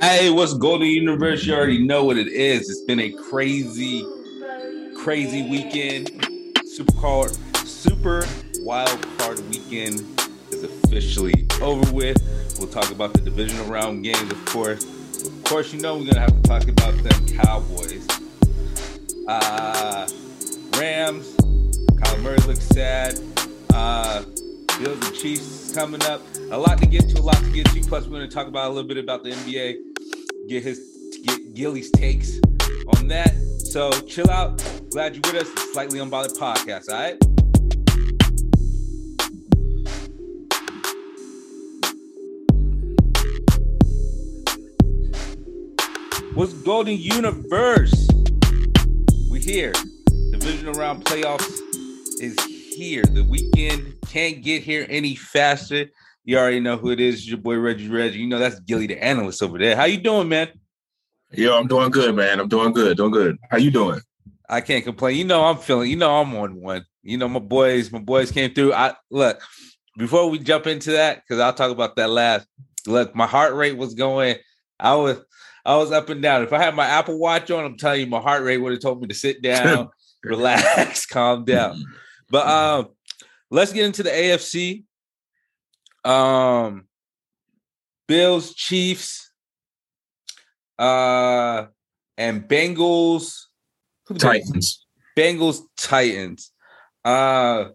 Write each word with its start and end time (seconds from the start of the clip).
Hey, 0.00 0.30
what's 0.30 0.54
Golden 0.54 0.88
Universe? 0.88 1.44
You 1.44 1.54
already 1.54 1.84
know 1.84 2.04
what 2.04 2.16
it 2.16 2.28
is. 2.28 2.70
It's 2.70 2.80
been 2.80 3.00
a 3.00 3.10
crazy, 3.10 4.02
crazy 4.96 5.42
weekend. 5.42 6.10
Super 6.64 6.98
card, 6.98 7.36
super 7.66 8.24
wild 8.60 9.06
card 9.18 9.40
weekend 9.50 10.02
is 10.52 10.64
officially 10.64 11.46
over 11.60 11.92
with. 11.92 12.16
We'll 12.58 12.70
talk 12.70 12.90
about 12.90 13.12
the 13.12 13.20
divisional 13.20 13.66
round 13.66 14.02
games, 14.02 14.32
of 14.32 14.42
course. 14.46 14.84
Of 15.26 15.44
course, 15.44 15.70
you 15.70 15.82
know 15.82 15.98
we're 15.98 16.06
gonna 16.06 16.20
have 16.20 16.34
to 16.34 16.48
talk 16.48 16.66
about 16.66 16.94
them 17.02 17.26
Cowboys. 17.36 18.08
Uh 19.28 20.08
Rams. 20.78 21.36
Kyler 21.36 22.22
Murray 22.22 22.38
looks 22.46 22.64
sad. 22.64 23.20
Uh 23.74 24.22
Bills 24.78 25.06
and 25.06 25.14
Chiefs 25.14 25.74
coming 25.74 26.02
up. 26.04 26.22
A 26.52 26.58
lot 26.58 26.78
to 26.78 26.86
get 26.86 27.06
to, 27.10 27.20
a 27.20 27.22
lot 27.22 27.36
to 27.36 27.50
get 27.50 27.66
to. 27.66 27.80
Plus, 27.82 28.06
we're 28.06 28.20
to 28.20 28.28
talk 28.28 28.46
about 28.46 28.70
a 28.70 28.72
little 28.72 28.88
bit 28.88 28.96
about 28.96 29.22
the 29.22 29.32
NBA. 29.32 29.89
Get 30.50 30.64
his 30.64 30.80
get 31.22 31.54
Gilly's 31.54 31.92
takes 31.92 32.40
on 32.96 33.06
that. 33.06 33.32
So 33.70 33.92
chill 34.00 34.28
out. 34.28 34.60
Glad 34.90 35.14
you're 35.14 35.32
with 35.32 35.46
us. 35.46 35.72
Slightly 35.72 36.00
Unbothered 36.00 36.36
Podcast. 36.36 36.88
All 36.88 36.98
right. 36.98 37.16
What's 46.34 46.52
Golden 46.54 46.98
Universe? 46.98 48.08
We 49.30 49.38
here. 49.38 49.72
Divisional 50.32 50.74
round 50.74 51.04
playoffs 51.04 51.60
is 52.20 52.36
here. 52.74 53.04
The 53.04 53.22
weekend 53.22 53.94
can't 54.08 54.42
get 54.42 54.64
here 54.64 54.84
any 54.90 55.14
faster. 55.14 55.90
You 56.24 56.38
already 56.38 56.60
know 56.60 56.76
who 56.76 56.90
it 56.90 57.00
is. 57.00 57.28
Your 57.28 57.38
boy 57.38 57.56
Reggie 57.58 57.88
Reggie. 57.88 58.18
You 58.18 58.28
know 58.28 58.38
that's 58.38 58.60
Gilly 58.60 58.86
the 58.86 59.02
analyst 59.02 59.42
over 59.42 59.58
there. 59.58 59.76
How 59.76 59.84
you 59.84 59.98
doing, 59.98 60.28
man? 60.28 60.48
Yo, 61.32 61.56
I'm 61.56 61.66
doing 61.66 61.90
good, 61.90 62.14
man. 62.14 62.40
I'm 62.40 62.48
doing 62.48 62.72
good. 62.72 62.96
Doing 62.96 63.12
good. 63.12 63.38
How 63.50 63.56
you 63.56 63.70
doing? 63.70 64.00
I 64.48 64.60
can't 64.60 64.84
complain. 64.84 65.16
You 65.16 65.24
know 65.24 65.44
I'm 65.44 65.58
feeling. 65.58 65.90
You 65.90 65.96
know 65.96 66.20
I'm 66.20 66.34
on 66.34 66.60
one. 66.60 66.84
You 67.02 67.18
know 67.18 67.28
my 67.28 67.38
boys. 67.38 67.92
My 67.92 68.00
boys 68.00 68.30
came 68.32 68.52
through. 68.52 68.74
I 68.74 68.94
look 69.10 69.40
before 69.96 70.28
we 70.28 70.38
jump 70.38 70.66
into 70.66 70.92
that 70.92 71.22
because 71.22 71.40
I'll 71.40 71.54
talk 71.54 71.70
about 71.70 71.96
that 71.96 72.10
last. 72.10 72.46
Look, 72.86 73.14
my 73.14 73.26
heart 73.26 73.54
rate 73.54 73.76
was 73.76 73.94
going. 73.94 74.36
I 74.78 74.94
was 74.94 75.20
I 75.64 75.76
was 75.76 75.92
up 75.92 76.08
and 76.08 76.22
down. 76.22 76.42
If 76.42 76.52
I 76.52 76.58
had 76.58 76.74
my 76.74 76.86
Apple 76.86 77.18
Watch 77.18 77.50
on, 77.50 77.64
I'm 77.64 77.76
telling 77.76 78.00
you, 78.00 78.06
my 78.06 78.20
heart 78.20 78.42
rate 78.42 78.58
would 78.58 78.72
have 78.72 78.80
told 78.80 79.00
me 79.00 79.08
to 79.08 79.14
sit 79.14 79.42
down, 79.42 79.88
relax, 80.24 81.06
calm 81.10 81.44
down. 81.44 81.82
But 82.32 82.46
um, 82.46 82.88
let's 83.50 83.72
get 83.72 83.86
into 83.86 84.04
the 84.04 84.10
AFC. 84.10 84.84
Um, 86.04 86.86
Bills, 88.06 88.54
Chiefs, 88.54 89.30
uh, 90.78 91.66
and 92.16 92.48
Bengals, 92.48 93.44
Titans, 94.18 94.86
Bengals, 95.16 95.60
Titans. 95.76 96.52
Uh, 97.04 97.66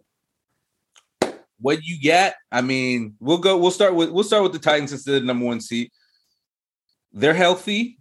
what 1.60 1.84
you 1.84 1.98
got? 2.04 2.34
I 2.52 2.62
mean, 2.62 3.16
we'll 3.20 3.38
go. 3.38 3.58
We'll 3.58 3.72
start 3.72 3.96
with 3.96 4.10
we'll 4.10 4.24
start 4.24 4.44
with 4.44 4.54
the 4.54 4.60
Titans 4.60 4.90
since 4.92 5.04
they're 5.04 5.20
the 5.20 5.26
number 5.26 5.46
one 5.46 5.62
seed. 5.62 5.90
They're 7.14 7.34
healthy. 7.34 7.98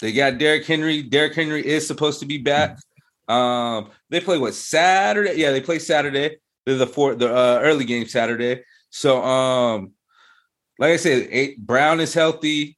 They 0.00 0.12
got 0.12 0.38
Derrick 0.38 0.66
Henry. 0.66 1.02
Derrick 1.02 1.34
Henry 1.34 1.66
is 1.66 1.86
supposed 1.86 2.20
to 2.20 2.26
be 2.26 2.38
back. 2.38 2.78
Um, 3.28 3.90
they 4.10 4.20
play 4.20 4.36
what 4.36 4.54
Saturday? 4.54 5.34
Yeah, 5.34 5.52
they 5.52 5.60
play 5.60 5.78
Saturday. 5.78 6.36
They're 6.66 6.76
the 6.76 6.86
four 6.86 7.14
the 7.14 7.34
uh, 7.34 7.60
early 7.62 7.84
game 7.84 8.06
Saturday. 8.06 8.62
So 8.92 9.24
um, 9.24 9.92
like 10.78 10.92
I 10.92 10.96
said, 10.96 11.28
eight, 11.30 11.58
Brown 11.58 11.98
is 11.98 12.12
healthy. 12.12 12.76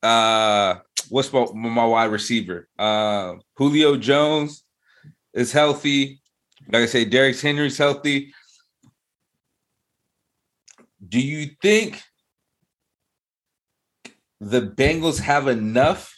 Uh, 0.00 0.76
what's 1.08 1.32
my, 1.32 1.46
my 1.52 1.84
wide 1.84 2.12
receiver? 2.12 2.68
Uh, 2.78 3.34
Julio 3.56 3.96
Jones 3.96 4.64
is 5.34 5.50
healthy. 5.50 6.20
Like 6.68 6.84
I 6.84 6.86
say, 6.86 7.04
Derrick 7.04 7.38
Henry's 7.38 7.76
healthy. 7.76 8.32
Do 11.06 11.20
you 11.20 11.50
think 11.60 12.00
the 14.40 14.62
Bengals 14.62 15.18
have 15.18 15.48
enough 15.48 16.16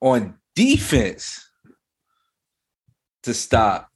on 0.00 0.38
defense 0.54 1.50
to 3.24 3.34
stop 3.34 3.90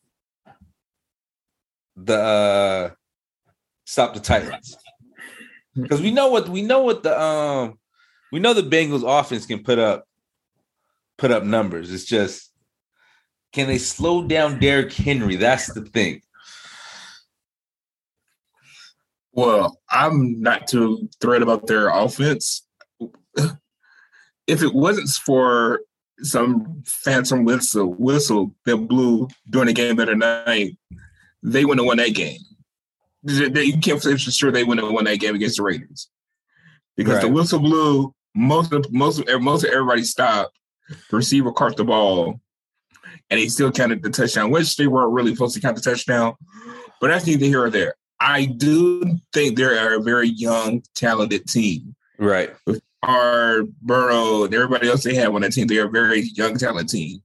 the 1.97 2.17
uh 2.19 2.91
stop 3.91 4.15
the 4.15 4.21
Titans. 4.21 4.77
Because 5.75 6.01
we 6.01 6.13
know 6.13 6.29
what 6.29 6.49
we 6.49 6.63
know 6.63 6.83
what 6.83 7.03
the 7.03 7.21
um 7.21 7.79
we 8.31 8.39
know 8.39 8.55
the 8.55 8.63
Bengals 8.63 9.03
offense 9.05 9.47
can 9.47 9.65
put 9.65 9.79
up 9.79 10.05
put 11.19 11.33
up 11.33 11.43
numbers. 11.43 11.93
It's 11.93 12.05
just 12.05 12.53
can 13.53 13.67
they 13.67 13.79
slow 13.79 14.23
down 14.23 14.61
Derrick 14.61 14.93
Henry? 14.93 15.35
That's 15.35 15.73
the 15.73 15.83
thing. 15.83 16.23
Well, 19.33 19.81
I'm 19.91 20.41
not 20.41 20.69
too 20.69 21.09
thrilled 21.21 21.43
about 21.43 21.67
their 21.67 21.89
offense. 21.89 22.67
If 24.47 24.63
it 24.63 24.75
wasn't 24.75 25.09
for 25.09 25.81
some 26.23 26.83
phantom 26.85 27.45
whistle 27.45 27.95
whistle 27.95 28.55
that 28.67 28.77
blew 28.77 29.29
during 29.49 29.67
the 29.67 29.73
game 29.73 29.99
other 29.99 30.17
night, 30.17 30.77
they 31.43 31.65
wouldn't 31.65 31.81
have 31.81 31.87
won 31.87 31.97
that 31.97 32.15
game. 32.15 32.39
You 33.23 33.79
can't 33.79 34.03
say 34.03 34.13
for 34.13 34.19
sure 34.19 34.51
they 34.51 34.65
wouldn't 34.65 34.87
have 34.87 34.95
won 34.95 35.05
that 35.05 35.21
game 35.21 35.35
against 35.35 35.59
the 35.59 35.63
Raiders 35.63 36.09
because 36.97 37.15
right. 37.15 37.23
the 37.23 37.29
whistle 37.29 37.59
blew. 37.59 38.15
Most 38.35 38.73
of 38.73 38.91
most 38.93 39.21
of 39.21 39.43
most 39.43 39.65
of 39.65 39.71
everybody 39.71 40.05
stopped. 40.05 40.57
The 41.11 41.17
receiver 41.17 41.53
caught 41.53 41.77
the 41.77 41.85
ball, 41.85 42.41
and 43.29 43.41
he 43.41 43.49
still 43.49 43.73
counted 43.73 44.03
the 44.03 44.11
touchdown, 44.11 44.51
which 44.51 44.77
they 44.77 44.87
weren't 44.87 45.13
really 45.13 45.35
supposed 45.35 45.55
to 45.55 45.61
count 45.61 45.77
the 45.77 45.83
touchdown. 45.83 46.35
But 47.01 47.09
that's 47.09 47.27
neither 47.27 47.47
here 47.47 47.65
or 47.65 47.71
there. 47.71 47.95
I 48.21 48.45
do 48.45 49.19
think 49.33 49.57
they're 49.57 49.97
a 49.97 50.03
very 50.03 50.29
young, 50.29 50.83
talented 50.95 51.47
team. 51.47 51.95
Right. 52.19 52.51
With 52.67 52.83
our 53.03 53.63
Burrow 53.83 54.45
and 54.45 54.55
everybody 54.55 54.89
else 54.89 55.03
they 55.03 55.15
have 55.15 55.35
on 55.35 55.41
that 55.41 55.53
team, 55.53 55.67
they're 55.67 55.87
a 55.87 55.91
very 55.91 56.21
young, 56.35 56.59
talented 56.59 56.89
team. 56.89 57.23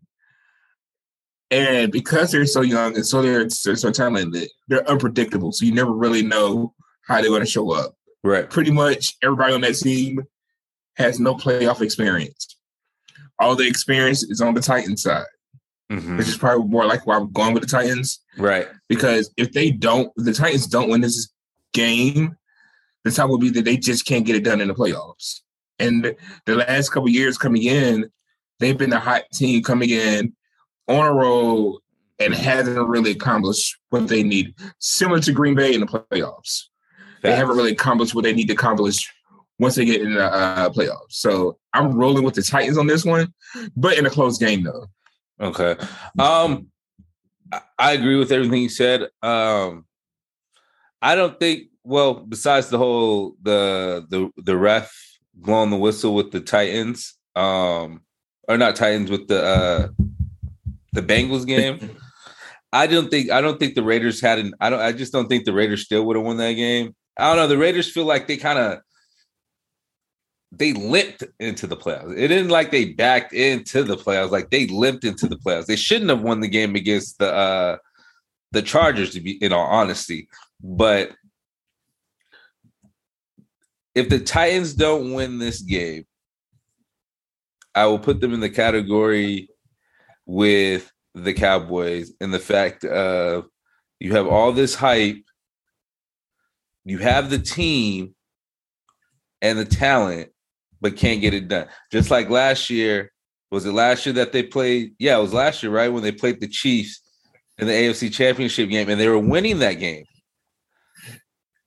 And 1.56 1.90
because 1.90 2.32
they're 2.32 2.46
so 2.46 2.60
young 2.60 2.96
and 2.96 3.06
so 3.06 3.22
they're, 3.22 3.48
they're 3.64 3.78
so 3.78 3.90
talented, 3.90 4.50
they're 4.68 4.88
unpredictable. 4.90 5.54
So 5.54 5.66
you 5.66 5.72
never 5.72 5.94
really 5.94 6.22
know 6.22 6.74
how 7.08 7.22
they're 7.22 7.30
going 7.30 7.40
to 7.40 7.50
show 7.50 7.72
up. 7.72 7.96
Right. 8.26 8.50
Pretty 8.50 8.72
much 8.72 9.16
everybody 9.24 9.54
on 9.54 9.62
that 9.62 9.76
team 9.76 10.22
has 10.98 11.18
no 11.18 11.34
playoff 11.34 11.80
experience. 11.80 12.58
All 13.40 13.56
the 13.56 13.68
experience 13.68 14.22
is 14.24 14.42
on 14.42 14.54
the 14.54 14.60
Titan 14.60 14.98
side, 14.98 15.24
mm-hmm. 15.90 16.18
which 16.18 16.28
is 16.28 16.38
probably 16.38 16.68
more 16.68 16.86
like 16.86 17.08
why 17.08 17.16
I'm 17.16 17.32
going 17.32 17.54
with 17.54 17.64
the 17.64 17.70
Titans. 17.70 18.20
Right. 18.38 18.68
Because 18.90 19.34
if 19.38 19.54
they 19.54 19.72
don't, 19.72 20.12
the 20.18 20.34
Titans 20.34 20.68
don't 20.68 20.90
win 20.90 21.00
this 21.00 21.32
game, 21.72 22.36
the 23.06 23.12
top 23.12 23.30
will 23.30 23.38
be 23.38 23.50
that 23.52 23.64
they 23.64 23.78
just 23.78 24.06
can't 24.06 24.26
get 24.26 24.36
it 24.36 24.44
done 24.44 24.60
in 24.60 24.68
the 24.68 24.76
playoffs. 24.76 25.40
And 25.80 26.16
the 26.46 26.56
last 26.56 26.90
couple 26.90 27.08
years 27.08 27.38
coming 27.38 27.64
in, 27.64 28.10
they've 28.60 28.78
been 28.78 28.90
the 28.90 29.00
hot 29.00 29.24
team 29.34 29.64
coming 29.64 29.92
in 29.92 30.35
on 30.88 31.06
a 31.06 31.14
roll 31.14 31.82
and 32.20 32.34
hasn't 32.34 32.88
really 32.88 33.12
accomplished 33.12 33.78
what 33.90 34.08
they 34.08 34.24
need. 34.24 34.54
Similar 34.80 35.20
to 35.22 35.32
Green 35.32 35.56
Bay 35.56 35.74
in 35.74 35.82
the 35.82 35.88
playoffs, 35.88 36.64
they 37.22 37.36
haven't 37.36 37.58
really 37.58 37.72
accomplished 37.72 38.16
what 38.16 38.24
they 38.24 38.34
need 38.34 38.48
to 38.48 38.54
accomplish 38.54 39.12
once 39.60 39.76
they 39.76 39.86
get 39.86 40.02
in 40.02 40.14
the 40.14 40.24
uh, 40.24 40.70
playoffs. 40.70 41.12
So 41.12 41.58
I'm 41.74 41.92
rolling 41.92 42.24
with 42.24 42.36
the 42.36 42.42
Titans 42.42 42.78
on 42.78 42.88
this 42.88 43.06
one, 43.06 43.34
but 43.76 43.98
in 43.98 44.06
a 44.06 44.10
close 44.10 44.38
game 44.38 44.64
though. 44.64 44.88
Okay. 45.40 45.76
Um, 46.20 46.68
I 47.78 47.94
agree 47.94 48.18
with 48.18 48.32
everything 48.32 48.62
you 48.62 48.70
said. 48.70 49.10
Um, 49.22 49.86
I 51.02 51.16
don't 51.16 51.40
think. 51.40 51.70
Well, 51.84 52.16
besides 52.16 52.70
the 52.70 52.80
whole 52.80 53.36
the 53.42 54.06
the 54.10 54.32
the 54.42 54.58
ref 54.58 54.92
blowing 55.36 55.70
the 55.70 55.78
whistle 55.78 56.16
with 56.16 56.32
the 56.32 56.40
Titans, 56.40 57.14
um, 57.36 58.02
or 58.48 58.58
not 58.58 58.76
Titans 58.76 59.12
with 59.12 59.28
the 59.28 59.44
uh 59.44 59.88
the 60.96 61.02
Bengals 61.02 61.46
game. 61.46 61.92
I 62.74 62.88
don't 62.88 63.10
think 63.10 63.32
I 63.32 63.40
don't 63.40 63.58
think 63.58 63.76
the 63.76 63.84
Raiders 63.84 64.20
had 64.20 64.40
an 64.40 64.54
I 64.60 64.70
don't 64.70 64.82
I 64.82 64.92
just 64.92 65.14
don't 65.14 65.28
think 65.28 65.46
the 65.46 65.54
Raiders 65.54 65.86
still 65.86 66.06
would 66.06 66.18
have 66.18 66.26
won 66.26 66.38
that 66.38 66.54
game. 66.54 66.94
I 67.18 67.28
don't 67.28 67.38
know. 67.38 67.48
The 67.48 67.58
Raiders 67.58 67.90
feel 67.90 68.06
like 68.06 68.28
they 68.28 68.36
kind 68.36 68.60
of 68.60 68.80
they 70.52 70.74
limped 70.74 71.24
into 71.40 71.68
the 71.68 71.78
playoffs. 71.78 72.18
It 72.18 72.28
didn't 72.28 72.50
like 72.50 72.72
they 72.72 72.94
backed 72.94 73.34
into 73.34 73.84
the 73.84 73.96
playoffs, 73.96 74.32
like 74.32 74.50
they 74.50 74.68
limped 74.68 75.06
into 75.06 75.28
the 75.28 75.38
playoffs. 75.38 75.68
They 75.68 75.76
shouldn't 75.76 76.10
have 76.10 76.22
won 76.22 76.42
the 76.42 76.48
game 76.48 76.76
against 76.76 77.20
the 77.20 77.34
uh 77.34 77.78
the 78.52 78.62
Chargers, 78.62 79.12
to 79.12 79.22
be 79.22 79.32
in 79.44 79.54
all 79.54 79.66
honesty. 79.66 80.28
But 80.62 81.12
if 83.94 84.10
the 84.10 84.20
Titans 84.20 84.74
don't 84.74 85.14
win 85.14 85.40
this 85.40 85.62
game, 85.62 86.06
I 87.74 87.86
will 87.86 88.00
put 88.00 88.22
them 88.22 88.34
in 88.34 88.40
the 88.40 88.50
category 88.50 89.50
with 90.26 90.92
the 91.14 91.34
Cowboys 91.34 92.12
and 92.20 92.34
the 92.34 92.40
fact 92.40 92.84
of 92.84 93.46
you 94.00 94.14
have 94.14 94.28
all 94.28 94.52
this 94.52 94.76
hype, 94.76 95.24
you 96.84 96.98
have 96.98 97.30
the 97.30 97.40
team 97.40 98.16
and 99.42 99.58
the 99.58 99.66
talent, 99.66 100.30
but 100.82 100.98
can't 100.98 101.22
get 101.22 101.34
it 101.34 101.48
done. 101.48 101.68
Just 101.92 102.12
like 102.12 102.30
last 102.30 102.70
year, 102.70 103.12
was 103.52 103.66
it 103.66 103.72
last 103.72 104.06
year 104.06 104.14
that 104.14 104.32
they 104.32 104.44
played? 104.44 104.94
Yeah, 105.00 105.18
it 105.18 105.22
was 105.22 105.34
last 105.34 105.64
year, 105.64 105.72
right? 105.72 105.92
When 105.92 106.04
they 106.04 106.12
played 106.12 106.40
the 106.40 106.48
Chiefs 106.48 107.02
in 107.58 107.68
the 107.68 107.74
AFC 107.74 108.12
Championship 108.12 108.70
game, 108.70 108.90
and 108.90 109.00
they 109.00 109.08
were 109.08 109.20
winning 109.20 109.60
that 109.60 109.76
game, 109.76 110.04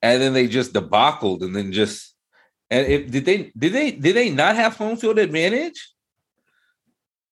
and 0.02 0.20
then 0.20 0.34
they 0.34 0.46
just 0.46 0.72
debacled, 0.72 1.42
and 1.42 1.54
then 1.56 1.72
just 1.72 2.14
and 2.70 2.86
if 2.86 3.10
did 3.10 3.24
they 3.24 3.50
did 3.56 3.72
they 3.72 3.92
did 3.92 4.14
they 4.14 4.30
not 4.30 4.56
have 4.56 4.76
home 4.76 4.96
field 4.96 5.18
advantage? 5.18 5.92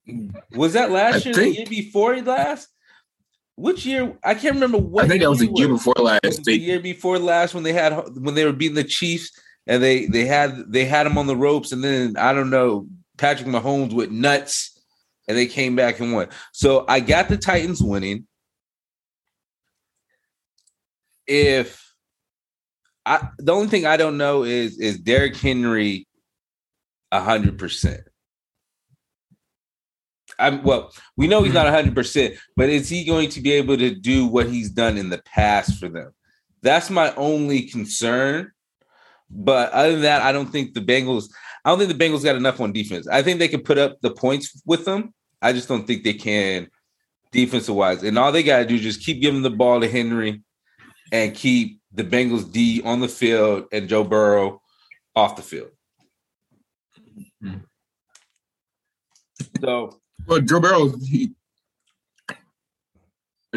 Was 0.54 0.74
that 0.74 0.90
last 0.90 1.26
I 1.26 1.30
year? 1.30 1.34
Think, 1.34 1.56
the 1.56 1.60
year 1.60 1.66
before 1.82 2.16
last? 2.22 2.68
Which 3.56 3.86
year? 3.86 4.16
I 4.22 4.34
can't 4.34 4.54
remember 4.54 4.78
what. 4.78 5.04
I 5.04 5.08
think 5.08 5.22
that 5.22 5.30
was 5.30 5.38
the 5.38 5.50
year 5.54 5.68
before 5.68 5.94
last. 5.98 6.44
The 6.44 6.58
year 6.58 6.80
before 6.80 7.18
last 7.18 7.54
when 7.54 7.62
they 7.62 7.72
had 7.72 7.92
when 8.16 8.34
they 8.34 8.44
were 8.44 8.52
beating 8.52 8.74
the 8.74 8.84
Chiefs 8.84 9.30
and 9.66 9.82
they 9.82 10.06
they 10.06 10.26
had 10.26 10.70
they 10.70 10.84
had 10.84 11.06
him 11.06 11.18
on 11.18 11.26
the 11.26 11.36
ropes, 11.36 11.72
and 11.72 11.82
then 11.82 12.16
I 12.16 12.32
don't 12.32 12.50
know 12.50 12.86
Patrick 13.16 13.48
Mahomes 13.48 13.92
with 13.92 14.10
nuts, 14.10 14.78
and 15.26 15.36
they 15.36 15.46
came 15.46 15.74
back 15.74 16.00
and 16.00 16.12
won. 16.12 16.28
So 16.52 16.84
I 16.88 17.00
got 17.00 17.28
the 17.28 17.36
Titans 17.36 17.82
winning. 17.82 18.26
If 21.26 21.82
I 23.04 23.28
the 23.38 23.52
only 23.52 23.68
thing 23.68 23.86
I 23.86 23.96
don't 23.96 24.18
know 24.18 24.44
is 24.44 24.78
is 24.78 24.98
Derrick 24.98 25.36
Henry 25.36 26.06
a 27.10 27.20
hundred 27.20 27.58
percent. 27.58 28.02
I'm 30.38 30.62
well, 30.62 30.92
we 31.16 31.26
know 31.26 31.42
he's 31.42 31.54
not 31.54 31.66
hundred 31.68 31.94
percent, 31.94 32.34
but 32.56 32.68
is 32.68 32.88
he 32.88 33.04
going 33.04 33.30
to 33.30 33.40
be 33.40 33.52
able 33.52 33.76
to 33.76 33.94
do 33.94 34.26
what 34.26 34.48
he's 34.48 34.70
done 34.70 34.98
in 34.98 35.08
the 35.08 35.18
past 35.18 35.78
for 35.78 35.88
them? 35.88 36.12
That's 36.62 36.90
my 36.90 37.14
only 37.14 37.62
concern. 37.62 38.52
But 39.30 39.72
other 39.72 39.92
than 39.92 40.02
that, 40.02 40.22
I 40.22 40.32
don't 40.32 40.50
think 40.50 40.74
the 40.74 40.80
Bengals. 40.80 41.30
I 41.64 41.70
don't 41.70 41.78
think 41.78 41.96
the 41.96 42.04
Bengals 42.04 42.24
got 42.24 42.36
enough 42.36 42.60
on 42.60 42.72
defense. 42.72 43.08
I 43.08 43.22
think 43.22 43.38
they 43.38 43.48
can 43.48 43.62
put 43.62 43.78
up 43.78 44.00
the 44.00 44.10
points 44.10 44.62
with 44.66 44.84
them. 44.84 45.12
I 45.42 45.52
just 45.52 45.68
don't 45.68 45.86
think 45.86 46.04
they 46.04 46.14
can 46.14 46.68
defensive 47.32 47.74
wise. 47.74 48.02
And 48.02 48.18
all 48.18 48.32
they 48.32 48.42
got 48.42 48.58
to 48.58 48.66
do 48.66 48.76
is 48.76 48.82
just 48.82 49.04
keep 49.04 49.20
giving 49.20 49.42
the 49.42 49.50
ball 49.50 49.80
to 49.80 49.88
Henry 49.88 50.42
and 51.12 51.34
keep 51.34 51.80
the 51.92 52.04
Bengals 52.04 52.50
D 52.50 52.82
on 52.84 53.00
the 53.00 53.08
field 53.08 53.66
and 53.72 53.88
Joe 53.88 54.04
Burrow 54.04 54.60
off 55.14 55.36
the 55.36 55.42
field. 55.42 55.70
Mm-hmm. 57.42 57.58
So, 59.60 59.98
well, 60.26 60.40
Joe 60.40 60.60
Burrow, 60.60 60.92
he, 60.98 61.32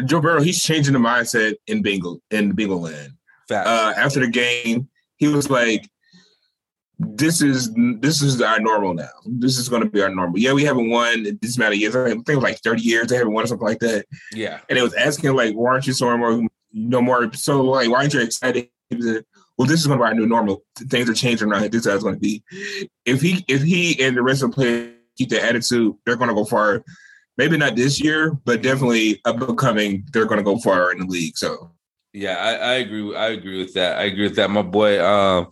Joe 0.04 0.20
Burrow, 0.20 0.40
he's 0.40 0.62
changing 0.62 0.94
the 0.94 0.98
mindset 0.98 1.56
in 1.66 1.82
Bengal 1.82 2.20
in 2.30 2.52
Bengal 2.52 2.80
land. 2.80 3.12
Uh, 3.50 3.92
after 3.96 4.20
the 4.20 4.28
game, 4.28 4.88
he 5.16 5.28
was 5.28 5.50
like, 5.50 5.88
"This 6.98 7.42
is 7.42 7.74
this 8.00 8.22
is 8.22 8.40
our 8.40 8.60
normal 8.60 8.94
now. 8.94 9.08
This 9.26 9.58
is 9.58 9.68
going 9.68 9.82
to 9.82 9.90
be 9.90 10.02
our 10.02 10.14
normal." 10.14 10.38
Yeah, 10.38 10.52
we 10.52 10.64
haven't 10.64 10.88
won 10.88 11.38
this 11.42 11.56
amount 11.56 11.74
of 11.74 11.80
years. 11.80 11.96
I 11.96 12.10
think 12.10 12.28
it 12.28 12.34
was 12.36 12.44
like 12.44 12.60
thirty 12.60 12.82
years. 12.82 13.08
They 13.08 13.16
haven't 13.16 13.32
won 13.32 13.44
or 13.44 13.46
something 13.48 13.66
like 13.66 13.80
that. 13.80 14.06
Yeah, 14.32 14.60
and 14.68 14.78
it 14.78 14.82
was 14.82 14.94
asking 14.94 15.34
like, 15.34 15.54
"Why 15.54 15.72
aren't 15.72 15.86
you 15.86 15.92
so 15.92 16.16
more 16.16 16.48
no 16.72 17.02
more. 17.02 17.32
So 17.32 17.62
like, 17.62 17.90
why 17.90 17.98
aren't 17.98 18.14
you 18.14 18.20
excited? 18.20 18.68
Well, 18.90 19.68
this 19.68 19.80
is 19.80 19.86
going 19.86 19.98
to 19.98 20.04
be 20.04 20.08
our 20.08 20.14
new 20.14 20.26
normal. 20.26 20.62
Things 20.76 21.08
are 21.08 21.14
changing 21.14 21.48
around. 21.48 21.70
This 21.70 21.82
is 21.82 21.86
how 21.86 21.94
it's 21.94 22.04
going 22.04 22.16
to 22.16 22.20
be. 22.20 22.42
If 23.04 23.20
he 23.20 23.44
if 23.48 23.62
he 23.62 24.02
and 24.02 24.16
the 24.16 24.22
rest 24.22 24.42
of 24.42 24.50
the 24.50 24.54
players 24.54 24.94
keep 25.20 25.30
the 25.30 25.42
attitude, 25.42 25.94
they're 26.04 26.16
going 26.16 26.28
to 26.28 26.34
go 26.34 26.44
far. 26.44 26.82
Maybe 27.36 27.56
not 27.56 27.76
this 27.76 28.00
year, 28.00 28.32
but 28.44 28.62
definitely 28.62 29.20
upcoming. 29.24 30.04
They're 30.12 30.26
going 30.26 30.38
to 30.38 30.44
go 30.44 30.58
far 30.58 30.92
in 30.92 30.98
the 30.98 31.06
league. 31.06 31.36
So 31.36 31.70
yeah, 32.12 32.36
I, 32.36 32.52
I 32.52 32.72
agree. 32.74 33.14
I 33.14 33.28
agree 33.28 33.58
with 33.58 33.74
that. 33.74 33.98
I 33.98 34.04
agree 34.04 34.24
with 34.24 34.36
that. 34.36 34.50
My 34.50 34.62
boy. 34.62 35.04
Um, 35.04 35.50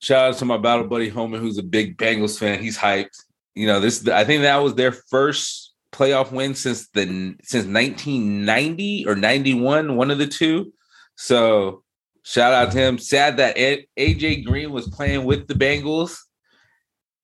shout 0.00 0.30
out 0.30 0.38
to 0.38 0.44
my 0.44 0.56
battle 0.56 0.86
buddy 0.86 1.08
Homer, 1.08 1.38
who's 1.38 1.58
a 1.58 1.62
big 1.62 1.96
Bengals 1.98 2.38
fan. 2.38 2.62
He's 2.62 2.78
hyped. 2.78 3.16
You 3.54 3.66
know, 3.66 3.80
this. 3.80 4.06
I 4.08 4.24
think 4.24 4.42
that 4.42 4.56
was 4.58 4.74
their 4.74 4.92
first 4.92 5.74
playoff 5.92 6.30
win 6.30 6.54
since 6.54 6.88
the 6.88 7.04
since 7.42 7.66
1990 7.66 9.06
or 9.06 9.16
91, 9.16 9.96
one 9.96 10.10
of 10.10 10.18
the 10.18 10.26
two. 10.26 10.72
So 11.16 11.82
shout 12.22 12.52
out 12.52 12.72
to 12.72 12.78
him. 12.78 12.98
Sad 12.98 13.38
that 13.38 13.56
AJ 13.56 14.44
Green 14.44 14.70
was 14.70 14.88
playing 14.88 15.24
with 15.24 15.48
the 15.48 15.54
Bengals 15.54 16.16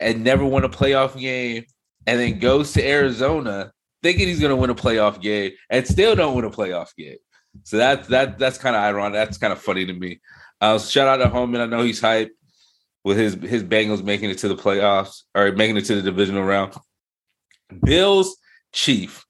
and 0.02 0.25
never 0.25 0.44
won 0.44 0.64
a 0.64 0.69
playoff 0.69 1.19
game, 1.19 1.64
and 2.06 2.20
then 2.20 2.38
goes 2.38 2.72
to 2.72 2.87
Arizona 2.87 3.72
thinking 4.02 4.26
he's 4.26 4.40
going 4.40 4.50
to 4.50 4.56
win 4.56 4.70
a 4.70 4.75
playoff 4.75 5.20
game 5.20 5.52
and 5.70 5.87
still 5.87 6.14
don't 6.16 6.34
win 6.34 6.44
a 6.44 6.50
playoff 6.50 6.94
game. 6.96 7.19
So 7.64 7.76
that's 7.76 8.08
that 8.08 8.38
that's 8.38 8.58
kind 8.58 8.75
of 8.75 8.82
ironic. 8.82 9.14
That's 9.14 9.38
kind 9.38 9.52
of 9.52 9.60
funny 9.60 9.87
to 9.87 9.93
me. 9.93 10.20
Uh, 10.60 10.78
shout 10.78 11.08
out 11.08 11.16
to 11.19 11.28
Holman. 11.28 11.60
I 11.60 11.66
know 11.66 11.82
he's 11.82 12.00
hyped 12.00 12.31
with 13.04 13.19
his 13.19 13.34
his 13.34 13.62
Bengals 13.62 14.02
making 14.02 14.31
it 14.31 14.38
to 14.38 14.49
the 14.49 14.56
playoffs 14.56 15.22
or 15.34 15.52
making 15.52 15.76
it 15.76 15.84
to 15.87 15.96
the 15.96 16.02
divisional 16.02 16.44
round. 16.44 16.75
Bills 17.82 18.37
Chief 18.72 19.25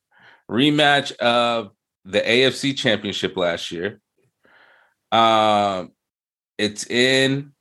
rematch 0.51 1.13
of 1.17 1.71
the 2.05 2.21
AFC 2.21 2.77
Championship 2.77 3.37
last 3.37 3.73
year. 3.73 4.01
Um, 5.11 5.93
it's 6.59 6.87
in 6.87 7.53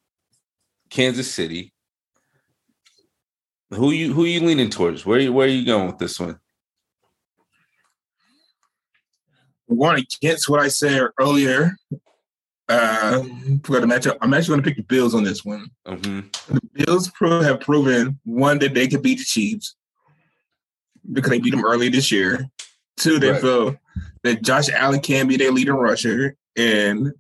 Kansas 0.90 1.32
City. 1.32 1.74
Who 3.72 3.92
you 3.92 4.14
who 4.14 4.26
you 4.26 4.42
leaning 4.42 4.70
towards? 4.70 5.06
Where 5.06 5.20
you 5.20 5.32
where 5.32 5.48
are 5.48 5.50
you 5.50 5.66
going 5.66 5.88
with 5.88 5.98
this 5.98 6.20
one? 6.20 6.40
Going 9.70 10.06
against 10.20 10.50
what 10.50 10.60
I 10.60 10.68
said 10.68 11.08
earlier 11.18 11.78
uh, 12.68 13.24
for 13.64 13.80
the 13.80 13.88
matchup, 13.88 14.18
I'm 14.22 14.34
actually 14.34 14.54
going 14.54 14.64
to 14.64 14.70
pick 14.70 14.78
the 14.78 14.84
Bills 14.84 15.16
on 15.16 15.24
this 15.24 15.46
one. 15.46 15.72
Mm-hmm. 15.88 16.54
The 16.54 16.62
Bills 16.74 17.10
pro- 17.12 17.42
have 17.42 17.62
proven 17.62 18.20
one 18.26 18.60
that 18.60 18.74
they 18.74 18.88
could 18.88 19.02
beat 19.02 19.20
the 19.20 19.26
Chiefs 19.26 19.76
because 21.12 21.30
they 21.30 21.40
beat 21.40 21.52
them 21.52 21.66
early 21.66 21.90
this 21.90 22.12
year. 22.12 22.50
Two, 22.98 23.20
they 23.20 23.32
right. 23.32 23.42
feel 23.42 23.76
that 24.24 24.42
Josh 24.42 24.70
Allen 24.70 25.00
can 25.00 25.28
be 25.28 25.38
their 25.38 25.52
leading 25.52 25.74
rusher, 25.74 26.36
and 26.56 27.14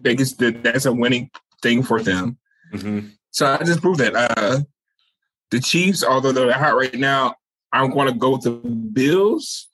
they 0.00 0.14
that's 0.14 0.86
a 0.86 0.92
winning 0.92 1.30
thing 1.62 1.82
for 1.82 2.00
them. 2.00 2.38
Mm-hmm. 2.72 3.08
So 3.30 3.46
I 3.46 3.64
just 3.64 3.80
proved 3.80 4.00
that. 4.00 4.14
Uh, 4.14 4.60
the 5.52 5.60
Chiefs, 5.60 6.02
although 6.02 6.32
they're 6.32 6.50
hot 6.50 6.76
right 6.76 6.94
now, 6.94 7.36
I'm 7.72 7.90
going 7.90 8.08
to 8.08 8.18
go 8.18 8.30
with 8.30 8.42
the 8.42 8.50
Bills 8.50 9.68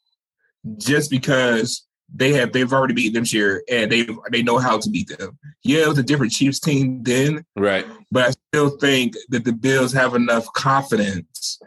just 0.76 1.08
because 1.08 1.86
they 2.12 2.32
have 2.32 2.52
they've 2.52 2.72
already 2.72 2.94
beaten 2.94 3.12
them 3.12 3.22
this 3.22 3.32
year 3.32 3.62
and 3.70 3.90
they 3.90 4.06
they 4.32 4.42
know 4.42 4.58
how 4.58 4.76
to 4.78 4.90
beat 4.90 5.16
them. 5.16 5.38
Yeah, 5.62 5.82
it 5.82 5.88
was 5.88 5.98
a 5.98 6.02
different 6.02 6.32
Chiefs 6.32 6.58
team 6.58 7.02
then, 7.04 7.44
right? 7.56 7.86
But 8.10 8.26
I 8.26 8.30
still 8.52 8.70
think 8.78 9.14
that 9.28 9.44
the 9.44 9.52
Bills 9.52 9.92
have 9.92 10.14
enough 10.14 10.52
confidence 10.52 11.60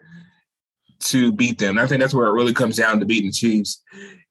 to 1.05 1.31
beat 1.31 1.57
them. 1.57 1.77
And 1.77 1.79
I 1.79 1.87
think 1.87 2.01
that's 2.01 2.13
where 2.13 2.27
it 2.27 2.33
really 2.33 2.53
comes 2.53 2.75
down 2.75 2.99
to 2.99 3.05
beating 3.05 3.29
the 3.29 3.33
Chiefs. 3.33 3.81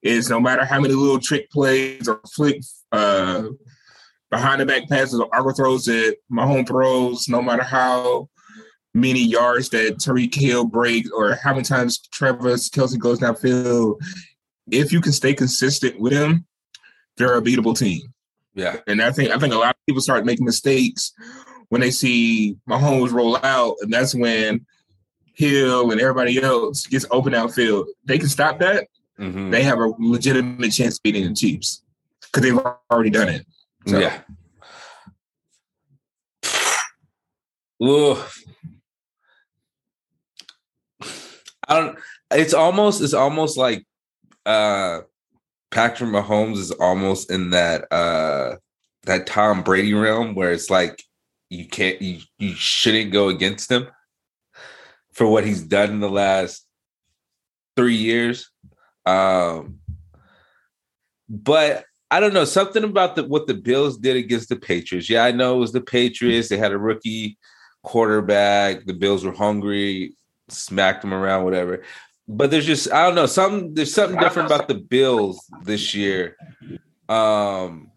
Is 0.03 0.29
no 0.29 0.41
matter 0.41 0.65
how 0.65 0.81
many 0.81 0.93
little 0.93 1.19
trick 1.19 1.51
plays 1.51 2.07
or 2.07 2.21
flick 2.35 2.61
uh, 2.93 3.45
behind 4.31 4.61
the 4.61 4.67
back 4.67 4.89
passes 4.91 5.21
or 5.21 5.29
argo 5.35 5.53
throws 5.53 5.87
that 5.87 6.17
Mahomes 6.31 6.69
throws, 6.69 7.29
no 7.29 7.41
matter 7.41 7.63
how 7.63 8.29
many 8.95 9.23
yards 9.23 9.69
that 9.71 9.99
Tyreek 9.99 10.35
Hill 10.35 10.65
breaks 10.65 11.11
or 11.11 11.35
how 11.35 11.53
many 11.53 11.65
times 11.65 11.99
Travis 12.13 12.69
Kelce 12.69 12.99
goes 12.99 13.21
downfield, 13.21 13.99
if 14.71 14.93
you 14.93 15.01
can 15.01 15.13
stay 15.13 15.35
consistent 15.35 16.01
with 16.01 16.13
them, 16.13 16.47
they're 17.17 17.37
a 17.37 17.43
beatable 17.43 17.77
team. 17.77 18.13
Yeah. 18.55 18.77
And 18.87 19.01
I 19.01 19.13
think 19.13 19.31
I 19.31 19.39
think 19.39 19.55
a 19.55 19.59
lot 19.59 19.71
of 19.71 19.87
people 19.87 20.03
start 20.03 20.25
making 20.25 20.45
mistakes 20.45 21.13
when 21.69 21.81
they 21.81 21.91
see 21.91 22.57
Mahomes 22.69 23.13
roll 23.13 23.37
out, 23.45 23.77
and 23.81 23.93
that's 23.93 24.15
when 24.15 24.67
Hill 25.35 25.93
and 25.93 26.01
everybody 26.01 26.43
else 26.43 26.87
gets 26.87 27.07
open 27.11 27.33
outfield, 27.33 27.87
they 28.05 28.19
can 28.19 28.29
stop 28.29 28.59
that. 28.59 28.89
Mm-hmm. 29.19 29.51
They 29.51 29.63
have 29.63 29.79
a 29.79 29.93
legitimate 29.99 30.73
chance 30.73 30.97
of 30.97 31.03
beating 31.03 31.29
the 31.29 31.35
Chiefs 31.35 31.83
because 32.23 32.43
they've 32.43 32.59
already 32.91 33.11
done 33.11 33.29
it. 33.29 33.47
So. 33.87 33.99
Yeah. 33.99 34.19
Ooh. 37.83 38.17
I 41.71 41.81
don't. 41.81 41.99
It's 42.33 42.55
almost. 42.55 43.01
It's 43.01 43.15
almost 43.15 43.57
like 43.57 43.85
uh 44.45 45.01
Patrick 45.71 46.11
Mahomes 46.11 46.57
is 46.57 46.71
almost 46.73 47.31
in 47.31 47.51
that 47.51 47.91
uh 47.93 48.57
that 49.05 49.27
Tom 49.27 49.63
Brady 49.63 49.95
realm 49.95 50.35
where 50.35 50.53
it's 50.53 50.69
like 50.69 51.03
you 51.49 51.67
can't 51.67 52.01
you 52.03 52.21
you 52.39 52.55
shouldn't 52.55 53.13
go 53.13 53.29
against 53.29 53.71
him 53.71 53.87
for 55.13 55.27
what 55.27 55.45
he's 55.45 55.63
done 55.63 55.91
in 55.91 56.01
the 56.01 56.11
last 56.11 56.67
three 57.77 57.97
years. 57.97 58.51
Um, 59.07 59.81
but 61.29 61.85
I 62.11 62.21
don't 62.21 62.35
know 62.35 62.45
something 62.45 62.85
about 62.85 63.17
the 63.17 63.25
what 63.25 63.47
the 63.47 63.55
Bills 63.55 63.97
did 63.97 64.17
against 64.17 64.49
the 64.49 64.57
Patriots. 64.57 65.09
Yeah, 65.09 65.25
I 65.25 65.33
know 65.33 65.57
it 65.57 65.61
was 65.61 65.73
the 65.73 65.81
Patriots. 65.81 66.49
They 66.49 66.57
had 66.57 66.73
a 66.73 66.79
rookie 66.79 67.39
quarterback. 67.83 68.85
The 68.87 68.93
Bills 68.93 69.25
were 69.25 69.33
hungry, 69.33 70.15
smacked 70.51 71.03
them 71.03 71.15
around, 71.15 71.45
whatever. 71.45 71.83
But 72.29 72.51
there's 72.51 72.67
just 72.67 72.93
I 72.93 73.07
don't 73.07 73.17
know 73.17 73.27
something. 73.27 73.75
There's 73.75 73.93
something 73.93 74.19
different 74.21 74.47
about 74.47 74.69
the 74.69 74.75
Bills 74.77 75.45
this 75.65 75.95
year. 75.95 76.37
Um, 77.09 77.91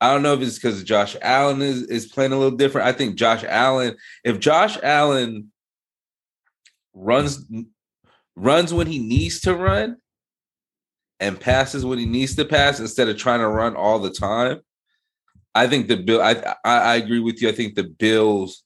I 0.00 0.12
don't 0.12 0.22
know 0.22 0.34
if 0.34 0.40
it's 0.40 0.56
because 0.56 0.82
Josh 0.82 1.16
Allen 1.22 1.62
is, 1.62 1.82
is 1.84 2.06
playing 2.06 2.32
a 2.32 2.36
little 2.36 2.56
different. 2.56 2.88
I 2.88 2.92
think 2.92 3.16
Josh 3.16 3.44
Allen, 3.44 3.96
if 4.24 4.40
Josh 4.40 4.76
Allen 4.82 5.52
runs 6.94 7.44
runs 8.34 8.74
when 8.74 8.86
he 8.86 8.98
needs 8.98 9.40
to 9.40 9.54
run 9.54 9.98
and 11.20 11.38
passes 11.38 11.84
when 11.84 11.98
he 11.98 12.06
needs 12.06 12.34
to 12.36 12.44
pass 12.44 12.80
instead 12.80 13.08
of 13.08 13.18
trying 13.18 13.40
to 13.40 13.48
run 13.48 13.76
all 13.76 13.98
the 13.98 14.10
time, 14.10 14.60
I 15.54 15.68
think 15.68 15.86
the 15.86 15.96
bill. 15.96 16.22
I, 16.22 16.56
I 16.64 16.78
I 16.78 16.94
agree 16.96 17.20
with 17.20 17.40
you. 17.40 17.48
I 17.48 17.52
think 17.52 17.76
the 17.76 17.84
Bills 17.84 18.64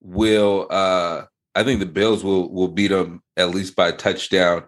will. 0.00 0.66
uh 0.70 1.26
I 1.56 1.64
think 1.64 1.80
the 1.80 1.86
Bills 1.86 2.22
will 2.22 2.52
will 2.52 2.68
beat 2.68 2.88
them 2.88 3.22
at 3.36 3.50
least 3.50 3.74
by 3.74 3.88
a 3.88 3.92
touchdown, 3.92 4.64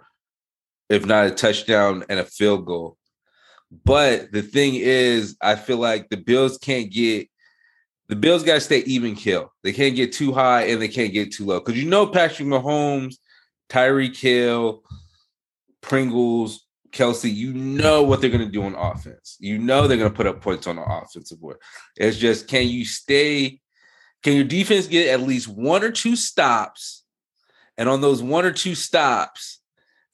if 0.89 1.05
not 1.05 1.27
a 1.27 1.31
touchdown 1.31 2.05
and 2.09 2.19
a 2.19 2.25
field 2.25 2.67
goal. 2.67 2.97
But 3.85 4.33
the 4.33 4.41
thing 4.41 4.75
is, 4.77 5.37
I 5.43 5.55
feel 5.55 5.77
like 5.77 6.09
the 6.09 6.17
Bills 6.17 6.57
can't 6.57 6.91
get 6.91 7.29
the 8.09 8.17
Bills 8.17 8.43
got 8.43 8.55
to 8.55 8.61
stay 8.61 8.79
even 8.81 9.15
kill. 9.15 9.53
They 9.63 9.73
can't 9.73 9.95
get 9.95 10.13
too 10.13 10.33
high 10.33 10.63
and 10.63 10.81
they 10.81 10.89
can't 10.89 11.13
get 11.13 11.33
too 11.33 11.45
low 11.45 11.61
because 11.61 11.81
you 11.81 11.89
know 11.89 12.07
Patrick 12.07 12.49
Mahomes, 12.49 13.17
Tyreek 13.69 14.19
Hill, 14.19 14.83
Pringles, 15.83 16.67
Kelce. 16.91 17.33
you 17.33 17.53
know 17.53 18.03
what 18.03 18.21
they're 18.23 18.31
going 18.31 18.47
to 18.47 18.51
do 18.51 18.63
on 18.63 18.75
offense. 18.75 19.37
You 19.41 19.59
know 19.59 19.87
they're 19.87 19.99
going 19.99 20.11
to 20.11 20.17
put 20.17 20.27
up 20.27 20.41
points 20.41 20.67
on 20.67 20.77
the 20.77 20.83
offensive 20.83 21.39
board. 21.39 21.59
It's 21.97 22.17
just 22.17 22.49
can 22.49 22.67
you 22.67 22.87
stay? 22.87 23.61
Can 24.23 24.35
your 24.35 24.45
defense 24.45 24.87
get 24.87 25.09
at 25.09 25.21
least 25.21 25.49
one 25.49 25.85
or 25.85 25.91
two 25.91 26.17
stops? 26.17 27.05
And 27.77 27.89
on 27.89 28.01
those 28.01 28.23
one 28.23 28.45
or 28.45 28.53
two 28.53 28.75
stops, 28.75 29.61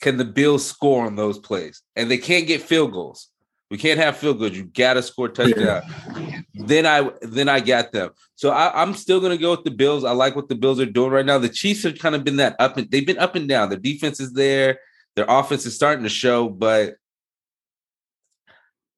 can 0.00 0.18
the 0.18 0.24
Bills 0.24 0.66
score 0.66 1.06
on 1.06 1.16
those 1.16 1.38
plays? 1.38 1.82
And 1.96 2.10
they 2.10 2.18
can't 2.18 2.46
get 2.46 2.60
field 2.60 2.92
goals. 2.92 3.30
We 3.70 3.78
can't 3.78 3.98
have 3.98 4.18
field 4.18 4.38
goals. 4.38 4.52
You 4.52 4.64
gotta 4.64 5.02
score 5.02 5.28
touchdown. 5.28 5.82
Yeah. 6.16 6.40
Then 6.54 6.86
I 6.86 7.10
then 7.22 7.48
I 7.48 7.60
got 7.60 7.92
them. 7.92 8.10
So 8.36 8.50
I, 8.50 8.82
am 8.82 8.94
still 8.94 9.20
gonna 9.20 9.38
go 9.38 9.52
with 9.52 9.64
the 9.64 9.70
Bills. 9.70 10.04
I 10.04 10.12
like 10.12 10.36
what 10.36 10.48
the 10.48 10.54
Bills 10.54 10.78
are 10.78 10.86
doing 10.86 11.10
right 11.10 11.24
now. 11.24 11.38
The 11.38 11.48
Chiefs 11.48 11.82
have 11.84 11.98
kind 11.98 12.14
of 12.14 12.22
been 12.22 12.36
that 12.36 12.54
up 12.58 12.76
and 12.76 12.90
they've 12.90 13.06
been 13.06 13.18
up 13.18 13.34
and 13.34 13.48
down. 13.48 13.70
Their 13.70 13.78
defense 13.78 14.20
is 14.20 14.32
there. 14.34 14.78
Their 15.16 15.26
offense 15.28 15.64
is 15.64 15.74
starting 15.74 16.04
to 16.04 16.10
show, 16.10 16.48
but 16.48 16.96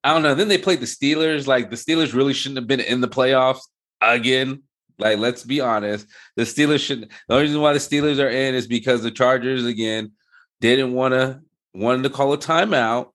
I 0.03 0.13
don't 0.13 0.23
know. 0.23 0.35
Then 0.35 0.47
they 0.47 0.57
played 0.57 0.81
the 0.81 0.85
Steelers. 0.85 1.47
Like 1.47 1.69
the 1.69 1.75
Steelers 1.75 2.13
really 2.13 2.33
shouldn't 2.33 2.57
have 2.57 2.67
been 2.67 2.79
in 2.79 3.01
the 3.01 3.07
playoffs 3.07 3.61
again. 4.01 4.63
Like, 4.99 5.19
let's 5.19 5.43
be 5.43 5.61
honest. 5.61 6.07
The 6.35 6.43
Steelers 6.43 6.79
should 6.79 7.09
the 7.27 7.33
only 7.33 7.45
reason 7.45 7.61
why 7.61 7.73
the 7.73 7.79
Steelers 7.79 8.23
are 8.23 8.29
in 8.29 8.55
is 8.55 8.67
because 8.67 9.03
the 9.03 9.11
Chargers 9.11 9.65
again 9.65 10.11
didn't 10.59 10.93
want 10.93 11.13
to 11.13 11.41
wanted 11.73 12.03
to 12.03 12.09
call 12.09 12.33
a 12.33 12.37
timeout 12.37 13.11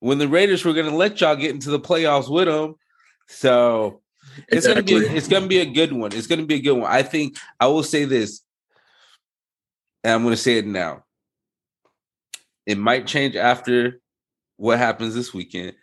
when 0.00 0.18
the 0.18 0.28
Raiders 0.28 0.64
were 0.64 0.74
going 0.74 0.88
to 0.88 0.94
let 0.94 1.20
y'all 1.20 1.34
get 1.34 1.50
into 1.50 1.70
the 1.70 1.80
playoffs 1.80 2.30
with 2.30 2.46
them. 2.46 2.76
So 3.28 4.02
it's 4.48 4.66
exactly. 4.66 4.92
gonna 4.92 5.08
be 5.08 5.16
it's 5.16 5.28
gonna 5.28 5.46
be 5.46 5.58
a 5.58 5.66
good 5.66 5.92
one. 5.92 6.12
It's 6.12 6.26
gonna 6.26 6.46
be 6.46 6.56
a 6.56 6.60
good 6.60 6.72
one. 6.72 6.90
I 6.90 7.02
think 7.02 7.36
I 7.58 7.66
will 7.66 7.82
say 7.82 8.04
this, 8.04 8.42
and 10.04 10.14
I'm 10.14 10.22
gonna 10.22 10.36
say 10.36 10.58
it 10.58 10.66
now. 10.66 11.04
It 12.66 12.78
might 12.78 13.06
change 13.06 13.36
after 13.36 14.00
what 14.56 14.78
happens 14.78 15.14
this 15.14 15.32
weekend, 15.32 15.74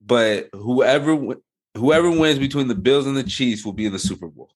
but 0.00 0.48
whoever 0.52 1.36
whoever 1.78 2.10
wins 2.10 2.38
between 2.38 2.68
the 2.68 2.74
Bills 2.74 3.06
and 3.06 3.16
the 3.16 3.22
Chiefs 3.22 3.64
will 3.64 3.72
be 3.72 3.86
in 3.86 3.92
the 3.92 3.98
Super 3.98 4.28
Bowl. 4.28 4.50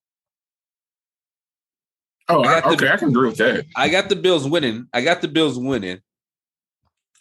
Oh, 2.28 2.44
I 2.44 2.60
okay, 2.60 2.86
the, 2.86 2.92
I 2.92 2.96
can 2.96 3.08
agree 3.08 3.28
with 3.28 3.38
that. 3.38 3.66
I 3.76 3.88
got 3.88 4.08
the 4.08 4.16
Bills 4.16 4.48
winning. 4.48 4.88
I 4.92 5.02
got 5.02 5.20
the 5.20 5.28
Bills 5.28 5.58
winning. 5.58 6.00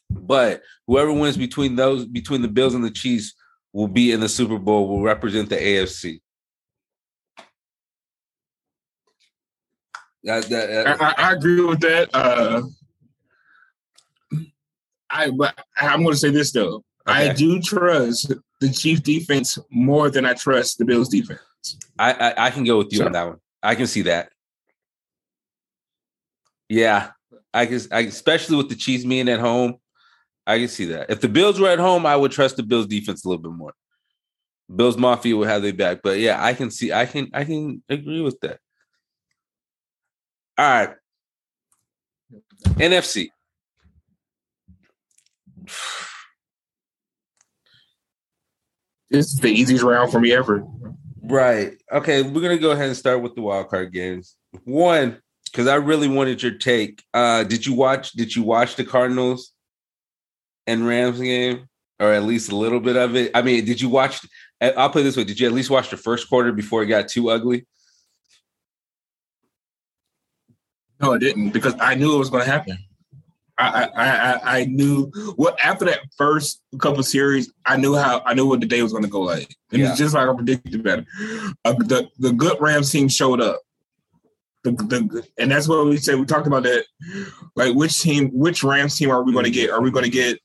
But 0.10 0.62
whoever 0.88 1.12
wins 1.12 1.38
between 1.38 1.76
those 1.76 2.06
between 2.06 2.42
the 2.42 2.48
Bills 2.48 2.76
and 2.76 2.84
the 2.84 2.92
Chiefs 2.92 3.34
will 3.74 3.88
be 3.88 4.12
in 4.12 4.20
the 4.20 4.30
Super 4.30 4.60
Bowl, 4.60 4.88
will 4.88 5.02
represent 5.02 5.50
the 5.50 5.56
AFC. 5.56 6.22
That, 10.24 10.44
that, 10.44 10.68
that. 10.68 11.02
I, 11.02 11.30
I, 11.30 11.34
agree 11.34 11.62
with 11.62 11.80
that. 11.80 12.10
Uh, 12.14 12.62
I 15.10 15.32
but 15.32 15.58
I'm 15.78 16.04
going 16.04 16.14
to 16.14 16.20
say 16.20 16.30
this 16.30 16.52
though. 16.52 16.84
Okay. 17.08 17.30
I 17.30 17.34
do 17.34 17.60
trust 17.62 18.34
the 18.60 18.70
Chief 18.70 19.02
defense 19.02 19.58
more 19.72 20.10
than 20.10 20.26
I 20.26 20.34
trust 20.34 20.78
the 20.78 20.86
Bills 20.86 21.10
defense. 21.10 21.40
I 21.98 22.12
I, 22.14 22.46
I 22.48 22.50
can 22.52 22.64
go 22.64 22.78
with 22.78 22.92
you 22.92 23.00
so. 23.00 23.06
on 23.06 23.12
that 23.14 23.28
one. 23.28 23.38
I 23.64 23.76
can 23.76 23.88
see 23.88 24.04
that. 24.04 24.32
Yeah, 26.70 27.12
I 27.54 27.66
can, 27.66 27.82
I, 27.92 28.00
especially 28.02 28.58
with 28.58 28.70
the 28.70 28.76
Chiefs 28.76 29.04
being 29.04 29.30
at 29.30 29.40
home. 29.40 29.76
I 30.48 30.58
can 30.60 30.68
see 30.68 30.86
that. 30.86 31.10
If 31.10 31.22
the 31.22 31.30
Bills 31.30 31.60
were 31.60 31.70
at 31.70 31.80
home, 31.80 32.06
I 32.06 32.16
would 32.16 32.32
trust 32.32 32.58
the 32.58 32.64
Bills 32.64 32.88
defense 32.88 33.26
a 33.26 33.30
little 33.30 33.42
bit 33.42 33.52
more. 33.52 33.74
Bills 34.74 34.98
Mafia 34.98 35.36
would 35.36 35.50
have 35.50 35.62
their 35.62 35.74
back. 35.74 36.00
But 36.02 36.20
yeah, 36.20 36.44
I 36.44 36.54
can 36.54 36.72
see 36.72 36.94
I 36.94 37.06
can 37.06 37.30
I 37.34 37.44
can 37.44 37.84
agree 37.90 38.22
with 38.22 38.40
that. 38.42 38.60
All 40.58 40.66
right. 40.66 40.96
NFC. 42.78 43.30
This 49.12 49.34
is 49.34 49.40
the 49.40 49.50
easiest 49.50 49.84
round 49.84 50.10
for 50.10 50.22
me 50.22 50.32
ever. 50.32 50.66
Right. 51.22 51.74
Okay, 51.92 52.24
we're 52.24 52.42
gonna 52.42 52.58
go 52.58 52.72
ahead 52.72 52.88
and 52.88 52.98
start 52.98 53.22
with 53.22 53.36
the 53.36 53.42
wild 53.42 53.68
card 53.68 53.92
games. 53.92 54.38
One, 54.64 55.22
because 55.46 55.68
I 55.68 55.76
really 55.76 56.08
wanted 56.08 56.42
your 56.42 56.54
take. 56.54 57.04
Uh 57.14 57.44
did 57.44 57.66
you 57.66 57.74
watch 57.74 58.14
did 58.14 58.34
you 58.34 58.44
watch 58.44 58.78
the 58.78 58.86
Cardinals 58.86 59.52
and 60.66 60.88
Rams 60.88 61.20
game, 61.20 61.68
or 62.00 62.14
at 62.14 62.24
least 62.24 62.54
a 62.54 62.56
little 62.56 62.80
bit 62.80 62.96
of 62.96 63.18
it? 63.18 63.32
I 63.36 63.42
mean, 63.42 63.66
did 63.66 63.82
you 63.82 63.90
watch? 63.90 64.22
I'll 64.62 64.90
put 64.90 65.02
it 65.02 65.04
this 65.04 65.18
way: 65.18 65.26
Did 65.26 65.42
you 65.42 65.48
at 65.48 65.54
least 65.54 65.70
watch 65.70 65.90
the 65.90 65.98
first 65.98 66.30
quarter 66.30 66.54
before 66.54 66.82
it 66.84 66.88
got 66.88 67.10
too 67.10 67.30
ugly? 67.30 67.66
No, 71.02 71.14
I 71.14 71.18
didn't 71.18 71.50
because 71.50 71.74
I 71.82 71.96
knew 71.96 72.16
it 72.16 72.20
was 72.20 72.30
going 72.30 72.46
to 72.46 72.50
happen. 72.50 72.78
I, 73.62 73.84
I 73.96 74.08
I 74.08 74.60
I 74.60 74.66
knew 74.66 75.12
what 75.36 75.58
after 75.64 75.86
that 75.86 76.00
first 76.18 76.62
couple 76.80 77.04
series, 77.04 77.52
I 77.66 77.78
knew 77.78 77.96
how 77.96 78.22
I 78.26 78.34
knew 78.34 78.48
what 78.48 78.60
the 78.60 78.66
day 78.66 78.82
was 78.82 78.92
going 78.92 79.04
to 79.04 79.10
go 79.10 79.22
like, 79.22 79.56
and 79.72 79.82
yeah. 79.82 79.90
it's 79.90 80.00
just 80.00 80.14
like 80.14 80.28
I 80.28 80.34
predicted 80.34 80.84
better. 80.84 81.06
Uh, 81.66 81.74
the 81.74 82.10
the 82.20 82.34
good 82.34 82.58
Rams 82.60 82.92
team 82.92 83.08
showed 83.08 83.42
up. 83.42 83.62
The, 84.64 84.72
the, 84.74 85.28
and 85.40 85.50
that's 85.50 85.68
what 85.68 85.86
we 85.86 85.98
said. 85.98 86.20
We 86.20 86.26
talked 86.26 86.46
about 86.46 86.62
that. 86.64 86.86
Like, 87.56 87.74
which 87.74 88.00
team, 88.00 88.30
which 88.30 88.64
Rams 88.64 88.96
team 88.96 89.10
are 89.10 89.24
we 89.24 89.34
going 89.34 89.46
to 89.46 89.50
get? 89.50 89.72
Are 89.72 89.82
we 89.82 89.90
going 89.90 90.06
to 90.06 90.12
get 90.12 90.38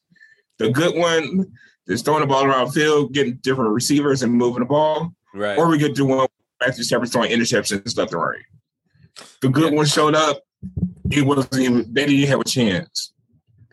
the 0.59 0.71
good 0.71 0.97
one 0.97 1.53
that's 1.87 2.03
throwing 2.03 2.21
the 2.21 2.27
ball 2.27 2.45
around 2.45 2.69
the 2.69 2.73
field, 2.73 3.13
getting 3.13 3.35
different 3.37 3.73
receivers 3.73 4.23
and 4.23 4.33
moving 4.33 4.61
the 4.61 4.67
ball. 4.67 5.13
Right. 5.35 5.57
Or 5.57 5.69
we 5.69 5.79
get 5.79 5.95
to 5.97 6.05
one 6.05 6.29
Matthew 6.61 6.85
Stafford 6.85 7.11
throwing 7.11 7.31
interceptions 7.31 7.97
left 7.97 8.13
and 8.13 8.23
right. 8.23 8.43
The 9.41 9.49
good 9.49 9.73
yeah. 9.73 9.77
one 9.77 9.87
showed 9.87 10.15
up. 10.15 10.43
It 11.11 11.23
wasn't 11.23 11.59
even 11.59 11.93
they 11.93 12.07
didn't 12.07 12.29
have 12.29 12.41
a 12.41 12.45
chance. 12.45 13.13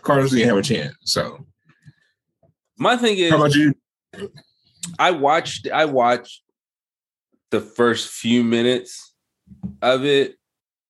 Cardinals 0.02 0.32
didn't 0.32 0.50
have 0.50 0.58
a 0.58 0.62
chance. 0.62 0.96
So 1.04 1.46
my 2.78 2.98
thing 2.98 3.18
is 3.18 3.32
how 3.32 3.38
about 3.38 3.56
you? 3.56 3.74
I 5.00 5.12
watched 5.12 5.68
I 5.70 5.86
watched 5.86 6.42
the 7.52 7.62
first 7.62 8.10
few 8.10 8.44
minutes 8.44 9.14
of 9.82 10.06
it. 10.06 10.36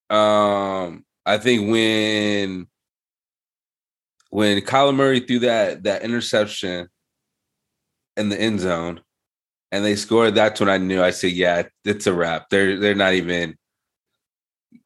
Um 0.09 1.05
I 1.25 1.37
think 1.37 1.69
when 1.71 2.67
when 4.29 4.59
Kyler 4.61 4.95
Murray 4.95 5.19
threw 5.19 5.39
that 5.39 5.83
that 5.83 6.01
interception 6.01 6.89
in 8.17 8.29
the 8.29 8.39
end 8.39 8.59
zone 8.59 9.01
and 9.71 9.85
they 9.85 9.95
scored, 9.95 10.35
that's 10.35 10.59
when 10.59 10.69
I 10.69 10.77
knew 10.77 11.01
I 11.01 11.11
said, 11.11 11.31
yeah, 11.31 11.63
it's 11.85 12.07
a 12.07 12.13
wrap. 12.13 12.49
They're 12.49 12.79
they're 12.79 12.95
not 12.95 13.13
even 13.13 13.55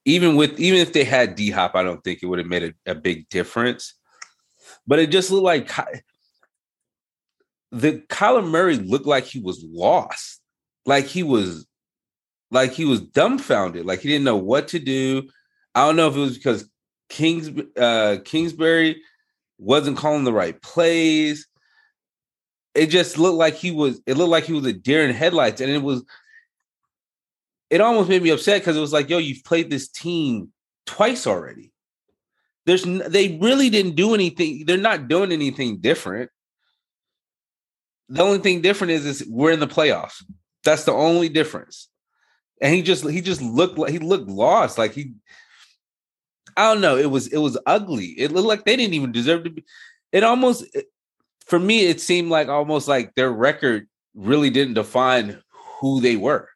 even 0.06 0.36
with 0.36 0.60
even 0.60 0.79
if 0.79 0.94
they 0.94 1.03
had 1.03 1.36
D 1.36 1.51
Hop, 1.51 1.75
I 1.75 1.84
don't 1.84 2.03
think 2.03 2.20
it 2.22 2.27
would 2.27 2.39
have 2.39 2.48
made 2.48 2.63
a, 2.63 2.91
a 2.91 2.96
big 2.96 3.29
difference. 3.29 3.94
But 4.86 5.00
it 5.00 5.12
just 5.12 5.32
looked 5.32 5.44
like 5.44 5.70
the 7.72 8.00
Kyler 8.10 8.48
Murray 8.48 8.77
looked 8.77 9.06
like 9.06 9.25
he 9.25 9.39
was 9.39 9.63
lost. 9.63 10.41
Like 10.86 11.06
he 11.06 11.24
was 11.24 11.67
like 12.51 12.72
he 12.72 12.86
was 12.86 13.01
dumbfounded, 13.01 13.86
like 13.86 14.00
he 14.00 14.10
didn't 14.10 14.25
know 14.25 14.38
what 14.38 14.70
to 14.70 14.79
do. 14.79 15.29
I 15.75 15.86
don't 15.86 15.96
know 15.96 16.08
if 16.08 16.15
it 16.15 16.20
was 16.20 16.38
because 16.38 16.70
Kings 17.10 17.50
uh 17.77 18.17
Kingsbury 18.24 19.01
wasn't 19.58 19.98
calling 19.98 20.24
the 20.24 20.34
right 20.34 20.60
plays. 20.62 21.48
It 22.74 22.88
just 22.88 23.17
looked 23.17 23.38
like 23.38 23.56
he 23.56 23.72
was. 23.72 24.01
It 24.06 24.17
looked 24.17 24.29
like 24.29 24.46
he 24.46 24.53
was 24.53 24.65
a 24.65 24.74
deer 24.74 25.03
in 25.08 25.13
headlights, 25.13 25.62
and 25.62 25.72
it 25.72 25.84
was. 25.84 26.03
It 27.70 27.82
almost 27.82 28.10
made 28.10 28.24
me 28.24 28.30
upset 28.30 28.62
because 28.62 28.78
it 28.78 28.82
was 28.82 28.94
like, 28.94 29.10
yo, 29.10 29.18
you've 29.18 29.44
played 29.44 29.70
this 29.70 29.90
team 29.90 30.52
twice 30.86 31.28
already. 31.28 31.72
There's 32.66 32.84
they 32.84 33.38
really 33.42 33.70
didn't 33.70 33.96
do 33.96 34.14
anything. 34.14 34.66
They're 34.66 34.78
not 34.78 35.08
doing 35.08 35.32
anything 35.32 35.78
different. 35.78 36.30
The 38.10 38.24
only 38.24 38.40
thing 38.40 38.62
different 38.62 38.92
is 38.92 39.06
is 39.06 39.28
we're 39.30 39.52
in 39.52 39.60
the 39.60 39.68
playoffs. 39.68 40.24
That's 40.64 40.84
the 40.84 40.94
only 40.94 41.30
difference. 41.30 41.90
And 42.62 42.74
he 42.74 42.82
just 42.82 43.08
he 43.08 43.22
just 43.22 43.42
looked 43.42 43.78
like 43.78 43.92
he 43.92 44.00
looked 44.00 44.30
lost. 44.30 44.78
Like 44.78 44.94
he 44.94 45.14
I 46.58 46.74
don't 46.74 46.82
know. 46.82 46.98
It 46.98 47.12
was 47.12 47.28
it 47.28 47.38
was 47.38 47.58
ugly. 47.66 48.08
It 48.18 48.32
looked 48.32 48.48
like 48.48 48.66
they 48.66 48.76
didn't 48.76 48.96
even 48.96 49.12
deserve 49.12 49.44
to 49.44 49.50
be. 49.50 49.64
It 50.12 50.24
almost 50.24 50.66
for 51.46 51.60
me, 51.60 51.86
it 51.86 52.02
seemed 52.02 52.30
like 52.30 52.50
almost 52.50 52.88
like 52.88 53.16
their 53.16 53.32
record 53.32 53.88
really 54.14 54.50
didn't 54.50 54.74
define 54.74 55.42
who 55.80 56.02
they 56.02 56.18
were. 56.18 56.50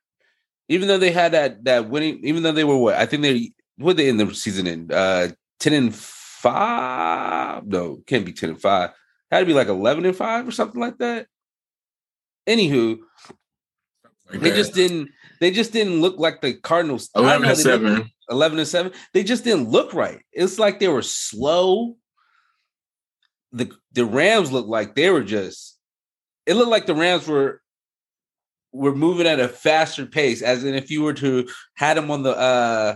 Even 0.69 0.87
though 0.87 0.97
they 0.97 1.11
had 1.11 1.33
that 1.33 1.63
that 1.65 1.89
winning, 1.89 2.19
even 2.23 2.43
though 2.43 2.51
they 2.51 2.63
were 2.63 2.77
what 2.77 2.95
I 2.95 3.05
think 3.05 3.23
they 3.23 3.51
what 3.77 3.97
they 3.97 4.09
in 4.09 4.17
the 4.17 4.33
season 4.33 4.67
in 4.67 4.91
uh 4.91 5.29
10 5.59 5.73
and 5.73 5.95
5. 5.95 7.67
No, 7.67 8.01
can't 8.07 8.25
be 8.25 8.33
10 8.33 8.51
and 8.51 8.61
5. 8.61 8.89
Had 9.29 9.39
to 9.39 9.45
be 9.45 9.53
like 9.53 9.67
11 9.67 10.05
and 10.05 10.15
5 10.15 10.47
or 10.47 10.51
something 10.51 10.81
like 10.81 10.97
that. 10.97 11.27
Anywho, 12.47 12.97
like 14.29 14.41
they 14.41 14.49
that. 14.49 14.55
just 14.55 14.73
didn't 14.73 15.09
they 15.39 15.51
just 15.51 15.71
didn't 15.71 16.01
look 16.01 16.17
like 16.17 16.41
the 16.41 16.53
Cardinals. 16.53 17.09
11 17.15 17.47
and 17.47 17.57
7. 17.57 18.11
11 18.29 18.59
and 18.59 18.67
7. 18.67 18.91
They 19.13 19.23
just 19.23 19.43
didn't 19.43 19.69
look 19.69 19.93
right. 19.93 20.21
It's 20.31 20.57
like 20.57 20.79
they 20.79 20.87
were 20.87 21.01
slow. 21.01 21.97
The 23.51 23.71
the 23.91 24.05
Rams 24.05 24.51
looked 24.51 24.69
like 24.69 24.95
they 24.95 25.09
were 25.09 25.23
just 25.23 25.77
it 26.45 26.55
looked 26.55 26.71
like 26.71 26.85
the 26.85 26.95
Rams 26.95 27.27
were 27.27 27.61
were 28.71 28.95
moving 28.95 29.27
at 29.27 29.39
a 29.39 29.47
faster 29.47 30.05
pace, 30.05 30.41
as 30.41 30.63
in 30.63 30.75
if 30.75 30.89
you 30.89 31.03
were 31.03 31.13
to 31.13 31.47
had 31.75 31.97
them 31.97 32.09
on 32.11 32.23
the 32.23 32.37
uh 32.37 32.95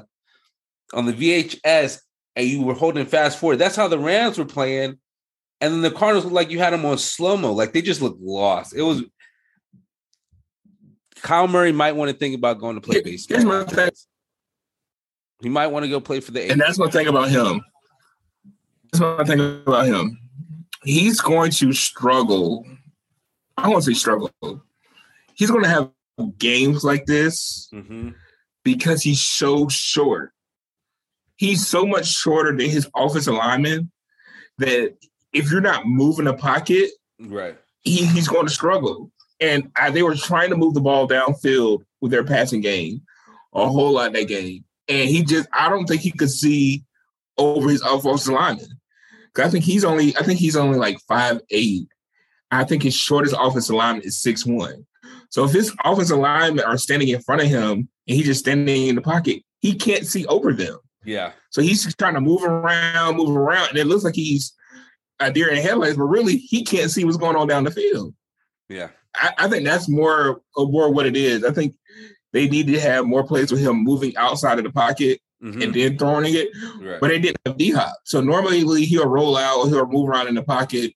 on 0.93 1.05
the 1.05 1.13
VHS 1.13 1.99
and 2.35 2.47
you 2.47 2.61
were 2.61 2.73
holding 2.73 3.05
fast 3.05 3.39
forward. 3.39 3.57
That's 3.57 3.75
how 3.75 3.87
the 3.87 3.99
Rams 3.99 4.37
were 4.37 4.45
playing. 4.45 4.97
And 5.61 5.73
then 5.73 5.81
the 5.81 5.91
Cardinals 5.91 6.25
looked 6.25 6.35
like 6.35 6.51
you 6.51 6.59
had 6.59 6.73
them 6.73 6.85
on 6.85 6.97
slow 6.97 7.37
mo, 7.37 7.53
like 7.53 7.73
they 7.73 7.81
just 7.81 8.01
looked 8.01 8.21
lost. 8.21 8.75
It 8.75 8.81
was 8.81 9.03
Kyle 11.21 11.47
Murray 11.47 11.71
might 11.71 11.95
want 11.95 12.11
to 12.11 12.17
think 12.17 12.35
about 12.35 12.59
going 12.59 12.75
to 12.75 12.81
play 12.81 13.01
baseball. 13.01 13.37
Here's 13.37 13.45
my 13.45 13.63
thing. 13.63 13.89
He 15.41 15.49
might 15.49 15.67
want 15.67 15.83
to 15.83 15.89
go 15.89 15.99
play 15.99 16.19
for 16.19 16.31
the. 16.31 16.49
And 16.49 16.61
that's 16.61 16.77
my 16.77 16.89
thing 16.89 17.07
about 17.07 17.29
him. 17.29 17.61
That's 18.91 18.99
my 18.99 19.23
thing 19.23 19.39
about 19.39 19.87
him. 19.87 20.19
He's 20.83 21.19
going 21.19 21.51
to 21.51 21.73
struggle. 21.73 22.65
I 23.57 23.73
to 23.73 23.81
say 23.81 23.93
struggle. 23.93 24.31
He's 25.35 25.51
going 25.51 25.63
to 25.63 25.69
have 25.69 25.91
games 26.37 26.83
like 26.83 27.05
this 27.05 27.69
mm-hmm. 27.73 28.09
because 28.63 29.03
he's 29.03 29.21
so 29.21 29.67
short 29.67 30.31
he's 31.37 31.67
so 31.67 31.85
much 31.85 32.07
shorter 32.07 32.55
than 32.55 32.69
his 32.69 32.89
offensive 32.95 33.33
lineman 33.33 33.91
that 34.57 34.95
if 35.33 35.51
you're 35.51 35.61
not 35.61 35.85
moving 35.85 36.25
the 36.25 36.33
pocket, 36.33 36.89
right, 37.19 37.57
he, 37.81 38.05
he's 38.05 38.27
going 38.27 38.47
to 38.47 38.53
struggle. 38.53 39.11
And 39.41 39.71
I, 39.75 39.89
they 39.89 40.03
were 40.03 40.15
trying 40.15 40.49
to 40.51 40.55
move 40.55 40.73
the 40.73 40.81
ball 40.81 41.07
downfield 41.07 41.83
with 41.99 42.11
their 42.11 42.23
passing 42.23 42.61
game 42.61 43.01
a 43.53 43.67
whole 43.67 43.93
lot 43.93 44.13
that 44.13 44.27
game. 44.27 44.63
And 44.87 45.09
he 45.09 45.23
just, 45.23 45.47
I 45.53 45.69
don't 45.69 45.85
think 45.85 46.01
he 46.01 46.11
could 46.11 46.29
see 46.29 46.83
over 47.37 47.69
his 47.69 47.81
offensive 47.81 48.33
lineman. 48.33 48.67
I 49.37 49.49
think 49.49 49.65
he's 49.65 49.83
only, 49.83 50.15
I 50.15 50.23
think 50.23 50.39
he's 50.39 50.55
only 50.55 50.77
like 50.77 50.97
five 51.07 51.41
eight. 51.49 51.87
I 52.51 52.63
think 52.63 52.83
his 52.83 52.95
shortest 52.95 53.35
offensive 53.37 53.75
lineman 53.75 54.03
is 54.03 54.21
six 54.21 54.45
one. 54.45 54.85
So 55.35 55.43
if 55.43 55.51
his 55.51 55.75
offensive 55.83 56.17
linemen 56.17 56.63
are 56.63 56.77
standing 56.77 57.09
in 57.09 57.21
front 57.21 57.41
of 57.41 57.49
him 57.49 57.71
and 57.71 57.89
he's 58.15 58.25
just 58.25 58.39
standing 58.39 58.87
in 58.87 58.95
the 58.95 59.01
pocket, 59.01 59.43
he 59.59 59.75
can't 59.75 60.07
see 60.07 60.25
over 60.27 60.53
them. 60.53 60.77
Yeah. 61.03 61.33
So 61.49 61.61
he's 61.61 61.83
just 61.83 61.97
trying 61.97 62.13
to 62.13 62.21
move 62.21 62.45
around, 62.45 63.17
move 63.17 63.35
around, 63.35 63.67
and 63.67 63.77
it 63.77 63.85
looks 63.85 64.05
like 64.05 64.15
he's 64.15 64.53
a 65.19 65.29
deer 65.29 65.49
in 65.49 65.57
headlights, 65.57 65.97
but 65.97 66.05
really 66.05 66.37
he 66.37 66.63
can't 66.63 66.89
see 66.89 67.03
what's 67.03 67.17
going 67.17 67.35
on 67.35 67.49
down 67.49 67.65
the 67.65 67.71
field. 67.71 68.13
Yeah. 68.69 68.87
I, 69.13 69.33
I 69.39 69.49
think 69.49 69.65
that's 69.65 69.89
more 69.89 70.39
more 70.55 70.89
what 70.89 71.05
it 71.05 71.17
is. 71.17 71.43
I 71.43 71.51
think 71.51 71.75
they 72.31 72.47
need 72.47 72.67
to 72.67 72.79
have 72.79 73.05
more 73.05 73.27
plays 73.27 73.51
with 73.51 73.59
him 73.59 73.83
moving 73.83 74.15
outside 74.15 74.57
of 74.57 74.63
the 74.63 74.71
pocket 74.71 75.19
mm-hmm. 75.43 75.61
and 75.61 75.73
then 75.73 75.97
throwing 75.97 76.33
it. 76.33 76.47
Right. 76.79 77.01
But 77.01 77.09
they 77.09 77.19
didn't 77.19 77.39
have 77.45 77.57
D 77.57 77.71
hop. 77.71 77.93
So 78.05 78.21
normally 78.21 78.85
he'll 78.85 79.09
roll 79.09 79.35
out, 79.35 79.57
or 79.57 79.67
he'll 79.67 79.85
move 79.85 80.07
around 80.07 80.29
in 80.29 80.35
the 80.35 80.43
pocket, 80.43 80.93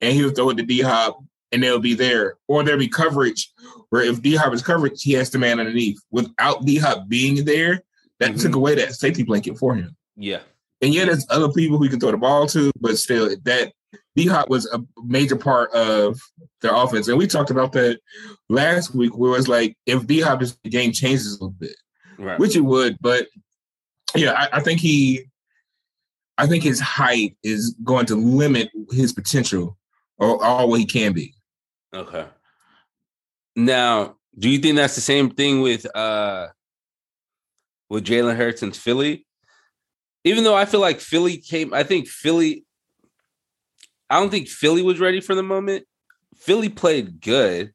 and 0.00 0.12
he'll 0.12 0.30
throw 0.30 0.50
it 0.50 0.58
to 0.58 0.62
D 0.62 0.80
hop, 0.80 1.18
and 1.50 1.60
they'll 1.60 1.80
be 1.80 1.94
there. 1.94 2.36
Or 2.46 2.62
there'll 2.62 2.78
be 2.78 2.86
coverage 2.86 3.52
where 3.90 4.02
if 4.02 4.22
D 4.22 4.34
hop 4.34 4.52
is 4.52 4.62
covered, 4.62 4.92
he 4.96 5.12
has 5.12 5.30
to 5.30 5.38
man 5.38 5.60
underneath. 5.60 6.00
Without 6.10 6.64
D 6.64 6.78
hop 6.78 7.08
being 7.08 7.44
there, 7.44 7.82
that 8.18 8.30
mm-hmm. 8.30 8.40
took 8.40 8.54
away 8.54 8.74
that 8.76 8.94
safety 8.94 9.22
blanket 9.22 9.58
for 9.58 9.74
him. 9.74 9.96
Yeah. 10.16 10.40
And 10.82 10.94
yeah, 10.94 11.04
there's 11.04 11.26
other 11.28 11.52
people 11.52 11.78
who 11.78 11.88
can 11.88 12.00
throw 12.00 12.10
the 12.10 12.16
ball 12.16 12.46
to, 12.48 12.72
but 12.80 12.96
still, 12.98 13.28
that 13.28 13.72
D 14.16 14.26
Hop 14.26 14.48
was 14.48 14.66
a 14.72 14.80
major 15.04 15.36
part 15.36 15.70
of 15.72 16.18
their 16.62 16.74
offense. 16.74 17.08
And 17.08 17.18
we 17.18 17.26
talked 17.26 17.50
about 17.50 17.72
that 17.72 18.00
last 18.48 18.94
week, 18.94 19.16
where 19.16 19.38
it's 19.38 19.48
like 19.48 19.76
if 19.86 20.06
D 20.06 20.20
Hop 20.20 20.42
is 20.42 20.56
the 20.64 20.70
game 20.70 20.92
changes 20.92 21.32
a 21.32 21.34
little 21.34 21.50
bit, 21.50 21.76
right. 22.18 22.38
which 22.38 22.56
it 22.56 22.62
would. 22.62 22.96
But 23.00 23.28
yeah, 24.14 24.32
I, 24.32 24.58
I 24.58 24.60
think 24.60 24.80
he, 24.80 25.26
I 26.38 26.46
think 26.46 26.64
his 26.64 26.80
height 26.80 27.36
is 27.42 27.76
going 27.84 28.06
to 28.06 28.16
limit 28.16 28.70
his 28.90 29.12
potential 29.12 29.76
or 30.18 30.42
all 30.42 30.68
what 30.68 30.80
he 30.80 30.86
can 30.86 31.12
be. 31.12 31.34
Okay. 31.94 32.24
Now, 33.56 34.16
do 34.38 34.48
you 34.48 34.58
think 34.58 34.76
that's 34.76 34.94
the 34.94 35.00
same 35.00 35.30
thing 35.30 35.60
with 35.60 35.86
uh 35.96 36.48
with 37.90 38.06
Jalen 38.06 38.36
Hurts 38.36 38.62
and 38.62 38.74
Philly. 38.74 39.26
Even 40.24 40.44
though 40.44 40.54
I 40.54 40.64
feel 40.64 40.80
like 40.80 41.00
Philly 41.00 41.36
came, 41.38 41.74
I 41.74 41.82
think 41.82 42.06
Philly, 42.06 42.64
I 44.08 44.18
don't 44.18 44.30
think 44.30 44.48
Philly 44.48 44.82
was 44.82 45.00
ready 45.00 45.20
for 45.20 45.34
the 45.34 45.42
moment. 45.42 45.84
Philly 46.36 46.68
played 46.68 47.20
good. 47.20 47.72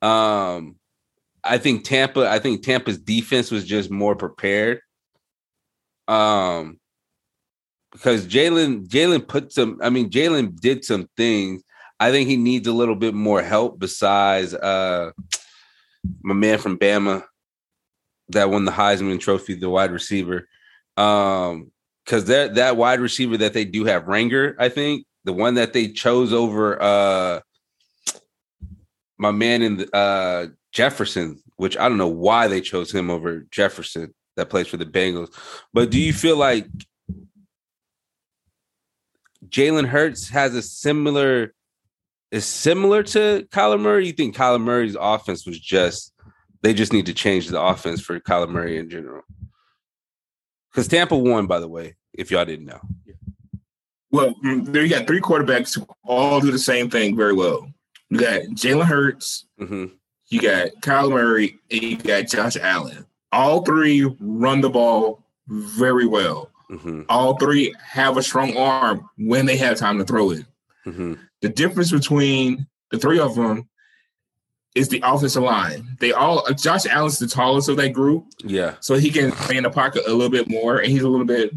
Um, 0.00 0.76
I 1.44 1.58
think 1.58 1.84
Tampa, 1.84 2.28
I 2.28 2.38
think 2.38 2.62
Tampa's 2.62 2.98
defense 2.98 3.50
was 3.50 3.64
just 3.64 3.90
more 3.90 4.16
prepared. 4.16 4.80
Um, 6.08 6.78
because 7.92 8.26
Jalen, 8.26 8.88
Jalen 8.88 9.28
put 9.28 9.52
some, 9.52 9.78
I 9.82 9.90
mean, 9.90 10.10
Jalen 10.10 10.58
did 10.58 10.84
some 10.84 11.08
things. 11.16 11.62
I 12.02 12.10
think 12.10 12.28
he 12.28 12.36
needs 12.36 12.66
a 12.66 12.72
little 12.72 12.96
bit 12.96 13.14
more 13.14 13.40
help 13.42 13.78
besides 13.78 14.54
uh 14.54 15.12
my 16.20 16.34
man 16.34 16.58
from 16.58 16.76
Bama, 16.76 17.22
that 18.30 18.50
won 18.50 18.64
the 18.64 18.72
Heisman 18.72 19.20
Trophy, 19.20 19.54
the 19.54 19.70
wide 19.70 19.92
receiver. 19.92 20.48
Um, 20.96 21.70
because 22.04 22.24
that 22.24 22.56
that 22.56 22.76
wide 22.76 22.98
receiver 22.98 23.36
that 23.36 23.52
they 23.52 23.64
do 23.64 23.84
have, 23.84 24.06
Reagor, 24.06 24.56
I 24.58 24.68
think 24.68 25.06
the 25.22 25.32
one 25.32 25.54
that 25.54 25.72
they 25.72 25.92
chose 25.92 26.32
over 26.32 26.82
uh 26.82 27.40
my 29.16 29.30
man 29.30 29.62
in 29.62 29.76
the, 29.76 29.96
uh 29.96 30.46
Jefferson, 30.72 31.40
which 31.56 31.76
I 31.76 31.88
don't 31.88 31.98
know 31.98 32.08
why 32.08 32.48
they 32.48 32.60
chose 32.60 32.92
him 32.92 33.10
over 33.10 33.46
Jefferson 33.52 34.12
that 34.36 34.50
plays 34.50 34.66
for 34.66 34.76
the 34.76 34.86
Bengals. 34.86 35.32
But 35.72 35.90
do 35.90 36.00
you 36.00 36.12
feel 36.12 36.36
like 36.36 36.66
Jalen 39.48 39.86
Hurts 39.86 40.30
has 40.30 40.56
a 40.56 40.62
similar 40.62 41.54
is 42.32 42.46
similar 42.46 43.04
to 43.04 43.46
Kyler 43.52 43.78
Murray? 43.78 44.06
You 44.06 44.12
think 44.12 44.34
Kyler 44.34 44.60
Murray's 44.60 44.96
offense 44.98 45.46
was 45.46 45.60
just 45.60 46.12
they 46.62 46.72
just 46.74 46.92
need 46.92 47.06
to 47.06 47.14
change 47.14 47.48
the 47.48 47.60
offense 47.60 48.00
for 48.00 48.18
Kyler 48.18 48.48
Murray 48.48 48.78
in 48.78 48.88
general. 48.88 49.22
Because 50.70 50.88
Tampa 50.88 51.16
won, 51.16 51.46
by 51.46 51.60
the 51.60 51.68
way, 51.68 51.96
if 52.14 52.30
y'all 52.30 52.46
didn't 52.46 52.66
know. 52.66 52.80
Well, 54.10 54.34
mm, 54.44 54.66
there 54.66 54.82
you 54.82 54.88
got 54.88 55.06
three 55.06 55.20
quarterbacks 55.20 55.74
who 55.74 55.86
all 56.04 56.40
do 56.40 56.50
the 56.50 56.58
same 56.58 56.88
thing 56.88 57.16
very 57.16 57.34
well. 57.34 57.68
You 58.08 58.18
got 58.18 58.42
Jalen 58.50 58.84
Hurts, 58.84 59.46
mm-hmm. 59.60 59.86
you 60.28 60.40
got 60.40 60.68
Kyler 60.80 61.10
Murray, 61.10 61.58
and 61.70 61.82
you 61.82 61.96
got 61.96 62.28
Josh 62.28 62.56
Allen. 62.56 63.06
All 63.32 63.62
three 63.62 64.04
run 64.20 64.60
the 64.60 64.70
ball 64.70 65.24
very 65.48 66.06
well. 66.06 66.50
Mm-hmm. 66.70 67.02
All 67.08 67.36
three 67.36 67.74
have 67.82 68.16
a 68.16 68.22
strong 68.22 68.56
arm 68.56 69.08
when 69.18 69.46
they 69.46 69.56
have 69.56 69.78
time 69.78 69.98
to 69.98 70.04
throw 70.04 70.30
it. 70.30 70.46
Mm-hmm. 70.86 71.14
The 71.42 71.48
difference 71.48 71.90
between 71.90 72.66
the 72.90 72.98
three 72.98 73.18
of 73.18 73.34
them 73.34 73.68
is 74.74 74.88
the 74.88 75.02
offensive 75.04 75.42
line. 75.42 75.96
They 76.00 76.12
all 76.12 76.46
Josh 76.54 76.86
Allen's 76.86 77.18
the 77.18 77.26
tallest 77.26 77.68
of 77.68 77.76
that 77.76 77.92
group. 77.92 78.26
Yeah. 78.42 78.76
So 78.80 78.94
he 78.94 79.10
can 79.10 79.32
stay 79.32 79.56
in 79.56 79.64
the 79.64 79.70
pocket 79.70 80.04
a 80.06 80.12
little 80.12 80.30
bit 80.30 80.48
more, 80.48 80.78
and 80.78 80.90
he's 80.90 81.02
a 81.02 81.08
little 81.08 81.26
bit 81.26 81.52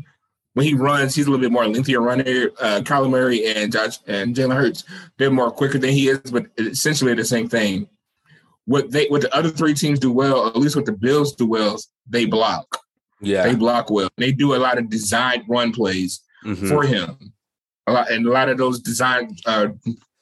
when 0.56 0.66
he 0.66 0.74
runs, 0.74 1.14
he's 1.14 1.28
a 1.28 1.30
little 1.30 1.44
bit 1.44 1.52
more 1.52 1.68
lengthier 1.68 2.02
runner. 2.02 2.50
Uh, 2.60 2.82
Kyler 2.82 3.10
Murray 3.10 3.46
and 3.46 3.72
Josh 3.72 4.00
and 4.08 4.34
Jalen 4.34 4.56
Hurts, 4.56 4.86
they're 5.18 5.30
more 5.30 5.52
quicker 5.52 5.78
than 5.78 5.92
he 5.92 6.08
is, 6.08 6.20
but 6.32 6.46
essentially 6.58 7.14
the 7.14 7.26
same 7.26 7.50
thing. 7.50 7.88
What 8.66 8.90
they 8.90 9.08
what 9.08 9.22
the 9.22 9.36
other 9.36 9.50
three 9.50 9.76
teams 9.76 10.00
do 10.00 10.12
well, 10.12 10.48
at 10.48 10.56
least 10.56 10.76
what 10.76 10.86
the 10.86 10.94
Bills 10.94 11.36
do 11.36 11.46
well, 11.46 11.78
they 12.10 12.26
block. 12.26 12.80
Yeah, 13.22 13.44
they 13.44 13.56
block 13.56 13.90
well. 13.92 14.10
They 14.18 14.32
do 14.32 14.56
a 14.56 14.58
lot 14.58 14.78
of 14.78 14.90
designed 14.90 15.44
run 15.48 15.72
plays 15.72 16.22
mm-hmm. 16.44 16.68
for 16.68 16.84
him. 16.84 17.34
A 17.88 17.94
lot, 17.94 18.12
and 18.12 18.26
a 18.26 18.32
lot 18.32 18.50
of 18.50 18.58
those 18.58 18.80
design 18.80 19.36
uh, 19.46 19.68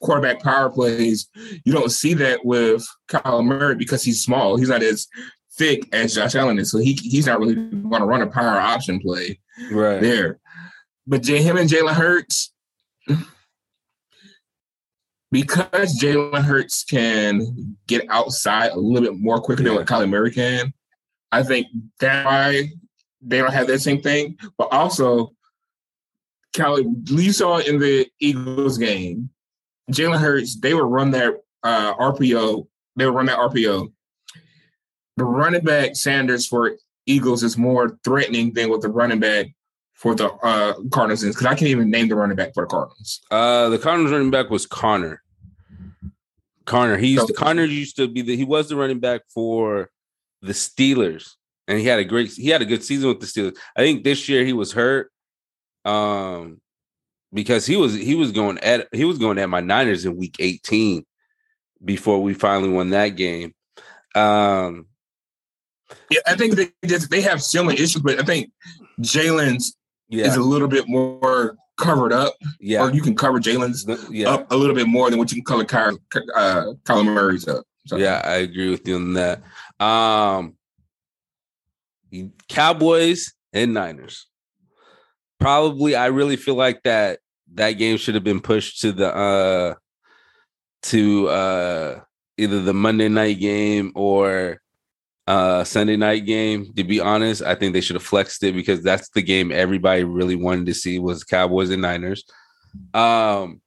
quarterback 0.02 0.42
power 0.42 0.68
plays. 0.68 1.28
You 1.64 1.72
don't 1.72 1.90
see 1.90 2.12
that 2.14 2.44
with 2.44 2.86
Kyle 3.08 3.42
Murray 3.42 3.74
because 3.74 4.02
he's 4.02 4.22
small. 4.22 4.56
He's 4.56 4.68
not 4.68 4.82
as 4.82 5.08
thick 5.56 5.88
as 5.94 6.14
Josh 6.14 6.34
Allen 6.34 6.58
is, 6.58 6.70
so 6.70 6.78
he 6.78 6.92
he's 6.92 7.26
not 7.26 7.38
really 7.38 7.54
going 7.54 8.00
to 8.00 8.06
run 8.06 8.22
a 8.22 8.26
power 8.26 8.58
option 8.58 9.00
play 9.00 9.38
right 9.70 10.00
there. 10.00 10.40
But 11.06 11.22
J- 11.22 11.42
him 11.42 11.56
and 11.56 11.70
Jalen 11.70 11.94
Hurts, 11.94 12.52
because 15.30 15.98
Jalen 15.98 16.42
Hurts 16.42 16.84
can 16.84 17.76
get 17.86 18.04
outside 18.10 18.72
a 18.72 18.78
little 18.78 19.10
bit 19.10 19.18
more 19.18 19.40
quicker 19.40 19.62
yeah. 19.62 19.68
than 19.68 19.76
what 19.76 19.86
Kyler 19.86 20.08
Murray 20.08 20.32
can. 20.32 20.72
I 21.32 21.42
think 21.42 21.66
that's 21.98 22.26
why 22.26 22.70
they 23.20 23.38
don't 23.38 23.52
have 23.52 23.66
that 23.68 23.80
same 23.80 24.02
thing. 24.02 24.38
But 24.58 24.68
also, 24.70 25.33
Kelly, 26.54 26.86
you 27.06 27.32
saw 27.32 27.58
in 27.58 27.78
the 27.78 28.06
Eagles 28.20 28.78
game, 28.78 29.28
Jalen 29.90 30.18
Hurts, 30.18 30.58
they 30.58 30.72
would 30.72 30.86
run 30.86 31.10
that 31.10 31.34
uh, 31.62 31.94
RPO. 31.96 32.66
They 32.96 33.04
would 33.04 33.14
run 33.14 33.26
that 33.26 33.38
RPO. 33.38 33.92
The 35.16 35.24
running 35.24 35.62
back 35.62 35.96
Sanders 35.96 36.46
for 36.46 36.76
Eagles 37.06 37.42
is 37.42 37.58
more 37.58 37.98
threatening 38.04 38.52
than 38.52 38.70
what 38.70 38.80
the 38.80 38.88
running 38.88 39.20
back 39.20 39.48
for 39.94 40.14
the 40.14 40.30
uh, 40.32 40.74
Cardinals 40.90 41.22
is 41.22 41.34
because 41.34 41.46
I 41.46 41.54
can't 41.54 41.70
even 41.70 41.90
name 41.90 42.08
the 42.08 42.16
running 42.16 42.36
back 42.36 42.54
for 42.54 42.64
the 42.64 42.68
Cardinals. 42.68 43.20
Uh, 43.30 43.68
the 43.68 43.78
Cardinals 43.78 44.12
running 44.12 44.30
back 44.30 44.50
was 44.50 44.66
Conner. 44.66 45.22
Conner. 46.64 46.96
He 46.96 47.08
used 47.08 47.26
to, 47.26 47.32
Conner 47.32 47.64
used 47.64 47.96
to 47.96 48.08
be 48.08 48.22
the 48.22 48.36
he 48.36 48.44
was 48.44 48.68
the 48.68 48.76
running 48.76 49.00
back 49.00 49.22
for 49.32 49.90
the 50.40 50.52
Steelers, 50.52 51.32
and 51.68 51.78
he 51.78 51.86
had 51.86 51.98
a 51.98 52.04
great 52.04 52.30
he 52.32 52.48
had 52.48 52.62
a 52.62 52.66
good 52.66 52.82
season 52.82 53.08
with 53.08 53.20
the 53.20 53.26
Steelers. 53.26 53.56
I 53.76 53.82
think 53.82 54.02
this 54.02 54.28
year 54.28 54.44
he 54.44 54.52
was 54.52 54.72
hurt, 54.72 55.12
um, 55.84 56.60
because 57.32 57.66
he 57.66 57.76
was 57.76 57.94
he 57.94 58.14
was 58.14 58.32
going 58.32 58.58
at 58.58 58.88
he 58.92 59.04
was 59.04 59.18
going 59.18 59.38
at 59.38 59.48
my 59.48 59.60
Niners 59.60 60.04
in 60.04 60.16
Week 60.16 60.36
18 60.38 61.04
before 61.84 62.22
we 62.22 62.34
finally 62.34 62.70
won 62.70 62.90
that 62.90 63.10
game. 63.10 63.54
Um, 64.14 64.86
yeah, 66.10 66.20
I 66.26 66.36
think 66.36 66.54
they 66.54 66.70
just 66.86 67.10
they 67.10 67.20
have 67.20 67.42
similar 67.42 67.74
issues, 67.74 68.00
but 68.02 68.20
I 68.20 68.24
think 68.24 68.50
Jalen's 69.00 69.76
yeah. 70.08 70.26
is 70.26 70.36
a 70.36 70.42
little 70.42 70.68
bit 70.68 70.88
more 70.88 71.56
covered 71.76 72.12
up. 72.12 72.34
Yeah, 72.60 72.84
or 72.84 72.92
you 72.92 73.02
can 73.02 73.16
cover 73.16 73.38
Jalen's 73.38 73.86
yeah. 74.10 74.30
up 74.30 74.50
a 74.50 74.56
little 74.56 74.74
bit 74.74 74.86
more 74.86 75.10
than 75.10 75.18
what 75.18 75.32
you 75.32 75.42
can 75.42 75.44
cover 75.44 75.64
Kyler, 75.64 75.98
uh, 76.34 76.72
Kyler 76.84 77.04
Murray's 77.04 77.48
up. 77.48 77.64
So. 77.86 77.96
Yeah, 77.96 78.22
I 78.24 78.36
agree 78.36 78.70
with 78.70 78.88
you 78.88 78.96
on 78.96 79.12
that. 79.14 79.42
Um, 79.78 80.54
Cowboys 82.48 83.34
and 83.52 83.74
Niners. 83.74 84.26
Probably, 85.40 85.94
I 85.94 86.06
really 86.06 86.36
feel 86.36 86.54
like 86.54 86.82
that 86.84 87.18
that 87.54 87.72
game 87.72 87.96
should 87.96 88.14
have 88.14 88.24
been 88.24 88.40
pushed 88.40 88.80
to 88.80 88.92
the 88.92 89.14
uh 89.14 89.74
to 90.82 91.28
uh 91.28 92.00
either 92.36 92.60
the 92.60 92.74
Monday 92.74 93.08
night 93.08 93.38
game 93.40 93.92
or 93.94 94.60
uh 95.26 95.64
Sunday 95.64 95.96
night 95.96 96.26
game. 96.26 96.72
To 96.74 96.84
be 96.84 97.00
honest, 97.00 97.42
I 97.42 97.54
think 97.54 97.72
they 97.72 97.80
should 97.80 97.96
have 97.96 98.02
flexed 98.02 98.42
it 98.42 98.54
because 98.54 98.82
that's 98.82 99.08
the 99.10 99.22
game 99.22 99.52
everybody 99.52 100.04
really 100.04 100.36
wanted 100.36 100.66
to 100.66 100.74
see 100.74 100.98
was 100.98 101.24
Cowboys 101.24 101.70
and 101.70 101.82
Niners. 101.82 102.24
Um 102.92 103.60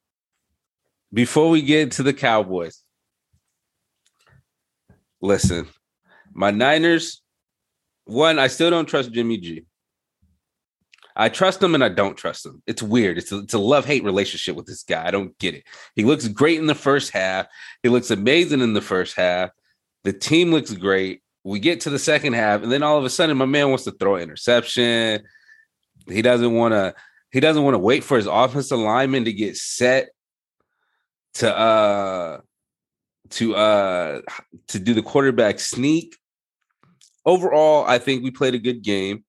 before 1.14 1.50
we 1.50 1.62
get 1.62 1.92
to 1.92 2.04
the 2.04 2.14
Cowboys, 2.14 2.84
listen, 5.22 5.68
my 6.34 6.52
Niners, 6.52 7.22
one, 8.04 8.40
I 8.40 8.48
still 8.48 8.70
don't 8.70 8.88
trust 8.88 9.14
Jimmy 9.14 9.38
G. 9.38 9.67
I 11.20 11.30
trust 11.30 11.62
him 11.62 11.74
and 11.74 11.84
I 11.84 11.90
don't 11.90 12.16
trust 12.16 12.46
him. 12.46 12.62
It's 12.68 12.84
weird. 12.84 13.18
It's 13.18 13.32
a, 13.32 13.40
it's 13.40 13.56
a 13.56 13.60
love 13.60 13.86
hate 13.86 14.04
relationship 14.04 14.56
with 14.56 14.68
this 14.68 14.84
guy. 14.84 15.06
I 15.08 15.12
don't 15.12 15.38
get 15.40 15.56
it. 15.56 15.64
He 15.96 16.04
looks 16.04 16.28
great 16.28 16.60
in 16.60 16.68
the 16.68 16.76
first 16.76 17.12
half. 17.12 17.48
He 17.82 17.90
looks 17.90 18.12
amazing 18.12 18.62
in 18.62 18.74
the 18.74 18.82
first 18.82 19.18
half. 19.18 19.50
The 20.04 20.14
team 20.14 20.52
looks 20.52 20.72
great. 20.72 21.22
We 21.44 21.60
get 21.60 21.82
to 21.82 21.90
the 21.90 22.00
second 22.00 22.34
half, 22.34 22.62
and 22.62 22.72
then 22.72 22.84
all 22.84 22.98
of 22.98 23.06
a 23.06 23.10
sudden, 23.10 23.38
my 23.38 23.46
man 23.46 23.70
wants 23.70 23.86
to 23.86 23.92
throw 23.92 24.16
an 24.16 24.24
interception. 24.24 25.24
He 26.08 26.22
doesn't 26.22 26.54
want 26.54 26.74
to. 26.74 26.94
He 27.32 27.40
doesn't 27.40 27.64
want 27.64 27.74
to 27.74 27.80
wait 27.80 28.04
for 28.04 28.18
his 28.18 28.28
offensive 28.28 28.80
lineman 28.80 29.26
to 29.26 29.34
get 29.34 29.58
set 29.58 30.10
to 31.36 31.58
uh 31.58 32.40
to 33.30 33.56
uh 33.56 34.22
to 34.68 34.80
do 34.80 34.94
the 34.94 35.02
quarterback 35.02 35.60
sneak. 35.60 36.18
Overall, 37.26 37.86
I 37.86 37.98
think 37.98 38.24
we 38.24 38.32
played 38.32 38.56
a 38.56 38.60
good 38.60 38.82
game. 38.82 39.24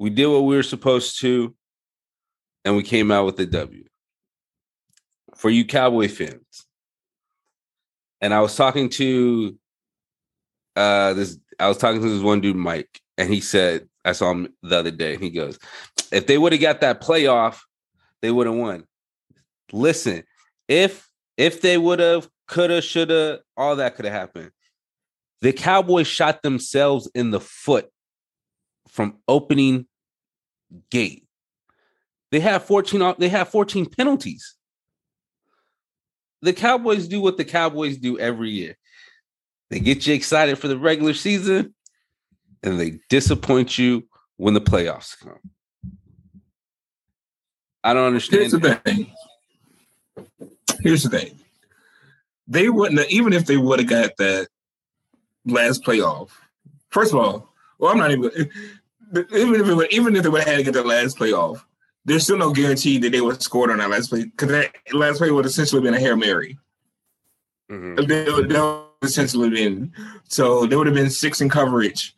We 0.00 0.08
did 0.08 0.28
what 0.28 0.44
we 0.44 0.56
were 0.56 0.62
supposed 0.62 1.20
to, 1.20 1.54
and 2.64 2.74
we 2.74 2.82
came 2.82 3.10
out 3.10 3.26
with 3.26 3.38
a 3.38 3.44
W. 3.44 3.84
For 5.36 5.50
you 5.50 5.66
Cowboy 5.66 6.08
fans, 6.08 6.66
and 8.22 8.32
I 8.32 8.40
was 8.40 8.56
talking 8.56 8.88
to 8.88 9.58
uh 10.74 11.12
this 11.12 11.38
I 11.58 11.68
was 11.68 11.76
talking 11.76 12.00
to 12.00 12.08
this 12.08 12.22
one 12.22 12.40
dude, 12.40 12.56
Mike, 12.56 12.98
and 13.18 13.28
he 13.28 13.42
said, 13.42 13.90
I 14.02 14.12
saw 14.12 14.30
him 14.30 14.48
the 14.62 14.78
other 14.78 14.90
day, 14.90 15.14
and 15.14 15.22
he 15.22 15.28
goes, 15.28 15.58
if 16.10 16.26
they 16.26 16.38
would 16.38 16.52
have 16.52 16.62
got 16.62 16.80
that 16.80 17.02
playoff, 17.02 17.58
they 18.22 18.30
would 18.30 18.46
have 18.46 18.56
won. 18.56 18.84
Listen, 19.70 20.24
if 20.66 21.10
if 21.36 21.60
they 21.60 21.76
would 21.76 21.98
have, 21.98 22.26
could 22.48 22.70
have, 22.70 22.84
should 22.84 23.10
have, 23.10 23.40
all 23.54 23.76
that 23.76 23.96
could 23.96 24.06
have 24.06 24.14
happened. 24.14 24.50
The 25.42 25.52
Cowboys 25.52 26.06
shot 26.06 26.40
themselves 26.40 27.10
in 27.14 27.32
the 27.32 27.40
foot 27.40 27.90
from 28.88 29.18
opening 29.28 29.86
gate. 30.90 31.26
They 32.30 32.40
have 32.40 32.64
14 32.64 33.02
uh, 33.02 33.14
they 33.18 33.28
have 33.28 33.48
14 33.48 33.86
penalties. 33.86 34.54
The 36.42 36.52
Cowboys 36.52 37.08
do 37.08 37.20
what 37.20 37.36
the 37.36 37.44
Cowboys 37.44 37.98
do 37.98 38.18
every 38.18 38.50
year. 38.50 38.76
They 39.68 39.80
get 39.80 40.06
you 40.06 40.14
excited 40.14 40.58
for 40.58 40.68
the 40.68 40.78
regular 40.78 41.14
season 41.14 41.74
and 42.62 42.78
they 42.78 43.00
disappoint 43.08 43.78
you 43.78 44.06
when 44.36 44.54
the 44.54 44.60
playoffs 44.60 45.18
come. 45.18 45.38
I 47.82 47.94
don't 47.94 48.06
understand. 48.06 48.42
Here's 48.42 48.52
the 48.52 48.74
thing. 48.76 49.12
Here's 50.80 51.02
the 51.02 51.18
thing. 51.18 51.38
They 52.46 52.68
wouldn't 52.68 52.98
have, 52.98 53.10
even 53.10 53.32
if 53.32 53.46
they 53.46 53.56
would 53.56 53.78
have 53.78 53.88
got 53.88 54.16
that 54.18 54.48
last 55.46 55.84
playoff. 55.84 56.30
First 56.90 57.12
of 57.12 57.20
all, 57.20 57.54
well, 57.78 57.92
I'm 57.92 57.98
not 57.98 58.10
even 58.10 58.50
even 59.12 59.60
if 59.60 59.68
it 59.68 59.74
would, 59.74 59.92
even 59.92 60.16
if 60.16 60.22
they 60.22 60.28
would 60.28 60.42
have 60.42 60.48
had 60.48 60.56
to 60.58 60.62
get 60.62 60.74
the 60.74 60.84
last 60.84 61.18
playoff, 61.18 61.62
there's 62.04 62.24
still 62.24 62.38
no 62.38 62.52
guarantee 62.52 62.98
that 62.98 63.10
they 63.10 63.20
would 63.20 63.34
have 63.34 63.42
scored 63.42 63.70
on 63.70 63.78
that 63.78 63.90
last 63.90 64.08
play 64.08 64.24
because 64.24 64.48
that 64.48 64.72
last 64.92 65.18
play 65.18 65.30
would 65.30 65.46
essentially 65.46 65.82
been 65.82 65.94
a 65.94 66.00
hail 66.00 66.16
mary. 66.16 66.58
Mm-hmm. 67.70 68.06
They, 68.06 68.32
would, 68.32 68.48
they 68.48 68.82
essentially 69.02 69.50
been 69.50 69.92
so 70.28 70.66
there 70.66 70.78
would 70.78 70.86
have 70.86 70.96
been 70.96 71.10
six 71.10 71.40
in 71.40 71.48
coverage, 71.48 72.16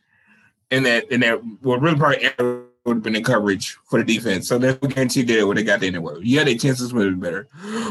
and 0.70 0.86
that 0.86 1.10
and 1.10 1.22
that 1.22 1.40
well 1.62 1.78
really 1.78 1.98
probably 1.98 2.30
would 2.84 2.96
have 2.96 3.02
been 3.02 3.16
in 3.16 3.24
coverage 3.24 3.76
for 3.84 4.02
the 4.02 4.14
defense. 4.14 4.48
So 4.48 4.58
there's 4.58 4.80
no 4.82 4.88
guarantee 4.88 5.22
that 5.22 5.38
it 5.38 5.44
would 5.44 5.56
have 5.56 5.66
got 5.66 5.80
there 5.80 5.88
anyway. 5.88 6.14
Yeah, 6.22 6.44
their 6.44 6.56
chances 6.56 6.92
would 6.92 7.06
have 7.06 7.20
been 7.20 7.20
better. 7.20 7.48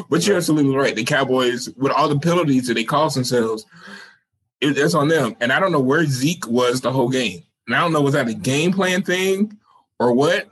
But 0.10 0.26
you're 0.28 0.38
absolutely 0.38 0.76
right. 0.76 0.96
The 0.96 1.04
Cowboys, 1.04 1.70
with 1.78 1.92
all 1.94 2.10
the 2.10 2.20
penalties 2.20 2.68
that 2.68 2.74
they 2.74 2.84
caused 2.84 3.16
themselves, 3.16 3.66
it, 4.60 4.78
it's 4.78 4.94
on 4.94 5.08
them. 5.08 5.36
And 5.40 5.54
I 5.54 5.60
don't 5.60 5.72
know 5.72 5.80
where 5.80 6.06
Zeke 6.06 6.48
was 6.48 6.82
the 6.82 6.92
whole 6.92 7.10
game. 7.10 7.44
And 7.68 7.76
I 7.76 7.80
don't 7.80 7.94
know 7.94 8.02
was 8.02 8.14
that 8.14 8.28
a 8.28 8.34
game 8.34 8.74
plan 8.74 9.04
thing 9.04 9.58
or 10.00 10.14
what, 10.14 10.50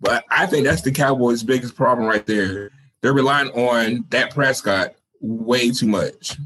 but 0.00 0.24
I 0.30 0.46
think 0.46 0.66
that's 0.66 0.82
the 0.82 0.92
Cowboys' 0.92 1.42
biggest 1.42 1.74
problem 1.74 2.06
right 2.06 2.26
there. 2.26 2.70
They're 3.00 3.12
relying 3.12 3.48
on 3.50 4.04
Dak 4.08 4.34
Prescott 4.34 4.94
way 5.20 5.70
too 5.70 5.86
much. 5.86 6.36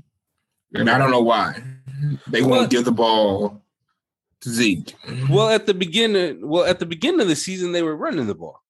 And 0.74 0.88
I 0.88 0.98
don't 0.98 1.10
know 1.10 1.22
why. 1.22 1.62
They 2.28 2.42
won't 2.42 2.70
give 2.70 2.84
the 2.84 2.92
ball 2.92 3.62
to 4.40 4.50
Zeke. 4.50 4.94
Well, 5.28 5.48
at 5.48 5.66
the 5.66 5.74
beginning, 5.74 6.46
well, 6.46 6.64
at 6.64 6.78
the 6.78 6.86
beginning 6.86 7.20
of 7.20 7.28
the 7.28 7.36
season, 7.36 7.72
they 7.72 7.82
were 7.82 7.96
running 7.96 8.26
the 8.26 8.34
ball. 8.34 8.62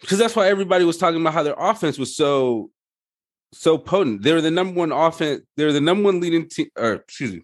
Because 0.00 0.18
that's 0.18 0.36
why 0.36 0.48
everybody 0.48 0.84
was 0.84 0.96
talking 0.96 1.20
about 1.20 1.34
how 1.34 1.42
their 1.42 1.56
offense 1.58 1.98
was 1.98 2.16
so 2.16 2.70
so 3.52 3.76
potent. 3.76 4.22
They 4.22 4.32
were 4.32 4.40
the 4.40 4.50
number 4.50 4.78
one 4.78 4.92
offense, 4.92 5.42
they 5.56 5.64
were 5.64 5.72
the 5.72 5.80
number 5.80 6.04
one 6.04 6.20
leading 6.20 6.48
team, 6.48 6.68
or 6.76 6.92
excuse 6.94 7.32
me, 7.32 7.42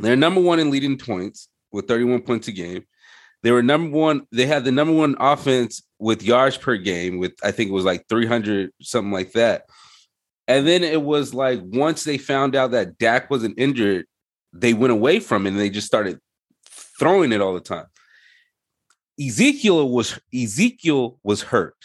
they're 0.00 0.16
number 0.16 0.40
one 0.40 0.58
in 0.58 0.70
leading 0.70 0.98
points 0.98 1.47
with 1.72 1.88
31 1.88 2.22
points 2.22 2.48
a 2.48 2.52
game. 2.52 2.84
They 3.42 3.52
were 3.52 3.62
number 3.62 3.96
one, 3.96 4.26
they 4.32 4.46
had 4.46 4.64
the 4.64 4.72
number 4.72 4.92
one 4.92 5.16
offense 5.20 5.82
with 5.98 6.22
yards 6.22 6.56
per 6.56 6.76
game, 6.76 7.18
with 7.18 7.32
I 7.42 7.52
think 7.52 7.70
it 7.70 7.74
was 7.74 7.84
like 7.84 8.06
300, 8.08 8.70
something 8.82 9.12
like 9.12 9.32
that. 9.32 9.64
And 10.48 10.66
then 10.66 10.82
it 10.82 11.02
was 11.02 11.34
like 11.34 11.60
once 11.62 12.04
they 12.04 12.18
found 12.18 12.56
out 12.56 12.72
that 12.72 12.98
Dak 12.98 13.30
wasn't 13.30 13.58
injured, 13.58 14.06
they 14.52 14.72
went 14.74 14.92
away 14.92 15.20
from 15.20 15.46
it 15.46 15.50
and 15.50 15.60
they 15.60 15.70
just 15.70 15.86
started 15.86 16.18
throwing 16.98 17.32
it 17.32 17.40
all 17.40 17.54
the 17.54 17.60
time. 17.60 17.86
Ezekiel 19.20 19.88
was 19.88 20.18
Ezekiel 20.34 21.18
was 21.22 21.42
hurt. 21.42 21.76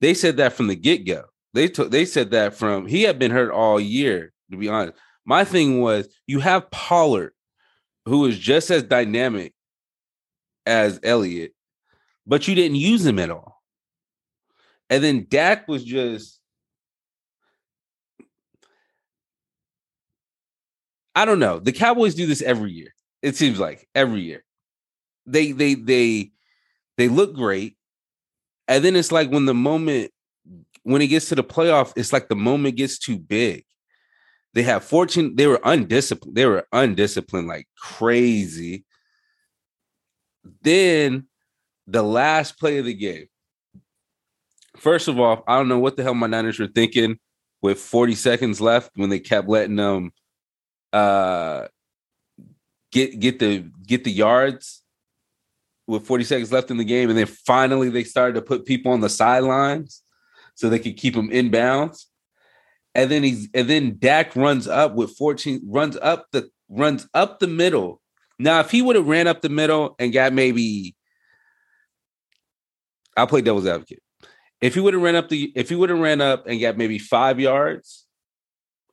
They 0.00 0.14
said 0.14 0.38
that 0.38 0.54
from 0.54 0.66
the 0.66 0.74
get-go. 0.74 1.24
They 1.54 1.68
took 1.68 1.90
they 1.90 2.04
said 2.04 2.30
that 2.30 2.54
from 2.54 2.86
he 2.86 3.02
had 3.02 3.18
been 3.18 3.30
hurt 3.30 3.52
all 3.52 3.78
year, 3.78 4.32
to 4.50 4.56
be 4.56 4.68
honest. 4.68 4.98
My 5.24 5.44
thing 5.44 5.80
was 5.80 6.08
you 6.26 6.40
have 6.40 6.70
Pollard, 6.70 7.34
who 8.06 8.26
is 8.26 8.38
just 8.38 8.70
as 8.70 8.82
dynamic 8.82 9.54
as 10.66 11.00
Elliott, 11.02 11.52
but 12.26 12.46
you 12.48 12.54
didn't 12.54 12.76
use 12.76 13.04
him 13.04 13.18
at 13.18 13.30
all. 13.30 13.62
And 14.90 15.02
then 15.02 15.26
Dak 15.28 15.68
was 15.68 15.84
just 15.84 16.38
I 21.14 21.24
don't 21.24 21.38
know. 21.38 21.58
The 21.58 21.72
Cowboys 21.72 22.14
do 22.14 22.26
this 22.26 22.42
every 22.42 22.72
year. 22.72 22.94
It 23.20 23.36
seems 23.36 23.58
like 23.58 23.86
every 23.94 24.22
year. 24.22 24.44
They 25.26 25.52
they 25.52 25.74
they 25.74 26.32
they 26.96 27.08
look 27.08 27.34
great. 27.34 27.76
And 28.68 28.84
then 28.84 28.96
it's 28.96 29.12
like 29.12 29.30
when 29.30 29.44
the 29.44 29.54
moment 29.54 30.10
when 30.84 31.02
it 31.02 31.08
gets 31.08 31.28
to 31.28 31.34
the 31.34 31.44
playoff, 31.44 31.92
it's 31.96 32.12
like 32.12 32.28
the 32.28 32.36
moment 32.36 32.76
gets 32.76 32.98
too 32.98 33.18
big. 33.18 33.64
They 34.54 34.62
have 34.64 34.84
14, 34.84 35.36
they 35.36 35.46
were 35.46 35.60
undisciplined, 35.64 36.36
they 36.36 36.46
were 36.46 36.66
undisciplined 36.72 37.48
like 37.48 37.68
crazy. 37.76 38.84
Then 40.62 41.26
the 41.86 42.02
last 42.02 42.58
play 42.58 42.78
of 42.78 42.84
the 42.84 42.94
game. 42.94 43.26
First 44.76 45.08
of 45.08 45.18
all, 45.18 45.44
I 45.46 45.56
don't 45.56 45.68
know 45.68 45.78
what 45.78 45.96
the 45.96 46.02
hell 46.02 46.14
my 46.14 46.26
Niners 46.26 46.58
were 46.58 46.66
thinking 46.66 47.18
with 47.62 47.78
40 47.78 48.14
seconds 48.14 48.60
left 48.60 48.90
when 48.96 49.08
they 49.08 49.20
kept 49.20 49.48
letting 49.48 49.76
them 49.76 50.12
uh 50.92 51.68
get 52.90 53.18
get 53.18 53.38
the 53.38 53.64
get 53.86 54.04
the 54.04 54.10
yards 54.10 54.82
with 55.86 56.06
40 56.06 56.24
seconds 56.24 56.52
left 56.52 56.70
in 56.70 56.76
the 56.76 56.84
game 56.84 57.08
and 57.08 57.18
then 57.18 57.26
finally 57.26 57.88
they 57.88 58.04
started 58.04 58.34
to 58.34 58.42
put 58.42 58.66
people 58.66 58.92
on 58.92 59.00
the 59.00 59.08
sidelines 59.08 60.02
so 60.54 60.68
they 60.68 60.78
could 60.78 60.98
keep 60.98 61.14
them 61.14 61.30
inbounds 61.30 62.06
and 62.94 63.10
then 63.10 63.22
he's 63.22 63.48
and 63.54 63.68
then 63.68 63.96
Dak 63.98 64.34
runs 64.36 64.68
up 64.68 64.94
with 64.94 65.16
14 65.16 65.62
runs 65.66 65.96
up 65.96 66.26
the 66.32 66.50
runs 66.68 67.08
up 67.14 67.38
the 67.38 67.46
middle 67.46 68.00
now 68.38 68.60
if 68.60 68.70
he 68.70 68.82
would 68.82 68.96
have 68.96 69.06
ran 69.08 69.26
up 69.26 69.42
the 69.42 69.48
middle 69.48 69.94
and 69.98 70.12
got 70.12 70.32
maybe 70.32 70.94
I'll 73.16 73.26
play 73.26 73.42
devil's 73.42 73.66
advocate 73.66 74.02
if 74.62 74.74
he 74.74 74.80
would 74.80 74.94
have 74.94 75.02
ran 75.02 75.16
up 75.16 75.28
the 75.28 75.52
if 75.56 75.68
he 75.68 75.74
would 75.74 75.90
have 75.90 75.98
ran 75.98 76.20
up 76.20 76.46
and 76.46 76.60
got 76.60 76.78
maybe 76.78 76.98
five 76.98 77.38
yards, 77.38 78.06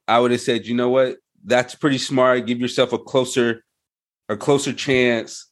I 0.07 0.19
would 0.19 0.31
have 0.31 0.41
said, 0.41 0.65
you 0.65 0.75
know 0.75 0.89
what, 0.89 1.17
that's 1.45 1.75
pretty 1.75 1.99
smart. 1.99 2.47
Give 2.47 2.59
yourself 2.59 2.91
a 2.91 2.97
closer, 2.97 3.63
a 4.27 4.35
closer 4.35 4.73
chance 4.73 5.47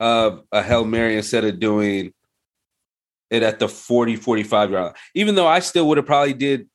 of 0.00 0.42
a 0.52 0.62
Hail 0.62 0.86
Mary 0.86 1.16
instead 1.16 1.44
of 1.44 1.60
doing 1.60 2.14
it 3.30 3.42
at 3.42 3.58
the 3.58 3.68
40, 3.68 4.16
45 4.16 4.70
yard 4.70 4.84
line. 4.86 4.94
Even 5.14 5.34
though 5.34 5.46
I 5.46 5.60
still 5.60 5.86
would 5.88 5.98
have 5.98 6.06
probably 6.06 6.32
did 6.32 6.66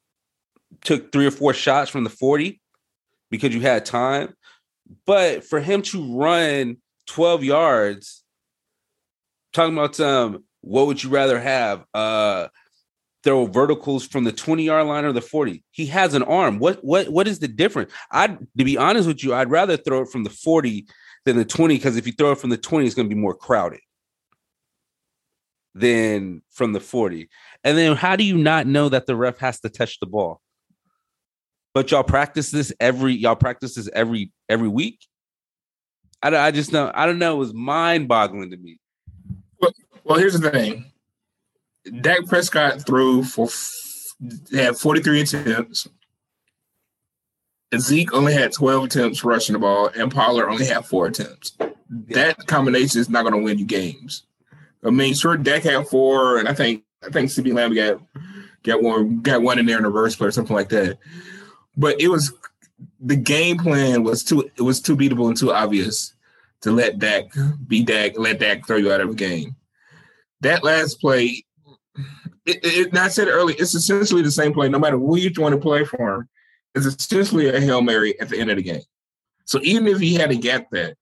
took 0.82 1.12
three 1.12 1.26
or 1.26 1.32
four 1.32 1.54
shots 1.54 1.90
from 1.90 2.04
the 2.04 2.10
40 2.10 2.60
because 3.30 3.54
you 3.54 3.62
had 3.62 3.86
time. 3.86 4.34
But 5.06 5.44
for 5.44 5.60
him 5.60 5.82
to 5.84 6.18
run 6.18 6.78
12 7.08 7.44
yards, 7.44 8.24
talking 9.54 9.74
about 9.74 10.00
um, 10.00 10.44
what 10.62 10.88
would 10.88 11.04
you 11.04 11.10
rather 11.10 11.40
have? 11.40 11.86
Uh 11.94 12.48
throw 13.24 13.46
verticals 13.46 14.06
from 14.06 14.26
the 14.26 14.32
20 14.32 14.64
yard 14.64 14.86
line 14.86 15.06
or 15.06 15.14
the 15.14 15.22
40. 15.22 15.64
He 15.72 15.86
has 15.88 16.14
an 16.14 16.24
arm. 16.24 16.60
What 16.60 16.84
what 16.84 17.10
what 17.10 17.28
is 17.28 17.40
the 17.40 17.48
difference? 17.48 17.92
I'd 18.12 18.38
to 18.58 18.64
be 18.64 18.78
honest 18.78 19.08
with 19.08 19.24
you, 19.24 19.34
I'd 19.34 19.50
rather 19.50 19.78
throw 19.78 20.02
it 20.02 20.10
from 20.10 20.24
the 20.24 20.30
40 20.30 20.86
than 21.26 21.38
the 21.38 21.46
20 21.46 21.76
because 21.76 21.98
if 21.98 22.06
you 22.06 22.14
throw 22.14 22.34
it 22.34 22.38
from 22.38 22.50
the 22.50 22.58
20, 22.58 22.86
it's 22.86 22.96
going 22.96 23.10
to 23.10 23.16
be 23.16 23.20
more 23.20 23.34
crowded 23.34 23.80
than 25.74 26.42
from 26.52 26.74
the 26.74 26.80
40. 26.80 27.30
And 27.64 27.78
then 27.78 27.96
how 27.96 28.16
do 28.16 28.24
you 28.24 28.38
not 28.38 28.68
know 28.68 28.90
that 28.90 29.08
the 29.08 29.16
ref 29.16 29.40
has 29.40 29.60
to 29.62 29.70
touch 29.70 30.00
the 30.00 30.06
ball? 30.06 30.42
But 31.74 31.92
y'all 31.92 32.04
practice 32.04 32.52
this 32.52 32.72
every 32.80 33.14
y'all 33.14 33.36
practice 33.36 33.76
this 33.76 33.90
every 33.94 34.32
every 34.48 34.68
week. 34.68 35.08
I, 36.22 36.36
I 36.36 36.52
just 36.52 36.72
know 36.72 36.92
I 36.94 37.06
don't 37.06 37.20
know. 37.20 37.36
It 37.36 37.40
was 37.40 37.54
mind 37.54 38.08
boggling 38.08 38.52
to 38.52 38.58
me. 38.58 38.80
Well, 39.60 39.72
well, 40.04 40.20
here's 40.20 40.40
the 40.40 40.52
thing 40.52 40.92
Dak 42.02 42.26
Prescott 42.28 42.86
threw 42.86 43.24
for 43.24 43.50
they 44.52 44.64
had 44.64 44.78
43 44.78 45.22
attempts. 45.22 45.88
Zeke 47.78 48.14
only 48.14 48.34
had 48.34 48.54
12 48.54 48.84
attempts 48.86 49.24
rushing 49.24 49.54
the 49.54 49.60
ball, 49.60 49.90
and 49.96 50.12
Pollard 50.12 50.50
only 50.50 50.66
had 50.66 50.86
four 50.86 51.08
attempts. 51.08 51.58
That 51.90 52.46
combination 52.46 53.02
is 53.02 53.10
not 53.10 53.24
going 53.24 53.34
to 53.34 53.42
win 53.42 53.58
you 53.58 53.66
games. 53.66 54.24
I 54.86 54.92
mean, 54.92 55.14
sure, 55.14 55.38
Dak 55.38 55.64
had 55.64 55.88
four, 55.88 56.38
and 56.38 56.48
I 56.48 56.54
think 56.54 56.84
I 57.06 57.10
think 57.10 57.30
CeeDee 57.30 57.54
Lamb 57.54 57.74
got 57.74 58.00
got 58.64 58.82
one 58.82 59.22
got 59.22 59.42
one 59.42 59.60
in 59.60 59.66
there 59.66 59.78
in 59.78 59.84
the 59.84 59.90
reverse 59.90 60.16
play 60.16 60.28
or 60.28 60.32
something 60.32 60.56
like 60.56 60.70
that. 60.70 60.98
But 61.76 62.00
it 62.00 62.08
was 62.08 62.34
the 63.00 63.16
game 63.16 63.58
plan 63.58 64.04
was 64.04 64.24
too 64.24 64.50
it 64.56 64.62
was 64.62 64.82
too 64.82 64.96
beatable 64.96 65.28
and 65.28 65.38
too 65.38 65.52
obvious 65.52 66.14
to 66.64 66.72
let 66.72 66.98
Dak 66.98 67.26
be 67.68 67.84
Dak, 67.84 68.18
let 68.18 68.40
Dak 68.40 68.66
throw 68.66 68.78
you 68.78 68.92
out 68.92 69.02
of 69.02 69.10
a 69.10 69.16
game. 69.16 69.56
That 70.42 70.64
last 70.64 71.00
play, 71.00 71.44
it, 72.46 72.60
it, 72.64 72.98
I 72.98 73.10
said 73.10 73.28
earlier, 73.28 73.56
it's 73.60 73.76
essentially 73.76 74.22
the 74.22 74.32
same 74.32 74.54
play, 74.54 74.70
no 74.70 74.80
matter 74.80 74.98
who 74.98 75.18
you 75.18 75.30
want 75.38 75.54
to 75.54 75.62
play 75.62 75.84
for. 75.84 76.28
It's 76.74 76.86
essentially 76.86 77.50
a 77.50 77.60
Hail 77.60 77.82
Mary 77.82 78.20
at 78.20 78.30
the 78.30 78.40
end 78.40 78.50
of 78.50 78.58
the 78.58 78.64
game. 78.64 78.82
So 79.46 79.60
even 79.62 79.88
if 79.88 80.00
he 80.00 80.16
had 80.16 80.30
to 80.30 80.38
get 80.38 80.68
that, 80.72 80.96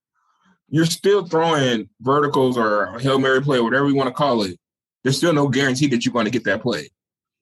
you're 0.67 0.85
still 0.85 1.27
throwing 1.27 1.89
verticals 2.01 2.57
or 2.57 2.97
Hail 2.99 3.19
Mary 3.19 3.41
play, 3.41 3.61
whatever 3.61 3.87
you 3.87 3.95
want 3.95 4.07
to 4.07 4.13
call 4.13 4.41
it. 4.43 4.59
There's 5.03 5.17
still 5.17 5.33
no 5.33 5.47
guarantee 5.47 5.87
that 5.87 6.05
you're 6.05 6.13
going 6.13 6.25
to 6.25 6.31
get 6.31 6.43
that 6.45 6.61
play. 6.61 6.89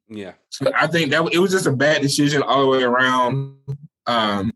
Yeah. 0.09 0.33
So 0.49 0.71
I 0.75 0.87
think 0.87 1.11
that 1.11 1.29
it 1.31 1.39
was 1.39 1.51
just 1.51 1.67
a 1.67 1.71
bad 1.71 2.01
decision 2.01 2.41
all 2.41 2.63
the 2.63 2.67
way 2.67 2.83
around. 2.83 3.55
Um, 4.07 4.51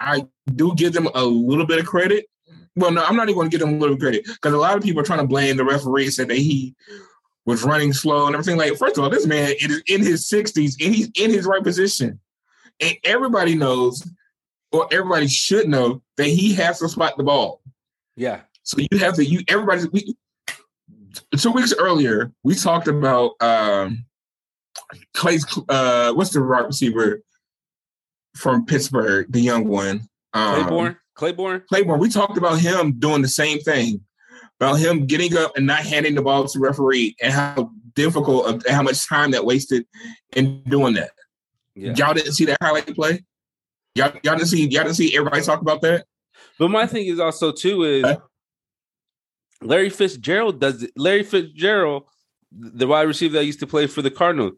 I 0.00 0.26
do 0.54 0.74
give 0.74 0.92
them 0.92 1.08
a 1.14 1.24
little 1.24 1.66
bit 1.66 1.78
of 1.78 1.86
credit. 1.86 2.26
Well, 2.76 2.90
no, 2.90 3.04
I'm 3.04 3.16
not 3.16 3.28
even 3.28 3.34
going 3.36 3.50
to 3.50 3.56
give 3.56 3.64
them 3.64 3.76
a 3.76 3.78
little 3.78 3.96
credit 3.96 4.24
because 4.24 4.52
a 4.52 4.58
lot 4.58 4.76
of 4.76 4.82
people 4.82 5.00
are 5.00 5.04
trying 5.04 5.20
to 5.20 5.26
blame 5.26 5.56
the 5.56 5.64
referee, 5.64 6.10
said 6.10 6.28
that 6.28 6.38
he 6.38 6.74
was 7.44 7.62
running 7.62 7.92
slow 7.92 8.26
and 8.26 8.34
everything. 8.34 8.56
Like, 8.56 8.76
first 8.76 8.96
of 8.96 9.04
all, 9.04 9.10
this 9.10 9.26
man 9.26 9.54
is 9.60 9.82
in 9.86 10.02
his 10.02 10.28
60s 10.28 10.82
and 10.84 10.94
he's 10.94 11.10
in 11.14 11.30
his 11.30 11.46
right 11.46 11.62
position. 11.62 12.18
And 12.80 12.96
everybody 13.04 13.54
knows, 13.54 14.02
or 14.72 14.88
everybody 14.90 15.28
should 15.28 15.68
know, 15.68 16.02
that 16.16 16.26
he 16.26 16.54
has 16.54 16.80
to 16.80 16.88
spot 16.88 17.16
the 17.16 17.22
ball. 17.22 17.60
Yeah. 18.16 18.40
So 18.62 18.78
you 18.78 18.98
have 18.98 19.14
to, 19.14 19.24
you 19.24 19.42
everybody, 19.46 19.84
we, 19.92 20.16
two 21.36 21.52
weeks 21.52 21.74
earlier, 21.78 22.32
we 22.42 22.54
talked 22.54 22.88
about 22.88 23.32
um 23.40 24.04
Clay's 25.14 25.46
uh 25.68 26.12
what's 26.12 26.30
the 26.30 26.40
right 26.40 26.66
receiver 26.66 27.22
from 28.34 28.66
Pittsburgh, 28.66 29.26
the 29.30 29.40
young 29.40 29.68
one. 29.68 30.02
Um, 30.32 30.64
Clayborn. 30.64 30.96
Clayborn. 31.16 31.66
Claiborne. 31.66 32.00
We 32.00 32.08
talked 32.08 32.36
about 32.36 32.58
him 32.58 32.98
doing 32.98 33.22
the 33.22 33.28
same 33.28 33.60
thing 33.60 34.00
about 34.60 34.74
him 34.76 35.06
getting 35.06 35.36
up 35.36 35.56
and 35.56 35.66
not 35.66 35.80
handing 35.80 36.14
the 36.14 36.22
ball 36.22 36.46
to 36.46 36.58
the 36.58 36.62
referee 36.62 37.16
and 37.20 37.32
how 37.32 37.70
difficult 37.94 38.48
and 38.48 38.62
how 38.68 38.82
much 38.82 39.06
time 39.06 39.30
that 39.32 39.44
wasted 39.44 39.86
in 40.34 40.62
doing 40.64 40.94
that. 40.94 41.10
Yeah. 41.74 41.94
Y'all 41.96 42.14
didn't 42.14 42.32
see 42.32 42.44
that 42.46 42.58
highlight 42.62 42.92
play? 42.94 43.24
Y'all, 43.94 44.12
y'all 44.22 44.36
didn't 44.36 44.46
see 44.46 44.68
y'all 44.68 44.84
didn't 44.84 44.96
see 44.96 45.16
everybody 45.16 45.42
talk 45.42 45.60
about 45.60 45.82
that? 45.82 46.06
But 46.58 46.70
my 46.70 46.86
thing 46.86 47.06
is 47.06 47.20
also 47.20 47.52
too 47.52 47.84
is 47.84 48.16
Larry 49.60 49.90
Fitzgerald 49.90 50.60
does 50.60 50.82
it. 50.82 50.92
Larry 50.96 51.22
Fitzgerald, 51.22 52.04
the 52.52 52.86
wide 52.86 53.02
receiver 53.02 53.34
that 53.34 53.44
used 53.44 53.60
to 53.60 53.66
play 53.66 53.86
for 53.86 54.02
the 54.02 54.10
Cardinals, 54.10 54.54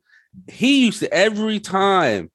he 0.49 0.87
used 0.87 1.01
to 1.01 1.12
every 1.12 1.61
time 1.61 2.31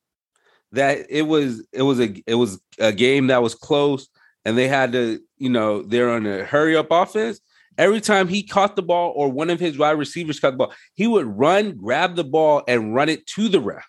that 0.72 1.06
it 1.10 1.24
was 1.24 1.66
it 1.72 1.82
was 1.82 2.00
a 2.00 2.24
it 2.26 2.36
was 2.36 2.60
a 2.80 2.92
game 2.92 3.28
that 3.28 3.42
was 3.42 3.56
close 3.56 4.08
and 4.46 4.58
they 4.58 4.68
had 4.68 4.92
to, 4.94 5.20
you 5.38 5.50
know, 5.50 5.84
they're 5.84 6.10
on 6.10 6.26
a 6.26 6.44
hurry 6.44 6.76
up 6.76 6.88
offense. 6.90 7.40
Every 7.78 8.02
time 8.02 8.28
he 8.28 8.44
caught 8.44 8.76
the 8.76 8.82
ball 8.82 9.14
or 9.16 9.30
one 9.30 9.50
of 9.50 9.60
his 9.60 9.78
wide 9.78 9.92
receivers 9.92 10.40
caught 10.40 10.52
the 10.52 10.58
ball, 10.58 10.74
he 10.94 11.08
would 11.08 11.26
run, 11.26 11.78
grab 11.78 12.16
the 12.16 12.24
ball, 12.24 12.64
and 12.68 12.94
run 12.94 13.10
it 13.10 13.26
to 13.28 13.50
the 13.50 13.62
ref. 13.62 13.88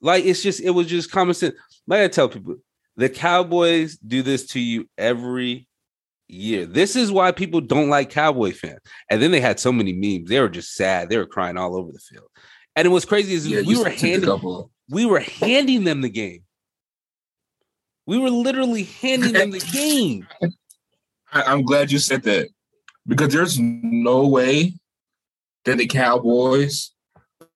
Like 0.00 0.24
it's 0.24 0.42
just, 0.42 0.60
it 0.60 0.70
was 0.70 0.86
just 0.86 1.10
common 1.10 1.34
sense. 1.34 1.54
Like 1.86 2.00
I 2.00 2.08
tell 2.08 2.28
people, 2.28 2.56
the 2.96 3.08
Cowboys 3.08 3.96
do 3.96 4.22
this 4.22 4.46
to 4.48 4.60
you 4.60 4.88
every 4.98 5.66
year. 6.28 6.66
This 6.66 6.94
is 6.94 7.10
why 7.10 7.32
people 7.32 7.60
don't 7.60 7.88
like 7.88 8.10
Cowboy 8.10 8.52
fans. 8.52 8.80
And 9.08 9.22
then 9.22 9.30
they 9.30 9.40
had 9.40 9.58
so 9.58 9.72
many 9.72 9.92
memes. 9.92 10.28
They 10.28 10.40
were 10.40 10.48
just 10.48 10.74
sad. 10.74 11.08
They 11.08 11.16
were 11.16 11.26
crying 11.26 11.56
all 11.56 11.76
over 11.76 11.90
the 11.90 11.98
field. 11.98 12.26
And 12.76 12.86
it 12.86 12.90
was 12.90 13.04
crazy 13.04 13.34
is 13.34 13.46
yeah, 13.46 13.62
we 13.66 13.78
were 13.78 13.90
handing 13.90 14.68
we 14.88 15.06
were 15.06 15.20
handing 15.20 15.84
them 15.84 16.00
the 16.00 16.08
game. 16.08 16.44
We 18.06 18.18
were 18.18 18.30
literally 18.30 18.84
handing 18.84 19.32
them 19.32 19.50
the 19.50 19.60
game. 19.72 20.26
I, 21.32 21.52
am 21.52 21.62
glad 21.62 21.92
you 21.92 21.98
said 21.98 22.22
that 22.24 22.48
because 23.06 23.32
there's 23.32 23.58
no 23.58 24.26
way 24.26 24.74
that 25.64 25.78
the 25.78 25.86
Cowboys 25.86 26.90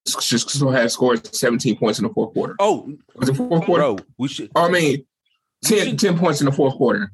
just 0.05 0.49
still 0.49 0.71
have 0.71 0.91
scored 0.91 1.35
17 1.35 1.77
points 1.77 1.99
in 1.99 2.07
the 2.07 2.13
fourth 2.13 2.33
quarter. 2.33 2.55
Oh, 2.59 2.91
was 3.15 3.29
it 3.29 3.35
fourth 3.35 3.65
quarter? 3.65 3.83
Bro, 3.83 3.97
we 4.17 4.27
should. 4.29 4.51
Oh, 4.55 4.65
I 4.65 4.69
mean, 4.69 5.05
10, 5.63 5.79
should, 5.79 5.99
10 5.99 6.17
points 6.17 6.39
in 6.39 6.45
the 6.45 6.51
fourth 6.51 6.75
quarter. 6.75 7.11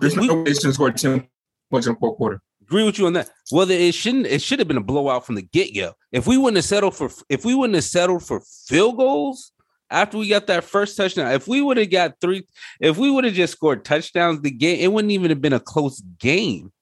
There's 0.00 0.16
we, 0.16 0.26
no 0.26 0.36
way 0.36 0.44
they 0.44 0.54
should 0.54 0.74
score 0.74 0.90
10 0.90 1.26
points 1.70 1.86
in 1.86 1.94
the 1.94 1.98
fourth 2.00 2.16
quarter. 2.16 2.40
Agree 2.66 2.84
with 2.84 2.98
you 2.98 3.06
on 3.06 3.12
that. 3.12 3.30
Whether 3.50 3.74
it 3.74 3.94
shouldn't. 3.94 4.26
It 4.26 4.40
should 4.40 4.58
have 4.58 4.68
been 4.68 4.78
a 4.78 4.82
blowout 4.82 5.26
from 5.26 5.34
the 5.34 5.42
get 5.42 5.74
go. 5.74 5.92
If 6.12 6.26
we 6.26 6.38
wouldn't 6.38 6.56
have 6.56 6.64
settled 6.64 6.96
for, 6.96 7.10
if 7.28 7.44
we 7.44 7.54
wouldn't 7.54 7.74
have 7.74 7.84
settled 7.84 8.24
for 8.24 8.40
field 8.66 8.96
goals, 8.96 9.52
after 9.90 10.16
we 10.16 10.28
got 10.28 10.46
that 10.46 10.64
first 10.64 10.96
touchdown, 10.96 11.30
if 11.32 11.46
we 11.46 11.60
would 11.60 11.76
have 11.76 11.90
got 11.90 12.14
three, 12.20 12.46
if 12.80 12.96
we 12.96 13.10
would 13.10 13.24
have 13.24 13.34
just 13.34 13.52
scored 13.52 13.84
touchdowns, 13.84 14.40
the 14.40 14.50
game 14.50 14.80
it 14.80 14.92
wouldn't 14.92 15.12
even 15.12 15.30
have 15.30 15.40
been 15.40 15.52
a 15.52 15.60
close 15.60 16.00
game. 16.18 16.72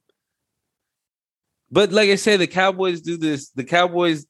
But 1.70 1.90
like 1.90 2.10
I 2.10 2.16
said, 2.16 2.38
the 2.38 2.46
Cowboys 2.46 3.00
do 3.00 3.16
this. 3.16 3.50
The 3.50 3.64
Cowboys, 3.64 4.26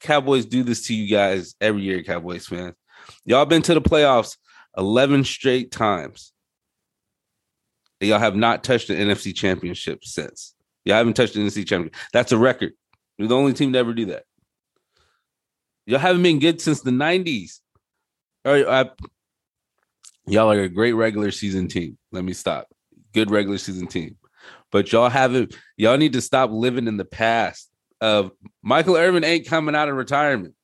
Cowboys 0.00 0.44
do 0.44 0.62
this 0.62 0.86
to 0.88 0.94
you 0.94 1.08
guys 1.08 1.54
every 1.60 1.82
year, 1.82 2.02
Cowboys 2.02 2.46
fans. 2.46 2.74
Y'all 3.24 3.46
been 3.46 3.62
to 3.62 3.74
the 3.74 3.80
playoffs 3.80 4.36
11 4.76 5.24
straight 5.24 5.70
times. 5.70 6.32
Y'all 8.00 8.18
have 8.18 8.36
not 8.36 8.64
touched 8.64 8.88
the 8.88 8.94
NFC 8.94 9.34
championship 9.34 10.04
since. 10.04 10.53
Y'all 10.84 10.96
haven't 10.96 11.14
touched 11.14 11.34
the 11.34 11.40
NFC 11.40 11.66
championship. 11.66 11.94
That's 12.12 12.32
a 12.32 12.38
record. 12.38 12.72
You're 13.16 13.28
the 13.28 13.36
only 13.36 13.52
team 13.52 13.72
to 13.72 13.78
ever 13.78 13.94
do 13.94 14.06
that. 14.06 14.24
Y'all 15.86 15.98
haven't 15.98 16.22
been 16.22 16.38
good 16.38 16.60
since 16.60 16.80
the 16.80 16.90
90s. 16.90 17.60
All 18.44 18.52
right, 18.52 18.66
I, 18.66 18.90
y'all 20.26 20.50
are 20.50 20.60
a 20.60 20.68
great 20.68 20.92
regular 20.92 21.30
season 21.30 21.68
team. 21.68 21.98
Let 22.12 22.24
me 22.24 22.32
stop. 22.32 22.68
Good 23.12 23.30
regular 23.30 23.58
season 23.58 23.86
team, 23.86 24.16
but 24.72 24.90
y'all 24.92 25.08
haven't. 25.08 25.54
Y'all 25.76 25.96
need 25.96 26.14
to 26.14 26.20
stop 26.20 26.50
living 26.50 26.88
in 26.88 26.96
the 26.96 27.04
past. 27.04 27.70
Of 28.00 28.32
Michael 28.62 28.96
Irvin 28.96 29.24
ain't 29.24 29.46
coming 29.46 29.74
out 29.74 29.88
of 29.88 29.94
retirement, 29.94 30.54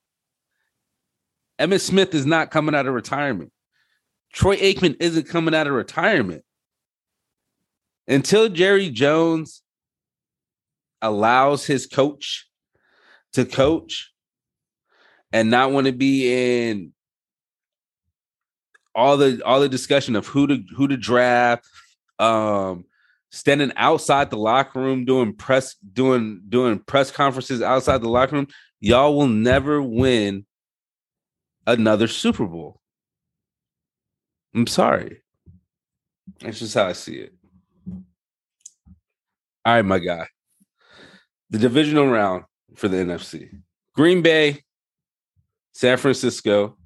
Emmitt 1.58 1.80
Smith 1.80 2.12
is 2.14 2.26
not 2.26 2.50
coming 2.50 2.74
out 2.74 2.86
of 2.86 2.92
retirement. 2.92 3.52
Troy 4.32 4.56
Aikman 4.56 4.96
isn't 5.00 5.28
coming 5.28 5.54
out 5.54 5.66
of 5.66 5.72
retirement. 5.72 6.44
Until 8.08 8.48
Jerry 8.48 8.90
Jones 8.90 9.62
allows 11.02 11.64
his 11.64 11.86
coach 11.86 12.48
to 13.32 13.44
coach 13.44 14.12
and 15.32 15.50
not 15.50 15.72
want 15.72 15.86
to 15.86 15.92
be 15.92 16.68
in 16.68 16.92
all 18.94 19.16
the 19.16 19.42
all 19.44 19.60
the 19.60 19.68
discussion 19.68 20.16
of 20.16 20.26
who 20.26 20.46
to 20.46 20.62
who 20.76 20.88
to 20.88 20.96
draft, 20.96 21.64
um, 22.18 22.84
standing 23.30 23.72
outside 23.76 24.30
the 24.30 24.36
locker 24.36 24.80
room 24.80 25.04
doing 25.04 25.34
press 25.34 25.74
doing 25.92 26.42
doing 26.48 26.78
press 26.80 27.10
conferences 27.10 27.62
outside 27.62 28.02
the 28.02 28.08
locker 28.08 28.36
room, 28.36 28.48
y'all 28.80 29.16
will 29.16 29.28
never 29.28 29.80
win 29.80 30.44
another 31.66 32.08
Super 32.08 32.46
Bowl. 32.46 32.80
I'm 34.54 34.66
sorry. 34.66 35.22
That's 36.40 36.58
just 36.58 36.74
how 36.74 36.86
I 36.86 36.92
see 36.92 37.16
it. 37.16 37.34
All 39.64 39.74
right, 39.74 39.84
my 39.84 39.98
guy. 39.98 40.26
The 41.50 41.58
divisional 41.58 42.06
round 42.08 42.44
for 42.76 42.88
the 42.88 42.98
NFC. 42.98 43.50
Green 43.94 44.22
Bay, 44.22 44.62
San 45.72 45.96
Francisco, 45.96 46.76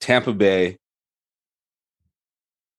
Tampa 0.00 0.32
Bay, 0.32 0.78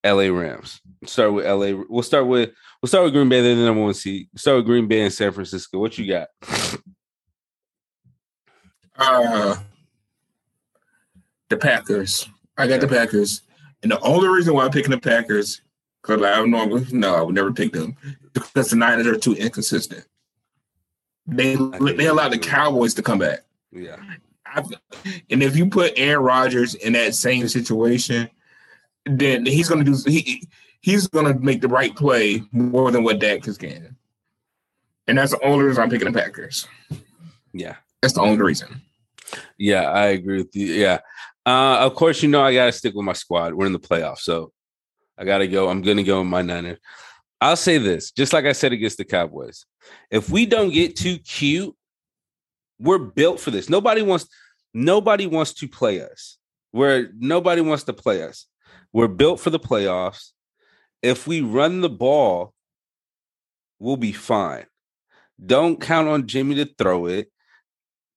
LA 0.06 0.28
Rams. 0.28 0.82
Start 1.06 1.34
with 1.34 1.46
LA. 1.46 1.84
We'll 1.88 2.04
start 2.04 2.28
with 2.28 2.52
we'll 2.82 2.90
start 2.90 3.06
with 3.06 3.14
Green 3.14 3.30
Bay, 3.30 3.42
then 3.42 3.58
the 3.58 3.66
number 3.66 3.82
one 3.82 3.94
seed. 3.94 4.28
Start 4.36 4.58
with 4.58 4.66
Green 4.66 4.88
Bay 4.88 5.02
and 5.02 5.14
San 5.14 5.32
Francisco. 5.32 5.80
What 5.80 5.98
you 5.98 6.08
got? 6.08 6.28
Uh 8.98 9.56
the 11.50 11.58
Packers. 11.58 12.28
I 12.58 12.68
got 12.68 12.82
the 12.82 12.88
Packers. 12.88 13.42
And 13.82 13.92
the 13.92 14.00
only 14.02 14.28
reason 14.28 14.54
why 14.54 14.66
I'm 14.66 14.72
picking 14.72 14.92
the 14.92 15.00
Packers, 15.00 15.62
because 16.04 16.22
I 16.22 16.36
don't 16.36 16.52
know, 16.52 16.86
no, 16.92 17.16
I 17.16 17.22
would 17.22 17.36
never 17.36 17.54
pick 17.54 17.72
them. 17.72 17.96
Because 18.34 18.70
the 18.70 18.76
Niners 18.76 19.08
are 19.08 19.18
too 19.18 19.34
inconsistent. 19.34 20.06
They 21.26 21.56
they 21.56 22.08
allowed 22.08 22.34
the 22.34 22.38
Cowboys 22.38 22.94
to 22.96 23.02
come 23.02 23.20
back. 23.20 23.42
Yeah. 23.72 23.96
I, 24.46 24.64
and 25.30 25.42
if 25.42 25.56
you 25.56 25.70
put 25.70 25.94
Aaron 25.96 26.24
Rodgers 26.24 26.76
in 26.76 26.94
that 26.94 27.16
same 27.16 27.48
situation, 27.48 28.30
then 29.06 29.46
he's 29.46 29.70
gonna 29.70 29.86
do 29.86 29.96
he 30.06 30.48
he's 30.82 31.08
gonna 31.08 31.34
make 31.40 31.62
the 31.62 31.70
right 31.70 31.96
play 31.96 32.44
more 32.52 32.92
than 32.92 33.04
what 33.04 33.20
Dak 33.20 33.48
is 33.48 33.58
getting. 33.58 33.96
And 35.08 35.18
that's 35.18 35.32
the 35.32 35.44
only 35.44 35.66
reason 35.66 35.84
I'm 35.84 35.90
picking 35.90 36.12
the 36.12 36.20
Packers. 36.20 36.68
Yeah. 37.54 37.76
That's 38.02 38.14
the 38.14 38.22
only 38.22 38.42
reason. 38.42 38.82
Yeah, 39.58 39.90
I 39.90 40.08
agree 40.08 40.38
with 40.38 40.56
you. 40.56 40.68
Yeah. 40.68 41.00
Uh, 41.46 41.78
of 41.80 41.96
course, 41.96 42.22
you 42.22 42.30
know 42.30 42.44
I 42.44 42.54
gotta 42.54 42.74
stick 42.74 42.94
with 42.94 43.06
my 43.06 43.14
squad. 43.14 43.54
We're 43.54 43.66
in 43.66 43.74
the 43.74 43.80
playoffs, 43.80 44.20
so 44.20 44.52
I 45.18 45.26
gotta 45.26 45.48
go. 45.48 45.70
I'm 45.70 45.82
gonna 45.82 46.04
go 46.04 46.22
in 46.22 46.28
my 46.28 46.42
Niners. 46.42 46.80
I'll 47.42 47.56
say 47.58 47.78
this, 47.78 48.12
just 48.12 48.34
like 48.34 48.46
I 48.46 48.54
said 48.54 48.72
against 48.72 48.98
the 48.98 49.06
Cowboys. 49.06 49.66
If 50.10 50.30
we 50.30 50.46
don't 50.46 50.72
get 50.72 50.96
too 50.96 51.18
cute, 51.18 51.76
we're 52.80 53.00
built 53.00 53.40
for 53.40 53.52
this. 53.52 53.70
Nobody 53.70 54.02
wants 54.02 54.28
nobody 54.74 55.28
wants 55.28 55.54
to 55.56 55.68
play 55.68 56.02
us. 56.02 56.38
Where 56.72 57.10
nobody 57.18 57.62
wants 57.62 57.84
to 57.84 57.94
play 57.94 58.24
us. 58.24 58.48
We're 58.92 59.08
built 59.08 59.40
for 59.40 59.50
the 59.50 59.60
playoffs. 59.60 60.32
If 61.02 61.28
we 61.28 61.42
run 61.42 61.82
the 61.82 61.90
ball, 61.90 62.54
we'll 63.80 63.98
be 63.98 64.12
fine. 64.12 64.66
Don't 65.44 65.82
count 65.82 66.08
on 66.08 66.28
Jimmy 66.28 66.56
to 66.56 66.66
throw 66.78 67.08
it. 67.08 67.30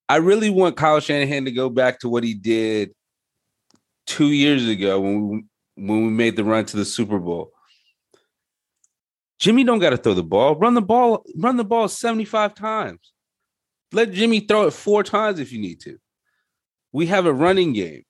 I 0.09 0.17
really 0.17 0.51
want 0.51 0.77
Kyle 0.77 1.01
Shanahan 1.01 1.47
to 1.47 1.51
go 1.51 1.69
back 1.69 2.01
to 2.01 2.09
what 2.09 2.23
he 2.23 2.35
did 2.35 2.95
two 4.07 4.29
years 4.29 4.69
ago 4.69 5.01
when 5.01 5.29
we 5.29 5.45
when 5.77 6.05
we 6.05 6.11
made 6.11 6.37
the 6.37 6.45
run 6.45 6.65
to 6.67 6.77
the 6.77 6.85
Super 6.85 7.19
Bowl. 7.19 7.53
Jimmy 9.39 9.65
don't 9.65 9.79
got 9.79 9.91
to 9.91 9.97
throw 9.97 10.15
the 10.15 10.23
ball. 10.23 10.57
Run 10.57 10.75
the 10.75 10.83
ball. 10.83 11.25
Run 11.37 11.57
the 11.57 11.65
ball 11.65 11.89
seventy 11.89 12.25
five 12.25 12.55
times. 12.55 13.13
Let 13.93 14.13
Jimmy 14.13 14.41
throw 14.41 14.67
it 14.67 14.73
four 14.73 15.03
times 15.03 15.39
if 15.39 15.53
you 15.53 15.61
need 15.61 15.81
to. 15.81 15.99
We 16.93 17.07
have 17.07 17.27
a 17.27 17.33
running 17.33 17.73
game. 17.73 18.05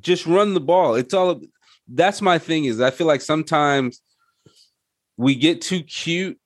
Just 0.00 0.26
run 0.26 0.54
the 0.54 0.60
ball. 0.60 0.94
It's 0.94 1.14
all. 1.14 1.40
That's 1.86 2.22
my 2.22 2.38
thing. 2.38 2.64
Is 2.64 2.80
I 2.80 2.90
feel 2.90 3.06
like 3.06 3.20
sometimes 3.20 4.00
we 5.18 5.34
get 5.34 5.60
too 5.60 5.82
cute, 5.82 6.38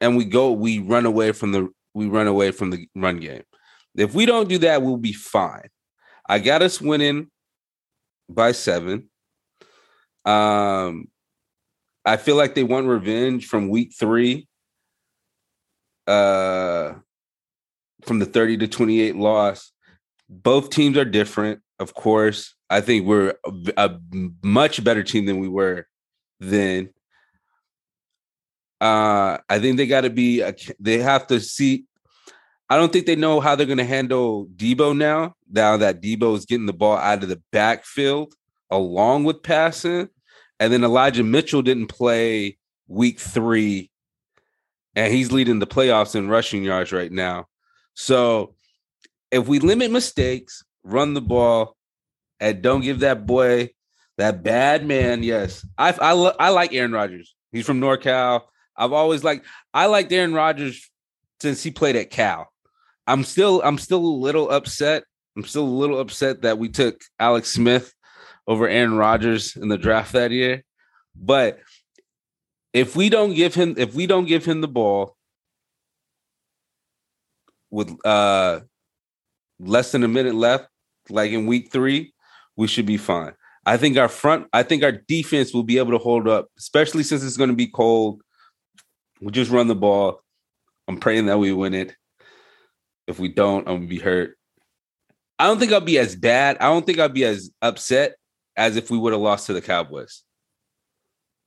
and 0.00 0.16
we 0.16 0.24
go. 0.24 0.52
We 0.52 0.78
run 0.78 1.04
away 1.04 1.32
from 1.32 1.52
the. 1.52 1.68
We 1.94 2.06
run 2.06 2.28
away 2.28 2.52
from 2.52 2.70
the 2.70 2.86
run 2.94 3.18
game. 3.18 3.42
If 3.96 4.14
we 4.14 4.26
don't 4.26 4.48
do 4.48 4.58
that, 4.58 4.82
we'll 4.82 4.96
be 4.96 5.12
fine. 5.12 5.68
I 6.28 6.38
got 6.38 6.62
us 6.62 6.80
winning 6.80 7.30
by 8.28 8.52
seven. 8.52 9.07
Um, 10.28 11.08
I 12.04 12.16
feel 12.16 12.36
like 12.36 12.54
they 12.54 12.64
want 12.64 12.86
revenge 12.86 13.46
from 13.46 13.68
week 13.68 13.92
three. 13.98 14.46
Uh, 16.06 16.94
from 18.04 18.18
the 18.18 18.26
30 18.26 18.58
to 18.58 18.68
28 18.68 19.16
loss. 19.16 19.72
Both 20.28 20.70
teams 20.70 20.96
are 20.96 21.04
different, 21.04 21.60
of 21.78 21.94
course. 21.94 22.54
I 22.70 22.80
think 22.80 23.06
we're 23.06 23.34
a, 23.44 23.72
a 23.76 23.98
much 24.42 24.82
better 24.84 25.02
team 25.02 25.26
than 25.26 25.38
we 25.38 25.48
were 25.48 25.86
then. 26.40 26.90
Uh, 28.80 29.38
I 29.48 29.58
think 29.58 29.76
they 29.76 29.86
got 29.86 30.02
to 30.02 30.10
be. 30.10 30.40
A, 30.40 30.54
they 30.78 30.98
have 30.98 31.26
to 31.28 31.40
see. 31.40 31.84
I 32.70 32.76
don't 32.76 32.92
think 32.92 33.06
they 33.06 33.16
know 33.16 33.40
how 33.40 33.56
they're 33.56 33.66
going 33.66 33.78
to 33.78 33.84
handle 33.84 34.46
Debo 34.54 34.96
now. 34.96 35.34
Now 35.50 35.78
that 35.78 36.02
Debo 36.02 36.36
is 36.36 36.44
getting 36.44 36.66
the 36.66 36.72
ball 36.72 36.96
out 36.96 37.22
of 37.22 37.28
the 37.28 37.42
backfield 37.50 38.34
along 38.70 39.24
with 39.24 39.42
passing, 39.42 40.08
and 40.60 40.72
then 40.72 40.84
Elijah 40.84 41.24
Mitchell 41.24 41.62
didn't 41.62 41.86
play 41.86 42.58
week 42.86 43.18
three, 43.20 43.90
and 44.94 45.12
he's 45.12 45.32
leading 45.32 45.58
the 45.58 45.66
playoffs 45.66 46.14
in 46.14 46.28
rushing 46.28 46.64
yards 46.64 46.92
right 46.92 47.12
now. 47.12 47.46
So 47.94 48.54
if 49.30 49.46
we 49.46 49.58
limit 49.58 49.90
mistakes, 49.90 50.64
run 50.82 51.14
the 51.14 51.20
ball, 51.20 51.76
and 52.40 52.62
don't 52.62 52.82
give 52.82 53.00
that 53.00 53.26
boy 53.26 53.70
that 54.18 54.42
bad 54.42 54.84
man. 54.84 55.22
Yes, 55.22 55.66
I 55.76 55.90
I, 55.92 56.12
I 56.12 56.48
like 56.50 56.74
Aaron 56.74 56.92
Rodgers. 56.92 57.34
He's 57.52 57.66
from 57.66 57.80
NorCal. 57.80 58.42
I've 58.76 58.92
always 58.92 59.24
liked 59.24 59.46
I 59.72 59.86
liked 59.86 60.12
Aaron 60.12 60.34
Rodgers 60.34 60.90
since 61.40 61.62
he 61.62 61.70
played 61.70 61.96
at 61.96 62.10
Cal. 62.10 62.48
I'm 63.06 63.24
still 63.24 63.62
I'm 63.62 63.78
still 63.78 64.04
a 64.04 64.18
little 64.20 64.50
upset. 64.50 65.04
I'm 65.36 65.44
still 65.44 65.64
a 65.64 65.66
little 65.66 66.00
upset 66.00 66.42
that 66.42 66.58
we 66.58 66.68
took 66.68 67.00
Alex 67.18 67.50
Smith 67.50 67.92
over 68.48 68.66
Aaron 68.66 68.96
Rodgers 68.96 69.54
in 69.54 69.68
the 69.68 69.78
draft 69.78 70.12
that 70.14 70.32
year. 70.32 70.64
But 71.14 71.60
if 72.72 72.96
we 72.96 73.10
don't 73.10 73.34
give 73.34 73.54
him 73.54 73.74
if 73.76 73.94
we 73.94 74.06
don't 74.06 74.24
give 74.24 74.44
him 74.44 74.62
the 74.62 74.68
ball 74.68 75.16
with 77.70 77.94
uh 78.04 78.60
less 79.60 79.92
than 79.92 80.02
a 80.02 80.08
minute 80.08 80.34
left, 80.34 80.66
like 81.10 81.30
in 81.30 81.46
week 81.46 81.70
three, 81.70 82.14
we 82.56 82.66
should 82.66 82.86
be 82.86 82.96
fine. 82.96 83.34
I 83.66 83.76
think 83.76 83.98
our 83.98 84.08
front, 84.08 84.46
I 84.52 84.62
think 84.62 84.82
our 84.82 84.92
defense 84.92 85.52
will 85.52 85.62
be 85.62 85.76
able 85.76 85.92
to 85.92 85.98
hold 85.98 86.26
up, 86.26 86.48
especially 86.58 87.02
since 87.02 87.22
it's 87.22 87.36
going 87.36 87.50
to 87.50 87.56
be 87.56 87.66
cold. 87.66 88.22
We'll 89.20 89.30
just 89.30 89.50
run 89.50 89.66
the 89.66 89.74
ball. 89.74 90.22
I'm 90.86 90.96
praying 90.98 91.26
that 91.26 91.38
we 91.38 91.52
win 91.52 91.74
it. 91.74 91.94
If 93.06 93.18
we 93.18 93.28
don't, 93.28 93.68
I'm 93.68 93.76
gonna 93.76 93.86
be 93.86 93.98
hurt. 93.98 94.38
I 95.38 95.46
don't 95.46 95.58
think 95.58 95.72
I'll 95.72 95.80
be 95.80 95.98
as 95.98 96.16
bad. 96.16 96.56
I 96.60 96.66
don't 96.66 96.86
think 96.86 96.98
I'll 96.98 97.08
be 97.08 97.24
as 97.24 97.50
upset 97.60 98.14
as 98.58 98.76
if 98.76 98.90
we 98.90 98.98
would 98.98 99.12
have 99.12 99.22
lost 99.22 99.46
to 99.46 99.54
the 99.54 99.62
Cowboys. 99.62 100.24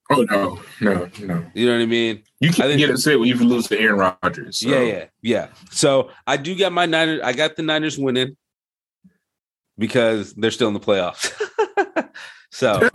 Oh 0.09 0.23
no, 0.23 0.59
no, 0.81 1.09
no. 1.21 1.45
You 1.53 1.65
know 1.67 1.73
what 1.73 1.81
I 1.81 1.85
mean? 1.85 2.23
You 2.39 2.51
can't 2.51 2.77
get 2.77 2.89
upset 2.89 3.19
when 3.19 3.29
you 3.29 3.35
lose 3.35 3.67
to 3.67 3.79
Aaron 3.79 4.15
Rodgers. 4.23 4.59
so. 4.59 4.67
Yeah, 4.67 4.81
yeah, 4.81 5.05
yeah. 5.21 5.47
So 5.69 6.09
I 6.25 6.37
do 6.37 6.55
get 6.55 6.73
my 6.73 6.85
Niners. 6.85 7.21
I 7.23 7.33
got 7.33 7.55
the 7.55 7.63
Niners 7.63 7.97
winning 7.97 8.35
because 9.77 10.33
they're 10.33 10.51
still 10.51 10.67
in 10.67 10.73
the 10.73 10.79
playoffs. 10.79 11.31
so 12.51 12.89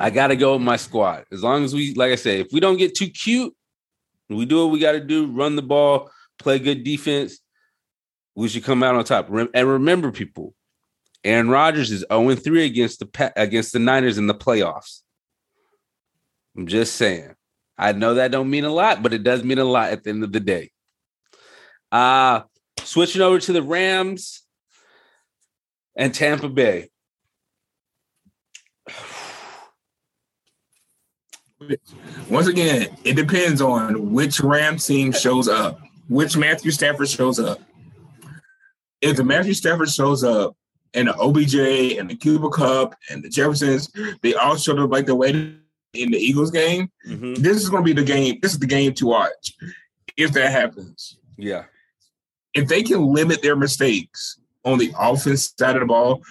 I 0.00 0.10
got 0.10 0.28
to 0.28 0.36
go 0.36 0.54
with 0.54 0.62
my 0.62 0.76
squad. 0.76 1.24
As 1.32 1.42
long 1.42 1.64
as 1.64 1.72
we, 1.72 1.94
like 1.94 2.12
I 2.12 2.16
say, 2.16 2.40
if 2.40 2.48
we 2.52 2.60
don't 2.60 2.76
get 2.76 2.94
too 2.94 3.08
cute, 3.08 3.54
we 4.28 4.44
do 4.44 4.64
what 4.64 4.72
we 4.72 4.80
got 4.80 4.92
to 4.92 5.00
do, 5.00 5.26
run 5.26 5.56
the 5.56 5.62
ball, 5.62 6.10
play 6.38 6.58
good 6.58 6.84
defense, 6.84 7.40
we 8.34 8.48
should 8.48 8.64
come 8.64 8.82
out 8.82 8.94
on 8.94 9.04
top. 9.04 9.30
And 9.30 9.68
remember, 9.68 10.12
people, 10.12 10.54
Aaron 11.24 11.50
Rodgers 11.50 11.90
is 11.90 12.04
0 12.10 12.34
3 12.34 12.64
against 12.64 13.00
the 13.00 13.32
against 13.36 13.72
the 13.72 13.78
Niners 13.78 14.18
in 14.18 14.26
the 14.26 14.34
playoffs. 14.34 15.00
I'm 16.56 16.66
just 16.66 16.96
saying. 16.96 17.34
I 17.76 17.92
know 17.92 18.14
that 18.14 18.30
don't 18.30 18.50
mean 18.50 18.64
a 18.64 18.70
lot, 18.70 19.02
but 19.02 19.12
it 19.14 19.22
does 19.22 19.42
mean 19.44 19.58
a 19.58 19.64
lot 19.64 19.90
at 19.90 20.04
the 20.04 20.10
end 20.10 20.24
of 20.24 20.32
the 20.32 20.40
day. 20.40 20.70
Uh 21.92 22.42
switching 22.84 23.22
over 23.22 23.38
to 23.38 23.52
the 23.52 23.62
Rams 23.62 24.42
and 25.96 26.14
Tampa 26.14 26.48
Bay. 26.48 26.88
Once 32.30 32.46
again, 32.46 32.96
it 33.04 33.14
depends 33.14 33.60
on 33.60 34.12
which 34.12 34.40
Rams 34.40 34.86
team 34.86 35.12
shows 35.12 35.46
up, 35.46 35.78
which 36.08 36.36
Matthew 36.36 36.70
Stafford 36.70 37.08
shows 37.08 37.38
up. 37.38 37.60
if 39.02 39.16
the 39.16 39.24
Matthew 39.24 39.54
Stafford 39.54 39.90
shows 39.90 40.24
up 40.24 40.56
and 40.94 41.08
the 41.08 41.16
OBJ 41.16 41.98
and 41.98 42.10
the 42.10 42.16
Cooper 42.16 42.48
Kupp 42.48 42.94
and 43.10 43.22
the 43.22 43.28
Jeffersons, 43.28 43.90
they 44.22 44.34
all 44.34 44.56
showed 44.56 44.78
up 44.78 44.90
like 44.90 45.06
the 45.06 45.14
way 45.14 45.30
in 45.30 46.10
the 46.10 46.18
Eagles 46.18 46.50
game. 46.50 46.90
Mm-hmm. 47.06 47.34
This 47.34 47.58
is 47.58 47.68
going 47.68 47.84
to 47.84 47.94
be 47.94 48.00
the 48.00 48.06
game. 48.06 48.38
This 48.42 48.52
is 48.52 48.58
the 48.58 48.66
game 48.66 48.94
to 48.94 49.06
watch 49.06 49.54
if 50.16 50.32
that 50.32 50.50
happens. 50.50 51.18
Yeah. 51.36 51.64
If 52.54 52.68
they 52.68 52.82
can 52.82 53.06
limit 53.06 53.42
their 53.42 53.56
mistakes 53.56 54.40
on 54.64 54.78
the 54.78 54.92
offense 54.98 55.54
side 55.56 55.76
of 55.76 55.80
the 55.80 55.86
ball, 55.86 56.22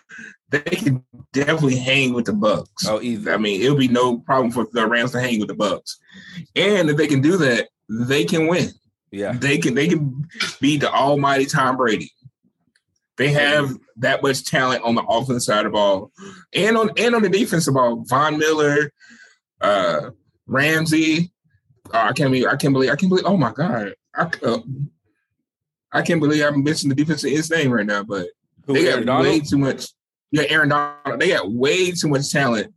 they 0.50 0.62
can 0.62 1.04
definitely 1.32 1.78
hang 1.78 2.14
with 2.14 2.26
the 2.26 2.32
Bucs. 2.32 2.88
Oh, 2.88 3.02
easy. 3.02 3.30
I 3.30 3.38
mean, 3.38 3.62
it'll 3.62 3.78
be 3.78 3.88
no 3.88 4.20
problem 4.20 4.52
for 4.52 4.68
the 4.72 4.88
Rams 4.88 5.12
to 5.12 5.22
hang 5.22 5.40
with 5.40 5.50
the 5.50 5.56
Bucs. 5.56 5.96
And 6.56 6.90
if 6.90 6.98
they 6.98 7.08
can 7.08 7.22
do 7.22 7.38
that, 7.38 7.70
they 7.90 8.26
can 8.26 8.48
win. 8.48 8.70
Yeah. 9.12 9.34
They 9.34 9.58
can 9.58 9.74
they 9.74 9.88
can 9.88 10.28
beat 10.62 10.82
the 10.82 10.92
almighty 10.92 11.46
Tom 11.46 11.78
Brady. 11.78 12.12
They 13.20 13.34
have 13.34 13.78
that 13.98 14.24
much 14.24 14.46
talent 14.46 14.82
on 14.84 14.96
the 14.96 15.04
offense 15.04 15.46
side 15.46 15.66
of 15.66 15.74
the 15.74 15.76
ball. 15.76 16.12
And 16.54 16.78
on 16.78 16.90
and 16.98 17.14
on 17.14 17.22
the 17.22 17.28
defensive 17.28 17.74
ball. 17.74 18.06
Von 18.08 18.38
Miller, 18.38 18.94
uh 19.60 20.12
Ramsey. 20.48 21.34
Oh, 21.94 22.00
I 22.00 22.14
can't 22.14 22.32
believe 22.32 22.46
I 22.46 22.56
can't 22.56 22.74
believe 22.74 22.90
I 22.90 22.96
can't 22.96 23.10
believe 23.10 23.26
oh 23.26 23.36
my 23.36 23.52
god. 23.52 23.94
I, 24.16 24.32
uh, 24.42 24.60
I 25.92 26.02
can't 26.02 26.22
believe 26.22 26.46
I'm 26.46 26.64
missing 26.64 26.88
the 26.88 26.96
defensive 26.96 27.30
his 27.30 27.52
name 27.52 27.72
right 27.72 27.86
now, 27.86 28.04
but 28.04 28.28
Who, 28.66 28.74
they 28.74 29.04
got 29.04 29.22
way 29.22 29.42
too 29.42 29.58
much. 29.58 29.90
Yeah, 30.32 30.44
Aaron 30.48 30.70
Donald. 30.70 31.20
They 31.20 31.30
got 31.30 31.52
way 31.52 31.92
too 31.92 32.08
much 32.08 32.32
talent 32.32 32.74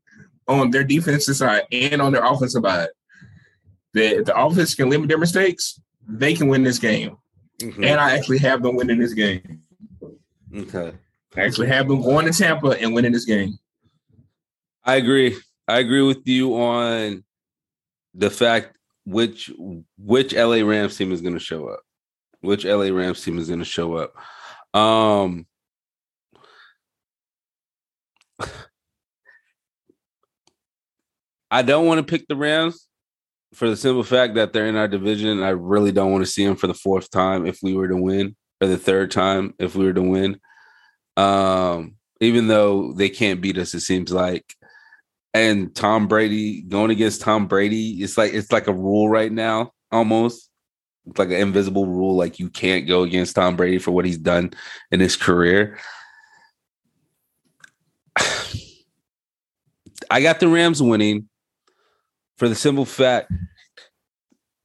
on 0.48 0.72
their 0.72 0.82
defensive 0.82 1.36
side 1.36 1.62
and 1.70 2.02
on 2.02 2.10
their 2.10 2.24
offensive 2.24 2.64
side. 2.64 2.88
That 3.94 4.26
the 4.26 4.36
offense 4.36 4.74
can 4.74 4.90
limit 4.90 5.08
their 5.08 5.18
mistakes, 5.18 5.80
they 6.08 6.34
can 6.34 6.48
win 6.48 6.64
this 6.64 6.80
game. 6.80 7.16
Mm-hmm. 7.60 7.84
And 7.84 8.00
I 8.00 8.16
actually 8.16 8.38
have 8.38 8.60
them 8.60 8.74
winning 8.74 8.98
this 8.98 9.14
game. 9.14 9.61
Okay. 10.54 10.92
I 11.36 11.40
actually 11.40 11.68
have 11.68 11.88
them 11.88 12.02
going 12.02 12.26
to 12.30 12.32
Tampa 12.32 12.70
and 12.80 12.94
winning 12.94 13.12
this 13.12 13.24
game. 13.24 13.58
I 14.84 14.96
agree. 14.96 15.38
I 15.66 15.78
agree 15.78 16.02
with 16.02 16.26
you 16.26 16.54
on 16.56 17.24
the 18.14 18.30
fact 18.30 18.76
which 19.04 19.50
which 19.96 20.34
LA 20.34 20.56
Rams 20.56 20.96
team 20.96 21.12
is 21.12 21.20
going 21.20 21.34
to 21.34 21.40
show 21.40 21.68
up. 21.68 21.80
Which 22.40 22.64
LA 22.64 22.90
Rams 22.90 23.24
team 23.24 23.38
is 23.38 23.48
going 23.48 23.60
to 23.60 23.64
show 23.64 23.96
up. 23.96 24.14
Um 24.78 25.46
I 31.50 31.62
don't 31.62 31.86
want 31.86 31.98
to 31.98 32.10
pick 32.10 32.26
the 32.28 32.36
Rams 32.36 32.88
for 33.54 33.68
the 33.68 33.76
simple 33.76 34.02
fact 34.02 34.34
that 34.34 34.52
they're 34.52 34.68
in 34.68 34.76
our 34.76 34.88
division. 34.88 35.42
I 35.42 35.50
really 35.50 35.92
don't 35.92 36.10
want 36.10 36.24
to 36.24 36.30
see 36.30 36.46
them 36.46 36.56
for 36.56 36.66
the 36.66 36.74
fourth 36.74 37.10
time 37.10 37.46
if 37.46 37.58
we 37.62 37.74
were 37.74 37.88
to 37.88 37.96
win, 37.96 38.34
or 38.62 38.68
the 38.68 38.78
third 38.78 39.10
time 39.10 39.54
if 39.58 39.74
we 39.74 39.84
were 39.84 39.92
to 39.92 40.02
win. 40.02 40.38
Um, 41.16 41.96
even 42.20 42.46
though 42.46 42.92
they 42.92 43.08
can't 43.08 43.40
beat 43.40 43.58
us, 43.58 43.74
it 43.74 43.80
seems 43.80 44.12
like. 44.12 44.54
And 45.34 45.74
Tom 45.74 46.06
Brady 46.06 46.62
going 46.62 46.92
against 46.92 47.22
Tom 47.22 47.48
Brady, 47.48 48.02
it's 48.02 48.16
like 48.16 48.32
it's 48.32 48.52
like 48.52 48.68
a 48.68 48.72
rule 48.72 49.08
right 49.08 49.32
now, 49.32 49.72
almost. 49.90 50.48
It's 51.06 51.18
like 51.18 51.30
an 51.30 51.34
invisible 51.34 51.86
rule, 51.86 52.14
like 52.14 52.38
you 52.38 52.48
can't 52.48 52.86
go 52.86 53.02
against 53.02 53.34
Tom 53.34 53.56
Brady 53.56 53.78
for 53.78 53.90
what 53.90 54.04
he's 54.04 54.18
done 54.18 54.52
in 54.92 55.00
his 55.00 55.16
career. 55.16 55.80
I 60.10 60.20
got 60.20 60.38
the 60.38 60.46
Rams 60.46 60.80
winning 60.80 61.28
for 62.36 62.48
the 62.48 62.54
simple 62.54 62.84
fact 62.84 63.32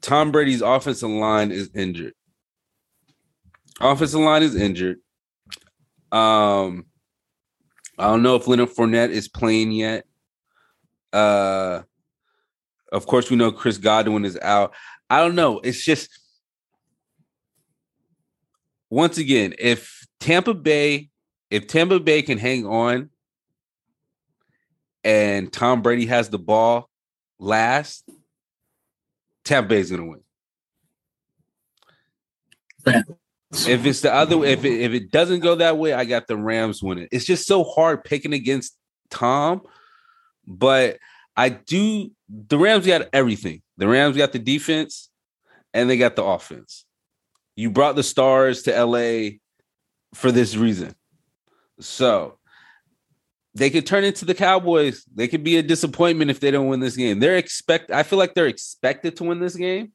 Tom 0.02 0.32
Brady's 0.32 0.62
offensive 0.62 1.10
line 1.10 1.52
is 1.52 1.72
injured. 1.74 2.14
Offensive 3.80 4.20
line 4.20 4.44
is 4.44 4.56
injured. 4.56 4.98
Um, 6.12 6.86
I 7.98 8.08
don't 8.08 8.24
know 8.24 8.36
if 8.36 8.48
Leonard 8.48 8.70
Fournette 8.70 9.10
is 9.10 9.28
playing 9.28 9.72
yet. 9.72 10.06
Uh, 11.14 11.82
of 12.92 13.06
course, 13.06 13.30
we 13.30 13.38
know 13.38 13.52
Chris 13.52 13.78
Godwin 13.78 14.26
is 14.26 14.38
out. 14.42 14.74
I 15.10 15.20
don't 15.20 15.36
know. 15.36 15.60
It's 15.60 15.84
just 15.84 16.10
once 18.90 19.18
again, 19.18 19.54
if 19.60 20.06
Tampa 20.20 20.54
Bay, 20.54 21.10
if 21.50 21.68
Tampa 21.68 22.00
Bay 22.00 22.22
can 22.22 22.38
hang 22.38 22.66
on, 22.66 23.10
and 25.04 25.52
Tom 25.52 25.82
Brady 25.82 26.06
has 26.06 26.30
the 26.30 26.40
ball 26.40 26.90
last, 27.40 28.10
Tampa 29.44 29.70
Bay 29.70 29.80
is 29.80 29.92
going 29.92 30.02
to 30.02 30.24
win. 32.86 33.04
If 33.52 33.86
it's 33.86 34.02
the 34.02 34.14
other, 34.14 34.40
way, 34.40 34.52
if 34.52 34.66
it, 34.66 34.82
if 34.82 34.92
it 34.92 35.12
doesn't 35.12 35.40
go 35.40 35.56
that 35.56 35.78
way, 35.78 35.94
I 35.94 36.04
got 36.04 36.28
the 36.28 36.38
Rams 36.38 36.84
winning. 36.84 37.08
It's 37.12 37.26
just 37.26 37.48
so 37.48 37.64
hard 37.64 38.04
picking 38.04 38.34
against 38.34 38.78
Tom, 39.10 39.62
but 40.46 40.98
I 41.36 41.50
do. 41.50 42.12
The 42.30 42.58
Rams 42.58 42.86
got 42.86 43.08
everything. 43.14 43.62
The 43.78 43.88
Rams 43.88 44.18
got 44.18 44.34
the 44.34 44.40
defense, 44.40 45.10
and 45.74 45.90
they 45.90 45.98
got 45.98 46.18
the 46.18 46.26
offense. 46.26 46.86
You 47.56 47.70
brought 47.70 47.96
the 47.96 48.04
stars 48.04 48.64
to 48.64 48.84
LA 48.84 49.38
for 50.14 50.32
this 50.32 50.58
reason, 50.58 50.94
so 51.80 52.38
they 53.56 53.70
could 53.70 53.86
turn 53.86 54.04
into 54.04 54.26
the 54.26 54.36
Cowboys. 54.36 55.06
They 55.16 55.30
could 55.30 55.44
be 55.44 55.56
a 55.56 55.64
disappointment 55.64 56.32
if 56.32 56.42
they 56.42 56.52
don't 56.52 56.68
win 56.68 56.82
this 56.82 56.98
game. 56.98 57.20
They're 57.20 57.38
expect. 57.38 57.92
I 57.92 58.04
feel 58.04 58.20
like 58.20 58.34
they're 58.34 58.48
expected 58.48 59.16
to 59.18 59.24
win 59.24 59.40
this 59.40 59.56
game, 59.56 59.94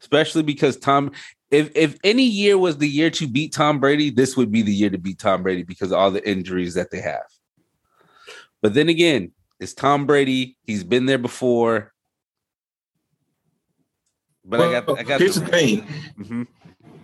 especially 0.00 0.44
because 0.44 0.76
Tom 0.76 1.10
if 1.52 1.70
if 1.76 1.98
any 2.02 2.24
year 2.24 2.56
was 2.56 2.78
the 2.78 2.88
year 2.88 3.10
to 3.10 3.28
beat 3.28 3.52
Tom 3.52 3.78
Brady, 3.78 4.10
this 4.10 4.36
would 4.36 4.50
be 4.50 4.62
the 4.62 4.72
year 4.72 4.90
to 4.90 4.98
beat 4.98 5.18
Tom 5.18 5.42
Brady 5.42 5.62
because 5.62 5.92
of 5.92 5.98
all 5.98 6.10
the 6.10 6.26
injuries 6.28 6.74
that 6.74 6.90
they 6.90 7.00
have. 7.00 7.26
But 8.62 8.74
then 8.74 8.88
again, 8.88 9.32
it's 9.60 9.74
Tom 9.74 10.06
Brady. 10.06 10.56
He's 10.64 10.82
been 10.82 11.06
there 11.06 11.18
before. 11.18 11.92
But 14.44 14.60
well, 14.60 14.68
I 14.70 14.80
got 14.80 14.98
I 14.98 15.02
got 15.02 15.20
here's 15.20 15.34
the, 15.34 15.42
the 15.42 15.46
thing. 15.46 15.82
Mm-hmm. 16.18 16.42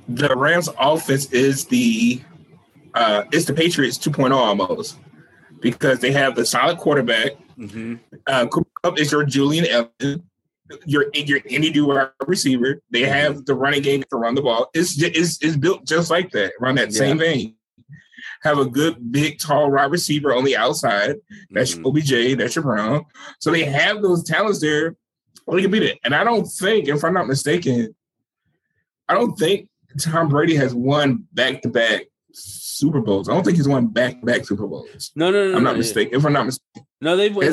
The 0.09 0.35
Rams 0.35 0.71
offense 0.79 1.31
is 1.31 1.67
the 1.67 2.23
uh 2.95 3.25
it's 3.31 3.45
the 3.45 3.53
Patriots 3.53 3.99
2.0 3.99 4.33
almost 4.35 4.99
because 5.61 6.01
they 6.01 6.11
have 6.13 6.37
the 6.37 6.47
solid 6.47 6.79
quarterback. 6.79 7.33
Mm-hmm. 7.59 7.97
Uh, 8.27 8.47
is 8.97 9.13
your 9.13 9.25
Julian 9.25 9.67
Edelman 9.67 10.23
your 10.85 11.07
your 11.15 11.41
any 11.49 11.71
do 11.71 12.09
receiver. 12.27 12.83
They 12.91 13.03
mm-hmm. 13.03 13.13
have 13.13 13.47
the 13.47 13.55
running 13.55 13.83
game 13.83 14.03
to 14.11 14.17
run 14.17 14.35
the 14.35 14.43
ball. 14.43 14.71
It's 14.75 15.01
it's, 15.03 15.43
it's 15.43 15.57
built 15.57 15.87
just 15.87 16.11
like 16.11 16.31
that. 16.33 16.53
Run 16.61 16.77
that 16.77 16.93
yeah. 16.93 16.99
same 16.99 17.19
vein. 17.19 17.55
Have 18.43 18.59
a 18.59 18.67
good, 18.67 19.11
big, 19.11 19.39
tall 19.41 19.71
wide 19.71 19.91
receiver 19.91 20.33
on 20.33 20.45
the 20.45 20.57
outside. 20.57 21.17
That's 21.51 21.75
mm-hmm. 21.75 21.83
your 21.83 22.31
OBJ. 22.31 22.39
That's 22.39 22.55
your 22.55 22.63
Brown. 22.63 23.05
So 23.41 23.51
they 23.51 23.65
have 23.65 24.01
those 24.01 24.23
talents 24.23 24.61
there. 24.61 24.97
They 25.51 25.63
can 25.63 25.71
beat 25.71 25.83
it. 25.83 25.99
And 26.05 26.15
I 26.15 26.25
don't 26.25 26.45
think, 26.45 26.89
if 26.89 27.03
I'm 27.03 27.15
not 27.15 27.27
mistaken, 27.27 27.95
I 29.09 29.15
don't 29.15 29.37
think 29.37 29.69
Tom 29.99 30.29
Brady 30.29 30.55
has 30.55 30.75
won 30.75 31.25
back 31.33 31.63
to 31.63 31.69
back 31.69 32.03
Super 32.33 33.01
Bowls. 33.01 33.29
I 33.29 33.35
don't 33.35 33.45
think 33.45 33.57
he's 33.57 33.69
won 33.69 33.89
back 33.89 34.21
to 34.21 34.27
back 34.27 34.45
Super 34.45 34.67
Bowls. 34.67 35.11
No, 35.15 35.31
no, 35.31 35.51
no. 35.51 35.57
I'm 35.57 35.65
not 35.65 35.73
no, 35.73 35.79
mistaken. 35.79 36.13
Yeah. 36.13 36.19
If 36.19 36.27
I'm 36.27 36.33
not 36.33 36.47
mistaken. 36.47 36.87
No, 37.01 37.17
they 37.17 37.29
he 37.29 37.35
won, 37.35 37.47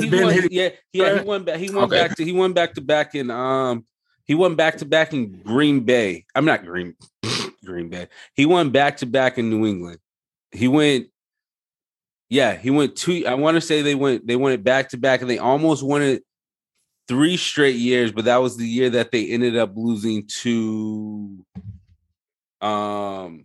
yeah, 0.50 0.70
yeah, 0.92 1.20
he 1.20 1.24
won 1.24 1.44
back. 1.44 1.58
He 1.58 1.70
won 1.70 1.84
okay. 1.86 2.08
back 2.08 2.18
to 2.18 2.26
he 2.26 2.32
won 2.32 2.54
back 2.54 2.74
to 2.74 2.82
back 2.82 3.16
in 3.16 3.30
um 3.30 3.86
he 4.26 4.34
won 4.34 4.56
back 4.56 4.78
to 4.78 4.86
back 4.86 5.14
in 5.14 5.42
Green 5.44 5.82
Bay. 5.82 6.26
I'm 6.34 6.46
not 6.46 6.66
Green 6.66 6.96
Green 7.66 7.90
Bay. 7.90 8.08
He 8.34 8.46
won 8.46 8.72
back 8.72 8.98
to 8.98 9.06
back 9.06 9.38
in 9.38 9.50
New 9.50 9.66
England. 9.66 10.00
He 10.52 10.68
went 10.68 11.08
yeah, 12.30 12.56
he 12.56 12.72
went 12.72 12.96
two. 12.96 13.26
I 13.28 13.36
want 13.36 13.56
to 13.56 13.62
say 13.62 13.82
they 13.82 13.96
went 13.96 14.26
they 14.26 14.36
went 14.36 14.64
back 14.64 14.90
to 14.90 14.98
back 14.98 15.22
and 15.22 15.30
they 15.30 15.38
almost 15.38 15.84
won 15.84 16.02
it 16.02 16.24
three 17.08 17.38
straight 17.38 17.76
years, 17.76 18.12
but 18.12 18.26
that 18.26 18.38
was 18.38 18.58
the 18.58 18.68
year 18.68 18.90
that 18.92 19.12
they 19.12 19.30
ended 19.30 19.56
up 19.56 19.74
losing 19.76 20.28
to 20.42 21.46
um 22.62 23.44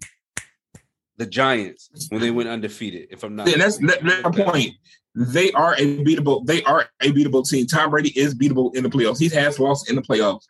the 1.20 1.26
Giants 1.26 1.90
when 2.08 2.22
they 2.22 2.30
went 2.30 2.48
undefeated. 2.48 3.08
If 3.10 3.22
I'm 3.22 3.36
not, 3.36 3.46
yeah, 3.46 3.58
that's, 3.58 3.76
that's 3.78 4.02
my 4.02 4.30
point. 4.30 4.72
They 5.14 5.52
are 5.52 5.74
a 5.74 5.98
beatable. 5.98 6.46
They 6.46 6.62
are 6.64 6.88
a 7.00 7.12
beatable 7.12 7.46
team. 7.46 7.66
Tom 7.66 7.90
Brady 7.90 8.18
is 8.18 8.34
beatable 8.34 8.74
in 8.74 8.82
the 8.82 8.88
playoffs. 8.88 9.18
He 9.18 9.28
has 9.28 9.58
lost 9.58 9.90
in 9.90 9.96
the 9.96 10.02
playoffs. 10.02 10.44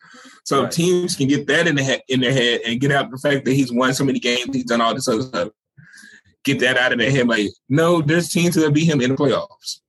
So 0.44 0.62
right. 0.62 0.72
teams 0.72 1.16
can 1.16 1.26
get 1.26 1.48
that 1.48 1.66
in 1.66 1.74
the 1.74 1.82
head, 1.82 2.02
in 2.08 2.20
their 2.20 2.32
head 2.32 2.60
and 2.64 2.80
get 2.80 2.92
out 2.92 3.10
the 3.10 3.18
fact 3.18 3.44
that 3.46 3.52
he's 3.52 3.72
won 3.72 3.94
so 3.94 4.04
many 4.04 4.20
games, 4.20 4.54
he's 4.54 4.64
done 4.64 4.80
all 4.80 4.94
this 4.94 5.08
other 5.08 5.22
stuff. 5.22 5.48
Get 6.44 6.60
that 6.60 6.76
out 6.76 6.92
of 6.92 6.98
their 6.98 7.10
head. 7.10 7.26
Like, 7.26 7.48
no, 7.68 8.00
there's 8.00 8.28
teams 8.28 8.54
that 8.54 8.72
beat 8.72 8.88
him 8.88 9.00
in 9.00 9.10
the 9.10 9.16
playoffs. 9.16 9.80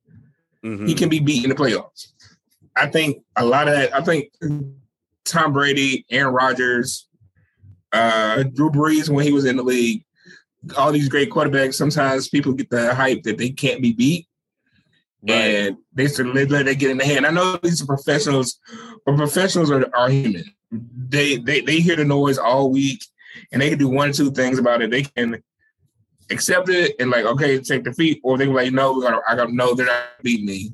Mm-hmm. 0.66 0.88
He 0.88 0.96
can 0.96 1.10
be 1.10 1.20
beat 1.20 1.44
in 1.44 1.50
the 1.50 1.56
playoffs. 1.56 2.08
I 2.76 2.88
think 2.88 3.24
a 3.36 3.46
lot 3.46 3.68
of 3.68 3.76
that. 3.76 3.94
I 3.94 4.02
think 4.02 4.32
Tom 5.26 5.54
Brady, 5.54 6.06
Aaron 6.10 6.34
Rodgers, 6.34 7.08
uh, 7.94 8.44
Drew 8.44 8.72
Brees 8.72 9.10
when 9.10 9.26
he 9.26 9.32
was 9.32 9.46
in 9.46 9.58
the 9.58 9.64
league, 9.64 10.06
all 10.78 10.92
these 10.92 11.10
great 11.10 11.30
quarterbacks. 11.30 11.76
Sometimes 11.76 12.30
people 12.30 12.54
get 12.54 12.70
the 12.70 12.94
hype 12.94 13.24
that 13.24 13.38
they 13.38 13.50
can't 13.50 13.82
be 13.82 13.94
beat. 13.94 14.28
Right. 15.28 15.36
And 15.36 15.78
they 15.94 16.08
sort 16.08 16.30
of 16.30 16.50
let 16.50 16.68
it 16.68 16.80
get 16.80 16.92
in 16.92 16.98
the 16.98 17.06
hand. 17.06 17.28
I 17.28 17.32
know 17.32 17.58
these 17.58 17.82
are 17.82 17.86
professionals, 17.86 18.60
but 19.06 19.18
professionals 19.18 19.70
are, 19.70 19.86
are 19.96 20.10
human. 20.10 20.46
They, 20.72 21.38
they 21.38 21.62
they 21.62 21.80
hear 21.80 21.96
the 21.96 22.06
noise 22.06 22.38
all 22.38 22.72
week, 22.72 23.04
and 23.52 23.62
they 23.62 23.70
can 23.70 23.78
do 23.78 23.90
one 23.90 24.10
or 24.10 24.14
two 24.14 24.32
things 24.32 24.58
about 24.58 24.82
it. 24.82 24.90
They 24.90 25.04
can 25.04 25.44
accept 26.32 26.70
it 26.70 26.96
and 27.00 27.12
like, 27.12 27.26
okay, 27.26 27.60
take 27.60 27.84
the 27.84 27.92
defeat, 27.92 28.20
or 28.24 28.38
they 28.38 28.48
were 28.48 28.56
like, 28.56 28.74
no, 28.74 28.94
we're 28.94 29.04
gonna 29.04 29.20
I 29.28 29.36
gotta 29.36 29.54
know 29.54 29.76
they're 29.76 29.86
not 29.86 30.06
beating 30.24 30.46
me. 30.46 30.74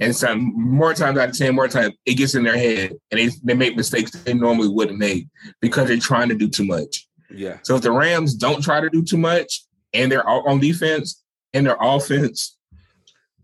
And 0.00 0.16
some 0.16 0.52
more 0.56 0.94
times 0.94 1.18
out 1.18 1.28
of 1.28 1.38
ten, 1.38 1.54
more 1.54 1.68
times 1.68 1.94
it 2.06 2.14
gets 2.14 2.34
in 2.34 2.42
their 2.42 2.56
head 2.56 2.92
and 3.10 3.20
they, 3.20 3.30
they 3.44 3.54
make 3.54 3.76
mistakes 3.76 4.10
they 4.10 4.34
normally 4.34 4.68
wouldn't 4.68 4.98
make 4.98 5.28
because 5.60 5.88
they're 5.88 5.98
trying 5.98 6.28
to 6.28 6.34
do 6.34 6.48
too 6.48 6.64
much. 6.64 7.08
Yeah. 7.30 7.58
So 7.62 7.76
if 7.76 7.82
the 7.82 7.92
Rams 7.92 8.34
don't 8.34 8.62
try 8.62 8.80
to 8.80 8.90
do 8.90 9.02
too 9.02 9.16
much 9.16 9.64
and 9.92 10.10
they're 10.10 10.26
all 10.26 10.48
on 10.48 10.60
defense 10.60 11.22
and 11.52 11.66
their 11.66 11.76
offense, 11.80 12.56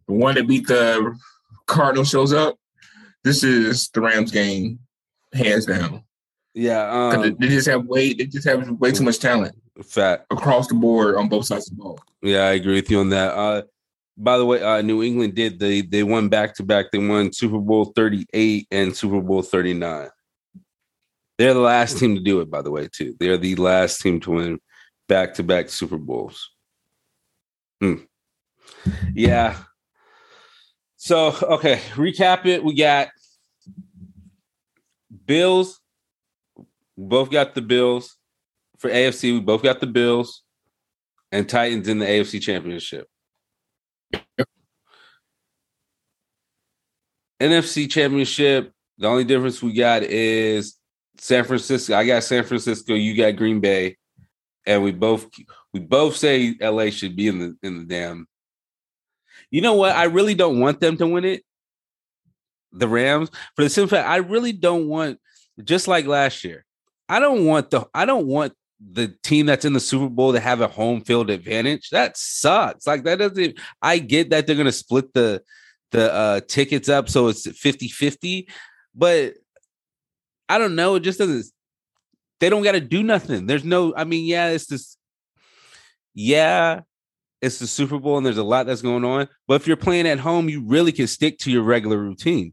the 0.07 0.15
one 0.15 0.35
that 0.35 0.47
beat 0.47 0.67
the 0.67 1.17
Cardinal 1.67 2.05
shows 2.05 2.33
up, 2.33 2.57
this 3.25 3.45
is 3.45 3.89
the 3.91 4.01
Rams 4.01 4.31
game, 4.31 4.79
hands 5.33 5.67
down. 5.67 6.05
Yeah. 6.55 6.91
Um, 6.91 7.37
they 7.39 7.49
just 7.49 7.69
have 7.69 7.87
way 7.87 8.13
they 8.13 8.27
just 8.27 8.47
have 8.47 8.69
way 8.73 8.93
too 8.93 9.05
much 9.05 9.19
talent. 9.19 9.57
Fat 9.83 10.27
across 10.31 10.69
the 10.69 10.75
board 10.75 11.17
on 11.17 11.29
both 11.29 11.47
sides 11.47 11.71
of 11.71 11.77
the 11.77 11.83
ball. 11.83 11.99
Yeah, 12.21 12.45
I 12.45 12.53
agree 12.53 12.75
with 12.75 12.91
you 12.91 13.01
on 13.01 13.09
that. 13.09 13.35
Uh, 13.35 13.63
by 14.19 14.37
the 14.37 14.45
way, 14.45 14.63
uh, 14.63 14.83
New 14.83 15.03
England 15.03 15.35
did 15.35 15.59
they 15.59 15.81
they 15.81 16.03
won 16.03 16.29
back 16.29 16.55
to 16.57 16.63
back. 16.63 16.93
They 16.93 16.99
won 16.99 17.33
Super 17.33 17.59
Bowl 17.59 17.87
38 17.97 18.69
and 18.71 18.95
Super 18.95 19.21
Bowl 19.21 19.43
39. 19.43 20.09
They're 21.39 21.55
the 21.55 21.61
last 21.61 21.99
team 21.99 22.15
to 22.15 22.21
do 22.21 22.41
it, 22.41 22.51
by 22.51 22.63
the 22.63 22.71
way, 22.71 22.89
too. 22.89 23.15
They're 23.19 23.37
the 23.37 23.57
last 23.57 24.01
team 24.01 24.21
to 24.21 24.31
win 24.33 24.61
back 25.09 25.35
to 25.35 25.43
back 25.43 25.69
Super 25.69 25.99
Bowls. 25.99 26.51
Hmm. 27.81 27.97
Yeah. 29.15 29.57
So, 30.97 31.35
okay, 31.43 31.81
recap 31.95 32.47
it. 32.47 32.63
We 32.63 32.75
got 32.75 33.09
Bills. 35.27 35.81
both 36.97 37.31
got 37.31 37.55
the 37.55 37.63
Bills. 37.63 38.17
For 38.79 38.91
AFC, 38.91 39.33
we 39.33 39.41
both 39.41 39.63
got 39.63 39.81
the 39.81 39.87
Bills 39.87 40.43
and 41.31 41.49
Titans 41.49 41.89
in 41.89 41.99
the 41.99 42.07
AFC 42.07 42.41
Championship. 42.41 43.09
NFC 47.41 47.91
Championship, 47.91 48.73
the 48.99 49.09
only 49.09 49.25
difference 49.25 49.63
we 49.63 49.73
got 49.73 50.03
is 50.05 50.77
San 51.23 51.45
Francisco. 51.45 51.95
I 51.95 52.05
got 52.05 52.25
San 52.25 52.43
Francisco, 52.43 52.95
you 52.95 53.17
got 53.17 53.37
Green 53.37 53.61
Bay, 53.61 53.97
and 54.67 54.83
we 54.83 54.91
both 54.91 55.29
we 55.73 55.79
both 55.79 56.17
say 56.17 56.57
LA 56.61 56.91
should 56.91 57.15
be 57.15 57.29
in 57.29 57.39
the 57.39 57.57
in 57.63 57.79
the 57.79 57.85
damn. 57.85 58.27
You 59.49 59.61
know 59.61 59.75
what? 59.75 59.95
I 59.95 60.05
really 60.05 60.35
don't 60.35 60.59
want 60.59 60.81
them 60.81 60.97
to 60.97 61.07
win 61.07 61.25
it. 61.25 61.45
The 62.73 62.89
Rams, 62.89 63.31
for 63.55 63.63
the 63.63 63.71
simple 63.71 63.97
fact, 63.97 64.09
I 64.09 64.17
really 64.17 64.51
don't 64.51 64.89
want 64.89 65.21
just 65.63 65.87
like 65.87 66.07
last 66.07 66.43
year. 66.43 66.65
I 67.09 67.21
don't 67.21 67.47
want 67.47 67.71
the 67.71 67.87
I 67.95 68.05
don't 68.05 68.27
want 68.27 68.55
the 68.81 69.15
team 69.23 69.47
that's 69.47 69.65
in 69.65 69.75
the 69.75 69.81
Super 69.81 70.09
Bowl 70.09 70.33
to 70.33 70.41
have 70.41 70.61
a 70.61 70.67
home 70.67 71.03
field 71.03 71.31
advantage. 71.31 71.91
That 71.91 72.17
sucks. 72.17 72.85
Like 72.85 73.05
that 73.05 73.21
doesn't 73.21 73.61
I 73.81 73.99
get 73.99 74.31
that 74.31 74.49
they're 74.49 74.57
gonna 74.57 74.73
split 74.73 75.15
the 75.15 75.41
the 75.93 76.13
uh 76.13 76.41
tickets 76.49 76.89
up 76.89 77.09
so 77.09 77.29
it's 77.29 77.47
50-50, 77.47 78.49
but 78.93 79.35
I 80.49 80.59
don't 80.59 80.75
know. 80.75 80.97
It 80.97 81.01
just 81.01 81.19
doesn't 81.19 81.47
they 82.43 82.51
don't 82.51 82.65
gotta 82.65 82.81
do 82.81 83.05
nothing. 83.05 83.47
There's 83.47 83.63
no, 83.63 83.95
I 83.97 84.03
mean, 84.03 84.27
yeah, 84.27 84.49
it's 84.49 84.67
this, 84.67 84.97
yeah, 86.13 86.81
it's 87.41 87.61
the 87.61 87.69
Super 87.69 88.01
Bowl 88.01 88.17
and 88.17 88.27
there's 88.27 88.37
a 88.37 88.43
lot 88.43 88.67
that's 88.67 88.83
going 88.83 89.05
on. 89.05 89.29
But 89.47 89.61
if 89.61 89.69
you're 89.69 89.77
playing 89.77 90.09
at 90.09 90.19
home, 90.19 90.49
you 90.49 90.61
really 90.65 90.91
can 90.91 91.07
stick 91.07 91.39
to 91.39 91.53
your 91.53 91.63
regular 91.63 91.99
routine. 91.99 92.53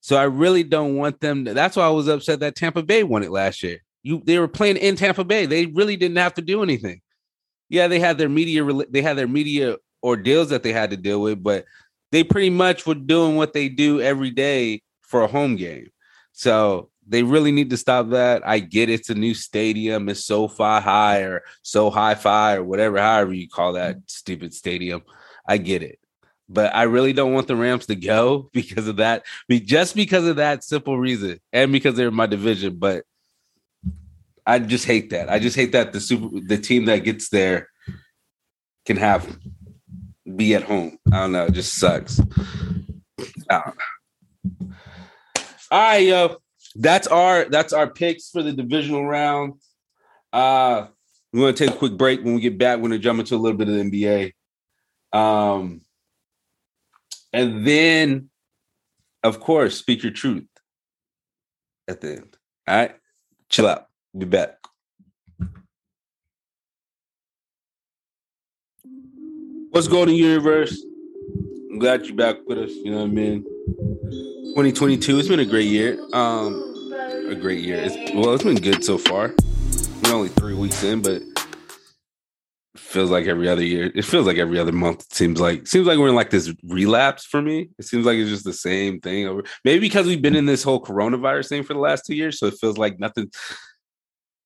So 0.00 0.16
I 0.16 0.22
really 0.22 0.62
don't 0.62 0.96
want 0.96 1.20
them. 1.20 1.44
To, 1.44 1.52
that's 1.52 1.76
why 1.76 1.84
I 1.84 1.90
was 1.90 2.08
upset 2.08 2.40
that 2.40 2.54
Tampa 2.54 2.82
Bay 2.82 3.02
won 3.02 3.22
it 3.22 3.30
last 3.30 3.62
year. 3.62 3.82
You 4.02 4.22
they 4.24 4.38
were 4.38 4.48
playing 4.48 4.78
in 4.78 4.96
Tampa 4.96 5.24
Bay. 5.24 5.44
They 5.44 5.66
really 5.66 5.96
didn't 5.96 6.16
have 6.16 6.34
to 6.34 6.42
do 6.42 6.62
anything. 6.62 7.02
Yeah, 7.68 7.86
they 7.86 8.00
had 8.00 8.16
their 8.16 8.30
media 8.30 8.64
they 8.88 9.02
had 9.02 9.18
their 9.18 9.28
media 9.28 9.76
ordeals 10.02 10.48
that 10.48 10.62
they 10.62 10.72
had 10.72 10.88
to 10.88 10.96
deal 10.96 11.20
with, 11.20 11.42
but 11.42 11.66
they 12.12 12.24
pretty 12.24 12.50
much 12.50 12.86
were 12.86 12.94
doing 12.94 13.36
what 13.36 13.52
they 13.52 13.68
do 13.68 14.00
every 14.00 14.30
day 14.30 14.80
for 15.02 15.22
a 15.22 15.26
home 15.26 15.56
game. 15.56 15.90
So 16.36 16.90
they 17.08 17.22
really 17.22 17.50
need 17.50 17.70
to 17.70 17.78
stop 17.78 18.10
that. 18.10 18.46
I 18.46 18.58
get 18.58 18.90
it's 18.90 19.08
a 19.08 19.14
new 19.14 19.32
stadium, 19.32 20.10
it's 20.10 20.24
SoFi 20.26 20.80
High 20.82 21.20
or 21.20 21.42
so 21.62 21.88
high 21.88 22.14
fi 22.14 22.56
or 22.56 22.62
whatever, 22.62 22.98
however 22.98 23.32
you 23.32 23.48
call 23.48 23.72
that 23.72 23.96
mm-hmm. 23.96 24.04
stupid 24.06 24.52
stadium. 24.52 25.02
I 25.48 25.56
get 25.56 25.82
it. 25.82 25.98
But 26.46 26.74
I 26.74 26.82
really 26.82 27.14
don't 27.14 27.32
want 27.32 27.48
the 27.48 27.56
Rams 27.56 27.86
to 27.86 27.96
go 27.96 28.50
because 28.52 28.86
of 28.86 28.96
that. 28.96 29.24
Just 29.50 29.96
because 29.96 30.26
of 30.26 30.36
that 30.36 30.62
simple 30.62 30.98
reason. 30.98 31.40
And 31.54 31.72
because 31.72 31.94
they're 31.94 32.08
in 32.08 32.14
my 32.14 32.26
division. 32.26 32.76
But 32.76 33.04
I 34.44 34.58
just 34.58 34.84
hate 34.84 35.10
that. 35.10 35.30
I 35.30 35.38
just 35.38 35.56
hate 35.56 35.72
that 35.72 35.94
the 35.94 36.00
super 36.00 36.28
the 36.38 36.58
team 36.58 36.84
that 36.84 36.98
gets 36.98 37.30
there 37.30 37.70
can 38.84 38.98
have 38.98 39.38
be 40.36 40.54
at 40.54 40.64
home. 40.64 40.98
I 41.10 41.20
don't 41.20 41.32
know. 41.32 41.46
It 41.46 41.54
just 41.54 41.74
sucks. 41.76 42.20
All 45.70 45.80
right, 45.80 45.98
yo. 45.98 46.36
That's 46.74 47.06
our 47.06 47.46
that's 47.46 47.72
our 47.72 47.88
picks 47.88 48.30
for 48.30 48.42
the 48.42 48.52
divisional 48.52 49.06
round. 49.06 49.54
Uh 50.32 50.86
we're 51.32 51.40
gonna 51.40 51.52
take 51.54 51.70
a 51.70 51.78
quick 51.78 51.96
break. 51.96 52.22
When 52.22 52.34
we 52.34 52.40
get 52.40 52.58
back, 52.58 52.78
we're 52.78 52.88
gonna 52.88 52.98
jump 52.98 53.20
into 53.20 53.34
a 53.34 53.38
little 53.38 53.56
bit 53.56 53.68
of 53.68 53.74
the 53.74 53.80
NBA. 53.80 54.32
Um 55.18 55.80
and 57.32 57.66
then 57.66 58.30
of 59.22 59.40
course, 59.40 59.76
speak 59.76 60.02
your 60.02 60.12
truth 60.12 60.46
at 61.88 62.00
the 62.00 62.12
end. 62.12 62.36
All 62.68 62.76
right, 62.76 62.94
chill 63.48 63.66
out. 63.66 63.86
Be 64.16 64.26
back. 64.26 64.58
What's 69.70 69.88
going 69.88 70.08
on, 70.08 70.14
universe? 70.14 70.80
I'm 71.70 71.78
glad 71.78 72.06
you're 72.06 72.16
back 72.16 72.36
with 72.46 72.58
us. 72.58 72.70
You 72.70 72.92
know 72.92 72.98
what 72.98 73.10
I 73.10 73.12
mean? 73.12 73.44
2022. 73.66 75.18
It's 75.18 75.28
been 75.28 75.40
a 75.40 75.44
great 75.44 75.68
year. 75.68 75.98
Um, 76.12 76.92
a 77.28 77.34
great 77.34 77.64
year. 77.64 77.76
It's, 77.76 77.96
well, 78.14 78.32
it's 78.34 78.44
been 78.44 78.56
good 78.56 78.84
so 78.84 78.96
far. 78.96 79.34
We're 80.02 80.14
only 80.14 80.28
three 80.28 80.54
weeks 80.54 80.82
in, 80.84 81.02
but 81.02 81.22
feels 82.76 83.10
like 83.10 83.26
every 83.26 83.48
other 83.48 83.64
year. 83.64 83.90
It 83.94 84.04
feels 84.04 84.26
like 84.26 84.36
every 84.36 84.58
other 84.58 84.72
month. 84.72 85.02
It 85.02 85.12
seems 85.12 85.40
like 85.40 85.66
seems 85.66 85.86
like 85.86 85.98
we're 85.98 86.08
in 86.08 86.14
like 86.14 86.30
this 86.30 86.52
relapse 86.62 87.24
for 87.24 87.42
me. 87.42 87.70
It 87.78 87.84
seems 87.84 88.06
like 88.06 88.16
it's 88.16 88.30
just 88.30 88.44
the 88.44 88.52
same 88.52 89.00
thing 89.00 89.26
over. 89.26 89.42
Maybe 89.64 89.80
because 89.80 90.06
we've 90.06 90.22
been 90.22 90.36
in 90.36 90.46
this 90.46 90.62
whole 90.62 90.80
coronavirus 90.80 91.48
thing 91.48 91.62
for 91.64 91.74
the 91.74 91.80
last 91.80 92.06
two 92.06 92.14
years, 92.14 92.38
so 92.38 92.46
it 92.46 92.54
feels 92.60 92.78
like 92.78 93.00
nothing 93.00 93.30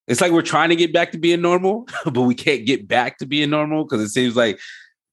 it's 0.09 0.21
like 0.21 0.33
we're 0.33 0.43
trying 0.43 0.71
to 0.71 0.77
get 0.77 0.93
back 0.93 1.12
to 1.12 1.18
being 1.18 1.41
normal, 1.41 1.87
but 2.05 2.23
we 2.23 2.35
can't 2.35 2.66
get 2.66 2.89
back 2.89 3.18
to 3.18 3.27
being 3.27 3.51
normal 3.51 3.85
because 3.85 4.01
it 4.01 4.09
seems 4.09 4.35
like 4.35 4.59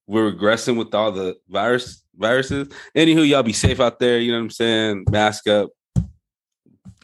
we're 0.07 0.31
regressing 0.31 0.77
with 0.77 0.95
all 0.95 1.11
the 1.11 1.35
virus 1.49 2.03
viruses. 2.17 2.67
Anywho, 2.95 3.27
y'all 3.27 3.43
be 3.43 3.53
safe 3.53 3.79
out 3.79 3.99
there. 3.99 4.19
You 4.19 4.31
know 4.31 4.39
what 4.39 4.45
I'm 4.45 4.49
saying? 4.51 5.05
Mask 5.09 5.47
up, 5.47 5.69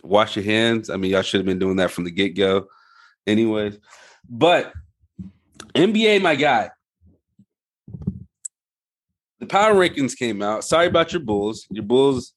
wash 0.03 0.35
your 0.35 0.45
hands. 0.45 0.89
I 0.89 0.97
mean, 0.97 1.11
y'all 1.11 1.21
should 1.21 1.39
have 1.39 1.45
been 1.45 1.59
doing 1.59 1.77
that 1.77 1.91
from 1.91 2.03
the 2.03 2.11
get 2.11 2.35
go. 2.35 2.67
Anyways, 3.25 3.77
but 4.29 4.73
NBA, 5.75 6.21
my 6.21 6.35
guy. 6.35 6.69
The 9.39 9.47
power 9.47 9.73
rankings 9.73 10.17
came 10.17 10.41
out. 10.41 10.63
Sorry 10.63 10.87
about 10.87 11.11
your 11.11 11.21
Bulls. 11.21 11.67
Your 11.69 11.83
Bulls. 11.83 12.33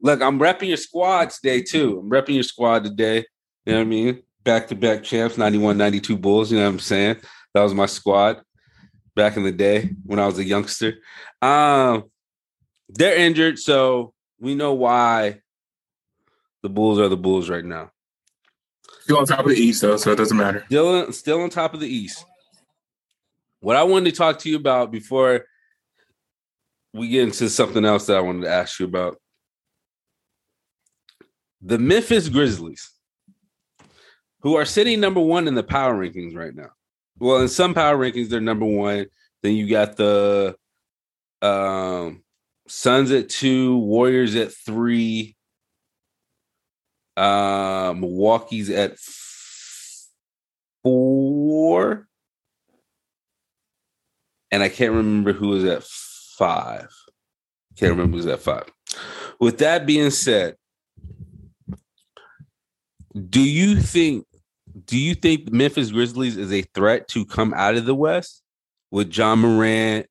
Look, 0.00 0.20
I'm 0.20 0.40
repping 0.40 0.68
your 0.68 0.76
squad 0.76 1.30
today 1.30 1.62
too. 1.62 2.00
I'm 2.00 2.10
repping 2.10 2.34
your 2.34 2.42
squad 2.42 2.84
today. 2.84 3.24
You 3.64 3.72
know 3.72 3.78
what 3.78 3.82
I 3.82 3.84
mean? 3.84 4.22
back 4.44 4.68
to 4.68 4.74
back 4.74 5.02
champs, 5.02 5.38
91, 5.38 5.76
92 5.76 6.16
Bulls. 6.16 6.52
You 6.52 6.58
know 6.58 6.64
what 6.64 6.74
I'm 6.74 6.78
saying? 6.78 7.16
That 7.54 7.62
was 7.62 7.74
my 7.74 7.86
squad 7.86 8.42
back 9.14 9.36
in 9.36 9.42
the 9.42 9.52
day 9.52 9.90
when 10.04 10.18
I 10.18 10.26
was 10.26 10.38
a 10.38 10.44
youngster. 10.44 10.94
Um, 11.40 12.04
they're 12.88 13.16
injured, 13.16 13.58
so 13.58 14.12
we 14.38 14.54
know 14.54 14.74
why 14.74 15.40
the 16.62 16.68
Bulls 16.68 16.98
are 16.98 17.08
the 17.08 17.16
Bulls 17.16 17.48
right 17.48 17.64
now. 17.64 17.90
Still 19.02 19.18
on 19.18 19.26
top 19.26 19.40
of 19.40 19.50
the 19.50 19.56
East, 19.56 19.82
though, 19.82 19.96
so 19.96 20.12
it 20.12 20.16
doesn't 20.16 20.36
matter. 20.36 20.64
Still, 20.66 21.12
still 21.12 21.42
on 21.42 21.50
top 21.50 21.74
of 21.74 21.80
the 21.80 21.88
East. 21.88 22.24
What 23.60 23.76
I 23.76 23.82
wanted 23.82 24.10
to 24.10 24.16
talk 24.16 24.38
to 24.40 24.50
you 24.50 24.56
about 24.56 24.90
before 24.90 25.44
we 26.92 27.08
get 27.08 27.24
into 27.24 27.48
something 27.50 27.84
else 27.84 28.06
that 28.06 28.16
I 28.16 28.20
wanted 28.20 28.42
to 28.42 28.50
ask 28.50 28.78
you 28.78 28.86
about 28.86 29.18
the 31.60 31.78
Memphis 31.78 32.28
Grizzlies 32.28 32.90
who 34.40 34.56
are 34.56 34.66
sitting 34.66 35.00
number 35.00 35.20
one 35.20 35.48
in 35.48 35.54
the 35.54 35.62
power 35.62 35.94
rankings 35.94 36.36
right 36.36 36.54
now. 36.54 36.68
Well, 37.18 37.42
in 37.42 37.48
some 37.48 37.74
power 37.74 37.96
rankings, 37.96 38.28
they're 38.28 38.40
number 38.40 38.66
one. 38.66 39.06
Then 39.42 39.54
you 39.54 39.68
got 39.68 39.96
the 39.96 40.56
um, 41.42 42.22
Suns 42.66 43.10
at 43.10 43.28
two, 43.28 43.76
Warriors 43.78 44.34
at 44.34 44.52
three, 44.52 45.36
uh, 47.16 47.94
Milwaukee's 47.96 48.70
at 48.70 48.96
four, 50.82 52.08
and 54.50 54.62
I 54.62 54.68
can't 54.68 54.92
remember 54.92 55.32
who 55.32 55.48
was 55.48 55.64
at 55.64 55.84
five. 55.84 56.88
Can't 57.76 57.92
remember 57.92 58.16
who's 58.16 58.26
at 58.26 58.40
five. 58.40 58.64
With 59.38 59.58
that 59.58 59.84
being 59.86 60.10
said, 60.10 60.56
do 63.28 63.40
you 63.40 63.76
think 63.80 64.26
do 64.86 64.98
you 64.98 65.14
think 65.14 65.52
Memphis 65.52 65.92
Grizzlies 65.92 66.36
is 66.36 66.52
a 66.52 66.62
threat 66.74 67.08
to 67.08 67.24
come 67.24 67.54
out 67.54 67.76
of 67.76 67.86
the 67.86 67.94
West 67.94 68.42
with 68.90 69.16
Ja 69.16 69.36
Morant, 69.36 70.06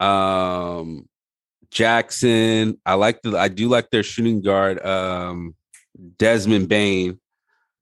um, 0.00 1.08
Jackson? 1.70 2.80
I 2.84 2.94
like 2.94 3.22
the 3.22 3.38
I 3.38 3.48
do 3.48 3.68
like 3.68 3.90
their 3.90 4.02
shooting 4.02 4.42
guard, 4.42 4.84
um, 4.84 5.54
Desmond 6.18 6.68
Bane. 6.68 7.20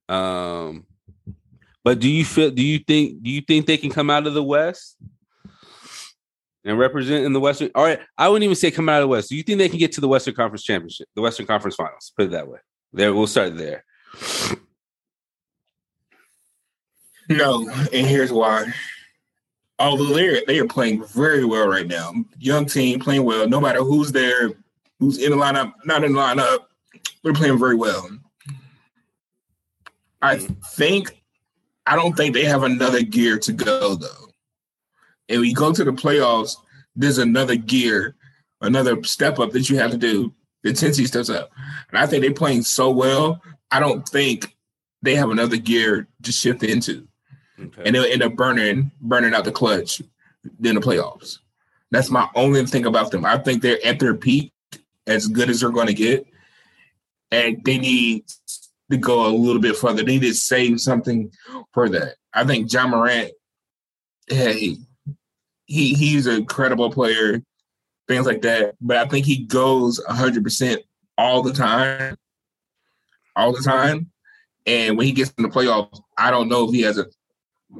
Um, 0.08 0.86
but 1.82 2.00
do 2.00 2.08
you 2.08 2.24
feel? 2.24 2.50
Do 2.50 2.62
you 2.62 2.78
think? 2.78 3.22
Do 3.22 3.30
you 3.30 3.40
think 3.40 3.66
they 3.66 3.78
can 3.78 3.90
come 3.90 4.10
out 4.10 4.26
of 4.26 4.34
the 4.34 4.42
West 4.42 4.96
and 6.64 6.78
represent 6.78 7.24
in 7.24 7.32
the 7.32 7.40
Western? 7.40 7.70
All 7.74 7.84
right, 7.84 8.00
I 8.18 8.28
wouldn't 8.28 8.44
even 8.44 8.56
say 8.56 8.70
come 8.70 8.88
out 8.90 9.00
of 9.00 9.04
the 9.04 9.08
West. 9.08 9.30
Do 9.30 9.36
you 9.36 9.42
think 9.42 9.58
they 9.58 9.68
can 9.70 9.78
get 9.78 9.92
to 9.92 10.02
the 10.02 10.08
Western 10.08 10.34
Conference 10.34 10.62
Championship, 10.62 11.08
the 11.14 11.22
Western 11.22 11.46
Conference 11.46 11.76
Finals? 11.76 12.12
Put 12.16 12.26
it 12.26 12.30
that 12.32 12.48
way. 12.48 12.58
There, 12.92 13.14
we'll 13.14 13.26
start 13.26 13.56
there. 13.56 13.84
No, 17.28 17.68
and 17.92 18.06
here's 18.06 18.32
why. 18.32 18.72
Although 19.78 20.14
they're 20.14 20.42
they 20.46 20.58
are 20.58 20.66
playing 20.66 21.04
very 21.06 21.44
well 21.44 21.68
right 21.68 21.86
now, 21.86 22.12
young 22.38 22.66
team 22.66 22.98
playing 22.98 23.24
well. 23.24 23.48
No 23.48 23.60
matter 23.60 23.82
who's 23.82 24.12
there, 24.12 24.50
who's 24.98 25.18
in 25.18 25.30
the 25.30 25.36
lineup, 25.36 25.72
not 25.84 26.04
in 26.04 26.12
the 26.12 26.18
lineup, 26.18 26.64
they're 27.22 27.32
playing 27.32 27.58
very 27.58 27.76
well. 27.76 28.08
I 30.20 30.36
think 30.36 31.22
I 31.86 31.96
don't 31.96 32.16
think 32.16 32.34
they 32.34 32.44
have 32.44 32.64
another 32.64 33.02
gear 33.02 33.38
to 33.38 33.52
go 33.52 33.94
though. 33.94 34.28
And 35.28 35.44
you 35.44 35.54
go 35.54 35.72
to 35.72 35.84
the 35.84 35.92
playoffs, 35.92 36.56
there's 36.96 37.18
another 37.18 37.56
gear, 37.56 38.16
another 38.60 39.02
step 39.04 39.38
up 39.38 39.52
that 39.52 39.70
you 39.70 39.78
have 39.78 39.90
to 39.92 39.98
do. 39.98 40.32
The 40.62 40.70
intensity 40.70 41.06
steps 41.06 41.30
up, 41.30 41.50
and 41.90 41.98
I 41.98 42.06
think 42.06 42.22
they're 42.22 42.34
playing 42.34 42.62
so 42.62 42.90
well. 42.90 43.40
I 43.70 43.78
don't 43.80 44.06
think 44.08 44.56
they 45.02 45.14
have 45.14 45.30
another 45.30 45.56
gear 45.56 46.08
to 46.24 46.32
shift 46.32 46.62
into, 46.62 47.07
okay. 47.60 47.82
and 47.84 47.94
they'll 47.94 48.04
end 48.04 48.22
up 48.22 48.34
burning 48.36 48.90
burning 49.00 49.34
out 49.34 49.44
the 49.44 49.52
clutch 49.52 50.00
in 50.62 50.74
the 50.74 50.80
playoffs. 50.80 51.38
That's 51.90 52.10
my 52.10 52.28
only 52.34 52.64
thing 52.66 52.86
about 52.86 53.10
them. 53.10 53.24
I 53.24 53.38
think 53.38 53.62
they're 53.62 53.84
at 53.84 53.98
their 53.98 54.14
peak, 54.14 54.52
as 55.06 55.26
good 55.26 55.48
as 55.48 55.60
they're 55.60 55.70
going 55.70 55.86
to 55.86 55.94
get, 55.94 56.26
and 57.30 57.62
they 57.64 57.78
need 57.78 58.24
to 58.90 58.96
go 58.96 59.26
a 59.26 59.32
little 59.34 59.60
bit 59.60 59.76
further. 59.76 60.02
They 60.02 60.18
need 60.18 60.22
to 60.22 60.34
save 60.34 60.80
something 60.80 61.32
for 61.72 61.88
that. 61.88 62.16
I 62.34 62.44
think 62.44 62.72
Ja 62.72 62.86
Morant, 62.86 63.32
hey, 64.28 64.76
he 65.64 65.94
he's 65.94 66.26
a 66.26 66.44
credible 66.44 66.90
player, 66.90 67.42
things 68.06 68.26
like 68.26 68.42
that. 68.42 68.74
But 68.80 68.98
I 68.98 69.06
think 69.06 69.26
he 69.26 69.44
goes 69.44 70.00
hundred 70.06 70.44
percent 70.44 70.82
all 71.16 71.42
the 71.42 71.52
time, 71.52 72.16
all 73.34 73.52
the 73.52 73.62
time. 73.62 74.10
And 74.66 74.98
when 74.98 75.06
he 75.06 75.12
gets 75.12 75.32
in 75.38 75.42
the 75.42 75.48
playoffs, 75.48 76.00
I 76.18 76.30
don't 76.30 76.48
know 76.48 76.68
if 76.68 76.74
he 76.74 76.82
has 76.82 76.98
a 76.98 77.06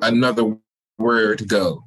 another 0.03 0.57
where 0.97 1.37
to 1.37 1.45
go, 1.45 1.85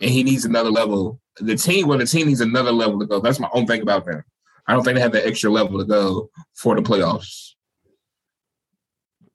and 0.00 0.10
he 0.10 0.22
needs 0.22 0.44
another 0.44 0.70
level. 0.70 1.20
The 1.38 1.56
team, 1.56 1.88
well, 1.88 1.98
the 1.98 2.06
team 2.06 2.26
needs 2.28 2.40
another 2.40 2.72
level 2.72 3.00
to 3.00 3.06
go. 3.06 3.20
That's 3.20 3.40
my 3.40 3.48
own 3.52 3.66
thing 3.66 3.82
about 3.82 4.04
them. 4.04 4.22
I 4.66 4.74
don't 4.74 4.84
think 4.84 4.96
they 4.96 5.00
have 5.00 5.12
the 5.12 5.26
extra 5.26 5.50
level 5.50 5.78
to 5.78 5.84
go 5.84 6.30
for 6.54 6.76
the 6.76 6.82
playoffs. 6.82 7.52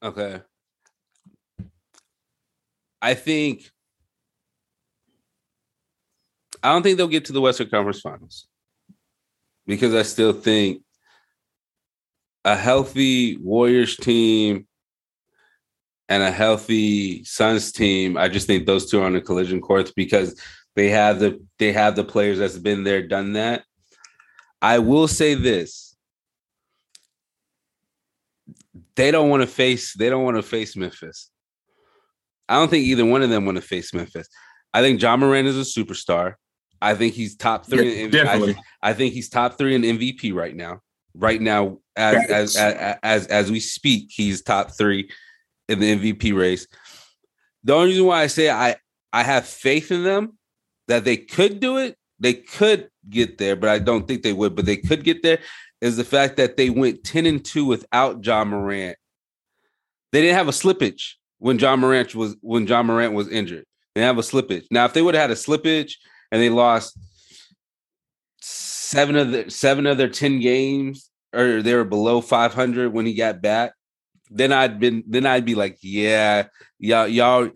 Okay. 0.01 0.41
I 3.01 3.13
think 3.13 3.69
I 6.63 6.73
don't 6.73 6.83
think 6.83 6.97
they'll 6.97 7.07
get 7.07 7.25
to 7.25 7.33
the 7.33 7.41
Western 7.41 7.69
Conference 7.69 8.01
Finals 8.01 8.47
because 9.65 9.93
I 9.93 10.03
still 10.03 10.33
think 10.33 10.81
a 12.45 12.55
healthy 12.55 13.37
Warriors 13.37 13.95
team 13.97 14.67
and 16.09 16.23
a 16.23 16.31
healthy 16.31 17.23
Suns 17.23 17.71
team. 17.71 18.17
I 18.17 18.27
just 18.27 18.47
think 18.47 18.65
those 18.65 18.89
two 18.89 19.01
are 19.01 19.05
on 19.05 19.13
the 19.13 19.21
collision 19.21 19.61
course 19.61 19.91
because 19.91 20.39
they 20.75 20.89
have 20.89 21.19
the 21.19 21.43
they 21.59 21.71
have 21.71 21.95
the 21.95 22.03
players 22.03 22.39
that's 22.39 22.57
been 22.57 22.83
there, 22.83 23.05
done 23.05 23.33
that. 23.33 23.63
I 24.61 24.79
will 24.79 25.07
say 25.07 25.33
this: 25.33 25.95
they 28.95 29.11
don't 29.11 29.29
want 29.29 29.41
to 29.41 29.47
face 29.47 29.93
they 29.93 30.09
don't 30.09 30.23
want 30.23 30.37
to 30.37 30.43
face 30.43 30.75
Memphis. 30.75 31.29
I 32.49 32.55
don't 32.55 32.69
think 32.69 32.85
either 32.85 33.05
one 33.05 33.23
of 33.23 33.29
them 33.29 33.45
want 33.45 33.57
to 33.57 33.61
face 33.61 33.93
Memphis. 33.93 34.27
I 34.73 34.81
think 34.81 35.01
Ja 35.01 35.17
Morant 35.17 35.47
is 35.47 35.57
a 35.57 35.79
superstar. 35.79 36.35
I 36.81 36.93
think 36.93 37.13
he's 37.13 37.35
top 37.35 37.65
three. 37.65 37.95
Yeah, 37.95 38.03
in, 38.05 38.11
definitely. 38.11 38.55
I, 38.81 38.91
I, 38.91 38.93
think 38.93 39.13
he's 39.13 39.29
top 39.29 39.57
three 39.57 39.75
in 39.75 39.81
MVP 39.81 40.33
right 40.33 40.55
now. 40.55 40.81
Right 41.15 41.41
now, 41.41 41.79
as, 41.95 42.29
as 42.29 42.55
as, 42.55 42.97
as 43.01 43.27
as 43.27 43.51
we 43.51 43.59
speak, 43.59 44.11
he's 44.11 44.43
top 44.43 44.77
three 44.77 45.09
in 45.67 45.79
the 45.79 45.97
MVP 45.97 46.37
race. 46.37 46.67
The 47.63 47.73
only 47.73 47.87
reason 47.87 48.05
why 48.05 48.21
I 48.21 48.27
say 48.27 48.49
I 48.49 48.75
I 49.13 49.23
have 49.23 49.45
faith 49.45 49.91
in 49.91 50.03
them 50.03 50.37
that 50.87 51.03
they 51.03 51.17
could 51.17 51.59
do 51.59 51.77
it, 51.77 51.97
they 52.19 52.33
could 52.33 52.89
get 53.09 53.37
there, 53.37 53.55
but 53.55 53.69
I 53.69 53.79
don't 53.79 54.07
think 54.07 54.23
they 54.23 54.33
would. 54.33 54.55
But 54.55 54.65
they 54.65 54.77
could 54.77 55.03
get 55.03 55.23
there 55.23 55.39
is 55.81 55.97
the 55.97 56.03
fact 56.03 56.37
that 56.37 56.57
they 56.57 56.69
went 56.69 57.03
10 57.03 57.25
and 57.25 57.43
2 57.43 57.65
without 57.65 58.25
Ja 58.25 58.43
Morant. 58.43 58.97
They 60.11 60.21
didn't 60.21 60.37
have 60.37 60.47
a 60.47 60.51
slippage 60.51 61.13
when 61.39 61.59
Ja 61.59 61.75
Morant 61.75 62.15
was 62.15 62.35
when 62.41 62.65
Ja 62.65 62.81
Morant 62.83 63.13
was 63.13 63.27
injured. 63.27 63.65
They 63.95 64.01
have 64.01 64.17
a 64.17 64.21
slippage. 64.21 64.65
Now, 64.71 64.85
if 64.85 64.93
they 64.93 65.01
would 65.01 65.15
have 65.15 65.29
had 65.29 65.31
a 65.31 65.35
slippage 65.35 65.93
and 66.31 66.41
they 66.41 66.49
lost 66.49 66.97
seven 68.41 69.15
of 69.15 69.31
the 69.31 69.49
seven 69.49 69.85
of 69.85 69.97
their 69.97 70.09
10 70.09 70.39
games, 70.39 71.09
or 71.33 71.61
they 71.61 71.75
were 71.75 71.83
below 71.83 72.21
500 72.21 72.93
when 72.93 73.05
he 73.05 73.13
got 73.13 73.41
back, 73.41 73.73
then 74.29 74.51
I'd 74.51 74.79
been 74.79 75.03
then 75.07 75.25
I'd 75.25 75.45
be 75.45 75.55
like, 75.55 75.77
yeah, 75.81 76.47
y'all, 76.79 77.07
y'all, 77.07 77.49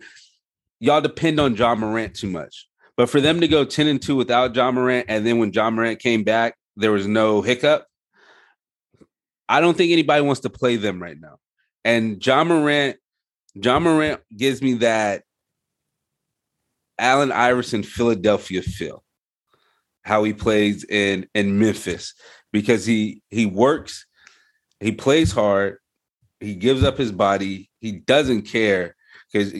y'all 0.80 1.00
depend 1.00 1.40
on 1.40 1.56
Ja 1.56 1.74
Morant 1.74 2.14
too 2.14 2.30
much. 2.30 2.68
But 2.96 3.08
for 3.08 3.20
them 3.20 3.40
to 3.40 3.48
go 3.48 3.64
10 3.64 3.86
and 3.86 4.00
2 4.00 4.16
without 4.16 4.54
Ja 4.54 4.70
Morant, 4.70 5.06
and 5.08 5.26
then 5.26 5.38
when 5.38 5.52
Ja 5.52 5.70
Morant 5.70 5.98
came 5.98 6.24
back, 6.24 6.56
there 6.76 6.92
was 6.92 7.06
no 7.06 7.42
hiccup. 7.42 7.86
I 9.48 9.60
don't 9.60 9.76
think 9.76 9.92
anybody 9.92 10.22
wants 10.22 10.42
to 10.42 10.50
play 10.50 10.76
them 10.76 11.02
right 11.02 11.18
now. 11.18 11.38
And 11.84 12.24
Ja 12.24 12.44
Morant, 12.44 12.96
Ja 13.54 13.78
Morant 13.78 14.20
gives 14.36 14.62
me 14.62 14.74
that 14.74 15.24
Allen 16.98 17.32
Iverson 17.32 17.82
Philadelphia 17.82 18.62
feel. 18.62 19.02
How 20.04 20.24
he 20.24 20.32
plays 20.32 20.84
in 20.84 21.28
in 21.34 21.60
Memphis 21.60 22.14
because 22.52 22.84
he 22.84 23.22
he 23.30 23.46
works, 23.46 24.04
he 24.80 24.90
plays 24.90 25.30
hard, 25.30 25.78
he 26.42 26.54
gives 26.54 26.82
up 26.82 26.98
his 26.98 27.12
body, 27.12 27.70
he 27.80 27.92
doesn't 27.92 28.42
care 28.42 28.96
because 29.30 29.54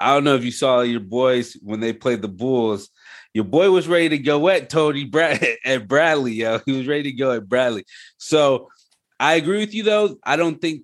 I 0.00 0.14
don't 0.14 0.24
know 0.24 0.36
if 0.36 0.44
you 0.44 0.50
saw 0.50 0.80
your 0.80 1.00
boys 1.00 1.56
when 1.62 1.80
they 1.80 1.92
played 1.92 2.22
the 2.22 2.28
Bulls. 2.28 2.88
Your 3.34 3.44
boy 3.44 3.70
was 3.70 3.88
ready 3.88 4.08
to 4.10 4.18
go 4.18 4.48
at 4.48 4.70
Tony 4.70 5.04
Brad 5.04 5.44
at 5.64 5.88
Bradley, 5.88 6.32
yo. 6.34 6.60
He 6.64 6.76
was 6.76 6.86
ready 6.86 7.04
to 7.04 7.12
go 7.12 7.32
at 7.32 7.48
Bradley. 7.48 7.84
So 8.16 8.68
I 9.20 9.34
agree 9.34 9.58
with 9.58 9.74
you 9.74 9.82
though. 9.82 10.16
I 10.24 10.36
don't 10.36 10.60
think 10.60 10.82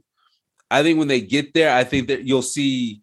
I 0.70 0.82
think 0.82 0.98
when 0.98 1.08
they 1.08 1.20
get 1.20 1.54
there, 1.54 1.74
I 1.74 1.84
think 1.84 2.08
that 2.08 2.24
you'll 2.24 2.42
see 2.42 3.02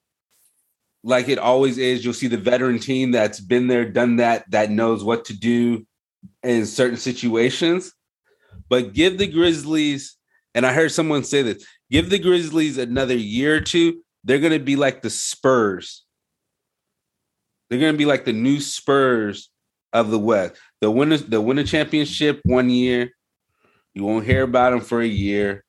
like 1.03 1.29
it 1.29 1.39
always 1.39 1.77
is, 1.77 2.03
you'll 2.03 2.13
see 2.13 2.27
the 2.27 2.37
veteran 2.37 2.79
team 2.79 3.11
that's 3.11 3.39
been 3.39 3.67
there, 3.67 3.89
done 3.89 4.17
that, 4.17 4.49
that 4.51 4.69
knows 4.69 5.03
what 5.03 5.25
to 5.25 5.33
do 5.33 5.85
in 6.43 6.65
certain 6.65 6.97
situations. 6.97 7.93
But 8.69 8.93
give 8.93 9.17
the 9.17 9.27
Grizzlies, 9.27 10.17
and 10.53 10.65
I 10.65 10.73
heard 10.73 10.91
someone 10.91 11.23
say 11.23 11.41
this, 11.41 11.65
give 11.91 12.09
the 12.09 12.17
Grizzlies 12.17 12.77
another 12.77 13.15
year 13.15 13.57
or 13.57 13.61
two, 13.61 14.01
they're 14.23 14.39
gonna 14.39 14.59
be 14.59 14.75
like 14.75 15.01
the 15.01 15.09
Spurs. 15.09 16.03
They're 17.69 17.79
gonna 17.79 17.97
be 17.97 18.05
like 18.05 18.25
the 18.25 18.33
new 18.33 18.59
Spurs 18.59 19.49
of 19.93 20.09
the 20.09 20.19
West. 20.19 20.55
The 20.79 20.89
winners, 20.89 21.23
the 21.23 21.41
win 21.41 21.59
a 21.59 21.63
championship 21.63 22.39
one 22.43 22.69
year, 22.69 23.11
you 23.93 24.03
won't 24.03 24.25
hear 24.25 24.43
about 24.43 24.71
them 24.71 24.81
for 24.81 25.01
a 25.01 25.07
year, 25.07 25.65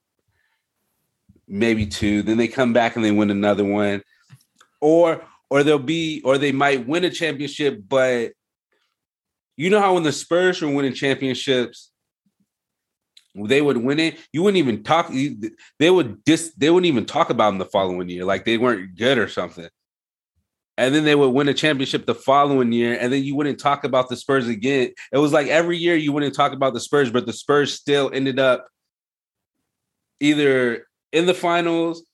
maybe 1.48 1.86
two. 1.86 2.22
Then 2.22 2.38
they 2.38 2.48
come 2.48 2.72
back 2.72 2.96
and 2.96 3.04
they 3.04 3.10
win 3.10 3.30
another 3.30 3.64
one, 3.64 4.02
or 4.80 5.24
or 5.50 5.62
they'll 5.62 5.78
be 5.78 6.22
or 6.24 6.38
they 6.38 6.52
might 6.52 6.86
win 6.86 7.04
a 7.04 7.10
championship, 7.10 7.82
but 7.88 8.32
you 9.56 9.70
know 9.70 9.80
how 9.80 9.94
when 9.94 10.02
the 10.02 10.12
Spurs 10.12 10.62
were 10.62 10.70
winning 10.70 10.94
championships, 10.94 11.91
they 13.34 13.62
would 13.62 13.78
win 13.78 13.98
it. 13.98 14.18
You 14.32 14.42
wouldn't 14.42 14.58
even 14.58 14.82
talk. 14.82 15.10
They 15.78 15.90
would 15.90 16.24
just 16.26 16.58
They 16.58 16.70
wouldn't 16.70 16.86
even 16.86 17.06
talk 17.06 17.30
about 17.30 17.50
them 17.50 17.58
the 17.58 17.66
following 17.66 18.08
year, 18.08 18.24
like 18.24 18.44
they 18.44 18.58
weren't 18.58 18.96
good 18.96 19.18
or 19.18 19.28
something 19.28 19.68
and 20.78 20.94
then 20.94 21.04
they 21.04 21.14
would 21.14 21.28
win 21.28 21.48
a 21.48 21.54
championship 21.54 22.06
the 22.06 22.14
following 22.14 22.72
year, 22.72 22.96
and 22.98 23.12
then 23.12 23.22
you 23.22 23.36
wouldn't 23.36 23.60
talk 23.60 23.84
about 23.84 24.08
the 24.08 24.16
Spurs 24.16 24.48
again. 24.48 24.92
It 25.12 25.18
was 25.18 25.32
like 25.32 25.48
every 25.48 25.76
year 25.76 25.94
you 25.96 26.12
wouldn't 26.12 26.34
talk 26.34 26.52
about 26.52 26.72
the 26.74 26.80
Spurs, 26.80 27.10
but 27.10 27.26
the 27.26 27.32
Spurs 27.32 27.74
still 27.74 28.10
ended 28.12 28.38
up 28.38 28.66
either 30.20 30.86
in 31.12 31.26
the 31.26 31.34
finals 31.34 32.04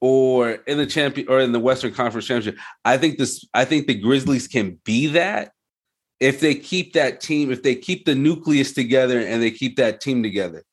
or 0.00 0.50
in 0.50 0.78
the 0.78 0.86
champion 0.86 1.28
or 1.28 1.40
in 1.40 1.52
the 1.52 1.60
Western 1.60 1.92
Conference 1.92 2.26
Championship. 2.26 2.60
I 2.84 2.96
think 2.96 3.18
this 3.18 3.46
I 3.54 3.64
think 3.64 3.86
the 3.86 3.94
Grizzlies 3.94 4.48
can 4.48 4.80
be 4.84 5.08
that 5.08 5.52
if 6.20 6.38
they 6.40 6.54
keep 6.54 6.92
that 6.92 7.20
team, 7.20 7.50
if 7.50 7.62
they 7.62 7.74
keep 7.74 8.04
the 8.04 8.14
nucleus 8.14 8.72
together 8.72 9.18
and 9.20 9.42
they 9.42 9.50
keep 9.50 9.76
that 9.76 10.00
team 10.00 10.22
together. 10.22 10.64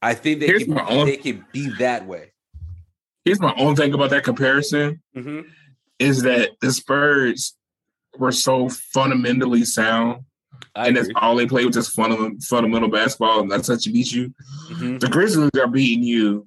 I 0.00 0.14
think 0.14 0.38
they, 0.38 0.46
can, 0.64 1.04
they 1.06 1.16
can 1.16 1.44
be 1.52 1.70
that 1.80 2.06
way. 2.06 2.32
Here's 3.24 3.40
my 3.40 3.52
own 3.56 3.74
thing 3.74 3.92
about 3.94 4.10
that 4.10 4.22
comparison 4.24 5.02
Mm-hmm. 5.16 5.40
is 5.98 6.22
that 6.22 6.50
the 6.60 6.70
Spurs 6.72 7.56
were 8.16 8.30
so 8.30 8.68
fundamentally 8.68 9.64
sound, 9.64 10.22
I 10.76 10.86
and 10.86 10.96
that's 10.96 11.08
all 11.16 11.34
they 11.34 11.46
play 11.46 11.64
with 11.64 11.74
just 11.74 11.90
fundamental, 11.96 12.38
fundamental 12.40 12.88
basketball, 12.88 13.40
and 13.40 13.50
that's 13.50 13.66
how 13.68 13.76
you 13.80 13.92
beat 13.92 14.12
you. 14.12 14.32
Mhm. 14.70 15.00
The 15.00 15.08
Grizzlies 15.08 15.50
are 15.60 15.66
beating 15.66 16.04
you 16.04 16.46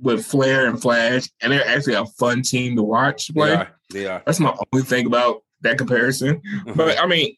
with 0.00 0.24
flair 0.24 0.66
and 0.68 0.80
flash, 0.80 1.28
and 1.40 1.52
they're 1.52 1.66
actually 1.66 1.94
a 1.94 2.06
fun 2.06 2.42
team 2.42 2.76
to 2.76 2.82
watch 2.84 3.26
They 3.28 3.34
play. 3.34 3.54
are. 3.54 3.68
They 3.90 4.06
are. 4.06 4.22
That's 4.24 4.38
my 4.40 4.56
only 4.72 4.84
thing 4.84 5.06
about 5.06 5.42
that 5.62 5.78
comparison. 5.78 6.40
Mhm. 6.66 6.76
But 6.76 6.98
I 7.00 7.06
mean, 7.06 7.36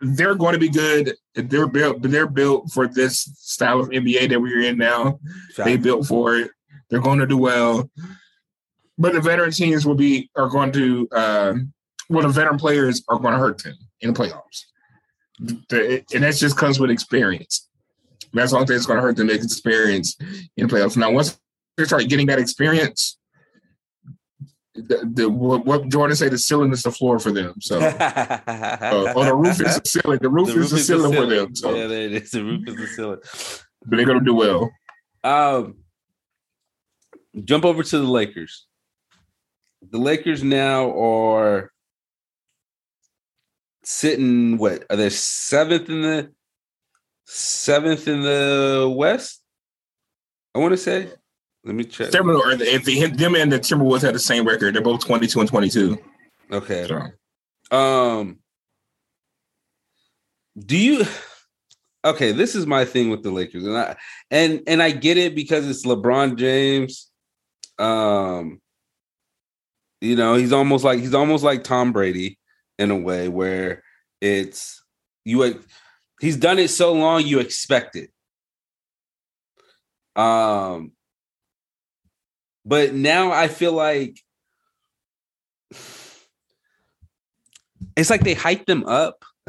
they're 0.00 0.34
going 0.34 0.52
to 0.52 0.58
be 0.58 0.68
good. 0.68 1.14
They're 1.34 1.66
built. 1.66 2.02
They're 2.02 2.26
built 2.26 2.70
for 2.72 2.86
this 2.86 3.20
style 3.38 3.80
of 3.80 3.88
NBA 3.90 4.28
that 4.28 4.40
we're 4.40 4.62
in 4.62 4.76
now. 4.78 5.18
They 5.56 5.76
built 5.76 6.06
for 6.06 6.36
it. 6.36 6.50
They're 6.90 7.00
going 7.00 7.18
to 7.20 7.26
do 7.26 7.38
well. 7.38 7.90
But 8.98 9.12
the 9.14 9.20
veteran 9.20 9.50
teams 9.52 9.86
will 9.86 9.94
be 9.94 10.30
are 10.36 10.48
going 10.48 10.72
to. 10.72 11.08
Uh, 11.12 11.54
well, 12.08 12.22
the 12.22 12.28
veteran 12.28 12.58
players 12.58 13.02
are 13.08 13.18
going 13.18 13.32
to 13.32 13.38
hurt 13.38 13.62
them 13.62 13.74
in 14.00 14.12
the 14.12 14.18
playoffs, 14.18 14.64
The- 15.68 16.04
and 16.14 16.22
that 16.24 16.36
just 16.36 16.56
comes 16.56 16.78
with 16.78 16.90
experience. 16.90 17.68
That's 18.32 18.50
the 18.52 18.56
only 18.58 18.66
thing 18.66 18.76
that's 18.76 18.86
going 18.86 18.98
to 18.98 19.02
hurt 19.02 19.16
them 19.16 19.30
experience 19.30 20.16
in 20.56 20.66
the 20.68 20.74
playoffs. 20.74 20.96
Now, 20.96 21.10
once 21.10 21.38
they 21.76 21.84
start 21.84 22.06
getting 22.08 22.26
that 22.26 22.38
experience, 22.38 23.18
the, 24.76 25.10
the 25.12 25.28
what, 25.28 25.88
Jordan 25.88 26.16
said, 26.16 26.32
the 26.32 26.38
ceiling 26.38 26.72
is 26.72 26.82
the 26.82 26.90
floor 26.92 27.18
for 27.18 27.32
them. 27.32 27.54
So, 27.60 27.80
uh, 27.80 29.12
or 29.16 29.24
the 29.24 29.34
roof 29.34 29.60
is 29.60 29.80
the 29.80 29.82
ceiling. 29.84 30.18
The 30.20 30.28
roof 30.28 30.48
The 30.48 30.60
is 30.60 30.70
the 30.70 30.78
ceiling 30.78 31.12
for 31.14 31.26
them. 31.26 31.54
So, 31.54 31.74
Yeah, 31.74 31.86
there 31.86 32.02
it 32.02 32.12
is. 32.12 32.30
The 32.32 32.44
roof 32.44 32.68
is 32.68 32.76
the 32.76 32.86
ceiling. 32.86 33.18
but 33.84 33.96
they're 33.96 34.06
going 34.06 34.18
to 34.18 34.24
do 34.24 34.34
well. 34.34 34.70
Um, 35.24 35.76
jump 37.44 37.64
over 37.64 37.82
to 37.82 37.98
the 37.98 38.04
Lakers. 38.04 38.66
The 39.90 39.98
Lakers 39.98 40.42
now 40.42 40.98
are 40.98 41.70
sitting. 43.84 44.58
What 44.58 44.84
are 44.90 44.96
they 44.96 45.10
seventh 45.10 45.88
in 45.88 46.02
the 46.02 46.32
seventh 47.24 48.08
in 48.08 48.22
the 48.22 48.92
West? 48.94 49.42
I 50.54 50.58
want 50.58 50.72
to 50.72 50.78
say. 50.78 51.08
Let 51.66 51.74
me 51.74 51.82
check. 51.82 52.10
Timberwolves, 52.10 52.60
or 52.60 52.62
if 52.62 52.84
the, 52.84 53.06
them 53.08 53.34
and 53.34 53.52
the 53.52 53.58
Timberwolves 53.58 54.02
had 54.02 54.14
the 54.14 54.20
same 54.20 54.46
record, 54.46 54.74
they're 54.74 54.82
both 54.82 55.04
22 55.04 55.40
and 55.40 55.48
22. 55.48 55.98
Okay. 56.52 56.86
So, 56.86 57.76
Um. 57.76 58.38
Do 60.58 60.78
you? 60.78 61.04
Okay, 62.04 62.30
this 62.30 62.54
is 62.54 62.66
my 62.66 62.84
thing 62.84 63.10
with 63.10 63.24
the 63.24 63.32
Lakers, 63.32 63.64
and 63.64 63.76
I 63.76 63.96
and 64.30 64.62
and 64.68 64.80
I 64.80 64.92
get 64.92 65.16
it 65.16 65.34
because 65.34 65.68
it's 65.68 65.84
LeBron 65.84 66.36
James. 66.36 67.10
Um. 67.80 68.60
You 70.00 70.14
know, 70.14 70.36
he's 70.36 70.52
almost 70.52 70.84
like 70.84 71.00
he's 71.00 71.14
almost 71.14 71.42
like 71.42 71.64
Tom 71.64 71.92
Brady 71.92 72.38
in 72.78 72.92
a 72.92 72.96
way 72.96 73.26
where 73.28 73.82
it's 74.20 74.84
you. 75.24 75.60
He's 76.20 76.36
done 76.36 76.60
it 76.60 76.68
so 76.68 76.92
long, 76.92 77.26
you 77.26 77.40
expect 77.40 77.96
it. 77.96 78.10
Um. 80.14 80.92
But 82.66 82.92
now 82.92 83.30
I 83.30 83.46
feel 83.46 83.72
like 83.72 84.20
it's 87.96 88.10
like 88.10 88.22
they 88.22 88.34
hype 88.34 88.66
them 88.66 88.84
up. 88.84 89.24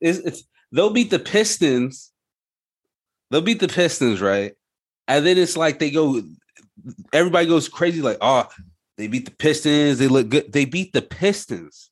it's, 0.00 0.18
it's 0.18 0.44
they'll 0.72 0.90
beat 0.90 1.10
the 1.10 1.18
Pistons. 1.18 2.10
They'll 3.30 3.42
beat 3.42 3.60
the 3.60 3.68
Pistons, 3.68 4.22
right? 4.22 4.54
And 5.06 5.26
then 5.26 5.36
it's 5.36 5.58
like 5.58 5.78
they 5.78 5.90
go, 5.90 6.22
everybody 7.12 7.46
goes 7.46 7.68
crazy, 7.68 8.00
like, 8.00 8.18
oh, 8.22 8.48
they 8.96 9.06
beat 9.06 9.26
the 9.26 9.30
Pistons. 9.32 9.98
They 9.98 10.08
look 10.08 10.30
good. 10.30 10.52
They 10.52 10.64
beat 10.64 10.92
the 10.94 11.02
Pistons. 11.02 11.90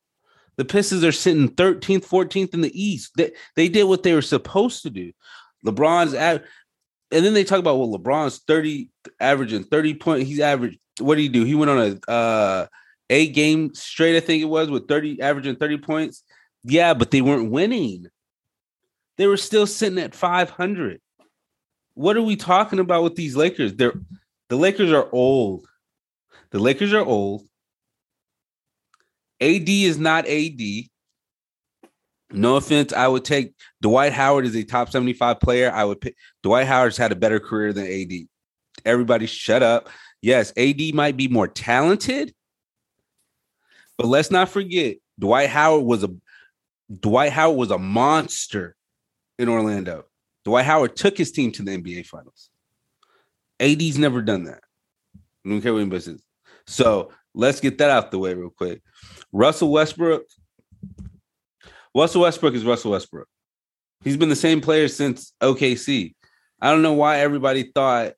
The 0.57 0.65
Pistons 0.65 1.05
are 1.05 1.13
sitting 1.13 1.51
13th, 1.51 2.07
14th 2.07 2.55
in 2.55 2.63
the 2.63 2.83
East. 2.83 3.13
They, 3.17 3.33
they 3.57 3.69
did 3.69 3.85
what 3.85 4.03
they 4.03 4.15
were 4.15 4.23
supposed 4.23 4.83
to 4.83 4.91
do. 4.91 5.13
LeBron's 5.65 6.15
at, 6.15 6.45
and 7.11 7.25
then 7.25 7.35
they 7.35 7.45
talk 7.45 7.59
about 7.59 7.79
well, 7.79 7.99
LeBron's 7.99 8.39
30 8.47 8.91
averaging 9.21 9.65
30 9.65 9.95
point. 9.95 10.27
He's 10.27 10.41
averaged. 10.41 10.79
What 11.01 11.15
did 11.15 11.23
he 11.23 11.29
do? 11.29 11.45
He 11.45 11.55
went 11.55 11.71
on 11.71 11.79
a 11.79 12.11
uh 12.11 12.67
eight 13.11 13.35
game 13.35 13.75
straight, 13.75 14.17
I 14.17 14.21
think 14.21 14.43
it 14.43 14.47
was, 14.47 14.71
with 14.71 14.89
30 14.89 15.23
averaging 15.23 15.57
30 15.57 15.79
points. 15.79 16.23
Yeah, 16.65 16.95
but 16.95 17.11
they 17.11 17.21
weren't 17.21 17.51
winning. 17.51 18.07
They 19.17 19.27
were 19.27 19.37
still 19.37 19.67
sitting 19.67 19.99
at 19.99 20.15
500. 20.15 21.01
What 21.95 22.17
are 22.17 22.23
we 22.23 22.37
talking 22.37 22.79
about 22.79 23.03
with 23.03 23.17
these 23.17 23.35
Lakers? 23.35 23.75
They're 23.75 23.95
the 24.49 24.57
Lakers 24.57 24.93
are 24.93 25.09
old. 25.13 25.67
The 26.51 26.59
Lakers 26.59 26.93
are 26.95 27.05
old. 27.05 27.43
AD 29.41 29.69
is 29.69 29.99
not 29.99 30.27
AD. 30.27 30.61
No 32.31 32.57
offense, 32.57 32.93
I 32.93 33.09
would 33.09 33.25
take 33.25 33.55
Dwight 33.81 34.13
Howard 34.13 34.45
as 34.45 34.55
a 34.55 34.63
top 34.63 34.91
75 34.91 35.41
player. 35.41 35.73
I 35.73 35.85
would 35.85 36.01
pick 36.01 36.15
Dwight 36.43 36.67
Howard's 36.67 36.97
had 36.97 37.13
a 37.13 37.17
better 37.17 37.41
career 37.41 37.73
than 37.73 37.87
AD. 37.87 38.29
Everybody 38.85 39.27
shut 39.27 39.63
up. 39.63 39.89
Yes, 40.21 40.53
AD 40.57 40.95
might 40.95 41.17
be 41.17 41.29
more 41.29 41.49
talented, 41.49 42.35
but 43.97 44.09
let's 44.09 44.31
not 44.31 44.49
forget 44.49 44.97
Dwight 45.19 45.49
Howard 45.49 45.85
was 45.85 46.05
a 46.05 46.11
Dwight 47.01 47.33
Howard 47.33 47.59
was 47.59 47.71
a 47.71 47.79
monster 47.79 48.77
in 49.39 49.49
Orlando. 49.49 50.05
Dwight 50.45 50.65
Howard 50.65 50.97
took 50.97 51.17
his 51.17 51.33
team 51.33 51.53
to 51.53 51.63
the 51.63 51.77
NBA 51.79 52.07
finals. 52.07 52.51
AD's 53.61 53.99
never 53.99 54.23
done 54.23 54.45
that. 54.45 54.63
I 55.45 55.49
don't 55.49 55.61
care 55.61 55.73
what 55.73 55.81
anybody 55.81 56.03
says. 56.03 56.23
So 56.67 57.13
let's 57.35 57.61
get 57.61 57.79
that 57.79 57.91
out 57.91 58.11
the 58.11 58.19
way 58.19 58.35
real 58.35 58.51
quick. 58.51 58.83
Russell 59.33 59.71
Westbrook. 59.71 60.25
Russell 61.95 62.23
Westbrook 62.23 62.55
is 62.55 62.65
Russell 62.65 62.93
Westbrook. 62.93 63.29
He's 64.05 64.17
been 64.17 64.29
the 64.29 64.37
same 64.37 64.61
player 64.61 64.89
since 64.89 65.33
OKC. 65.41 66.15
I 66.61 66.71
don't 66.71 66.83
know 66.83 66.93
why 66.93 67.19
everybody 67.21 67.71
thought 67.75 68.15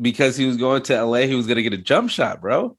because 0.00 0.36
he 0.36 0.46
was 0.46 0.56
going 0.56 0.82
to 0.82 1.04
LA, 1.04 1.20
he 1.20 1.34
was 1.34 1.46
going 1.46 1.56
to 1.56 1.62
get 1.62 1.74
a 1.74 1.78
jump 1.78 2.10
shot, 2.10 2.40
bro. 2.40 2.76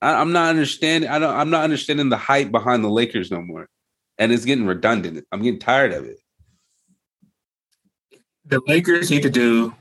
I, 0.00 0.20
am 0.20 0.32
not 0.32 0.50
understanding. 0.50 1.10
I 1.10 1.18
don't. 1.18 1.34
I'm 1.34 1.50
not 1.50 1.64
understanding 1.64 2.08
the 2.08 2.16
hype 2.16 2.52
behind 2.52 2.84
the 2.84 2.88
Lakers 2.88 3.30
no 3.30 3.40
more, 3.40 3.68
and 4.16 4.30
it's 4.30 4.44
getting 4.44 4.66
redundant. 4.66 5.26
I'm 5.32 5.42
getting 5.42 5.58
tired 5.58 5.92
of 5.92 6.04
it. 6.04 6.18
the 8.44 8.60
Lakers 8.66 9.10
need 9.10 9.22
to 9.22 9.30
do. 9.30 9.74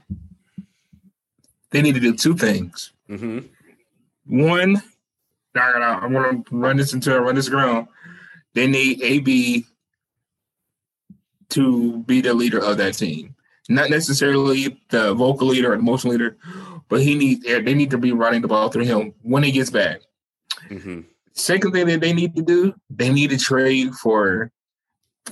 They 1.70 1.82
need 1.82 1.96
to 1.96 2.02
do 2.02 2.16
two 2.16 2.36
things. 2.36 2.94
Mm-hmm. 3.10 3.40
One, 4.26 4.82
I 5.60 5.72
gotta, 5.74 5.86
I'm 6.06 6.14
gonna 6.14 6.44
run 6.52 6.78
this 6.78 6.94
into 6.94 7.20
run 7.20 7.36
this 7.36 7.50
ground. 7.50 7.88
They 8.54 8.68
need 8.68 9.02
AD 9.04 9.64
to 11.50 12.04
be 12.04 12.22
the 12.22 12.34
leader 12.34 12.60
of 12.60 12.78
that 12.78 12.94
team. 12.96 13.36
Not 13.70 13.90
necessarily 13.90 14.80
the 14.90 15.14
vocal 15.14 15.48
leader 15.48 15.72
or 15.72 15.76
emotional 15.76 16.14
leader, 16.14 16.38
but 16.90 17.02
he 17.02 17.16
needs 17.16 17.44
they 17.46 17.74
need 17.74 17.92
to 17.92 17.98
be 17.98 18.12
running 18.14 18.42
the 18.42 18.48
ball 18.48 18.70
through 18.70 18.86
him 18.86 19.14
when 19.22 19.44
he 19.44 19.52
gets 19.52 19.70
back. 19.70 20.02
Mm-hmm. 20.70 21.02
Second 21.34 21.72
thing 21.72 21.86
that 21.88 22.00
they 22.00 22.14
need 22.14 22.36
to 22.36 22.42
do, 22.42 22.74
they 22.90 23.12
need 23.12 23.30
to 23.32 23.38
trade 23.38 23.94
for. 23.96 24.52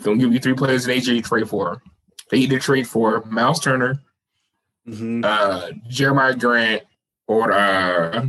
Don't 0.03 0.17
give 0.17 0.33
you 0.33 0.39
three 0.39 0.53
players 0.53 0.85
in 0.87 0.97
AJ 0.97 1.23
trade 1.23 1.49
for. 1.49 1.81
They 2.29 2.39
need 2.39 2.49
to 2.49 2.59
trade 2.59 2.87
for 2.87 3.23
Myles 3.25 3.59
Turner, 3.59 4.01
Mm-hmm. 4.87 5.21
uh, 5.23 5.69
Jerami 5.89 6.37
Grant, 6.39 6.83
or 7.27 7.51
uh, 7.51 8.27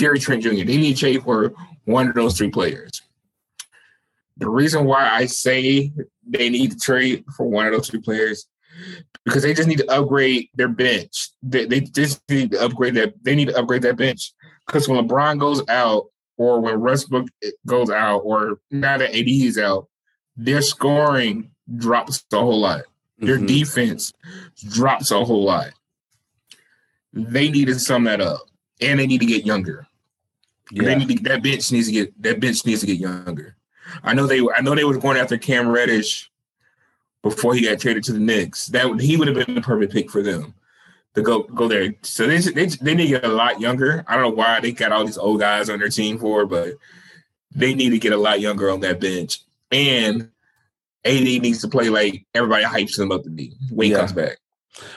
Gary 0.00 0.18
Trent 0.18 0.42
Jr. 0.42 0.50
They 0.50 0.64
need 0.64 0.94
to 0.96 1.00
trade 1.00 1.22
for 1.22 1.52
one 1.84 2.08
of 2.08 2.14
those 2.14 2.36
three 2.38 2.50
players. 2.50 3.02
The 4.38 4.48
reason 4.48 4.86
why 4.86 5.06
I 5.10 5.26
say 5.26 5.92
they 6.26 6.48
need 6.48 6.70
to 6.72 6.78
trade 6.78 7.24
for 7.36 7.46
one 7.46 7.66
of 7.66 7.72
those 7.74 7.90
three 7.90 8.00
players 8.00 8.46
because 9.26 9.42
they 9.42 9.52
just 9.52 9.68
need 9.68 9.76
to 9.78 9.90
upgrade 9.92 10.48
their 10.54 10.68
bench. 10.68 11.28
They, 11.42 11.66
they 11.66 11.80
just 11.80 12.22
need 12.30 12.52
to 12.52 12.64
upgrade 12.64 12.94
that. 12.94 13.12
They 13.22 13.34
need 13.34 13.48
to 13.48 13.58
upgrade 13.58 13.82
that 13.82 13.96
bench 13.98 14.32
because 14.66 14.88
when 14.88 15.06
LeBron 15.06 15.38
goes 15.38 15.62
out, 15.68 16.06
or 16.38 16.60
when 16.60 16.80
Westbrook 16.80 17.28
goes 17.66 17.90
out, 17.90 18.20
or 18.20 18.58
now 18.70 18.96
that 18.96 19.10
AD 19.14 19.28
is 19.28 19.58
out, 19.58 19.88
their 20.38 20.62
scoring 20.62 21.50
drops 21.76 22.24
a 22.32 22.38
whole 22.38 22.60
lot. 22.60 22.84
Their 23.18 23.36
Mhm. 23.38 23.46
defense 23.46 24.10
drops 24.70 25.10
a 25.10 25.22
whole 25.22 25.44
lot. 25.44 25.72
They 27.12 27.50
need 27.50 27.66
to 27.66 27.78
sum 27.78 28.04
that 28.04 28.22
up, 28.22 28.40
and 28.80 28.98
they 28.98 29.06
need 29.06 29.20
to 29.20 29.26
get 29.26 29.44
younger. 29.44 29.86
They 30.72 30.84
Yeah. 30.84 30.94
need 30.94 31.16
to, 31.18 31.22
that 31.24 31.42
bench 31.42 31.70
needs 31.72 31.86
to 31.88 31.92
get 31.92 32.22
that 32.22 32.40
bench 32.40 32.64
needs 32.64 32.80
to 32.80 32.86
get 32.86 32.98
younger. 32.98 33.56
I 34.04 34.14
know 34.14 34.26
they 34.26 34.40
I 34.56 34.60
know 34.62 34.74
they 34.74 34.84
was 34.84 34.98
going 34.98 35.16
after 35.16 35.36
Cam 35.36 35.68
Reddish 35.68 36.30
before 37.22 37.54
he 37.54 37.62
got 37.66 37.80
traded 37.80 38.04
to 38.04 38.12
the 38.12 38.18
Knicks. 38.20 38.66
That 38.68 39.00
he 39.00 39.16
would 39.16 39.28
have 39.28 39.36
been 39.46 39.54
the 39.54 39.60
perfect 39.60 39.92
pick 39.92 40.10
for 40.10 40.22
them 40.22 40.54
to 41.14 41.22
go 41.22 41.42
go 41.42 41.66
there. 41.68 41.92
So 42.02 42.26
they 42.26 42.38
they, 42.38 42.66
they 42.66 42.94
need 42.94 43.08
to 43.08 43.20
get 43.20 43.24
a 43.24 43.28
lot 43.28 43.60
younger. 43.60 44.04
I 44.06 44.14
don't 44.14 44.22
know 44.22 44.30
why 44.30 44.60
they 44.60 44.72
got 44.72 44.92
all 44.92 45.04
these 45.04 45.18
old 45.18 45.40
guys 45.40 45.68
on 45.68 45.80
their 45.80 45.88
team 45.88 46.18
for, 46.18 46.46
but 46.46 46.74
they 47.54 47.74
need 47.74 47.90
to 47.90 47.98
get 47.98 48.12
a 48.12 48.16
lot 48.16 48.40
younger 48.40 48.70
on 48.70 48.80
that 48.80 49.00
bench. 49.00 49.40
And 49.72 50.30
AD 51.04 51.24
needs 51.42 51.60
to 51.62 51.68
play 51.68 51.88
like 51.88 52.24
everybody 52.34 52.64
hypes 52.64 52.98
him 52.98 53.10
up 53.10 53.24
to 53.24 53.30
be 53.30 53.52
when 53.70 53.86
he 53.86 53.90
Yeah. 53.92 53.98
comes 53.98 54.12
back. 54.12 54.38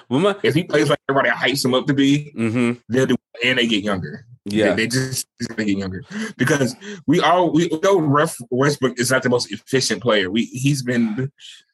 Well, 0.07 0.19
my, 0.19 0.35
If 0.43 0.53
he 0.53 0.63
plays 0.63 0.89
like 0.89 0.99
everybody 1.09 1.29
hypes 1.31 1.65
him 1.65 1.73
up 1.73 1.87
to 1.87 1.93
be, 1.93 2.31
mhm. 2.37 2.79
they'll 2.89 3.07
do 3.07 3.15
and 3.43 3.57
they 3.57 3.65
get 3.67 3.83
younger. 3.83 4.25
Yeah, 4.45 4.73
They, 4.73 4.83
they 4.83 4.87
just 4.87 5.27
gonna 5.49 5.65
get 5.65 5.77
younger. 5.77 6.03
Because 6.37 6.75
we 7.07 7.19
all 7.21 7.51
we 7.51 7.69
know 7.81 7.99
Ref 7.99 8.35
Westbrook 8.49 8.99
is 8.99 9.11
not 9.11 9.23
the 9.23 9.29
most 9.29 9.51
efficient 9.51 10.01
player. 10.01 10.29
We 10.29 10.45
he's 10.45 10.83
been 10.83 11.31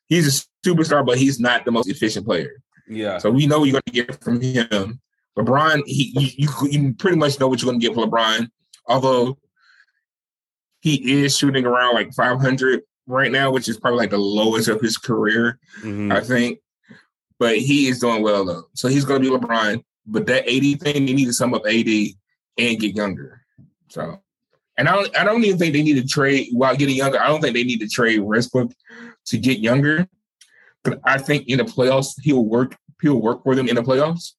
he's 0.07 0.27
a 0.27 0.67
superstar, 0.67 1.05
but 1.05 1.17
he's 1.17 1.39
not 1.39 1.65
the 1.65 1.71
most 1.71 1.89
efficient 1.89 2.25
player. 2.25 2.61
yeah, 2.87 3.17
So 3.17 3.31
we 3.31 3.47
know 3.47 3.63
you're 3.63 3.81
gonna 3.81 4.05
get 4.05 4.23
from 4.23 4.39
him. 4.41 4.99
LeBron, 5.37 5.83
he 5.85 6.11
you, 6.15 6.47
you, 6.47 6.69
you 6.69 6.93
pretty 6.93 7.17
much 7.17 7.39
know 7.39 7.47
what 7.47 7.61
you're 7.61 7.71
gonna 7.71 7.79
get 7.79 7.93
from 7.93 8.09
LeBron, 8.09 8.49
although 8.87 9.37
he 10.81 11.23
is 11.23 11.37
shooting 11.37 11.65
around 11.65 11.93
like 11.95 12.13
500 12.13 12.81
right 13.07 13.31
now, 13.31 13.51
which 13.51 13.67
is 13.67 13.79
probably 13.79 13.97
like 13.99 14.09
the 14.11 14.17
lowest 14.17 14.67
of 14.67 14.79
his 14.81 14.97
career. 14.97 15.59
Mhm. 15.81 16.13
I 16.13 16.21
think. 16.21 16.59
But 17.39 17.57
he 17.57 17.87
is 17.87 17.99
doing 17.99 18.21
well 18.21 18.45
though. 18.45 18.65
So 18.73 18.87
he's 18.89 19.05
gonna 19.05 19.21
be 19.21 19.29
LeBron. 19.29 19.83
But 20.05 20.25
that 20.27 20.47
AD 20.47 20.79
thing, 20.81 21.05
they 21.05 21.13
need 21.13 21.25
to 21.25 21.33
sum 21.33 21.53
up 21.53 21.63
AD 21.67 21.87
and 22.59 22.79
get 22.79 22.95
younger. 22.95 23.41
So 23.89 24.21
and 24.77 24.87
I 24.87 24.95
don't 24.95 25.17
I 25.17 25.23
don't 25.23 25.43
even 25.43 25.59
think 25.59 25.73
they 25.73 25.83
need 25.83 26.01
to 26.01 26.07
trade 26.07 26.47
while 26.53 26.75
getting 26.75 26.95
younger. 26.95 27.19
I 27.19 27.27
don't 27.27 27.41
think 27.41 27.53
they 27.53 27.63
need 27.63 27.81
to 27.81 27.87
trade 27.87 28.19
Westbrook 28.19 28.71
to 29.25 29.37
get 29.37 29.59
younger. 29.59 30.07
But 30.83 31.01
I 31.03 31.17
think 31.17 31.47
in 31.47 31.57
the 31.57 31.65
playoffs, 31.65 32.13
he'll 32.21 32.45
work, 32.45 32.77
he'll 33.01 33.21
work 33.21 33.43
for 33.43 33.53
them 33.55 33.67
in 33.67 33.75
the 33.75 33.83
playoffs. 33.83 34.31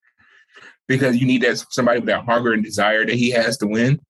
Because 0.89 1.19
you 1.19 1.27
need 1.27 1.43
that 1.43 1.65
somebody 1.71 2.01
with 2.01 2.07
that 2.07 2.25
hunger 2.25 2.53
and 2.53 2.65
desire 2.65 3.05
that 3.05 3.15
he 3.15 3.31
has 3.31 3.59
to 3.59 3.67
win. 3.67 4.01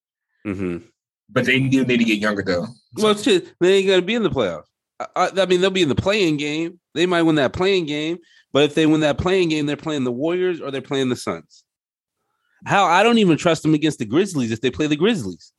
Mhm. 0.47 0.85
But 1.29 1.45
they 1.45 1.61
do 1.61 1.85
need 1.85 1.99
to 1.99 2.05
get 2.05 2.19
younger 2.19 2.43
though. 2.43 2.67
Well, 2.95 3.15
they 3.15 3.43
ain't 3.63 3.89
gonna 3.89 4.03
be 4.03 4.15
in 4.15 4.23
the 4.23 4.31
playoffs. 4.31 4.65
I, 5.17 5.31
I 5.37 5.47
mean, 5.47 5.61
they'll 5.61 5.71
be 5.71 5.83
in 5.83 5.89
the 5.89 5.95
play-in 5.95 6.37
game. 6.37 6.79
They 6.95 7.07
might 7.07 7.23
win 7.23 7.37
that 7.37 7.53
play-in 7.53 7.87
game, 7.87 8.19
but 8.53 8.65
if 8.65 8.75
they 8.75 8.87
win 8.87 9.01
that 9.01 9.19
play-in 9.19 9.49
game, 9.49 9.67
they're 9.67 9.77
playing 9.77 10.05
the 10.05 10.13
Warriors 10.13 10.61
or 10.61 10.71
they're 10.71 10.83
playing 10.83 11.09
the 11.09 11.17
Suns. 11.17 11.65
How 12.67 12.85
I 12.85 13.03
don't 13.03 13.19
even 13.19 13.37
trust 13.39 13.63
them 13.63 13.75
against 13.75 13.99
the 13.99 14.05
Grizzlies 14.05 14.51
if 14.53 14.61
they 14.61 14.71
play 14.71 14.87
the 14.87 14.97
Grizzlies. 14.97 15.53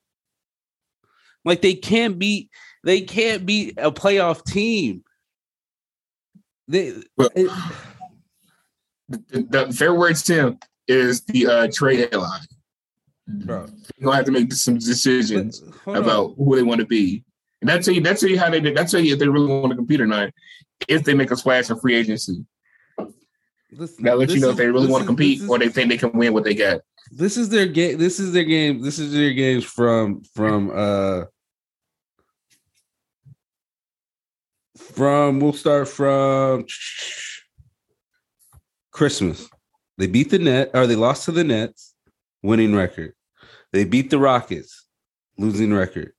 Like 1.43 1.61
they 1.61 1.73
can't 1.73 2.19
beat, 2.19 2.49
they 2.83 3.01
can't 3.01 3.45
beat 3.45 3.73
a 3.77 3.91
playoff 3.91 4.43
team. 4.45 5.03
They 6.67 6.93
Well, 7.17 7.29
it- 7.35 7.51
the, 9.09 9.41
the 9.49 9.73
February 9.73 10.13
10th 10.13 10.61
is 10.87 11.21
the 11.25 11.45
uh, 11.47 11.67
trade 11.73 12.09
deadline. 12.11 12.39
bro. 13.27 13.65
You're 13.97 14.05
gonna 14.05 14.15
have 14.15 14.25
to 14.25 14.31
make 14.31 14.53
some 14.53 14.77
decisions 14.77 15.59
but- 15.59 15.75
hold 15.79 15.97
on. 15.97 16.03
about 16.03 16.33
who 16.37 16.55
they 16.55 16.63
want 16.63 16.79
to 16.81 16.87
be. 16.87 17.23
And 17.61 17.69
that's 17.69 17.85
how 17.87 17.93
you 17.93 18.01
that's 18.01 18.21
how 18.21 18.27
you 18.27 18.39
how 18.39 18.49
they 18.49 18.59
that's 18.59 18.91
how 18.93 18.99
you 18.99 19.13
if 19.13 19.19
they 19.19 19.27
really 19.27 19.47
want 19.47 19.69
to 19.71 19.75
compete 19.75 20.01
or 20.01 20.07
not. 20.07 20.31
If 20.87 21.03
they 21.03 21.13
make 21.13 21.29
a 21.31 21.35
splash 21.37 21.69
in 21.69 21.79
free 21.79 21.95
agency, 21.95 22.43
Listen, 23.71 24.03
that 24.03 24.17
lets 24.17 24.33
you 24.33 24.39
know 24.39 24.47
is- 24.47 24.51
if 24.53 24.57
they 24.57 24.67
really 24.67 24.87
want 24.87 25.01
to 25.03 25.07
compete 25.07 25.41
is- 25.41 25.49
or 25.49 25.59
they 25.59 25.69
think 25.69 25.89
they 25.89 25.97
can 25.97 26.11
win 26.13 26.33
what 26.33 26.43
they 26.43 26.53
got. 26.55 26.81
This 27.11 27.35
is 27.35 27.49
their 27.49 27.67
game. 27.67 27.97
This 27.97 28.19
is 28.19 28.31
their 28.31 28.45
game. 28.45 28.81
This 28.81 28.97
is 28.97 29.13
their 29.13 29.33
games 29.33 29.65
from 29.65 30.23
from 30.33 30.71
uh 30.73 31.25
from 34.77 35.39
we'll 35.39 35.53
start 35.53 35.89
from 35.89 36.65
Christmas. 38.91 39.49
They 39.97 40.07
beat 40.07 40.31
the 40.31 40.39
net 40.39 40.71
or 40.73 40.87
they 40.87 40.95
lost 40.95 41.25
to 41.25 41.31
the 41.31 41.43
Nets, 41.43 41.93
winning 42.41 42.73
record. 42.73 43.13
They 43.73 43.83
beat 43.83 44.09
the 44.09 44.17
Rockets, 44.17 44.87
losing 45.37 45.73
record. 45.73 46.13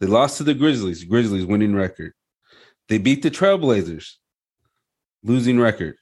They 0.00 0.06
lost 0.06 0.38
to 0.38 0.44
the 0.44 0.54
Grizzlies, 0.54 1.04
Grizzlies 1.04 1.46
winning 1.46 1.74
record. 1.74 2.12
They 2.88 2.98
beat 2.98 3.22
the 3.22 3.30
Trailblazers, 3.30 4.14
losing 5.22 5.58
record. 5.58 5.96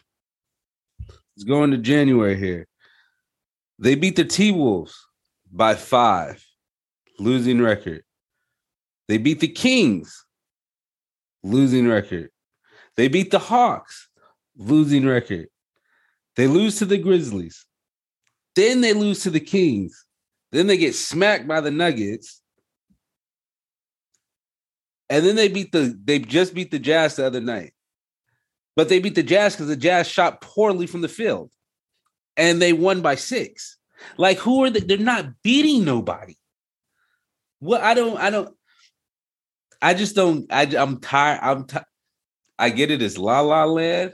Let's 1.36 1.44
go 1.44 1.64
into 1.64 1.78
January 1.78 2.36
here. 2.38 2.66
They 3.78 3.94
beat 3.94 4.16
the 4.16 4.24
T 4.24 4.52
Wolves 4.52 4.94
by 5.50 5.74
five, 5.74 6.44
losing 7.18 7.60
record. 7.60 8.02
They 9.08 9.18
beat 9.18 9.40
the 9.40 9.48
Kings, 9.48 10.24
losing 11.42 11.88
record. 11.88 12.30
They 12.96 13.08
beat 13.08 13.30
the 13.30 13.38
Hawks, 13.38 14.08
losing 14.56 15.06
record. 15.06 15.48
They 16.36 16.46
lose 16.46 16.78
to 16.78 16.86
the 16.86 16.98
Grizzlies. 16.98 17.66
Then 18.54 18.80
they 18.80 18.92
lose 18.92 19.22
to 19.22 19.30
the 19.30 19.40
Kings. 19.40 20.04
Then 20.50 20.66
they 20.66 20.76
get 20.76 20.94
smacked 20.94 21.48
by 21.48 21.60
the 21.60 21.70
Nuggets. 21.70 22.40
And 25.08 25.24
then 25.26 25.36
they 25.36 25.48
beat 25.48 25.72
the 25.72 25.98
they 26.04 26.18
just 26.18 26.54
beat 26.54 26.70
the 26.70 26.78
Jazz 26.78 27.16
the 27.16 27.26
other 27.26 27.40
night. 27.40 27.72
But 28.76 28.88
they 28.88 28.98
beat 28.98 29.14
the 29.14 29.22
Jazz 29.22 29.54
because 29.54 29.68
the 29.68 29.76
Jazz 29.76 30.08
shot 30.08 30.40
poorly 30.40 30.86
from 30.86 31.02
the 31.02 31.08
field. 31.08 31.50
And 32.36 32.60
they 32.60 32.72
won 32.72 33.02
by 33.02 33.14
six. 33.14 33.76
Like 34.16 34.38
who 34.38 34.64
are 34.64 34.70
they? 34.70 34.80
They're 34.80 34.98
not 34.98 35.42
beating 35.42 35.84
nobody. 35.84 36.36
Well, 37.60 37.80
I 37.82 37.94
don't, 37.94 38.16
I 38.18 38.30
don't, 38.30 38.56
I 39.80 39.94
just 39.94 40.16
don't, 40.16 40.52
I, 40.52 40.62
I'm 40.76 41.00
tired. 41.00 41.40
I'm 41.42 41.64
ti- 41.66 41.78
I 42.58 42.70
get 42.70 42.90
it, 42.90 43.02
it's 43.02 43.18
la 43.18 43.40
la 43.40 43.64
land, 43.64 44.12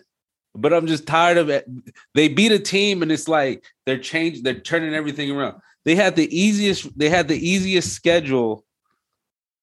but 0.54 0.72
I'm 0.72 0.86
just 0.86 1.06
tired 1.06 1.36
of 1.38 1.48
it. 1.50 1.66
They 2.14 2.28
beat 2.28 2.52
a 2.52 2.58
team 2.58 3.02
and 3.02 3.12
it's 3.12 3.28
like 3.28 3.64
they're 3.84 3.98
changing, 3.98 4.42
they're 4.42 4.60
turning 4.60 4.94
everything 4.94 5.30
around. 5.30 5.60
They 5.84 5.94
had 5.94 6.16
the 6.16 6.34
easiest, 6.34 6.98
they 6.98 7.08
had 7.08 7.28
the 7.28 7.38
easiest 7.38 7.92
schedule 7.92 8.64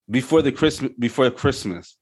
before 0.09 0.41
the 0.41 0.51
Christmas, 0.51 0.91
before 0.99 1.29
Christmas, 1.31 1.97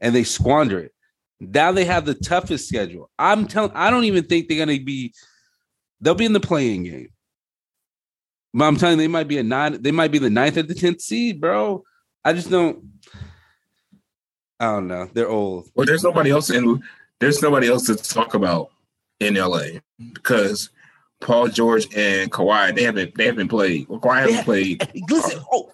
and 0.00 0.14
they 0.14 0.24
squander 0.24 0.78
it. 0.80 0.92
Now 1.40 1.72
they 1.72 1.84
have 1.84 2.04
the 2.04 2.14
toughest 2.14 2.68
schedule. 2.68 3.10
I'm 3.18 3.46
telling, 3.46 3.72
I 3.74 3.90
don't 3.90 4.04
even 4.04 4.24
think 4.24 4.48
they're 4.48 4.58
gonna 4.58 4.82
be, 4.82 5.14
they'll 6.00 6.14
be 6.14 6.24
in 6.26 6.32
the 6.32 6.40
play-in 6.40 6.84
game. 6.84 7.08
But 8.54 8.64
I'm 8.64 8.76
telling 8.76 8.98
you, 8.98 9.04
they 9.04 9.08
might 9.08 9.28
be 9.28 9.38
a 9.38 9.42
nine, 9.42 9.80
they 9.82 9.90
might 9.92 10.10
be 10.10 10.18
the 10.18 10.30
ninth 10.30 10.56
or 10.56 10.62
the 10.62 10.74
tenth 10.74 11.00
seed, 11.00 11.40
bro. 11.40 11.84
I 12.24 12.32
just 12.32 12.50
don't. 12.50 12.84
I 14.60 14.66
don't 14.66 14.88
know. 14.88 15.08
They're 15.12 15.28
old. 15.28 15.68
Well, 15.74 15.86
there's 15.86 16.02
nobody 16.02 16.30
else 16.30 16.50
in 16.50 16.82
there's 17.20 17.42
nobody 17.42 17.68
else 17.68 17.86
to 17.86 17.96
talk 17.96 18.34
about 18.34 18.70
in 19.20 19.34
LA 19.34 19.80
because 20.14 20.70
Paul 21.20 21.48
George 21.48 21.86
and 21.96 22.30
Kawhi 22.30 22.74
they 22.74 22.82
haven't 22.82 23.14
they 23.16 23.26
haven't 23.26 23.48
played. 23.48 23.88
Well, 23.88 24.00
Kawhi 24.00 24.20
hasn't 24.22 24.44
played. 24.44 24.88
Listen, 25.10 25.40
oh, 25.52 25.70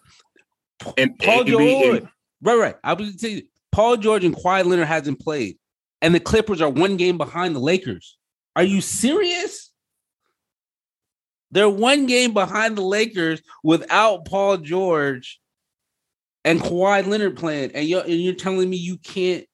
And 0.99 1.19
Paul 1.19 1.45
George. 1.45 1.63
and- 2.01 2.09
Right, 2.43 2.57
right. 2.59 2.77
I 2.85 2.93
was 2.93 3.19
saying 3.19 3.45
Paul 3.73 3.97
George 3.97 4.23
and 4.25 4.37
Kawhi 4.37 4.67
Leonard 4.67 4.87
hasn't 4.87 5.19
played, 5.21 5.57
and 6.03 6.15
the 6.15 6.21
Clippers 6.21 6.61
are 6.61 6.69
one 6.69 6.99
game 6.99 7.17
behind 7.17 7.55
the 7.57 7.61
Lakers. 7.61 8.19
Are 8.55 8.63
you 8.63 8.83
serious? 8.83 9.64
They're 11.55 11.71
one 11.71 12.07
game 12.07 12.35
behind 12.35 12.77
the 12.77 12.83
Lakers 12.83 13.41
without 13.63 14.25
Paul 14.25 14.57
George 14.57 15.41
and 16.45 16.61
Kawhi 16.61 17.07
Leonard 17.07 17.37
playing, 17.37 17.71
and 17.75 17.87
you're 17.87 18.03
and 18.03 18.21
you're 18.21 18.35
telling 18.35 18.69
me 18.69 18.77
you 18.77 18.99
can't. 18.99 19.47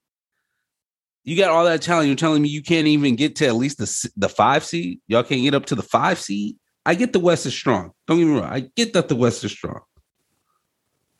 You 1.24 1.36
got 1.36 1.50
all 1.50 1.66
that 1.66 1.82
talent. 1.82 2.06
You're 2.06 2.16
telling 2.16 2.40
me 2.40 2.48
you 2.48 2.62
can't 2.62 2.86
even 2.86 3.16
get 3.16 3.36
to 3.36 3.46
at 3.46 3.54
least 3.54 3.76
the 3.76 4.10
the 4.16 4.30
five 4.30 4.64
seed. 4.64 5.00
Y'all 5.08 5.22
can't 5.22 5.42
get 5.42 5.52
up 5.52 5.66
to 5.66 5.74
the 5.74 5.82
five 5.82 6.18
seed. 6.18 6.56
I 6.86 6.94
get 6.94 7.12
the 7.12 7.20
West 7.20 7.44
is 7.44 7.52
strong. 7.52 7.90
Don't 8.06 8.18
get 8.18 8.26
me 8.26 8.32
wrong. 8.32 8.50
I 8.50 8.60
get 8.74 8.94
that 8.94 9.08
the 9.08 9.16
West 9.16 9.44
is 9.44 9.52
strong. 9.52 9.80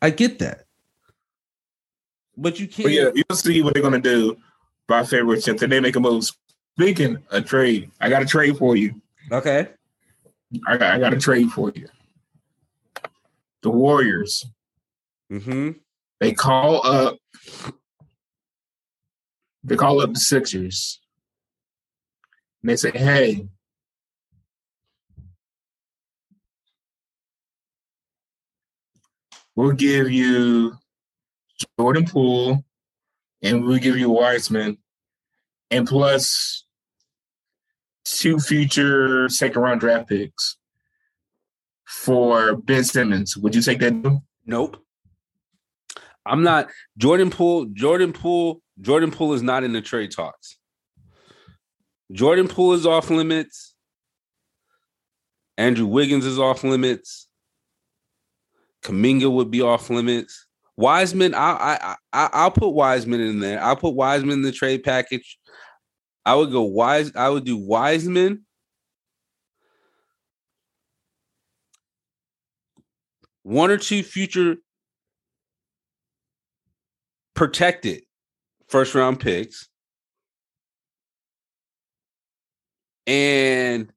I 0.00 0.08
get 0.08 0.38
that. 0.38 0.64
But 2.38 2.58
you 2.58 2.66
can't. 2.66 2.86
But 2.86 2.92
yeah, 2.92 3.10
you'll 3.14 3.36
see 3.36 3.60
what 3.60 3.74
they're 3.74 3.82
gonna 3.82 4.00
do 4.00 4.34
by 4.88 5.04
February 5.04 5.40
10th. 5.40 5.60
And 5.60 5.72
they 5.72 5.80
make 5.80 5.96
a 5.96 6.00
move. 6.00 6.26
Speaking 6.78 7.18
of 7.30 7.44
trade, 7.44 7.90
I 8.00 8.08
got 8.08 8.22
a 8.22 8.26
trade 8.26 8.56
for 8.56 8.76
you. 8.76 8.94
Okay. 9.30 9.68
I 10.66 10.76
got 10.76 10.94
I 10.94 10.98
got 10.98 11.14
a 11.14 11.18
trade 11.18 11.50
for 11.50 11.72
you. 11.74 11.88
The 13.62 13.70
Warriors. 13.70 14.44
Mm-hmm. 15.30 15.72
They 16.18 16.32
call 16.32 16.86
up 16.86 17.18
they 19.62 19.76
call 19.76 20.00
up 20.00 20.12
the 20.12 20.20
Sixers. 20.20 21.00
And 22.62 22.70
they 22.70 22.76
say, 22.76 22.90
hey, 22.90 23.48
we'll 29.54 29.72
give 29.72 30.10
you 30.10 30.76
Jordan 31.78 32.06
Poole 32.06 32.64
and 33.42 33.64
we'll 33.64 33.78
give 33.78 33.96
you 33.96 34.10
Wiseman 34.10 34.78
and 35.70 35.86
plus 35.86 36.64
two 38.18 38.38
future 38.38 39.28
second 39.28 39.62
round 39.62 39.80
draft 39.80 40.08
picks 40.08 40.56
for 41.86 42.56
Ben 42.56 42.84
Simmons. 42.84 43.36
Would 43.36 43.54
you 43.54 43.62
take 43.62 43.80
that? 43.80 44.20
Nope. 44.46 44.76
I'm 46.26 46.42
not 46.42 46.68
Jordan 46.98 47.30
Poole. 47.30 47.66
Jordan 47.66 48.12
Poole. 48.12 48.62
Jordan 48.80 49.10
Poole 49.10 49.34
is 49.34 49.42
not 49.42 49.64
in 49.64 49.72
the 49.72 49.80
trade 49.80 50.10
talks. 50.10 50.56
Jordan 52.12 52.48
Poole 52.48 52.72
is 52.72 52.86
off 52.86 53.10
limits. 53.10 53.74
Andrew 55.58 55.86
Wiggins 55.86 56.24
is 56.24 56.38
off 56.38 56.64
limits. 56.64 57.28
Kuminga 58.82 59.30
would 59.30 59.50
be 59.50 59.60
off 59.60 59.90
limits. 59.90 60.46
Wiseman, 60.76 61.34
I 61.34 61.78
I 61.82 61.96
I 62.12 62.30
I'll 62.32 62.50
put 62.50 62.70
Wiseman 62.70 63.20
in 63.20 63.40
there. 63.40 63.62
I'll 63.62 63.76
put 63.76 63.94
Wiseman 63.94 64.32
in 64.32 64.42
the 64.42 64.52
trade 64.52 64.82
package. 64.82 65.38
I 66.24 66.34
would 66.34 66.50
go 66.50 66.62
wise. 66.62 67.12
I 67.16 67.28
would 67.28 67.44
do 67.44 67.56
Wiseman. 67.56 68.44
One 73.42 73.70
or 73.70 73.78
two 73.78 74.02
future 74.02 74.56
protected 77.34 78.02
first 78.68 78.94
round 78.94 79.18
picks. 79.18 79.68
And 83.06 83.90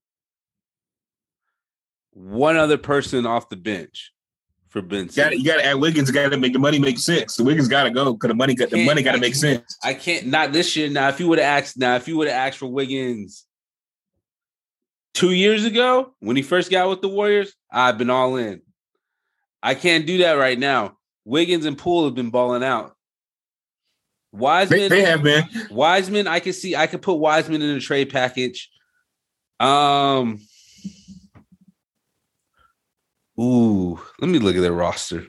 one 2.12 2.56
other 2.56 2.78
person 2.78 3.26
off 3.26 3.50
the 3.50 3.58
bench 3.58 4.13
for 4.74 4.82
Ben. 4.82 5.06
You 5.06 5.16
got 5.16 5.38
you 5.38 5.46
got 5.46 5.58
to 5.58 5.66
add 5.66 5.76
Wiggins. 5.76 6.10
Got 6.10 6.30
to 6.30 6.38
make 6.38 6.52
the 6.52 6.60
money 6.60 6.80
make 6.80 6.98
sense. 6.98 7.38
The 7.38 7.44
Wiggins 7.44 7.68
got 7.68 7.84
to 7.84 7.92
go 7.92 8.14
because 8.14 8.28
the 8.28 8.34
money 8.34 8.56
got 8.56 8.72
the 8.72 8.84
money 8.84 9.04
got 9.04 9.14
to 9.14 9.20
make 9.20 9.36
sense. 9.36 9.78
I 9.84 9.94
can't 9.94 10.28
not 10.28 10.52
this 10.52 10.76
year. 10.76 10.90
Now, 10.90 11.10
if 11.10 11.20
you 11.20 11.28
would 11.30 11.38
have 11.38 11.64
asked, 11.64 11.78
now 11.78 11.96
if 11.96 12.08
you 12.08 12.18
would 12.18 12.28
have 12.28 12.36
asked 12.36 12.58
for 12.58 12.66
Wiggins 12.66 13.46
two 15.14 15.32
years 15.32 15.64
ago 15.64 16.16
when 16.20 16.36
he 16.36 16.42
first 16.42 16.72
got 16.72 16.90
with 16.90 17.02
the 17.02 17.08
Warriors, 17.08 17.54
I've 17.72 18.00
been 18.00 18.10
all 18.10 18.36
in. 18.36 18.64
I 19.62 19.76
can't 19.76 20.08
do 20.08 20.18
that 20.18 20.34
right 20.34 20.58
now. 20.58 20.98
Wiggins 21.24 21.66
and 21.66 21.78
Poole 21.78 22.06
have 22.06 22.16
been 22.16 22.32
balling 22.32 22.64
out. 22.64 22.96
Wiseman, 24.32 24.80
they, 24.80 24.90
they 24.90 25.02
have 25.04 25.22
been. 25.22 25.44
Wiseman, 25.70 26.26
I 26.26 26.40
can 26.40 26.54
see. 26.54 26.76
I 26.76 26.88
could 26.88 27.04
put 27.04 27.14
Wiseman 27.14 27.62
in 27.62 27.78
a 27.78 27.80
trade 27.80 28.10
package. 28.12 28.72
Um. 29.60 30.42
Ooh, 33.40 34.00
let 34.20 34.30
me 34.30 34.40
look 34.40 34.56
at 34.56 34.62
their 34.62 34.74
roster. 34.74 35.26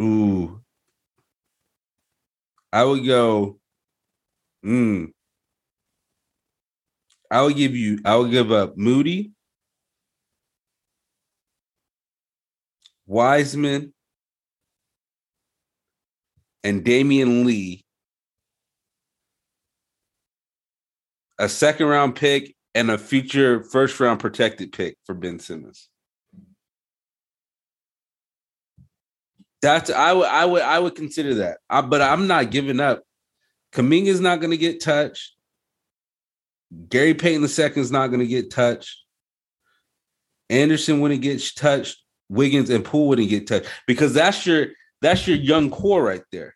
Ooh. 0.00 0.62
I 2.72 2.84
would 2.84 3.04
go. 3.04 3.58
Hmm. 4.62 5.06
I 7.30 7.42
would 7.42 7.56
give 7.56 7.74
you, 7.76 7.98
I 8.04 8.16
would 8.16 8.30
give 8.30 8.50
up 8.50 8.76
Moody, 8.76 9.32
Wiseman, 13.06 13.92
and 16.64 16.84
Damion 16.84 17.44
Lee. 17.44 17.84
A 21.38 21.48
second 21.48 21.86
round 21.86 22.16
pick 22.16 22.54
and 22.74 22.90
a 22.90 22.98
future 22.98 23.62
first 23.62 23.98
round 23.98 24.20
protected 24.20 24.72
pick 24.72 24.96
for 25.04 25.14
Ben 25.14 25.38
Simmons. 25.38 25.88
That's 29.62 29.90
I 29.90 30.12
would 30.12 30.28
I 30.28 30.44
would 30.44 30.62
I 30.62 30.78
would 30.78 30.94
consider 30.94 31.34
that. 31.34 31.58
I, 31.68 31.82
but 31.82 32.00
I'm 32.00 32.26
not 32.26 32.50
giving 32.50 32.80
up. 32.80 33.02
Kuminga's 33.72 34.20
not 34.20 34.40
going 34.40 34.50
to 34.50 34.56
get 34.56 34.80
touched. 34.80 35.34
Gary 36.88 37.14
Payton 37.14 37.42
II 37.42 37.82
is 37.82 37.90
not 37.90 38.08
going 38.08 38.20
to 38.20 38.26
get 38.26 38.50
touched. 38.50 39.04
Anderson 40.48 41.00
wouldn't 41.00 41.22
get 41.22 41.42
touched. 41.56 41.98
Wiggins 42.28 42.70
and 42.70 42.84
Poole 42.84 43.08
wouldn't 43.08 43.28
get 43.28 43.46
touched 43.46 43.68
because 43.86 44.14
that's 44.14 44.46
your 44.46 44.68
that's 45.02 45.26
your 45.26 45.36
young 45.36 45.70
core 45.70 46.02
right 46.02 46.22
there. 46.32 46.54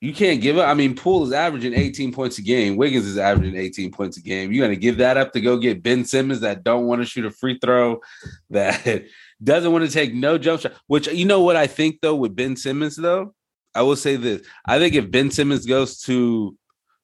You 0.00 0.12
can't 0.12 0.42
give 0.42 0.58
up. 0.58 0.68
I 0.68 0.74
mean, 0.74 0.94
Poole 0.94 1.24
is 1.24 1.32
averaging 1.32 1.72
18 1.72 2.12
points 2.12 2.36
a 2.36 2.42
game. 2.42 2.76
Wiggins 2.76 3.06
is 3.06 3.16
averaging 3.16 3.56
18 3.56 3.90
points 3.92 4.18
a 4.18 4.20
game. 4.20 4.52
You're 4.52 4.66
gonna 4.66 4.76
give 4.76 4.98
that 4.98 5.16
up 5.16 5.32
to 5.32 5.40
go 5.40 5.56
get 5.56 5.82
Ben 5.82 6.04
Simmons 6.04 6.40
that 6.40 6.62
don't 6.62 6.86
want 6.86 7.00
to 7.00 7.06
shoot 7.06 7.24
a 7.24 7.30
free 7.30 7.58
throw, 7.58 8.00
that 8.50 9.04
doesn't 9.42 9.72
want 9.72 9.86
to 9.86 9.90
take 9.90 10.14
no 10.14 10.36
jump 10.36 10.60
shot. 10.60 10.74
Which 10.86 11.08
you 11.08 11.24
know 11.24 11.40
what 11.40 11.56
I 11.56 11.66
think 11.66 12.00
though 12.02 12.14
with 12.14 12.36
Ben 12.36 12.56
Simmons 12.56 12.96
though, 12.96 13.34
I 13.74 13.82
will 13.82 13.96
say 13.96 14.16
this: 14.16 14.46
I 14.66 14.78
think 14.78 14.94
if 14.94 15.10
Ben 15.10 15.30
Simmons 15.30 15.64
goes 15.64 16.02
to 16.02 16.56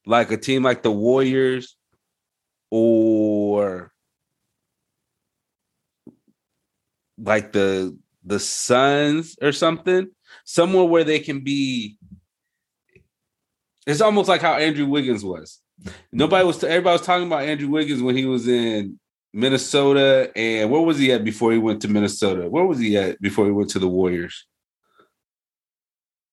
like 0.05 0.31
a 0.31 0.37
team 0.37 0.61
like 0.61 0.83
the 0.83 0.91
Warriors 0.91 1.75
or 2.69 3.91
like 7.17 7.53
the 7.53 7.97
the 8.23 8.39
Suns 8.39 9.35
or 9.41 9.51
something, 9.51 10.09
somewhere 10.45 10.85
where 10.85 11.03
they 11.03 11.19
can 11.19 11.39
be 11.39 11.97
it's 13.85 14.01
almost 14.01 14.29
like 14.29 14.41
how 14.41 14.53
Andrew 14.53 14.85
Wiggins 14.85 15.23
was. 15.23 15.59
Nobody 16.11 16.45
was. 16.45 16.63
Everybody 16.63 16.93
was 16.93 17.05
talking 17.05 17.27
about 17.27 17.43
Andrew 17.43 17.69
Wiggins 17.69 18.01
when 18.01 18.15
he 18.15 18.25
was 18.25 18.47
in 18.47 18.99
Minnesota, 19.33 20.31
and 20.35 20.69
where 20.69 20.81
was 20.81 20.97
he 20.97 21.11
at 21.11 21.23
before 21.23 21.51
he 21.51 21.57
went 21.57 21.81
to 21.81 21.87
Minnesota? 21.87 22.49
Where 22.49 22.65
was 22.65 22.79
he 22.79 22.97
at 22.97 23.19
before 23.21 23.45
he 23.45 23.51
went 23.51 23.69
to 23.71 23.79
the 23.79 23.87
Warriors? 23.87 24.45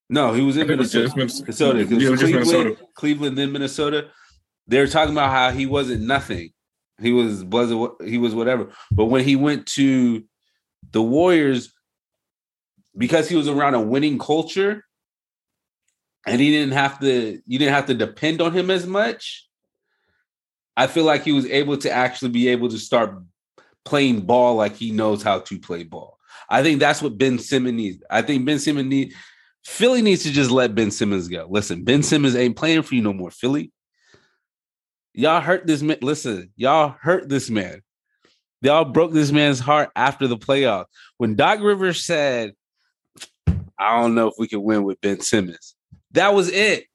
No, 0.09 0.33
he 0.33 0.43
was 0.43 0.57
in 0.57 0.67
Minnesota. 0.67 1.13
Minnesota. 1.17 1.79
Yeah, 1.85 1.87
Cleveland, 1.87 2.33
Minnesota. 2.33 2.77
Cleveland, 2.95 3.39
then 3.39 3.53
Minnesota. 3.53 4.09
They 4.67 4.79
were 4.79 4.87
talking 4.87 5.15
about 5.15 5.31
how 5.31 5.51
he 5.51 5.67
wasn't 5.67 6.03
nothing. 6.03 6.51
He 7.01 7.13
was 7.13 7.45
was 7.45 7.71
he 8.05 8.19
was 8.19 8.35
whatever. 8.35 8.69
But 8.91 9.07
when 9.07 9.25
he 9.25 9.37
went 9.37 9.67
to 9.69 10.25
the 10.93 11.03
Warriors, 11.03 11.73
because 12.97 13.29
he 13.29 13.37
was 13.37 13.49
around 13.49 13.75
a 13.75 13.81
winning 13.81 14.19
culture, 14.19 14.85
and 16.27 16.41
he 16.41 16.51
didn't 16.51 16.73
have 16.73 17.01
to 17.01 17.41
you 17.47 17.59
didn't 17.59 17.75
have 17.75 17.87
to 17.87 17.95
depend 17.95 18.41
on 18.41 18.53
him 18.53 18.71
as 18.71 18.87
much 18.87 19.49
i 20.77 20.87
feel 20.87 21.05
like 21.05 21.23
he 21.23 21.33
was 21.33 21.47
able 21.47 21.77
to 21.77 21.91
actually 21.91 22.31
be 22.31 22.49
able 22.49 22.69
to 22.69 22.79
start 22.79 23.23
playing 23.85 24.21
ball 24.21 24.55
like 24.55 24.77
he 24.77 24.91
knows 24.91 25.23
how 25.23 25.41
to 25.41 25.59
play 25.59 25.83
ball. 25.85 26.19
I 26.49 26.63
think 26.63 26.81
that's 26.81 27.03
what 27.03 27.19
ben 27.19 27.39
simmons 27.39 27.77
needs. 27.77 28.03
I 28.11 28.23
think 28.23 28.45
ben 28.45 28.59
simmons 28.59 28.89
need 28.89 29.15
philly 29.65 30.03
needs 30.03 30.23
to 30.23 30.31
just 30.31 30.51
let 30.51 30.75
ben 30.75 30.91
simmons 30.91 31.29
go. 31.29 31.47
Listen 31.49 31.85
ben 31.85 32.03
simmons 32.03 32.37
ain't 32.37 32.57
playing 32.57 32.83
for 32.83 32.95
you 32.95 33.03
no 33.03 33.13
more 33.13 33.31
philly. 33.31 33.73
Y'all 35.13 35.41
hurt 35.41 35.67
this 35.67 35.83
man 35.83 35.99
listen 36.03 36.53
y'all 36.57 36.95
hurt 37.01 37.29
this 37.29 37.51
man. 37.51 37.83
Y'all 38.63 38.85
broke 38.85 39.13
this 39.13 39.33
man's 39.33 39.59
heart 39.59 39.91
after 39.97 40.27
the 40.27 40.37
playoffs 40.37 40.87
when 41.17 41.35
doc 41.35 41.61
rivers 41.61 42.05
said 42.05 42.53
i 43.79 43.99
don't 43.99 44.15
know 44.15 44.29
if 44.29 44.35
we 44.39 44.47
can 44.47 44.63
win 44.63 44.83
with 44.85 45.01
ben 45.01 45.19
simmons 45.21 45.75
that 46.13 46.35
was 46.35 46.51
it. 46.51 46.87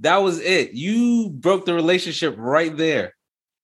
That 0.00 0.18
was 0.18 0.40
it. 0.40 0.72
You 0.72 1.30
broke 1.30 1.64
the 1.64 1.74
relationship 1.74 2.34
right 2.36 2.76
there. 2.76 3.14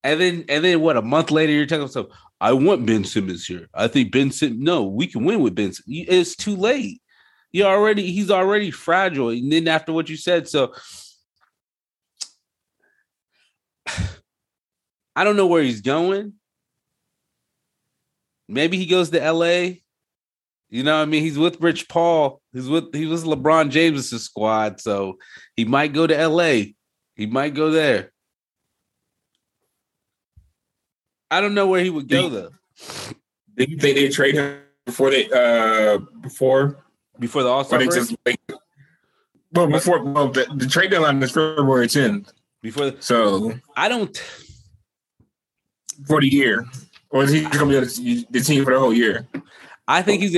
And 0.05 0.20
then 0.20 0.45
and 0.49 0.64
then 0.64 0.81
what? 0.81 0.97
A 0.97 1.03
month 1.03 1.31
later, 1.31 1.53
you're 1.53 1.66
telling 1.66 1.87
yourself, 1.87 2.07
"I 2.41 2.53
want 2.53 2.87
Ben 2.87 3.05
Simmons 3.05 3.45
here. 3.45 3.68
I 3.74 3.89
think 3.89 4.12
Ben 4.12 4.31
Simmons. 4.31 4.61
No, 4.62 4.85
we 4.85 5.09
can 5.09 5.24
win 5.24 5.41
with 5.41 5.57
Ben. 5.57 5.72
It's 5.87 6.37
too 6.37 6.55
late. 6.55 7.03
You 7.51 7.64
already 7.64 8.12
he's 8.12 8.31
already 8.31 8.70
fragile. 8.70 9.31
And 9.31 9.51
then 9.53 9.66
after 9.68 9.93
what 9.93 10.09
you 10.09 10.16
said, 10.16 10.49
so 10.49 10.72
I 15.16 15.24
don't 15.24 15.37
know 15.37 15.47
where 15.47 15.62
he's 15.62 15.81
going. 15.81 16.35
Maybe 18.49 18.79
he 18.79 18.87
goes 18.87 19.11
to 19.11 19.33
LA. 19.33 19.79
You 20.71 20.83
know, 20.83 21.01
I 21.01 21.07
mean, 21.07 21.23
he's 21.23 21.39
with 21.39 21.61
Rich 21.61 21.89
Paul. 21.89 22.41
He's 22.53 22.69
with 22.69 22.95
he 22.95 23.07
was 23.07 23.25
LeBron 23.25 23.71
James's 23.71 24.25
squad, 24.25 24.81
so 24.81 25.19
he 25.57 25.64
might 25.64 25.93
go 25.93 26.07
to 26.07 26.29
LA. 26.29 26.73
He 27.16 27.27
might 27.27 27.55
go 27.55 27.71
there. 27.71 28.12
I 31.31 31.41
don't 31.41 31.55
know 31.55 31.66
where 31.66 31.83
he 31.83 31.91
would 31.91 32.09
go 32.09 32.29
though. 32.29 32.51
Do 33.57 33.64
you 33.64 33.79
think 33.79 33.97
they 33.97 34.09
trade 34.09 34.35
him 34.35 34.61
before 34.85 35.11
they 35.11 35.29
uh 35.31 35.99
before 36.21 36.85
before 37.19 37.43
the 37.43 37.49
All 37.49 37.64
Star 37.64 37.79
break? 37.79 37.91
Like, 38.25 38.41
well, 39.53 39.66
before 39.66 40.05
well, 40.05 40.29
the, 40.29 40.47
the 40.55 40.66
trade 40.66 40.91
deadline 40.91 41.23
is 41.23 41.33
February 41.33 41.87
10th. 41.87 42.33
Before, 42.61 42.91
the, 42.91 42.97
so 43.01 43.55
I 43.77 43.89
don't 43.89 44.16
for 46.07 46.21
the 46.21 46.29
year, 46.29 46.66
or 47.11 47.25
is 47.25 47.31
he 47.31 47.43
going 47.43 47.71
to 47.71 48.03
be 48.03 48.27
the 48.31 48.41
team 48.41 48.64
for 48.64 48.75
the 48.75 48.81
whole 48.81 48.93
year? 48.93 49.27
I 49.87 50.03
think 50.03 50.23
he's 50.23 50.37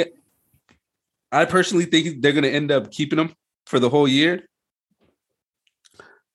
I 1.32 1.44
personally 1.44 1.84
think 1.84 2.22
they're 2.22 2.32
going 2.32 2.44
to 2.44 2.50
end 2.50 2.72
up 2.72 2.90
keeping 2.90 3.18
him 3.18 3.34
for 3.66 3.78
the 3.78 3.88
whole 3.88 4.08
year 4.08 4.42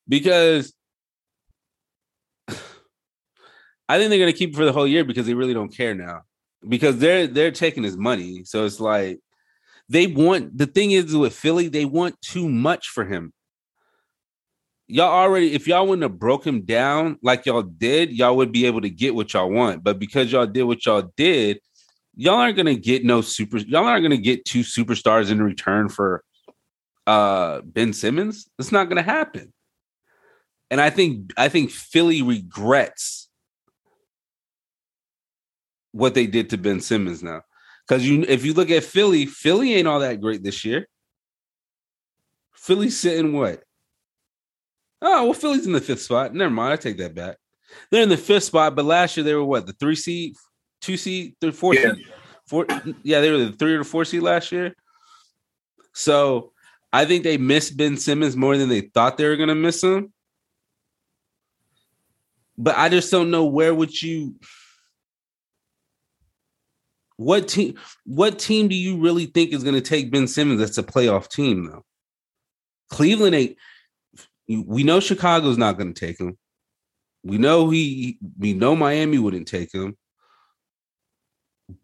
because 0.07 0.73
I 2.47 3.97
think 3.97 4.09
they're 4.09 4.19
going 4.19 4.31
to 4.31 4.37
keep 4.37 4.51
him 4.51 4.55
for 4.55 4.65
the 4.65 4.73
whole 4.73 4.87
year 4.87 5.03
because 5.03 5.25
they 5.25 5.33
really 5.33 5.53
don't 5.53 5.75
care 5.75 5.93
now 5.93 6.21
because 6.67 6.97
they're 6.97 7.27
they're 7.27 7.51
taking 7.51 7.83
his 7.83 7.97
money. 7.97 8.43
So 8.43 8.65
it's 8.65 8.79
like 8.79 9.19
they 9.89 10.07
want 10.07 10.57
the 10.57 10.65
thing 10.65 10.91
is 10.91 11.15
with 11.15 11.35
Philly, 11.35 11.67
they 11.67 11.85
want 11.85 12.19
too 12.21 12.49
much 12.49 12.89
for 12.89 13.05
him. 13.05 13.33
Y'all 14.87 15.11
already, 15.11 15.53
if 15.53 15.67
y'all 15.67 15.87
wouldn't 15.87 16.03
have 16.03 16.19
broke 16.19 16.45
him 16.45 16.61
down 16.61 17.17
like 17.23 17.45
y'all 17.47 17.63
did, 17.63 18.11
y'all 18.11 18.37
would 18.37 18.51
be 18.51 18.67
able 18.67 18.81
to 18.81 18.89
get 18.89 19.15
what 19.15 19.33
y'all 19.33 19.49
want. 19.49 19.83
But 19.83 19.97
because 19.97 20.31
y'all 20.31 20.45
did 20.45 20.63
what 20.63 20.85
y'all 20.85 21.11
did, 21.17 21.59
y'all 22.15 22.35
aren't 22.35 22.57
gonna 22.57 22.75
get 22.75 23.03
no 23.03 23.21
super. 23.21 23.57
Y'all 23.57 23.85
aren't 23.85 24.03
gonna 24.03 24.17
get 24.17 24.45
two 24.45 24.61
superstars 24.61 25.31
in 25.31 25.41
return 25.41 25.89
for 25.89 26.23
uh 27.07 27.61
Ben 27.61 27.93
Simmons. 27.93 28.49
It's 28.59 28.71
not 28.71 28.89
gonna 28.89 29.01
happen. 29.01 29.53
And 30.71 30.81
I 30.81 30.89
think 30.89 31.31
I 31.37 31.49
think 31.49 31.71
Philly 31.71 32.21
regrets 32.21 33.29
what 35.91 36.13
they 36.13 36.27
did 36.27 36.49
to 36.49 36.57
Ben 36.57 36.81
Simmons 36.81 37.23
now. 37.23 37.41
Because 37.87 38.07
you 38.07 38.25
if 38.27 38.43
you 38.43 38.53
look 38.53 38.71
at 38.71 38.83
Philly, 38.83 39.25
Philly 39.25 39.75
ain't 39.75 39.87
all 39.87 39.99
that 39.99 40.21
great 40.21 40.43
this 40.43 40.65
year. 40.65 40.87
Philly's 42.53 42.99
sitting 42.99 43.33
what? 43.33 43.63
Oh, 45.01 45.25
well, 45.25 45.33
Philly's 45.33 45.67
in 45.67 45.73
the 45.73 45.81
fifth 45.81 46.01
spot. 46.01 46.33
Never 46.33 46.49
mind. 46.49 46.73
I 46.73 46.77
take 46.77 46.97
that 46.97 47.13
back. 47.13 47.37
They're 47.91 48.01
in 48.01 48.09
the 48.09 48.17
fifth 48.17 48.45
spot, 48.45 48.75
but 48.75 48.85
last 48.85 49.15
year 49.15 49.23
they 49.23 49.35
were 49.35 49.43
what? 49.43 49.67
The 49.67 49.73
three 49.73 49.95
seed, 49.95 50.35
two 50.85 50.97
seed, 50.97 51.35
three, 51.41 51.51
four 51.51 51.73
Yeah. 51.73 51.93
seed, 51.93 52.05
four. 52.47 52.67
Yeah, 53.03 53.21
they 53.21 53.31
were 53.31 53.37
the 53.45 53.51
three 53.53 53.73
or 53.73 53.83
four 53.83 54.05
seed 54.05 54.21
last 54.21 54.51
year. 54.51 54.75
So 55.93 56.51
I 56.93 57.05
think 57.05 57.23
they 57.23 57.37
missed 57.37 57.75
Ben 57.75 57.97
Simmons 57.97 58.35
more 58.35 58.57
than 58.57 58.69
they 58.69 58.81
thought 58.81 59.17
they 59.17 59.27
were 59.27 59.35
going 59.35 59.49
to 59.49 59.55
miss 59.55 59.83
him. 59.83 60.13
But 62.57 62.77
I 62.77 62.89
just 62.89 63.11
don't 63.11 63.31
know 63.31 63.45
where 63.45 63.73
would 63.73 64.01
you. 64.01 64.35
What 67.17 67.47
team? 67.47 67.75
What 68.05 68.39
team 68.39 68.67
do 68.67 68.75
you 68.75 68.97
really 68.97 69.25
think 69.25 69.51
is 69.51 69.63
going 69.63 69.75
to 69.75 69.81
take 69.81 70.11
Ben 70.11 70.27
Simmons? 70.27 70.59
That's 70.59 70.77
a 70.77 70.83
playoff 70.83 71.29
team, 71.29 71.65
though. 71.65 71.83
Cleveland 72.89 73.35
ain't. 73.35 73.57
We 74.47 74.83
know 74.83 74.99
Chicago's 74.99 75.57
not 75.57 75.77
going 75.77 75.93
to 75.93 75.99
take 75.99 76.19
him. 76.19 76.37
We 77.23 77.37
know 77.37 77.69
he. 77.69 78.19
We 78.37 78.53
know 78.53 78.75
Miami 78.75 79.17
wouldn't 79.17 79.47
take 79.47 79.73
him. 79.73 79.97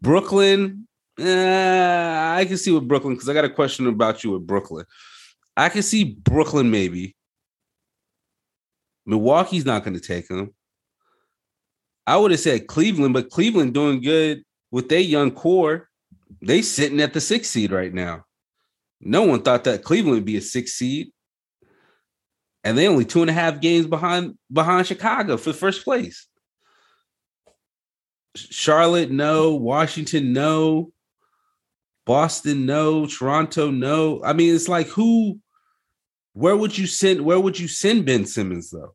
Brooklyn, 0.00 0.86
eh, 1.18 2.34
I 2.38 2.44
can 2.44 2.56
see 2.56 2.70
with 2.70 2.88
Brooklyn 2.88 3.14
because 3.14 3.28
I 3.28 3.34
got 3.34 3.44
a 3.44 3.50
question 3.50 3.86
about 3.86 4.22
you 4.22 4.32
with 4.32 4.46
Brooklyn. 4.46 4.86
I 5.56 5.68
can 5.68 5.82
see 5.82 6.04
Brooklyn 6.04 6.70
maybe. 6.70 7.16
Milwaukee's 9.06 9.66
not 9.66 9.84
going 9.84 9.94
to 9.94 10.00
take 10.00 10.30
him. 10.30 10.54
I 12.06 12.16
would 12.16 12.30
have 12.30 12.40
said 12.40 12.66
Cleveland, 12.66 13.14
but 13.14 13.30
Cleveland 13.30 13.74
doing 13.74 14.00
good 14.00 14.42
with 14.70 14.88
their 14.88 15.00
young 15.00 15.30
core. 15.30 15.88
They 16.40 16.62
sitting 16.62 17.00
at 17.00 17.12
the 17.12 17.20
sixth 17.20 17.50
seed 17.50 17.72
right 17.72 17.92
now. 17.92 18.24
No 19.00 19.22
one 19.22 19.42
thought 19.42 19.64
that 19.64 19.82
Cleveland 19.82 20.14
would 20.14 20.24
be 20.24 20.36
a 20.36 20.40
six 20.40 20.72
seed, 20.72 21.12
and 22.64 22.78
they 22.78 22.88
only 22.88 23.04
two 23.04 23.20
and 23.20 23.30
a 23.30 23.34
half 23.34 23.60
games 23.60 23.86
behind 23.86 24.38
behind 24.52 24.86
Chicago 24.86 25.36
for 25.36 25.52
first 25.52 25.84
place. 25.84 26.28
Charlotte, 28.34 29.10
no. 29.10 29.54
Washington, 29.54 30.32
no. 30.32 30.92
Boston, 32.06 32.66
no. 32.66 33.06
Toronto, 33.06 33.70
no. 33.70 34.22
I 34.24 34.32
mean, 34.32 34.54
it's 34.54 34.68
like 34.68 34.88
who? 34.88 35.38
Where 36.34 36.56
would 36.56 36.76
you 36.76 36.86
send? 36.86 37.24
Where 37.24 37.40
would 37.40 37.58
you 37.58 37.68
send 37.68 38.06
Ben 38.06 38.26
Simmons 38.26 38.70
though? 38.70 38.94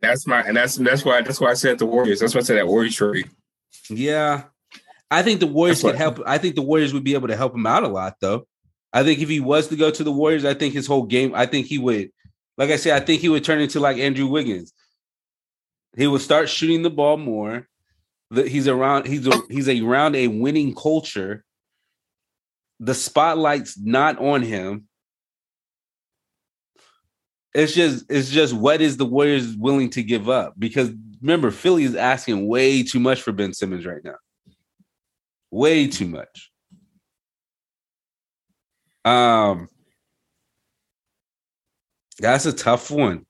That's 0.00 0.26
my 0.26 0.40
and 0.40 0.56
that's 0.56 0.76
that's 0.76 1.04
why 1.04 1.20
that's 1.20 1.40
why 1.40 1.50
I 1.50 1.54
said 1.54 1.78
the 1.78 1.86
Warriors. 1.86 2.20
That's 2.20 2.34
why 2.34 2.40
I 2.40 2.44
said 2.44 2.56
that 2.56 2.66
Warriors 2.66 2.96
trade. 2.96 3.28
Yeah, 3.90 4.44
I 5.10 5.22
think 5.22 5.40
the 5.40 5.46
Warriors 5.46 5.82
That's 5.82 5.92
could 5.92 5.98
help. 5.98 6.20
I 6.26 6.38
think 6.38 6.54
the 6.54 6.62
Warriors 6.62 6.94
would 6.94 7.04
be 7.04 7.14
able 7.14 7.28
to 7.28 7.36
help 7.36 7.54
him 7.54 7.66
out 7.66 7.82
a 7.82 7.88
lot, 7.88 8.16
though. 8.20 8.46
I 8.92 9.02
think 9.02 9.20
if 9.20 9.28
he 9.28 9.40
was 9.40 9.68
to 9.68 9.76
go 9.76 9.90
to 9.90 10.04
the 10.04 10.12
Warriors, 10.12 10.44
I 10.44 10.54
think 10.54 10.74
his 10.74 10.86
whole 10.86 11.02
game. 11.04 11.34
I 11.34 11.46
think 11.46 11.66
he 11.66 11.78
would, 11.78 12.10
like 12.56 12.70
I 12.70 12.76
said, 12.76 13.00
I 13.00 13.04
think 13.04 13.20
he 13.20 13.28
would 13.28 13.44
turn 13.44 13.60
into 13.60 13.80
like 13.80 13.98
Andrew 13.98 14.26
Wiggins. 14.26 14.72
He 15.96 16.06
will 16.06 16.18
start 16.18 16.48
shooting 16.48 16.82
the 16.82 16.90
ball 16.90 17.16
more. 17.16 17.66
He's 18.32 18.68
around. 18.68 19.06
He's 19.06 19.26
a, 19.26 19.40
he's 19.50 19.68
around 19.68 20.14
a 20.14 20.28
winning 20.28 20.74
culture. 20.74 21.44
The 22.78 22.94
spotlight's 22.94 23.78
not 23.78 24.18
on 24.18 24.42
him. 24.42 24.86
It's 27.52 27.74
just 27.74 28.04
it's 28.08 28.30
just 28.30 28.54
what 28.54 28.80
is 28.80 28.96
the 28.96 29.04
Warriors 29.04 29.56
willing 29.56 29.90
to 29.90 30.02
give 30.02 30.28
up? 30.28 30.54
Because 30.56 30.90
remember, 31.20 31.50
Philly 31.50 31.82
is 31.82 31.96
asking 31.96 32.46
way 32.46 32.84
too 32.84 33.00
much 33.00 33.22
for 33.22 33.32
Ben 33.32 33.52
Simmons 33.52 33.84
right 33.84 34.02
now. 34.04 34.14
Way 35.50 35.88
too 35.88 36.06
much. 36.06 36.52
Um 39.04 39.68
that's 42.20 42.46
a 42.46 42.52
tough 42.52 42.90
one. 42.90 43.26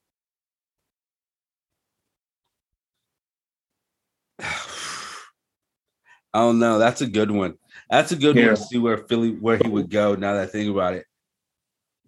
Oh, 6.32 6.40
I 6.40 6.46
don't 6.48 6.58
know. 6.58 6.78
That's 6.78 7.00
a 7.00 7.06
good 7.06 7.30
one. 7.30 7.54
That's 7.90 8.12
a 8.12 8.16
good 8.16 8.36
Yeah. 8.36 8.46
one 8.48 8.56
to 8.56 8.62
see 8.62 8.78
where 8.78 8.98
Philly 8.98 9.32
where 9.32 9.56
he 9.56 9.68
would 9.68 9.90
go 9.90 10.14
now 10.14 10.34
that 10.34 10.42
I 10.42 10.46
think 10.46 10.70
about 10.70 10.94
it. 10.94 11.06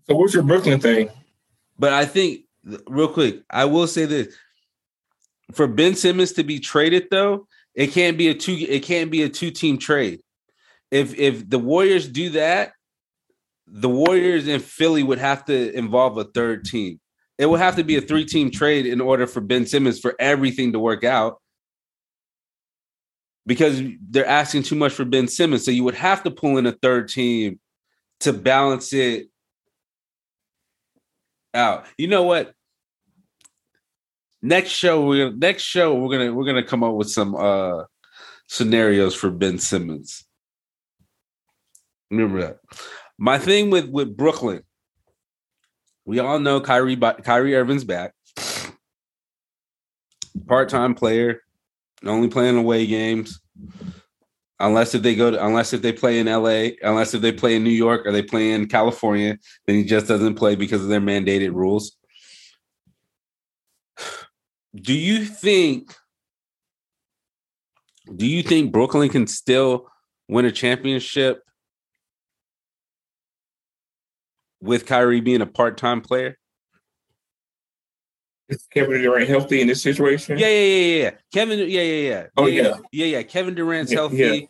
So 0.08 0.16
what's 0.16 0.34
your 0.34 0.42
Brooklyn 0.42 0.80
thing? 0.80 1.10
But 1.78 1.92
I 1.92 2.04
think 2.04 2.42
real 2.88 3.08
quick, 3.08 3.42
I 3.50 3.64
will 3.64 3.86
say 3.86 4.04
this. 4.04 4.34
For 5.52 5.66
Ben 5.66 5.94
Simmons 5.94 6.32
to 6.32 6.44
be 6.44 6.60
traded 6.60 7.08
though, 7.10 7.46
it 7.74 7.88
can't 7.88 8.16
be 8.16 8.28
a 8.28 8.34
two 8.34 8.54
it 8.54 8.82
can't 8.84 9.10
be 9.10 9.22
a 9.22 9.28
two 9.28 9.50
team 9.50 9.78
trade. 9.78 10.20
If 10.90 11.18
if 11.18 11.48
the 11.48 11.58
Warriors 11.58 12.08
do 12.08 12.30
that, 12.30 12.72
the 13.66 13.88
Warriors 13.88 14.46
and 14.46 14.62
Philly 14.62 15.02
would 15.02 15.18
have 15.18 15.44
to 15.46 15.72
involve 15.76 16.16
a 16.18 16.24
third 16.24 16.64
team. 16.64 17.00
It 17.38 17.46
would 17.46 17.60
have 17.60 17.76
to 17.76 17.84
be 17.84 17.96
a 17.96 18.00
three 18.00 18.24
team 18.24 18.50
trade 18.50 18.86
in 18.86 19.00
order 19.00 19.26
for 19.26 19.40
Ben 19.40 19.66
Simmons 19.66 19.98
for 19.98 20.14
everything 20.20 20.72
to 20.72 20.78
work 20.78 21.02
out. 21.02 21.41
Because 23.44 23.82
they're 24.08 24.26
asking 24.26 24.62
too 24.62 24.76
much 24.76 24.92
for 24.92 25.04
Ben 25.04 25.26
Simmons. 25.26 25.64
So 25.64 25.70
you 25.70 25.84
would 25.84 25.96
have 25.96 26.22
to 26.22 26.30
pull 26.30 26.58
in 26.58 26.66
a 26.66 26.72
third 26.72 27.08
team 27.08 27.58
to 28.20 28.32
balance 28.32 28.92
it 28.92 29.28
out. 31.54 31.86
You 31.98 32.06
know 32.06 32.22
what? 32.22 32.54
Next 34.40 34.70
show 34.70 35.06
we're 35.06 35.26
gonna 35.26 35.36
next 35.36 35.62
show 35.62 35.94
we're 35.94 36.18
gonna 36.18 36.32
we're 36.32 36.44
gonna 36.44 36.64
come 36.64 36.82
up 36.82 36.94
with 36.94 37.10
some 37.10 37.34
uh 37.36 37.84
scenarios 38.48 39.14
for 39.14 39.30
Ben 39.30 39.58
Simmons. 39.58 40.24
Remember 42.10 42.40
that. 42.40 42.58
My 43.18 43.38
thing 43.38 43.70
with 43.70 43.88
with 43.88 44.16
Brooklyn, 44.16 44.62
we 46.04 46.18
all 46.18 46.38
know 46.40 46.60
Kyrie 46.60 46.96
Kyrie 46.96 47.54
Irving's 47.54 47.84
back. 47.84 48.14
Part-time 50.46 50.94
player, 50.94 51.42
only 52.04 52.28
playing 52.28 52.56
away 52.56 52.86
games. 52.86 53.40
Unless 54.58 54.94
if 54.94 55.02
they 55.02 55.16
go 55.16 55.30
to 55.32 55.44
unless 55.44 55.72
if 55.72 55.82
they 55.82 55.92
play 55.92 56.20
in 56.20 56.26
LA, 56.26 56.76
unless 56.82 57.14
if 57.14 57.20
they 57.20 57.32
play 57.32 57.56
in 57.56 57.64
New 57.64 57.70
York 57.70 58.06
or 58.06 58.12
they 58.12 58.22
play 58.22 58.52
in 58.52 58.68
California, 58.68 59.36
then 59.66 59.76
he 59.76 59.84
just 59.84 60.06
doesn't 60.06 60.36
play 60.36 60.54
because 60.54 60.82
of 60.82 60.88
their 60.88 61.00
mandated 61.00 61.52
rules. 61.52 61.96
Do 64.74 64.94
you 64.94 65.24
think 65.24 65.94
do 68.16 68.26
you 68.26 68.42
think 68.42 68.72
Brooklyn 68.72 69.08
can 69.08 69.26
still 69.26 69.88
win 70.28 70.44
a 70.44 70.52
championship 70.52 71.42
with 74.60 74.86
Kyrie 74.86 75.20
being 75.20 75.40
a 75.40 75.46
part-time 75.46 76.00
player? 76.00 76.36
Is 78.52 78.66
Kevin 78.70 79.00
Durant 79.00 79.28
healthy 79.28 79.62
in 79.62 79.66
this 79.66 79.82
situation? 79.82 80.38
Yeah, 80.38 80.48
yeah, 80.48 80.76
yeah, 80.76 81.02
yeah. 81.04 81.10
Kevin, 81.32 81.58
yeah, 81.58 81.64
yeah, 81.64 82.08
yeah. 82.10 82.26
Oh, 82.36 82.46
yeah, 82.46 82.62
yeah. 82.62 82.76
yeah, 82.92 83.06
yeah. 83.06 83.22
Kevin 83.22 83.54
Durant's 83.54 83.90
Yeah, 83.90 83.98
healthy. 83.98 84.16
yeah. 84.16 84.40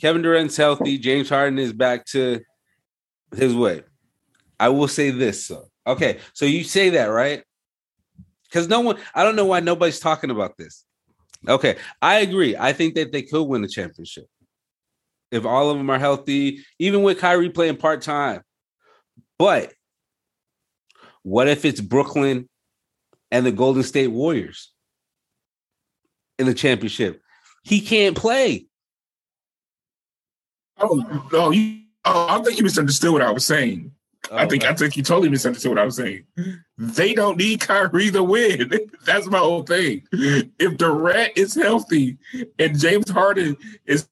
Kevin 0.00 0.22
Durant's 0.22 0.56
healthy. 0.56 0.98
James 0.98 1.28
Harden 1.28 1.60
is 1.60 1.72
back 1.72 2.04
to 2.06 2.40
his 3.36 3.54
way. 3.54 3.84
I 4.58 4.70
will 4.70 4.88
say 4.88 5.10
this. 5.10 5.46
So. 5.46 5.68
Okay, 5.86 6.18
so 6.32 6.44
you 6.44 6.64
say 6.64 6.90
that, 6.90 7.06
right? 7.06 7.44
Because 8.44 8.68
no 8.68 8.80
one, 8.80 8.96
I 9.14 9.22
don't 9.22 9.36
know 9.36 9.46
why 9.46 9.60
nobody's 9.60 10.00
talking 10.00 10.30
about 10.30 10.56
this. 10.56 10.84
Okay, 11.48 11.76
I 12.00 12.18
agree. 12.18 12.56
I 12.56 12.72
think 12.72 12.94
that 12.96 13.12
they 13.12 13.22
could 13.22 13.44
win 13.44 13.62
the 13.62 13.68
championship 13.68 14.26
if 15.30 15.46
all 15.46 15.70
of 15.70 15.78
them 15.78 15.88
are 15.88 15.98
healthy, 16.00 16.64
even 16.80 17.02
with 17.02 17.18
Kyrie 17.18 17.50
playing 17.50 17.76
part 17.76 18.02
time. 18.02 18.42
But 19.38 19.72
what 21.22 21.46
if 21.48 21.64
it's 21.64 21.80
Brooklyn 21.80 22.48
and 23.32 23.44
the 23.44 23.50
Golden 23.50 23.82
State 23.82 24.08
Warriors 24.08 24.70
in 26.38 26.46
the 26.46 26.54
championship? 26.54 27.20
He 27.64 27.80
can't 27.80 28.16
play. 28.16 28.66
Oh, 30.78 31.28
oh, 31.32 31.50
you, 31.50 31.80
oh, 32.04 32.26
I 32.28 32.42
think 32.42 32.58
you 32.58 32.64
misunderstood 32.64 33.12
what 33.12 33.22
I 33.22 33.30
was 33.30 33.46
saying. 33.46 33.92
I 34.30 34.44
oh, 34.44 34.48
think 34.48 34.64
Oh, 34.64 34.68
I 34.68 34.74
think 34.74 34.96
you 34.96 35.02
totally 35.02 35.28
misunderstood 35.28 35.70
what 35.70 35.78
I 35.78 35.84
was 35.84 35.96
saying. 35.96 36.24
They 36.78 37.14
don't 37.14 37.38
need 37.38 37.60
Kyrie 37.60 38.10
to 38.10 38.22
win. 38.22 38.70
That's 39.04 39.26
my 39.26 39.38
whole 39.38 39.64
thing. 39.64 40.06
If 40.12 40.76
Durant 40.76 41.32
is 41.36 41.54
healthy 41.54 42.18
and 42.58 42.78
James 42.78 43.10
Harden 43.10 43.56
is 43.86 44.08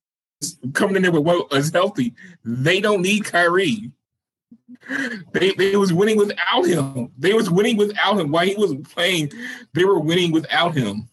coming 0.73 0.97
in 0.97 1.03
there 1.03 1.13
with 1.13 1.23
well 1.23 1.47
is 1.53 1.73
healthy, 1.73 2.15
they 2.45 2.81
don't 2.81 3.03
need 3.03 3.25
Kyrie. 3.25 3.93
They 5.33 5.53
they 5.53 5.77
was 5.77 5.93
winning 5.93 6.17
without 6.17 6.65
him. 6.67 7.13
They 7.19 7.33
was 7.33 7.51
winning 7.51 7.77
without 7.77 8.19
him. 8.19 8.31
While 8.33 8.47
he 8.47 8.55
was 8.57 8.75
playing, 8.93 9.33
they 9.75 9.85
were 9.85 9.99
winning 10.01 10.33
without 10.33 10.75
him. 10.77 11.09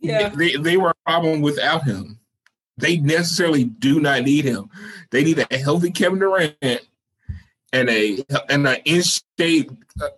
yeah. 0.00 0.28
They 0.30 0.56
they 0.56 0.76
were 0.76 0.90
a 0.90 0.94
problem 1.10 1.40
without 1.40 1.84
him. 1.84 2.18
They 2.76 2.96
necessarily 2.98 3.64
do 3.64 4.00
not 4.00 4.22
need 4.22 4.44
him. 4.44 4.70
They 5.10 5.24
need 5.24 5.44
a 5.50 5.56
healthy 5.58 5.90
Kevin 5.90 6.20
Durant 6.20 6.54
and 6.62 7.90
a 7.90 8.24
and 8.48 8.66
an 8.66 8.76
in 8.84 9.02
shape 9.38 9.70
uh, 10.00 10.08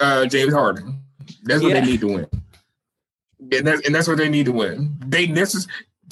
uh, 0.00 0.26
James 0.26 0.52
Harden. 0.54 1.00
That's 1.42 1.62
what 1.62 1.70
Yeah. 1.72 1.80
they 1.80 1.86
need 1.86 2.00
to 2.00 2.06
win. 2.06 2.26
And 3.52 3.66
that's 3.66 3.84
and 3.86 3.94
that's 3.94 4.08
what 4.08 4.18
they 4.18 4.28
need 4.28 4.46
to 4.46 4.52
win. 4.52 4.96
They 5.06 5.26
necess- 5.26 5.68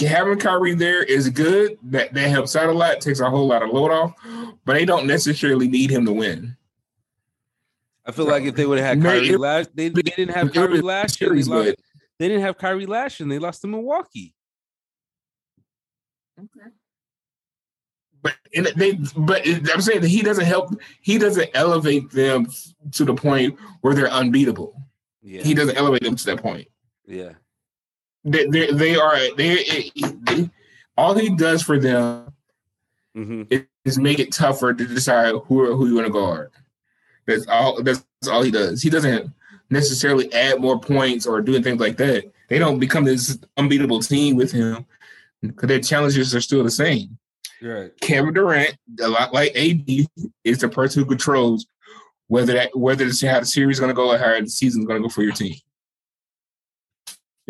having 0.08 0.38
Kyrie 0.38 0.74
there 0.74 1.02
is 1.02 1.28
good. 1.30 1.78
That 1.84 2.12
that 2.14 2.28
helps 2.28 2.54
out 2.56 2.68
a 2.68 2.72
lot, 2.72 3.00
takes 3.00 3.20
a 3.20 3.28
whole 3.30 3.46
lot 3.46 3.62
of 3.62 3.70
load 3.70 3.90
off, 3.90 4.12
but 4.64 4.74
they 4.74 4.84
don't 4.84 5.06
necessarily 5.06 5.68
need 5.68 5.90
him 5.90 6.04
to 6.06 6.12
win. 6.12 6.56
I 8.04 8.10
feel 8.12 8.26
like 8.26 8.42
if 8.44 8.54
they 8.56 8.66
would 8.66 8.78
have 8.78 8.86
had 8.96 9.02
Kyrie 9.02 9.28
It- 9.28 9.38
last, 9.38 9.70
they, 9.76 9.88
they 9.88 10.02
didn't 10.02 10.34
have 10.34 10.48
it 10.48 10.54
Kyrie 10.54 10.80
last 10.80 11.20
year. 11.20 11.30
They, 11.34 11.42
lost, 11.44 11.74
they 12.18 12.28
didn't 12.28 12.42
have 12.42 12.58
Kyrie 12.58 12.86
last 12.86 13.20
year. 13.20 13.24
and 13.24 13.32
They 13.32 13.38
lost 13.38 13.60
to 13.62 13.68
Milwaukee. 13.68 14.34
Okay. 16.38 16.70
But 18.22 18.34
and 18.54 18.66
they, 18.76 18.92
but 19.16 19.42
I'm 19.46 19.80
saying 19.80 20.00
that 20.02 20.08
he 20.08 20.22
doesn't 20.22 20.44
help. 20.44 20.74
He 21.00 21.18
doesn't 21.18 21.50
elevate 21.54 22.10
them 22.10 22.46
to 22.92 23.04
the 23.04 23.14
point 23.14 23.58
where 23.80 23.94
they're 23.94 24.10
unbeatable. 24.10 24.80
Yeah, 25.22 25.42
He 25.42 25.54
doesn't 25.54 25.76
elevate 25.76 26.02
them 26.02 26.16
to 26.16 26.24
that 26.26 26.40
point. 26.42 26.68
yeah, 27.06 27.32
They, 28.24 28.46
they, 28.46 28.72
they 28.72 28.96
are. 28.96 29.16
They, 29.36 29.90
they, 29.94 30.50
all 30.96 31.14
he 31.14 31.34
does 31.34 31.62
for 31.62 31.78
them 31.78 32.32
hmm 33.14 33.42
is 33.84 33.98
make 33.98 34.20
it 34.20 34.32
tougher 34.32 34.72
to 34.72 34.86
decide 34.86 35.34
who 35.46 35.74
who 35.74 35.88
you 35.88 35.94
want 35.96 36.06
to 36.06 36.12
guard. 36.12 36.50
That's 37.26 37.46
all. 37.48 37.82
That's 37.82 38.04
all 38.30 38.42
he 38.42 38.50
does. 38.50 38.80
He 38.80 38.90
doesn't 38.90 39.32
necessarily 39.70 40.32
add 40.32 40.60
more 40.60 40.78
points 40.78 41.26
or 41.26 41.40
doing 41.40 41.62
things 41.62 41.80
like 41.80 41.96
that. 41.96 42.24
They 42.48 42.58
don't 42.58 42.78
become 42.78 43.04
this 43.04 43.38
unbeatable 43.56 44.00
team 44.00 44.36
with 44.36 44.52
him 44.52 44.86
because 45.40 45.68
their 45.68 45.80
challenges 45.80 46.34
are 46.34 46.40
still 46.40 46.62
the 46.62 46.70
same. 46.70 47.18
Right. 47.60 47.90
Kevin 48.00 48.34
Durant, 48.34 48.76
a 49.00 49.08
lot 49.08 49.32
like 49.32 49.56
AD, 49.56 49.88
is 50.44 50.58
the 50.58 50.68
person 50.68 51.02
who 51.02 51.08
controls 51.08 51.66
whether 52.28 52.54
that 52.54 52.76
whether 52.76 53.04
how 53.04 53.40
the 53.40 53.46
series 53.46 53.76
is 53.76 53.80
going 53.80 53.90
to 53.90 53.94
go 53.94 54.12
or 54.12 54.18
how 54.18 54.38
the 54.40 54.48
season 54.48 54.82
is 54.82 54.86
going 54.86 55.00
to 55.00 55.08
go 55.08 55.12
for 55.12 55.22
your 55.22 55.32
team. 55.32 55.54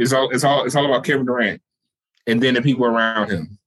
It's 0.02 0.12
all 0.12 0.30
it's 0.30 0.44
all 0.44 0.64
it's 0.64 0.74
all 0.74 0.86
about 0.86 1.04
Kevin 1.04 1.24
Durant, 1.24 1.62
and 2.26 2.42
then 2.42 2.54
the 2.54 2.62
people 2.62 2.84
around 2.84 3.30
him. 3.30 3.58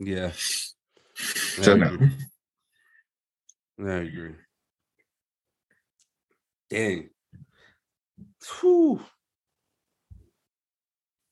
Yeah, 0.00 0.26
I 0.26 1.62
So 1.62 1.76
no. 1.76 1.86
agree. 1.86 2.10
I 3.80 3.92
agree. 3.92 4.34
Dang. 6.70 7.10
Whew. 8.60 9.00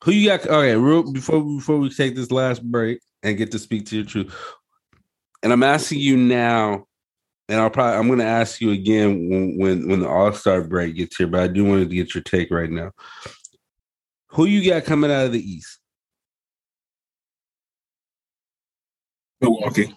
Who 0.05 0.13
you 0.13 0.29
got? 0.29 0.47
Okay, 0.47 0.77
real, 0.77 1.11
before 1.13 1.43
before 1.43 1.79
we 1.79 1.91
take 1.91 2.15
this 2.15 2.31
last 2.31 2.63
break 2.63 3.01
and 3.23 3.37
get 3.37 3.53
to 3.53 3.59
speak 3.59 3.87
to 3.87 3.97
your 3.97 4.05
truth, 4.05 4.35
and 5.43 5.53
I'm 5.53 5.63
asking 5.63 6.01
you 6.01 6.17
now, 6.17 6.87
and 7.49 7.61
I'll 7.61 7.71
probably 7.71 7.99
I'm 7.99 8.07
going 8.07 8.19
to 8.19 8.25
ask 8.25 8.61
you 8.61 8.71
again 8.71 9.29
when 9.29 9.59
when 9.59 9.89
when 9.89 10.01
the 10.01 10.09
All 10.09 10.33
Star 10.33 10.63
break 10.63 10.97
gets 10.97 11.17
here, 11.17 11.27
but 11.27 11.41
I 11.41 11.49
do 11.49 11.65
want 11.65 11.89
to 11.89 11.95
get 11.95 12.15
your 12.15 12.23
take 12.23 12.51
right 12.51 12.71
now. 12.71 12.93
Who 14.33 14.47
you 14.47 14.69
got 14.71 14.85
coming 14.85 15.11
out 15.11 15.27
of 15.27 15.33
the 15.33 15.41
East? 15.41 15.79
Milwaukee, 19.41 19.93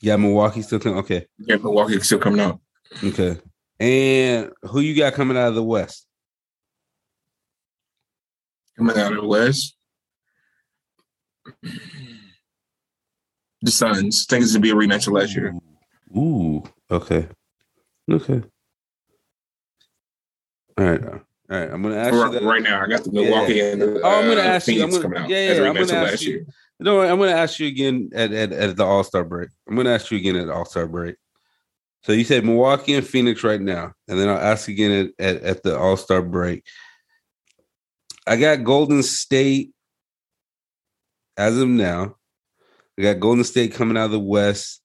Yeah, 0.00 0.16
Milwaukee 0.16 0.62
still 0.62 0.78
coming. 0.80 0.98
Okay, 1.00 1.26
yeah, 1.38 1.56
Milwaukee 1.56 2.00
still 2.00 2.18
coming 2.18 2.40
out. 2.40 2.60
okay. 3.04 3.38
And 3.78 4.50
who 4.62 4.80
you 4.80 4.96
got 4.96 5.12
coming 5.14 5.36
out 5.36 5.48
of 5.48 5.54
the 5.54 5.62
West? 5.62 6.06
Coming 8.78 8.96
out 8.98 9.12
of 9.12 9.20
the 9.20 9.26
West, 9.28 9.76
the 13.60 13.70
Suns. 13.70 14.26
I 14.28 14.30
think 14.32 14.44
it's 14.44 14.54
to 14.54 14.60
be 14.60 14.70
a 14.70 14.74
rematch 14.74 15.06
of 15.06 15.12
last 15.12 15.36
year. 15.36 15.54
Ooh, 16.16 16.62
okay, 16.90 17.28
okay. 18.10 18.42
All 20.78 20.84
right, 20.86 21.04
uh, 21.04 21.18
all 21.50 21.58
right. 21.58 21.70
I'm 21.70 21.82
gonna 21.82 21.96
ask 21.96 22.12
you 22.12 22.22
Right, 22.22 22.32
that. 22.32 22.42
right 22.42 22.62
now, 22.62 22.82
I 22.82 22.86
got 22.88 23.04
the 23.04 23.12
Milwaukee 23.12 23.54
Yeah. 23.54 23.64
and 23.72 23.82
the 23.82 24.00
Oh, 24.02 24.08
I'm 24.20 24.28
gonna 24.28 24.40
uh, 24.40 24.44
ask 24.44 24.68
you. 24.68 24.82
I'm 24.82 24.90
Phoenix 24.90 25.02
gonna- 25.04 25.28
yeah, 25.28 25.52
yeah, 25.54 25.62
I'm 25.68 25.74
gonna 25.74 25.92
ask 25.94 26.22
you. 26.22 26.30
year. 26.32 26.46
No, 26.78 27.00
I'm 27.02 27.18
gonna 27.18 27.32
ask 27.32 27.58
you 27.58 27.66
again 27.66 28.10
at, 28.14 28.32
at, 28.32 28.52
at 28.52 28.76
the 28.76 28.84
All 28.84 29.02
Star 29.04 29.24
break. 29.24 29.50
I'm 29.68 29.76
gonna 29.76 29.90
ask 29.90 30.10
you 30.10 30.18
again 30.18 30.36
at 30.36 30.46
the 30.46 30.54
All 30.54 30.64
Star 30.64 30.86
break. 30.86 31.16
So 32.04 32.12
you 32.12 32.24
said 32.24 32.44
Milwaukee 32.44 32.94
and 32.94 33.06
Phoenix 33.06 33.44
right 33.44 33.60
now, 33.60 33.92
and 34.08 34.18
then 34.18 34.28
I'll 34.28 34.38
ask 34.38 34.68
again 34.68 35.12
at, 35.18 35.36
at, 35.36 35.42
at 35.42 35.62
the 35.62 35.76
All 35.78 35.96
Star 35.96 36.22
break. 36.22 36.64
I 38.26 38.36
got 38.36 38.64
Golden 38.64 39.02
State 39.02 39.72
as 41.36 41.58
of 41.58 41.68
now. 41.68 42.16
I 42.98 43.02
got 43.02 43.20
Golden 43.20 43.44
State 43.44 43.74
coming 43.74 43.96
out 43.96 44.06
of 44.06 44.10
the 44.12 44.20
West, 44.20 44.80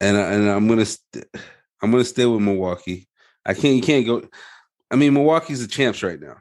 and 0.00 0.16
I, 0.16 0.32
and 0.32 0.48
I'm 0.50 0.68
gonna 0.68 0.84
st- 0.86 1.24
I'm 1.82 1.90
gonna 1.90 2.04
stay 2.04 2.26
with 2.26 2.42
Milwaukee. 2.42 3.08
I 3.46 3.54
can't 3.54 3.76
you 3.76 3.82
can't 3.82 4.06
go. 4.06 4.28
I 4.90 4.96
mean, 4.96 5.14
Milwaukee's 5.14 5.60
the 5.60 5.68
champs 5.68 6.02
right 6.02 6.20
now. 6.20 6.36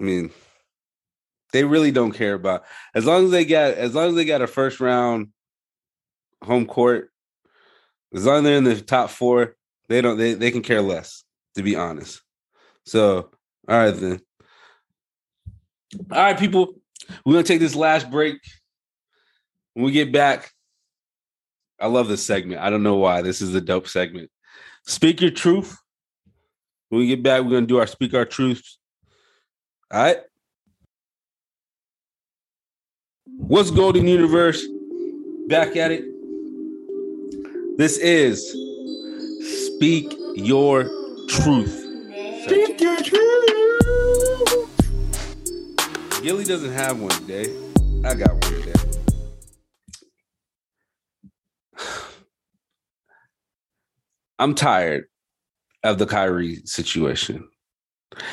I 0.00 0.04
mean, 0.04 0.30
they 1.52 1.64
really 1.64 1.92
don't 1.92 2.12
care 2.12 2.34
about 2.34 2.64
as 2.94 3.04
long 3.04 3.26
as 3.26 3.30
they 3.30 3.44
got 3.44 3.74
as 3.74 3.94
long 3.94 4.08
as 4.08 4.14
they 4.14 4.24
got 4.24 4.42
a 4.42 4.46
first 4.46 4.80
round 4.80 5.28
home 6.42 6.66
court. 6.66 7.10
As 8.14 8.26
long 8.26 8.38
as 8.38 8.42
they're 8.44 8.58
in 8.58 8.64
the 8.64 8.80
top 8.80 9.10
four, 9.10 9.56
they 9.88 10.00
don't 10.00 10.18
they, 10.18 10.34
they 10.34 10.50
can 10.50 10.62
care 10.62 10.82
less, 10.82 11.24
to 11.56 11.62
be 11.62 11.76
honest. 11.76 12.22
So, 12.84 13.30
all 13.68 13.76
right 13.76 13.90
then. 13.90 14.20
All 16.10 16.22
right, 16.22 16.38
people. 16.38 16.74
We're 17.24 17.34
gonna 17.34 17.44
take 17.44 17.60
this 17.60 17.74
last 17.74 18.10
break. 18.10 18.38
When 19.74 19.84
we 19.84 19.92
get 19.92 20.12
back, 20.12 20.52
I 21.80 21.86
love 21.86 22.08
this 22.08 22.24
segment. 22.24 22.60
I 22.60 22.70
don't 22.70 22.82
know 22.82 22.96
why. 22.96 23.22
This 23.22 23.42
is 23.42 23.54
a 23.54 23.60
dope 23.60 23.88
segment. 23.88 24.30
Speak 24.86 25.20
your 25.20 25.30
truth. 25.30 25.76
When 26.94 27.00
we 27.00 27.08
get 27.08 27.24
back, 27.24 27.42
we're 27.42 27.50
gonna 27.50 27.66
do 27.66 27.78
our 27.78 27.88
speak 27.88 28.14
our 28.14 28.24
truths. 28.24 28.78
All 29.90 30.00
right. 30.00 30.18
What's 33.24 33.72
Golden 33.72 34.06
Universe? 34.06 34.64
Back 35.48 35.74
at 35.74 35.90
it. 35.90 36.04
This 37.78 37.98
is 37.98 38.48
Speak 39.66 40.14
Your 40.36 40.84
Truth. 41.28 41.80
Speak 42.44 42.80
your 42.80 42.96
truth. 42.98 43.42
Gillie 46.22 46.44
doesn't 46.44 46.74
have 46.74 47.00
one 47.00 47.10
today. 47.10 47.52
I 48.04 48.14
got 48.14 48.30
one 48.30 48.40
today. 48.40 48.72
I'm 54.38 54.54
tired 54.54 55.06
of 55.84 55.98
the 55.98 56.06
Kyrie 56.06 56.62
situation. 56.64 57.48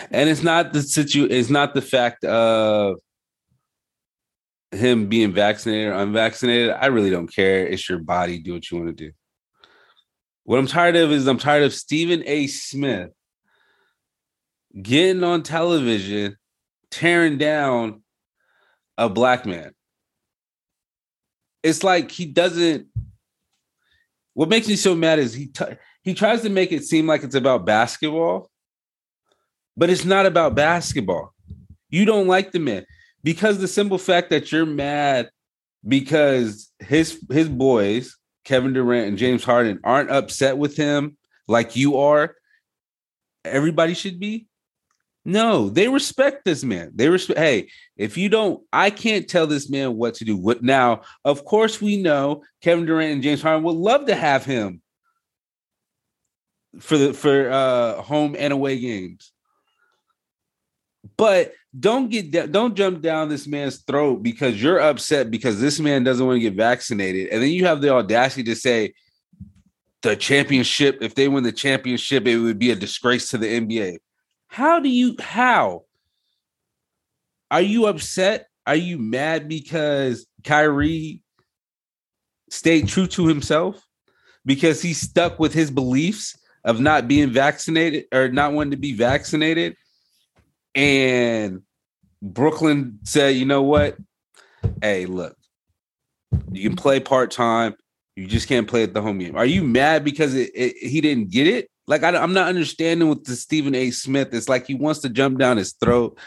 And 0.09 0.29
it's 0.29 0.43
not 0.43 0.73
the 0.73 0.81
situ 0.81 1.27
it's 1.29 1.49
not 1.49 1.73
the 1.73 1.81
fact 1.81 2.23
of 2.23 2.97
him 4.71 5.07
being 5.07 5.33
vaccinated 5.33 5.89
or 5.89 5.93
unvaccinated. 5.95 6.71
I 6.71 6.87
really 6.87 7.09
don't 7.09 7.33
care. 7.33 7.67
It's 7.67 7.87
your 7.89 7.99
body. 7.99 8.39
Do 8.39 8.53
what 8.53 8.71
you 8.71 8.77
want 8.77 8.95
to 8.95 9.05
do. 9.05 9.11
What 10.43 10.59
I'm 10.59 10.67
tired 10.67 10.95
of 10.95 11.11
is 11.11 11.27
I'm 11.27 11.37
tired 11.37 11.63
of 11.63 11.73
Stephen 11.73 12.23
A. 12.25 12.47
Smith 12.47 13.11
getting 14.81 15.23
on 15.23 15.43
television, 15.43 16.37
tearing 16.89 17.37
down 17.37 18.01
a 18.97 19.09
black 19.09 19.45
man. 19.45 19.73
It's 21.63 21.83
like 21.83 22.11
he 22.11 22.25
doesn't. 22.25 22.87
What 24.33 24.49
makes 24.49 24.67
me 24.67 24.77
so 24.77 24.95
mad 24.95 25.19
is 25.19 25.33
he 25.33 25.47
t- 25.47 25.65
he 26.03 26.13
tries 26.13 26.41
to 26.41 26.49
make 26.49 26.71
it 26.71 26.83
seem 26.83 27.07
like 27.07 27.23
it's 27.23 27.35
about 27.35 27.65
basketball, 27.65 28.49
but 29.77 29.89
it's 29.89 30.05
not 30.05 30.25
about 30.25 30.55
basketball. 30.55 31.33
You 31.89 32.05
don't 32.05 32.27
like 32.27 32.51
the 32.51 32.59
man 32.59 32.85
because 33.23 33.59
the 33.59 33.67
simple 33.67 33.97
fact 33.97 34.29
that 34.29 34.51
you're 34.51 34.65
mad 34.65 35.29
because 35.87 36.71
his 36.79 37.23
his 37.29 37.49
boys 37.49 38.17
Kevin 38.43 38.73
Durant 38.73 39.07
and 39.07 39.17
James 39.17 39.43
Harden 39.43 39.79
aren't 39.83 40.11
upset 40.11 40.57
with 40.57 40.75
him 40.75 41.17
like 41.47 41.75
you 41.75 41.97
are. 41.97 42.35
Everybody 43.45 43.93
should 43.93 44.19
be. 44.19 44.47
No, 45.23 45.69
they 45.69 45.87
respect 45.87 46.45
this 46.45 46.63
man. 46.63 46.91
They 46.95 47.07
respect. 47.07 47.39
Hey, 47.39 47.69
if 47.95 48.17
you 48.17 48.27
don't, 48.27 48.63
I 48.73 48.89
can't 48.89 49.27
tell 49.27 49.45
this 49.45 49.69
man 49.69 49.95
what 49.95 50.15
to 50.15 50.25
do. 50.25 50.35
What 50.35 50.63
now? 50.63 51.01
Of 51.23 51.45
course, 51.45 51.79
we 51.79 52.01
know 52.01 52.41
Kevin 52.61 52.85
Durant 52.85 53.13
and 53.13 53.23
James 53.23 53.41
Harden 53.41 53.63
would 53.63 53.75
love 53.75 54.07
to 54.07 54.15
have 54.15 54.45
him 54.45 54.81
for 56.79 56.97
the 56.97 57.13
for 57.13 57.49
uh 57.49 58.01
home 58.01 58.35
and 58.37 58.53
away 58.53 58.79
games. 58.79 59.31
But 61.17 61.53
don't 61.77 62.09
get 62.09 62.51
don't 62.51 62.75
jump 62.75 63.01
down 63.01 63.29
this 63.29 63.47
man's 63.47 63.79
throat 63.79 64.21
because 64.21 64.61
you're 64.61 64.79
upset 64.79 65.31
because 65.31 65.59
this 65.59 65.79
man 65.79 66.03
doesn't 66.03 66.25
want 66.25 66.37
to 66.37 66.41
get 66.41 66.53
vaccinated, 66.53 67.29
and 67.29 67.41
then 67.41 67.49
you 67.49 67.65
have 67.65 67.81
the 67.81 67.89
audacity 67.89 68.43
to 68.43 68.55
say 68.55 68.93
the 70.01 70.15
championship. 70.15 70.99
If 71.01 71.15
they 71.15 71.27
win 71.27 71.43
the 71.43 71.51
championship, 71.51 72.27
it 72.27 72.37
would 72.37 72.59
be 72.59 72.71
a 72.71 72.75
disgrace 72.75 73.29
to 73.29 73.37
the 73.37 73.47
NBA. 73.47 73.97
How 74.47 74.79
do 74.79 74.89
you 74.89 75.15
how? 75.19 75.85
Are 77.49 77.61
you 77.61 77.87
upset? 77.87 78.47
Are 78.65 78.75
you 78.75 78.97
mad 78.97 79.49
because 79.49 80.25
Kyrie 80.43 81.21
stayed 82.49 82.87
true 82.87 83.07
to 83.07 83.27
himself? 83.27 83.85
Because 84.45 84.81
he 84.81 84.93
stuck 84.93 85.39
with 85.39 85.53
his 85.53 85.71
beliefs 85.71 86.37
of 86.63 86.79
not 86.79 87.07
being 87.07 87.31
vaccinated 87.31 88.05
or 88.13 88.29
not 88.29 88.53
wanting 88.53 88.71
to 88.71 88.77
be 88.77 88.93
vaccinated? 88.93 89.75
And 90.75 91.61
Brooklyn 92.21 92.99
said, 93.03 93.35
you 93.35 93.45
know 93.45 93.63
what? 93.63 93.97
Hey, 94.81 95.05
look, 95.05 95.35
you 96.51 96.67
can 96.67 96.75
play 96.75 96.99
part 96.99 97.31
time. 97.31 97.75
You 98.15 98.27
just 98.27 98.47
can't 98.47 98.67
play 98.67 98.83
at 98.83 98.93
the 98.93 99.01
home 99.01 99.19
game. 99.19 99.35
Are 99.35 99.45
you 99.45 99.63
mad 99.63 100.03
because 100.03 100.35
it, 100.35 100.51
it, 100.53 100.77
he 100.77 101.01
didn't 101.01 101.31
get 101.31 101.47
it? 101.47 101.69
Like 101.87 102.03
I, 102.03 102.09
am 102.23 102.33
not 102.33 102.47
understanding 102.47 103.09
with 103.09 103.23
the 103.23 103.35
Stephen 103.35 103.73
A. 103.73 103.91
Smith. 103.91 104.33
It's 104.33 104.49
like 104.49 104.67
he 104.67 104.75
wants 104.75 104.99
to 105.01 105.09
jump 105.09 105.39
down 105.39 105.57
his 105.57 105.73
throat. 105.73 106.17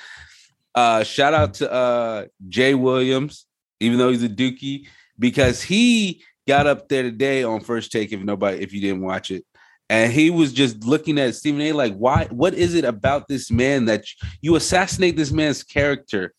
Uh, 0.74 1.04
shout 1.04 1.34
out 1.34 1.54
to 1.54 1.72
uh, 1.72 2.24
Jay 2.48 2.74
Williams, 2.74 3.46
even 3.80 3.98
though 3.98 4.10
he's 4.10 4.24
a 4.24 4.28
Dookie, 4.28 4.88
because 5.18 5.62
he 5.62 6.22
got 6.48 6.66
up 6.66 6.88
there 6.88 7.04
today 7.04 7.44
on 7.44 7.60
first 7.60 7.92
take. 7.92 8.12
If 8.12 8.20
nobody, 8.20 8.58
if 8.58 8.72
you 8.72 8.80
didn't 8.80 9.02
watch 9.02 9.30
it, 9.30 9.44
and 9.90 10.12
he 10.12 10.30
was 10.30 10.52
just 10.52 10.84
looking 10.84 11.18
at 11.18 11.34
Stephen 11.34 11.60
A. 11.60 11.72
like, 11.72 11.94
why? 11.94 12.26
What 12.30 12.54
is 12.54 12.74
it 12.74 12.84
about 12.84 13.28
this 13.28 13.50
man 13.50 13.84
that 13.86 14.04
you 14.40 14.56
assassinate 14.56 15.16
this 15.16 15.30
man's 15.30 15.62
character 15.62 16.32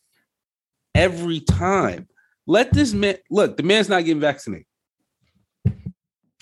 every 0.96 1.40
time? 1.42 2.08
Let 2.48 2.74
this 2.74 2.94
man 2.94 3.18
look. 3.30 3.58
The 3.58 3.64
man's 3.64 3.90
not 3.90 4.06
getting 4.06 4.22
vaccinated. 4.22 4.66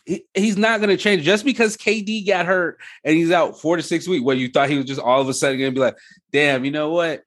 He, 0.05 0.25
he's 0.33 0.57
not 0.57 0.79
going 0.79 0.89
to 0.89 0.97
change 0.97 1.23
just 1.23 1.45
because 1.45 1.77
KD 1.77 2.27
got 2.27 2.45
hurt 2.45 2.77
and 3.05 3.15
he's 3.15 3.31
out 3.31 3.59
four 3.59 3.77
to 3.77 3.83
six 3.83 4.07
weeks. 4.07 4.23
What 4.23 4.37
you 4.37 4.49
thought 4.49 4.69
he 4.69 4.77
was 4.77 4.85
just 4.85 4.99
all 4.99 5.21
of 5.21 5.29
a 5.29 5.33
sudden 5.33 5.59
going 5.59 5.71
to 5.71 5.75
be 5.75 5.81
like, 5.81 5.97
damn, 6.31 6.65
you 6.65 6.71
know 6.71 6.91
what? 6.91 7.23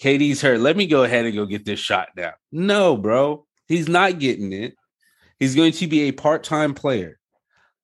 KD's 0.00 0.40
hurt. 0.40 0.60
Let 0.60 0.76
me 0.76 0.86
go 0.86 1.04
ahead 1.04 1.24
and 1.24 1.34
go 1.34 1.46
get 1.46 1.64
this 1.64 1.80
shot 1.80 2.08
now. 2.16 2.32
No, 2.52 2.96
bro, 2.96 3.46
he's 3.66 3.88
not 3.88 4.18
getting 4.18 4.52
it. 4.52 4.76
He's 5.38 5.54
going 5.54 5.72
to 5.72 5.86
be 5.86 6.02
a 6.02 6.12
part 6.12 6.44
time 6.44 6.74
player. 6.74 7.18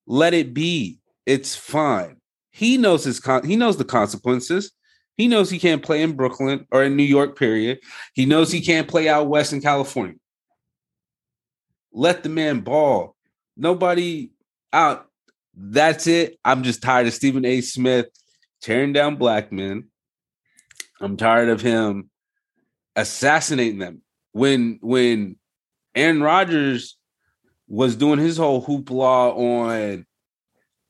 Let 0.06 0.34
it 0.34 0.54
be. 0.54 0.98
It's 1.26 1.56
fine. 1.56 2.16
He 2.50 2.76
knows 2.76 3.04
his 3.04 3.20
con- 3.20 3.44
he 3.44 3.56
knows 3.56 3.76
the 3.76 3.84
consequences. 3.84 4.72
He 5.16 5.28
knows 5.28 5.50
he 5.50 5.58
can't 5.58 5.82
play 5.82 6.02
in 6.02 6.16
Brooklyn 6.16 6.66
or 6.70 6.82
in 6.82 6.96
New 6.96 7.04
York, 7.04 7.38
period. 7.38 7.78
He 8.14 8.26
knows 8.26 8.50
he 8.50 8.60
can't 8.60 8.88
play 8.88 9.08
out 9.08 9.28
west 9.28 9.52
in 9.52 9.60
California. 9.60 10.16
Let 11.92 12.22
the 12.22 12.28
man 12.28 12.60
ball. 12.60 13.14
Nobody 13.56 14.32
out. 14.72 15.06
That's 15.56 16.08
it. 16.08 16.38
I'm 16.44 16.64
just 16.64 16.82
tired 16.82 17.06
of 17.06 17.14
Stephen 17.14 17.44
A. 17.44 17.60
Smith 17.60 18.06
tearing 18.60 18.92
down 18.92 19.16
black 19.16 19.52
men. 19.52 19.88
I'm 21.00 21.16
tired 21.16 21.48
of 21.48 21.60
him 21.60 22.10
assassinating 22.96 23.78
them. 23.78 24.02
When 24.32 24.78
when 24.82 25.36
Aaron 25.94 26.22
Rodgers 26.22 26.96
was 27.68 27.94
doing 27.94 28.18
his 28.18 28.36
whole 28.36 28.64
hoopla 28.64 29.36
on 29.36 30.06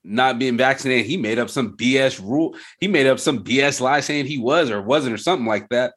not 0.05 0.39
being 0.39 0.57
vaccinated. 0.57 1.07
He 1.07 1.17
made 1.17 1.39
up 1.39 1.51
some 1.51 1.77
BS 1.77 2.21
rule. 2.21 2.55
He 2.79 2.87
made 2.89 3.07
up 3.07 3.19
some 3.19 3.43
BS 3.43 3.81
lie 3.81 4.01
saying 4.01 4.27
he 4.27 4.39
was 4.39 4.71
or 4.71 4.83
wasn't 4.83 5.15
or 5.15 5.19
something 5.19 5.47
like 5.47 5.69
that. 5.71 5.95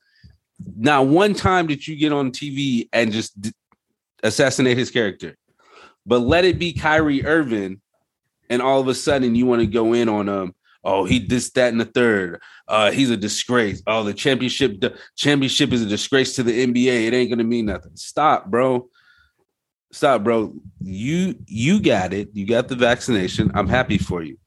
Now, 0.76 1.04
one 1.04 1.34
time 1.34 1.68
did 1.68 1.88
you 1.88 1.96
get 1.96 2.14
on 2.14 2.32
TV 2.32 2.90
and 2.94 3.12
just 3.12 3.40
d- 3.40 3.52
assassinate 4.24 4.78
his 4.78 4.90
character, 4.90 5.38
but 6.06 6.20
let 6.20 6.46
it 6.46 6.58
be 6.58 6.74
Kyrie 6.74 7.26
Irving, 7.26 7.82
and 8.50 8.62
all 8.62 8.80
of 8.80 8.88
a 8.88 8.96
sudden 8.96 9.36
you 9.36 9.46
want 9.46 9.62
to 9.62 9.68
go 9.68 9.94
in 9.94 10.10
on 10.10 10.28
him. 10.28 10.56
Oh, 10.84 11.04
he 11.04 11.20
this, 11.20 11.52
that, 11.52 11.72
and 11.72 11.82
the 11.82 11.86
third. 11.86 12.42
Uh, 12.68 12.92
he's 12.92 13.12
a 13.12 13.18
disgrace. 13.18 13.84
Oh, 13.86 14.04
the 14.04 14.14
championship, 14.14 14.80
the 14.80 14.98
championship 15.16 15.74
is 15.74 15.82
a 15.82 15.86
disgrace 15.86 16.36
to 16.36 16.44
the 16.44 16.66
NBA. 16.66 17.08
It 17.08 17.14
ain't 17.14 17.30
gonna 17.30 17.44
mean 17.44 17.66
nothing. 17.66 17.96
Stop, 17.96 18.48
bro 18.48 18.90
stop, 19.98 20.24
bro. 20.24 20.54
You 20.82 21.36
you 21.48 21.82
got 21.82 22.14
it. 22.14 22.30
You 22.34 22.46
got 22.46 22.68
the 22.68 22.76
vaccination. 22.76 23.52
I'm 23.54 23.68
happy 23.68 23.98
for 23.98 24.24
you. 24.24 24.38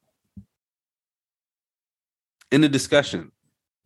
In 2.51 2.61
the 2.61 2.69
discussion, 2.69 3.33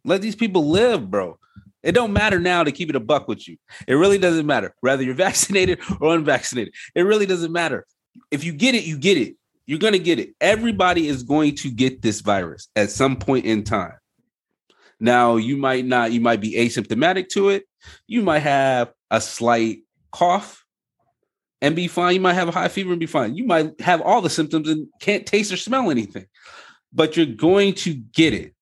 let 0.04 0.22
these 0.22 0.36
people 0.36 0.68
live, 0.68 1.10
bro. 1.10 1.38
It 1.82 1.92
don't 1.92 2.12
matter 2.12 2.40
now 2.40 2.64
to 2.64 2.72
keep 2.72 2.88
it 2.88 2.96
a 2.96 3.00
buck 3.00 3.28
with 3.28 3.46
you. 3.46 3.56
It 3.86 3.94
really 3.94 4.16
doesn't 4.18 4.46
matter. 4.46 4.74
Whether 4.80 5.02
you're 5.02 5.14
vaccinated 5.28 5.80
or 6.00 6.14
unvaccinated, 6.14 6.74
it 6.94 7.02
really 7.02 7.26
doesn't 7.26 7.52
matter. 7.52 7.86
If 8.30 8.44
you 8.44 8.52
get 8.52 8.74
it, 8.74 8.84
you 8.84 8.96
get 8.96 9.18
it. 9.18 9.36
You're 9.66 9.78
going 9.78 9.92
to 9.94 9.98
get 9.98 10.18
it. 10.18 10.34
Everybody 10.40 11.08
is 11.08 11.22
going 11.22 11.56
to 11.56 11.70
get 11.70 12.02
this 12.02 12.20
virus 12.20 12.68
at 12.76 12.90
some 12.90 13.16
point 13.16 13.46
in 13.46 13.64
time. 13.64 13.94
Now, 15.00 15.36
you 15.36 15.56
might 15.56 15.84
not, 15.84 16.12
you 16.12 16.20
might 16.20 16.40
be 16.40 16.54
asymptomatic 16.54 17.28
to 17.30 17.48
it. 17.48 17.64
You 18.06 18.22
might 18.22 18.40
have 18.40 18.92
a 19.10 19.20
slight 19.20 19.78
cough 20.12 20.63
and 21.64 21.74
be 21.74 21.88
fine. 21.88 22.14
You 22.14 22.20
might 22.20 22.34
have 22.34 22.48
a 22.48 22.52
high 22.52 22.68
fever 22.68 22.90
and 22.90 23.00
be 23.00 23.06
fine. 23.06 23.36
You 23.36 23.46
might 23.46 23.80
have 23.80 24.02
all 24.02 24.20
the 24.20 24.28
symptoms 24.28 24.68
and 24.68 24.86
can't 25.00 25.24
taste 25.24 25.50
or 25.50 25.56
smell 25.56 25.90
anything, 25.90 26.26
but 26.92 27.16
you're 27.16 27.24
going 27.24 27.72
to 27.76 27.94
get 27.94 28.34
it 28.34 28.54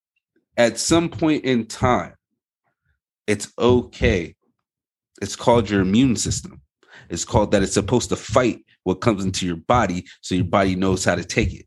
at 0.56 0.78
some 0.78 1.08
point 1.08 1.44
in 1.44 1.66
time. 1.66 2.14
It's 3.26 3.52
okay. 3.58 4.36
It's 5.20 5.34
called 5.34 5.68
your 5.68 5.80
immune 5.80 6.14
system. 6.14 6.60
It's 7.10 7.24
called 7.24 7.50
that 7.50 7.64
it's 7.64 7.74
supposed 7.74 8.08
to 8.10 8.16
fight 8.16 8.64
what 8.84 9.00
comes 9.00 9.24
into 9.24 9.46
your 9.46 9.56
body 9.56 10.06
so 10.20 10.36
your 10.36 10.44
body 10.44 10.76
knows 10.76 11.04
how 11.04 11.16
to 11.16 11.24
take 11.24 11.52
it. 11.52 11.66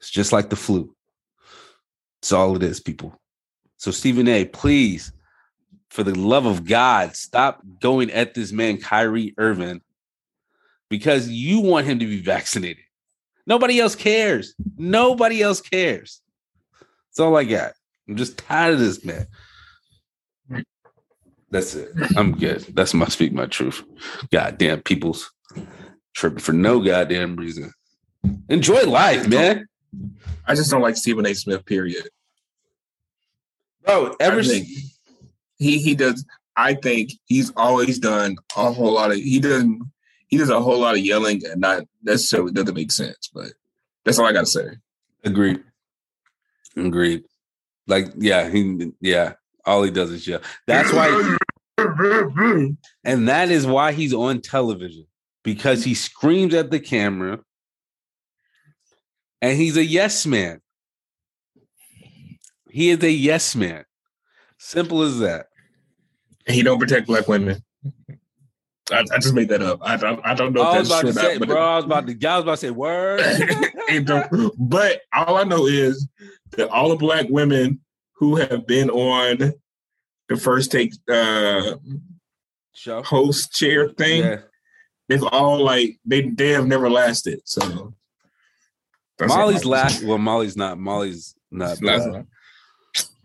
It's 0.00 0.10
just 0.10 0.32
like 0.32 0.48
the 0.48 0.56
flu. 0.56 0.96
It's 2.22 2.32
all 2.32 2.56
it 2.56 2.62
is, 2.62 2.80
people. 2.80 3.20
So, 3.76 3.90
Stephen 3.90 4.26
A, 4.26 4.46
please, 4.46 5.12
for 5.90 6.02
the 6.02 6.18
love 6.18 6.46
of 6.46 6.64
God, 6.64 7.14
stop 7.14 7.60
going 7.82 8.10
at 8.10 8.32
this 8.32 8.52
man, 8.52 8.78
Kyrie 8.78 9.34
Irving, 9.36 9.82
because 10.88 11.28
you 11.28 11.60
want 11.60 11.86
him 11.86 11.98
to 11.98 12.06
be 12.06 12.20
vaccinated. 12.20 12.84
Nobody 13.46 13.80
else 13.80 13.94
cares. 13.94 14.54
Nobody 14.76 15.42
else 15.42 15.60
cares. 15.60 16.20
That's 16.80 17.20
all 17.20 17.36
I 17.36 17.44
got. 17.44 17.72
I'm 18.08 18.16
just 18.16 18.38
tired 18.38 18.74
of 18.74 18.80
this, 18.80 19.04
man. 19.04 19.26
That's 21.50 21.74
it. 21.74 21.90
I'm 22.16 22.32
good. 22.32 22.60
That's 22.74 22.92
my 22.92 23.06
speak 23.06 23.32
my 23.32 23.46
truth. 23.46 23.82
Goddamn 24.30 24.82
people's 24.82 25.30
tripping 26.14 26.40
for 26.40 26.52
no 26.52 26.80
goddamn 26.80 27.36
reason. 27.36 27.72
Enjoy 28.48 28.82
life, 28.84 29.26
man. 29.28 29.66
I 30.46 30.54
just 30.54 30.70
don't 30.70 30.82
like 30.82 30.96
Stephen 30.96 31.26
A. 31.26 31.34
Smith, 31.34 31.64
period. 31.64 32.08
Bro, 33.84 34.16
ever 34.20 34.42
he 34.42 35.78
he 35.78 35.94
does 35.94 36.24
I 36.56 36.74
think 36.74 37.12
he's 37.26 37.52
always 37.56 37.98
done 37.98 38.36
a 38.56 38.72
whole 38.72 38.92
lot 38.92 39.10
of 39.10 39.16
he 39.16 39.40
doesn't 39.40 39.80
he 40.28 40.36
does 40.36 40.50
a 40.50 40.60
whole 40.60 40.78
lot 40.78 40.94
of 40.94 41.00
yelling 41.00 41.42
and 41.46 41.60
not 41.60 41.84
necessarily 42.02 42.52
doesn't 42.52 42.74
make 42.74 42.92
sense. 42.92 43.30
But 43.32 43.52
that's 44.04 44.18
all 44.18 44.26
I 44.26 44.32
gotta 44.32 44.46
say. 44.46 44.68
Agreed. 45.24 45.62
Agreed. 46.76 47.24
Like, 47.86 48.08
yeah, 48.16 48.48
he 48.48 48.92
yeah, 49.00 49.34
all 49.64 49.82
he 49.82 49.90
does 49.90 50.10
is 50.10 50.26
yell. 50.26 50.40
That's 50.66 50.92
why 50.92 51.36
and 53.04 53.28
that 53.28 53.50
is 53.50 53.66
why 53.66 53.92
he's 53.92 54.12
on 54.12 54.40
television 54.40 55.06
because 55.44 55.84
he 55.84 55.94
screams 55.94 56.52
at 56.54 56.70
the 56.70 56.80
camera 56.80 57.38
and 59.40 59.56
he's 59.56 59.76
a 59.76 59.84
yes 59.84 60.26
man. 60.26 60.60
He 62.70 62.90
is 62.90 63.02
a 63.02 63.10
yes 63.10 63.54
man. 63.54 63.84
Simple 64.58 65.02
as 65.02 65.20
that. 65.20 65.46
He 66.46 66.62
don't 66.62 66.78
protect 66.78 67.06
black 67.06 67.28
women. 67.28 67.62
I, 68.90 69.00
I, 69.00 69.18
just 69.18 69.34
made 69.34 69.48
that 69.50 69.62
up. 69.62 69.80
I, 69.82 69.94
I, 69.94 70.32
I 70.32 70.34
don't 70.34 70.52
know 70.52 70.72
if 70.72 70.88
that's 70.88 71.00
true. 71.00 71.12
Say, 71.12 71.38
bro, 71.38 71.56
I 71.56 71.76
was 71.76 71.84
about 71.84 72.06
to, 72.06 72.26
I 72.26 72.36
was 72.36 72.42
about 72.42 72.52
to 72.52 72.56
say 72.56 72.70
word. 72.70 73.20
but 74.58 75.02
all 75.12 75.36
I 75.36 75.44
know 75.44 75.66
is 75.66 76.08
that 76.52 76.68
all 76.70 76.88
the 76.88 76.96
black 76.96 77.26
women 77.28 77.80
who 78.14 78.36
have 78.36 78.66
been 78.66 78.90
on 78.90 79.52
the 80.28 80.36
first 80.36 80.70
take 80.72 80.92
uh, 81.10 81.76
Show. 82.72 83.02
host 83.02 83.52
chair 83.52 83.90
thing, 83.90 84.22
yeah. 84.22 84.40
they've 85.08 85.22
all 85.22 85.62
like 85.62 85.98
they 86.04 86.22
they 86.22 86.50
have 86.50 86.66
never 86.66 86.88
lasted. 86.90 87.40
So 87.44 87.94
Molly's 89.20 89.64
last. 89.64 90.02
Well, 90.02 90.18
Molly's 90.18 90.56
not. 90.56 90.78
Molly's 90.78 91.34
not. 91.50 91.78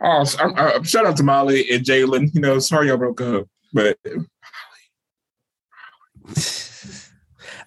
Oh, 0.06 0.26
I'm, 0.40 0.56
I'm, 0.58 0.84
shout 0.84 1.06
out 1.06 1.16
to 1.18 1.24
Molly 1.24 1.70
and 1.72 1.86
Jalen. 1.86 2.34
You 2.34 2.42
know, 2.42 2.60
sorry 2.60 2.88
y'all 2.88 2.98
broke 2.98 3.22
up, 3.22 3.48
but 3.72 3.98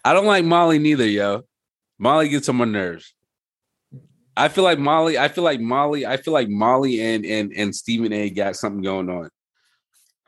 I 0.05 0.12
don't 0.12 0.26
like 0.26 0.44
Molly 0.44 0.78
neither, 0.78 1.06
yo. 1.06 1.43
Molly 1.98 2.28
gets 2.28 2.48
on 2.48 2.56
my 2.56 2.64
nerves. 2.64 3.14
I 4.36 4.48
feel 4.48 4.64
like 4.64 4.78
Molly. 4.78 5.18
I 5.18 5.28
feel 5.28 5.44
like 5.44 5.60
Molly. 5.60 6.05
I 6.05 6.18
feel 6.18 6.34
like 6.34 6.48
Molly 6.48 7.01
and 7.01 7.24
and 7.24 7.52
and 7.52 7.74
Stephen 7.74 8.12
A. 8.12 8.30
got 8.30 8.56
something 8.56 8.82
going 8.82 9.09
on. 9.09 9.30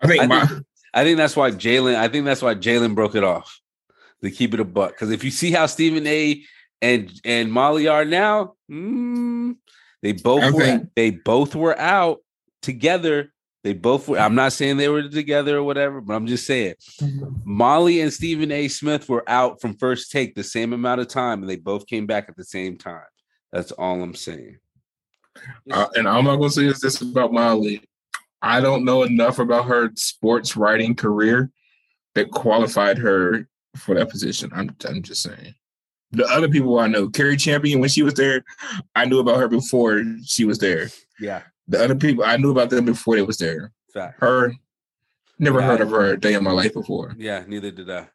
I 0.03 0.07
think. 0.07 0.23
I, 0.23 0.27
my- 0.27 0.47
think, 0.47 0.67
I 0.95 1.05
think 1.05 1.17
that's 1.19 1.37
why 1.37 1.51
Jalen. 1.51 1.95
I 1.95 2.09
think 2.09 2.25
that's 2.25 2.43
why 2.43 2.55
Jalen 2.55 2.95
broke 2.95 3.15
it 3.15 3.25
off 3.25 3.61
to 4.23 4.31
keep 4.31 4.55
it 4.55 4.61
a 4.61 4.65
buck. 4.65 4.93
Because 4.93 5.11
if 5.11 5.23
you 5.23 5.31
see 5.31 5.51
how 5.53 5.67
Stephen 5.67 6.07
A. 6.07 6.43
and 6.81 7.13
and 7.25 7.53
Molly 7.53 7.87
are 7.87 8.05
now, 8.05 8.55
mm, 8.71 9.57
they 10.03 10.13
both 10.13 10.43
okay. 10.45 10.79
were 10.79 10.89
they 10.97 11.11
both 11.11 11.55
were 11.55 11.79
out 11.79 12.21
together 12.63 13.33
they 13.65 13.73
both 13.73 14.09
were, 14.09 14.19
I'm 14.19 14.35
not 14.35 14.53
saying 14.53 14.77
they 14.77 14.89
were 14.89 15.09
together 15.09 15.59
or 15.59 15.63
whatever, 15.63 16.01
but 16.01 16.15
I'm 16.15 16.27
just 16.27 16.47
saying 16.47 16.75
Molly 17.45 18.01
and 18.01 18.13
Stephen 18.13 18.53
A. 18.53 18.69
Smith 18.69 19.09
were 19.09 19.29
out 19.29 19.61
from 19.61 19.77
first 19.77 20.13
take 20.13 20.35
the 20.35 20.45
same 20.45 20.73
amount 20.73 21.01
of 21.01 21.09
time 21.09 21.41
and 21.41 21.51
they 21.51 21.57
both 21.57 21.87
came 21.87 22.07
back 22.07 22.29
at 22.29 22.37
the 22.37 22.45
same 22.45 22.79
time. 22.79 23.03
That's 23.53 23.73
all 23.73 24.03
I'm 24.03 24.15
saying. 24.15 24.59
Uh, 25.71 25.87
and 25.95 26.07
all 26.07 26.19
I'm 26.19 26.25
not 26.25 26.37
gonna 26.37 26.51
say 26.51 26.67
is 26.67 26.81
this 26.81 27.01
about 27.01 27.33
Molly. 27.33 27.83
I 28.43 28.61
don't 28.61 28.85
know 28.85 29.03
enough 29.03 29.39
about 29.39 29.67
her 29.67 29.91
sports 29.97 30.57
writing 30.57 30.95
career 30.95 31.51
that 32.15 32.31
qualified 32.31 32.99
her 32.99 33.49
for 33.77 33.95
that 33.95 34.11
position. 34.11 34.51
I'm 34.55 34.75
I'm 34.89 35.03
just 35.03 35.23
saying. 35.23 35.55
The 36.13 36.27
other 36.27 36.49
people 36.49 36.79
I 36.79 36.87
know, 36.87 37.09
Cari 37.09 37.37
Champion, 37.37 37.81
when 37.81 37.91
she 37.91 38.03
was 38.03 38.15
there, 38.15 38.43
I 38.95 39.05
knew 39.05 39.19
about 39.19 39.39
her 39.39 39.49
before 39.49 40.03
she 40.25 40.45
was 40.45 40.59
there. 40.59 40.89
Yeah. 41.21 41.43
The 41.69 41.83
other 41.85 41.95
people 41.95 42.25
I 42.25 42.37
knew 42.37 42.51
about 42.51 42.71
them 42.71 42.87
before 42.87 43.17
they 43.17 43.23
was 43.23 43.39
there. 43.39 43.73
Fact. 43.93 44.21
Her, 44.21 44.53
never 45.39 45.61
Yeah. 45.61 45.67
heard 45.67 45.81
of 45.81 45.91
her 45.91 46.13
a 46.15 46.21
day 46.21 46.35
in 46.35 46.43
my 46.43 46.51
life 46.53 46.73
before. 46.75 47.15
Yeah, 47.19 47.45
neither 47.47 47.71
did 47.71 47.91
I. 47.91 48.09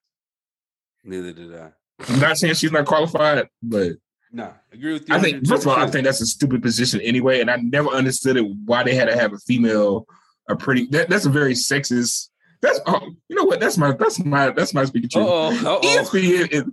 Neither 1.04 1.34
did 1.34 1.54
I. 1.56 1.72
I'm 2.10 2.20
not 2.20 2.38
saying 2.38 2.56
she's 2.56 2.72
not 2.72 2.86
qualified, 2.86 3.48
but 3.62 3.94
No, 4.32 4.52
agree 4.72 4.94
with 4.94 5.08
you. 5.08 5.16
I 5.16 5.20
think 5.20 5.48
first 5.48 5.64
of 5.64 5.72
all, 5.72 5.78
I 5.78 5.88
think 5.88 6.06
that's 6.06 6.22
a 6.22 6.26
stupid 6.26 6.64
position 6.64 7.00
anyway, 7.02 7.42
and 7.42 7.52
I 7.52 7.58
never 7.58 7.90
understood 7.90 8.38
it 8.38 8.46
why 8.66 8.84
they 8.84 8.96
had 8.96 9.06
to 9.06 9.16
have 9.16 9.32
a 9.34 9.38
female, 9.38 10.08
a 10.50 10.56
pretty. 10.56 10.88
That, 10.88 11.10
that's 11.10 11.26
a 11.26 11.30
very 11.30 11.54
sexist. 11.54 12.30
That's 12.62 12.80
oh, 12.88 13.12
you 13.28 13.36
know 13.36 13.44
what? 13.44 13.60
That's 13.60 13.78
my 13.78 13.92
that's 13.92 14.18
my 14.24 14.50
that's 14.50 14.74
my 14.74 14.86
speaking 14.86 15.10
truth. 15.10 15.28
Uh-oh, 15.28 15.50
uh-oh. 15.50 15.82
ESPN 15.82 16.50
is 16.52 16.64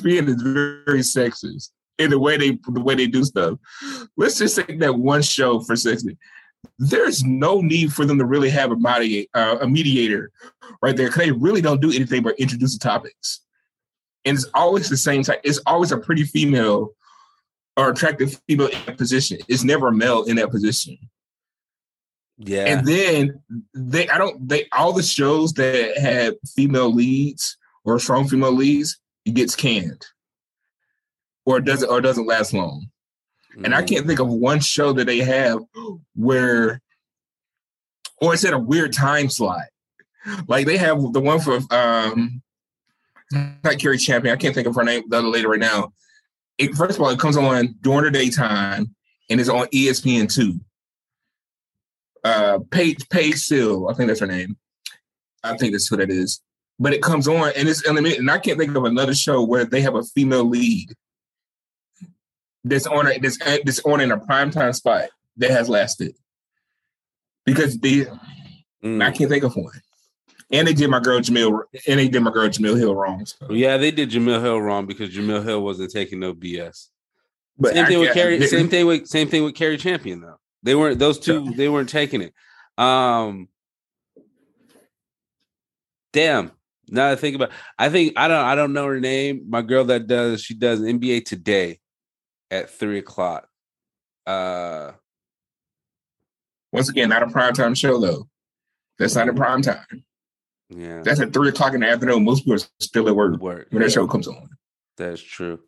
ESPN 0.00 0.28
is 0.28 0.42
very 0.42 1.00
sexist 1.00 1.70
in 2.00 2.10
the 2.10 2.18
way 2.18 2.36
they 2.36 2.58
the 2.68 2.80
way 2.80 2.94
they 2.94 3.06
do 3.06 3.22
stuff. 3.24 3.58
Let's 4.16 4.38
just 4.38 4.56
take 4.56 4.80
that 4.80 4.98
one 4.98 5.22
show 5.22 5.60
for 5.60 5.76
sexy. 5.76 6.16
There's 6.78 7.24
no 7.24 7.60
need 7.60 7.92
for 7.92 8.04
them 8.04 8.18
to 8.18 8.24
really 8.24 8.50
have 8.50 8.70
a 8.72 8.76
mediator, 8.76 9.28
uh, 9.34 9.58
a 9.60 9.68
mediator 9.68 10.30
right 10.82 10.96
there, 10.96 11.06
because 11.06 11.24
they 11.24 11.32
really 11.32 11.60
don't 11.60 11.80
do 11.80 11.92
anything 11.92 12.22
but 12.22 12.38
introduce 12.38 12.76
the 12.76 12.82
topics. 12.82 13.40
And 14.24 14.36
it's 14.36 14.46
always 14.52 14.88
the 14.88 14.96
same 14.96 15.22
type. 15.22 15.40
It's 15.44 15.60
always 15.66 15.92
a 15.92 15.96
pretty 15.98 16.24
female 16.24 16.90
or 17.76 17.90
attractive 17.90 18.40
female 18.46 18.68
in 18.68 18.78
that 18.86 18.98
position. 18.98 19.38
It's 19.48 19.64
never 19.64 19.88
a 19.88 19.92
male 19.92 20.24
in 20.24 20.36
that 20.36 20.50
position. 20.50 20.98
Yeah. 22.36 22.64
And 22.64 22.86
then 22.86 23.42
they, 23.74 24.08
I 24.08 24.18
don't, 24.18 24.46
they, 24.48 24.66
all 24.72 24.92
the 24.92 25.02
shows 25.02 25.52
that 25.54 25.98
have 25.98 26.34
female 26.54 26.92
leads 26.92 27.56
or 27.84 27.98
strong 27.98 28.28
female 28.28 28.52
leads, 28.52 28.98
it 29.24 29.34
gets 29.34 29.54
canned, 29.54 30.04
or 31.50 31.58
it 31.58 31.64
doesn't, 31.64 31.90
or 31.90 31.98
it 31.98 32.02
doesn't 32.02 32.26
last 32.28 32.52
long. 32.52 32.88
And 33.64 33.74
I 33.74 33.82
Mhm. 33.82 33.88
can't 33.88 34.06
think 34.06 34.20
of 34.20 34.28
one 34.28 34.60
show 34.60 34.92
that 34.92 35.06
they 35.06 35.18
have 35.18 35.58
where, 36.14 36.80
or 38.18 38.34
it's 38.34 38.44
at 38.44 38.52
a 38.52 38.58
weird 38.58 38.92
time 38.92 39.28
slot. 39.28 39.64
Like 40.46 40.66
they 40.66 40.76
have 40.76 41.12
the 41.12 41.20
one 41.20 41.40
for, 41.40 41.58
um, 41.74 42.40
not 43.32 43.78
Cari 43.80 43.98
Champion. 43.98 44.32
I 44.32 44.36
can't 44.36 44.54
think 44.54 44.68
of 44.68 44.76
her 44.76 44.84
name, 44.84 45.02
the 45.08 45.18
other 45.18 45.28
lady 45.28 45.46
right 45.46 45.58
now. 45.58 45.92
It, 46.56 46.76
first 46.76 46.96
of 46.98 47.02
all, 47.02 47.10
it 47.10 47.18
comes 47.18 47.36
on 47.36 47.74
during 47.80 48.04
the 48.04 48.10
daytime 48.12 48.94
and 49.28 49.40
it's 49.40 49.48
on 49.48 49.66
ESPN 49.72 50.28
two 50.28 50.60
uh 52.22 52.58
Paige 52.70 53.08
Paige 53.08 53.36
Seal, 53.36 53.88
I 53.88 53.94
think 53.94 54.08
that's 54.08 54.20
her 54.20 54.26
name. 54.26 54.56
I 55.42 55.56
think 55.56 55.72
that's 55.72 55.88
who 55.88 55.96
that 55.96 56.10
is. 56.10 56.42
But 56.78 56.92
it 56.92 57.02
comes 57.02 57.26
on 57.26 57.52
and 57.56 57.68
it's 57.68 57.84
and 57.86 58.30
I 58.30 58.38
can't 58.38 58.58
think 58.58 58.76
of 58.76 58.84
another 58.84 59.14
show 59.14 59.42
where 59.42 59.64
they 59.64 59.80
have 59.80 59.94
a 59.96 60.04
female 60.04 60.44
lead 60.44 60.94
that's 62.64 62.86
on 62.86 63.06
a, 63.06 63.18
that's, 63.18 63.38
that's 63.38 63.80
on 63.84 64.00
in 64.00 64.12
a 64.12 64.18
primetime 64.18 64.74
spot 64.74 65.08
that 65.36 65.50
has 65.50 65.68
lasted. 65.68 66.14
Because 67.44 67.78
they 67.78 68.06
Mm. 68.82 69.02
I 69.04 69.10
can't 69.10 69.30
think 69.30 69.44
of 69.44 69.54
one. 69.56 69.74
And 70.50 70.66
they 70.66 70.72
did 70.72 70.88
my 70.88 71.00
girl 71.00 71.20
Jemele 71.20 71.60
and 71.86 72.00
they 72.00 72.08
did 72.08 72.22
my 72.22 72.30
girl 72.30 72.48
Jemele 72.48 72.78
Hill 72.78 72.94
wrong. 72.94 73.26
so. 73.26 73.52
Yeah, 73.52 73.76
they 73.76 73.90
did 73.90 74.10
Jemele 74.10 74.40
Hill 74.40 74.58
wrong 74.60 74.86
because 74.86 75.14
Jemele 75.14 75.44
Hill 75.44 75.62
wasn't 75.62 75.90
taking 75.92 76.18
no 76.18 76.32
BS. 76.32 76.86
But 77.58 77.74
same 77.74 77.84
I 77.84 77.88
thing 77.88 77.98
with 78.00 78.14
can't- 78.14 78.16
Cari. 78.40 78.46
Same 78.46 78.68
thing 78.70 78.86
with 78.86 79.06
same 79.06 79.28
thing 79.28 79.44
with 79.44 79.54
Cari 79.54 79.76
Champion 79.76 80.22
though. 80.22 80.38
They 80.62 80.74
weren't 80.74 80.98
those 80.98 81.18
two. 81.18 81.52
They 81.52 81.68
weren't 81.68 81.90
taking 81.90 82.22
it. 82.22 82.32
Um, 82.78 83.48
damn. 86.14 86.52
Now 86.88 87.10
I 87.10 87.16
think 87.16 87.36
about, 87.36 87.50
I 87.78 87.88
think 87.90 88.14
I 88.16 88.26
don't. 88.28 88.44
I 88.44 88.54
don't 88.54 88.72
know 88.72 88.86
her 88.86 88.98
name. 88.98 89.44
My 89.48 89.60
girl 89.62 89.84
that 89.84 90.06
does 90.06 90.42
she 90.42 90.54
does 90.54 90.80
NBA 90.80 91.26
today 91.26 91.79
at 92.50 92.70
three 92.70 92.98
o'clock. 92.98 93.48
Uh, 94.26 94.92
Once 96.72 96.88
again, 96.88 97.08
not 97.08 97.22
a 97.22 97.26
primetime 97.26 97.76
show 97.76 97.98
though. 98.00 98.28
That's 98.98 99.14
not 99.14 99.28
a 99.28 99.32
prime 99.32 99.62
time. 99.62 100.04
yeah, 100.68 101.02
That's 101.02 101.20
at 101.20 101.32
three 101.32 101.48
o'clock 101.48 101.74
in 101.74 101.80
the 101.80 101.88
afternoon. 101.88 102.24
Most 102.24 102.40
people 102.40 102.54
are 102.54 102.66
still 102.80 103.08
at 103.08 103.16
work 103.16 103.40
work. 103.40 103.68
when 103.70 103.82
that 103.82 103.90
show 103.92 104.06
comes 104.06 104.28
on. 104.28 104.48
That's 104.96 105.20
true. 105.22 105.60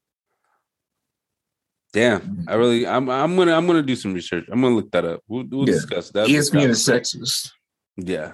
Damn, 1.92 2.44
I 2.48 2.54
really, 2.54 2.86
I'm, 2.86 3.10
I'm 3.10 3.36
gonna, 3.36 3.52
I'm 3.52 3.66
gonna 3.66 3.82
do 3.82 3.96
some 3.96 4.14
research. 4.14 4.44
I'm 4.50 4.62
gonna 4.62 4.74
look 4.74 4.90
that 4.92 5.04
up. 5.04 5.20
We'll, 5.28 5.44
we'll 5.50 5.68
Yeah. 5.68 5.74
discuss 5.74 6.10
that. 6.10 6.26
ESPN 6.28 6.68
is 6.68 6.86
sexist. 6.86 7.50
Yeah. 7.96 8.32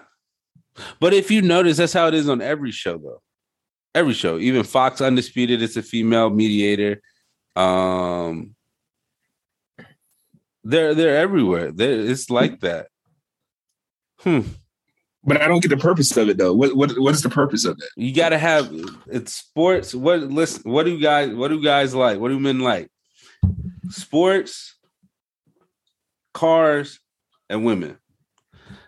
But 1.01 1.13
if 1.13 1.29
you 1.31 1.43
notice, 1.43 1.79
that's 1.79 1.93
how 1.93 2.07
it 2.07 2.15
is 2.15 2.29
on 2.29 2.41
every 2.41 2.71
show, 2.71 2.99
though. 2.99 3.21
Every 3.97 4.15
show, 4.15 4.39
even 4.39 4.63
Fox 4.63 5.01
Undisputed, 5.01 5.61
it's 5.61 5.77
a 5.77 5.83
female 5.83 6.31
mediator. 6.31 7.01
Um, 7.59 8.55
they're 10.63 10.95
they're 10.95 11.17
everywhere. 11.17 11.73
They're, 11.73 12.01
it's 12.01 12.31
like 12.31 12.61
that. 12.61 12.89
Hmm. 14.21 14.43
But 15.25 15.43
I 15.43 15.49
don't 15.49 15.61
get 15.61 15.71
the 15.71 15.77
purpose 15.77 16.17
of 16.17 16.29
it 16.29 16.39
though. 16.39 16.55
What 16.55 16.77
what 16.77 16.99
what 16.99 17.15
is 17.15 17.23
the 17.23 17.29
purpose 17.29 17.65
of 17.65 17.79
it? 17.79 17.89
You 17.97 18.15
gotta 18.15 18.39
have 18.39 18.73
it's 19.09 19.35
sports. 19.35 19.95
What 19.95 20.21
listen? 20.21 20.71
What 20.71 20.85
do 20.85 20.93
you 20.93 21.03
guys? 21.03 21.35
What 21.35 21.49
do 21.49 21.63
guys 21.63 21.95
like? 21.95 22.21
What 22.21 22.29
do 22.29 22.39
men 22.39 22.61
like? 22.61 22.91
Sports, 23.91 24.77
cars, 26.33 27.01
and 27.51 27.65
women. 27.65 27.99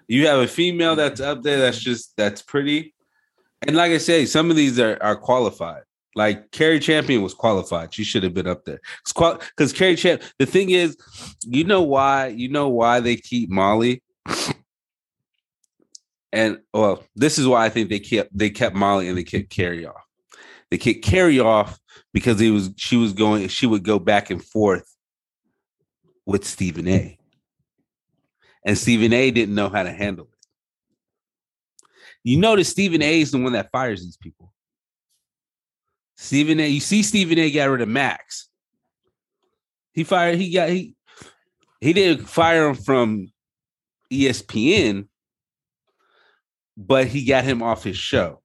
You 0.06 0.28
have 0.28 0.40
a 0.40 0.46
female 0.46 0.96
that's 0.96 1.20
up 1.20 1.42
there 1.42 1.58
that's 1.58 1.78
just 1.78 2.16
that's 2.16 2.42
pretty, 2.42 2.94
and 3.66 3.76
like 3.76 3.92
I 3.92 3.98
say, 3.98 4.26
some 4.26 4.50
of 4.50 4.56
these 4.56 4.78
are 4.78 4.96
are 5.02 5.16
qualified. 5.16 5.82
Like 6.16 6.50
Cari 6.50 6.80
Champion 6.80 7.22
was 7.22 7.34
qualified; 7.34 7.94
she 7.94 8.04
should 8.04 8.24
have 8.24 8.34
been 8.34 8.48
up 8.48 8.64
there. 8.64 8.80
Because 9.06 9.72
Cari 9.72 9.94
Champ, 9.94 10.22
the 10.38 10.46
thing 10.46 10.70
is, 10.70 10.96
you 11.44 11.64
know 11.64 11.82
why? 11.82 12.28
You 12.28 12.48
know 12.48 12.68
why 12.68 13.00
they 13.00 13.16
keep 13.16 13.48
Molly 13.48 14.02
and 16.32 16.58
well, 16.72 17.04
this 17.16 17.38
is 17.38 17.46
why 17.46 17.64
I 17.64 17.68
think 17.68 17.88
they 17.88 17.98
kept 17.98 18.36
they 18.36 18.50
kept 18.50 18.76
Molly 18.76 19.08
and 19.08 19.18
they 19.18 19.24
kept 19.24 19.50
Cari 19.50 19.86
off. 19.86 20.02
They 20.70 20.78
kept 20.78 21.02
Cari 21.02 21.40
off 21.40 21.78
because 22.12 22.38
he 22.38 22.50
was 22.50 22.70
she 22.76 22.96
was 22.96 23.12
going 23.12 23.48
she 23.48 23.66
would 23.66 23.82
go 23.82 23.98
back 23.98 24.30
and 24.30 24.42
forth 24.42 24.94
with 26.26 26.44
Stephen 26.44 26.86
A. 26.88 27.18
And 28.64 28.78
Stephen 28.78 29.12
A 29.12 29.30
didn't 29.30 29.54
know 29.54 29.68
how 29.68 29.82
to 29.82 29.90
handle 29.90 30.26
it. 30.26 30.46
You 32.22 32.38
notice 32.38 32.68
Stephen 32.68 33.02
A 33.02 33.20
is 33.20 33.30
the 33.30 33.38
one 33.38 33.54
that 33.54 33.70
fires 33.72 34.02
these 34.02 34.18
people. 34.18 34.49
Stephen 36.20 36.60
A, 36.60 36.68
you 36.68 36.80
see 36.80 37.02
Stephen 37.02 37.38
A 37.38 37.50
got 37.50 37.70
rid 37.70 37.80
of 37.80 37.88
Max. 37.88 38.50
He 39.94 40.04
fired, 40.04 40.36
he 40.36 40.52
got 40.52 40.68
he 40.68 40.94
he 41.80 41.94
didn't 41.94 42.26
fire 42.26 42.68
him 42.68 42.74
from 42.74 43.32
ESPN, 44.12 45.08
but 46.76 47.06
he 47.06 47.24
got 47.24 47.44
him 47.44 47.62
off 47.62 47.82
his 47.82 47.96
show. 47.96 48.42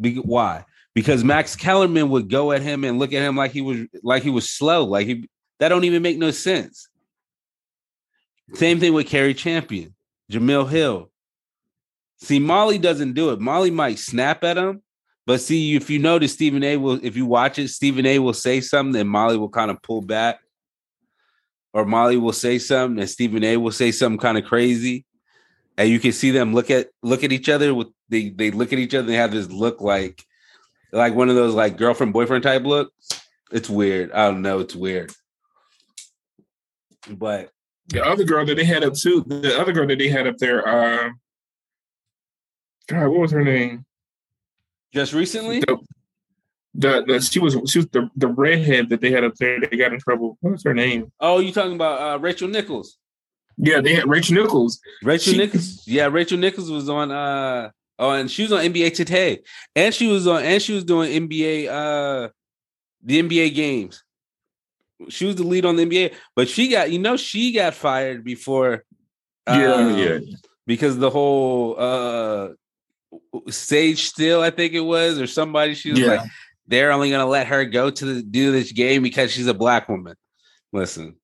Be- 0.00 0.14
why? 0.14 0.64
Because 0.94 1.24
Max 1.24 1.56
Kellerman 1.56 2.08
would 2.10 2.30
go 2.30 2.52
at 2.52 2.62
him 2.62 2.84
and 2.84 3.00
look 3.00 3.12
at 3.12 3.22
him 3.22 3.36
like 3.36 3.50
he 3.50 3.60
was 3.60 3.80
like 4.04 4.22
he 4.22 4.30
was 4.30 4.48
slow. 4.48 4.84
Like 4.84 5.08
he 5.08 5.28
that 5.58 5.70
don't 5.70 5.84
even 5.84 6.02
make 6.02 6.18
no 6.18 6.30
sense. 6.30 6.88
Same 8.52 8.78
thing 8.78 8.92
with 8.92 9.08
Cari 9.08 9.34
Champion, 9.34 9.92
Jemele 10.30 10.70
Hill. 10.70 11.10
See, 12.18 12.38
Molly 12.38 12.78
doesn't 12.78 13.14
do 13.14 13.30
it. 13.30 13.40
Molly 13.40 13.72
might 13.72 13.98
snap 13.98 14.44
at 14.44 14.56
him, 14.56 14.84
but 15.26 15.40
see, 15.40 15.74
if 15.74 15.90
you 15.90 15.98
notice, 15.98 16.32
Stephen 16.32 16.62
A 16.62 16.76
will, 16.76 17.00
if 17.02 17.16
you 17.16 17.26
watch 17.26 17.58
it, 17.58 17.68
Stephen 17.68 18.06
A 18.06 18.18
will 18.18 18.34
say 18.34 18.60
something, 18.60 19.00
and 19.00 19.08
Molly 19.08 19.36
will 19.36 19.48
kind 19.48 19.70
of 19.70 19.82
pull 19.82 20.02
back. 20.02 20.40
Or 21.72 21.84
Molly 21.84 22.16
will 22.16 22.32
say 22.32 22.58
something, 22.58 23.00
and 23.00 23.10
Stephen 23.10 23.42
A 23.42 23.56
will 23.56 23.72
say 23.72 23.90
something 23.90 24.18
kind 24.18 24.38
of 24.38 24.44
crazy 24.44 25.04
and 25.76 25.88
you 25.88 25.98
can 25.98 26.12
see 26.12 26.30
them 26.30 26.54
look 26.54 26.70
at 26.70 26.88
look 27.02 27.24
at 27.24 27.32
each 27.32 27.48
other 27.48 27.74
with 27.74 27.88
they 28.08 28.30
they 28.30 28.52
look 28.52 28.72
at 28.72 28.78
each 28.78 28.94
other 28.94 29.06
they 29.06 29.14
have 29.14 29.32
this 29.32 29.50
look 29.50 29.80
like 29.80 30.24
like 30.94 31.14
one 31.14 31.28
of 31.28 31.34
those 31.34 31.54
like 31.54 31.76
girlfriend 31.76 32.12
boyfriend 32.12 32.44
type 32.44 32.62
looks. 32.62 33.08
It's 33.50 33.68
weird. 33.68 34.12
I 34.12 34.30
don't 34.30 34.42
know. 34.42 34.60
It's 34.60 34.76
weird. 34.76 35.12
But 37.10 37.50
The 37.88 38.04
other 38.04 38.24
girl 38.24 38.46
that 38.46 38.54
they 38.54 38.64
had 38.64 38.84
up 38.84 38.94
too, 38.94 39.24
the 39.26 39.60
other 39.60 39.72
girl 39.72 39.86
that 39.88 39.98
they 39.98 40.08
had 40.08 40.26
up 40.26 40.38
there, 40.38 40.66
um, 40.66 41.20
God, 42.86 43.08
what 43.08 43.20
was 43.20 43.32
her 43.32 43.44
name? 43.44 43.84
Just 44.94 45.12
recently, 45.12 45.60
The, 45.60 45.78
the, 46.74 47.04
the 47.06 47.20
she 47.20 47.38
was 47.40 47.54
she 47.70 47.78
was 47.78 47.86
the, 47.88 48.08
the 48.16 48.28
redhead 48.28 48.88
that 48.90 49.00
they 49.00 49.10
had 49.10 49.24
up 49.24 49.34
there. 49.36 49.60
They 49.60 49.76
got 49.76 49.92
in 49.92 50.00
trouble. 50.00 50.38
What 50.40 50.52
was 50.52 50.64
her 50.64 50.74
name? 50.74 51.12
oh, 51.20 51.38
you 51.40 51.52
talking 51.52 51.74
about 51.74 52.00
uh, 52.00 52.18
Rachel 52.18 52.48
Nichols? 52.48 52.96
Yeah, 53.56 53.80
they 53.80 53.94
had 53.94 54.08
Rachel 54.08 54.34
Nichols. 54.34 54.80
Rachel 55.02 55.32
She- 55.32 55.38
Nichols. 55.38 55.82
Yeah, 55.86 56.06
Rachel 56.06 56.38
Nichols 56.38 56.70
was 56.70 56.88
on. 56.88 57.10
uh 57.10 57.70
Oh, 57.96 58.10
and 58.10 58.28
she 58.28 58.42
was 58.42 58.50
on 58.50 58.64
NBA 58.64 58.92
Today, 58.94 59.38
and 59.76 59.94
she 59.94 60.08
was 60.08 60.26
on, 60.26 60.42
and 60.42 60.60
she 60.60 60.72
was 60.72 60.82
doing 60.84 61.12
NBA, 61.28 61.68
uh 61.68 62.28
the 63.04 63.22
NBA 63.22 63.54
games. 63.54 64.02
She 65.10 65.26
was 65.26 65.36
the 65.36 65.44
lead 65.44 65.64
on 65.64 65.76
the 65.76 65.84
NBA, 65.86 66.14
but 66.34 66.48
she 66.48 66.68
got, 66.68 66.90
you 66.90 66.98
know, 66.98 67.16
she 67.16 67.52
got 67.52 67.74
fired 67.74 68.24
before 68.24 68.84
Yeah, 69.46 69.74
Um, 69.74 69.98
yeah. 69.98 70.18
Because 70.66 70.98
the 70.98 71.10
whole 71.10 71.76
uh 71.78 72.48
Sage 73.48 74.04
Steele, 74.06 74.40
I 74.40 74.50
think 74.50 74.72
it 74.74 74.80
was, 74.80 75.18
or 75.20 75.26
somebody, 75.26 75.74
she 75.74 75.90
was 75.90 76.00
Yeah. 76.00 76.06
like, 76.06 76.30
they're 76.66 76.92
only 76.92 77.10
gonna 77.10 77.26
let 77.26 77.46
her 77.48 77.64
go 77.64 77.90
to 77.90 78.04
the, 78.06 78.22
do 78.22 78.50
this 78.52 78.72
game 78.72 79.02
because 79.02 79.30
she's 79.32 79.46
a 79.46 79.54
black 79.54 79.88
woman. 79.88 80.14
Listen. 80.72 81.16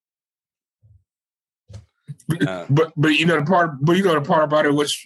Uh, 2.47 2.65
But 2.69 2.93
but 2.95 3.09
you 3.09 3.25
know 3.25 3.39
the 3.39 3.45
part 3.45 3.71
but 3.81 3.97
you 3.97 4.03
know 4.03 4.13
the 4.13 4.21
part 4.21 4.43
about 4.43 4.65
it 4.65 4.73
which 4.73 5.05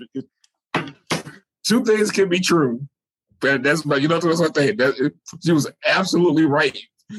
two 1.63 1.83
things 1.85 2.11
can 2.11 2.29
be 2.29 2.39
true. 2.39 2.85
But 3.41 3.63
that's 3.63 3.81
but 3.83 4.01
you 4.01 4.07
know 4.07 4.19
that's 4.19 4.39
what 4.39 4.57
I 4.57 4.61
think. 4.61 4.77
That 4.79 5.11
she 5.43 5.51
was 5.51 5.69
absolutely 5.87 6.45
right. 6.45 6.77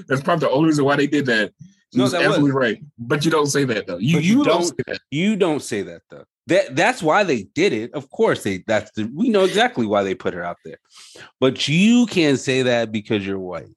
That's 0.09 0.21
probably 0.21 0.47
the 0.47 0.53
only 0.53 0.69
reason 0.69 0.85
why 0.85 0.97
they 0.97 1.07
did 1.07 1.27
that. 1.27 1.53
She 1.93 1.99
No, 1.99 2.05
was 2.05 2.13
that 2.13 2.19
was. 2.19 2.27
absolutely 2.29 2.53
right. 2.53 2.83
But 2.99 3.25
you 3.25 3.31
don't 3.31 3.47
say 3.47 3.65
that 3.65 3.87
though. 3.87 3.99
You 3.99 4.19
you 4.19 4.39
you, 4.39 4.45
don't, 4.45 4.61
don't- 4.61 4.65
say 4.65 4.83
that. 4.87 5.01
You 5.11 5.37
don't 5.37 5.63
say 5.63 5.83
that 5.83 6.03
though. 6.11 6.25
That 6.49 6.77
that's 6.77 7.03
why 7.03 7.25
they 7.25 7.43
did 7.43 7.73
it. 7.73 7.93
Of 7.93 8.11
course, 8.11 8.45
they 8.45 8.63
that's 8.67 8.93
the 8.93 9.11
we 9.15 9.29
know 9.29 9.45
exactly 9.45 9.87
why 9.87 10.05
they 10.05 10.15
put 10.15 10.35
her 10.35 10.45
out 10.45 10.59
there. 10.65 10.79
But 11.41 11.67
you 11.67 12.07
can't 12.07 12.39
say 12.39 12.63
that 12.63 12.93
because 12.93 13.27
you're 13.27 13.39
white. 13.39 13.75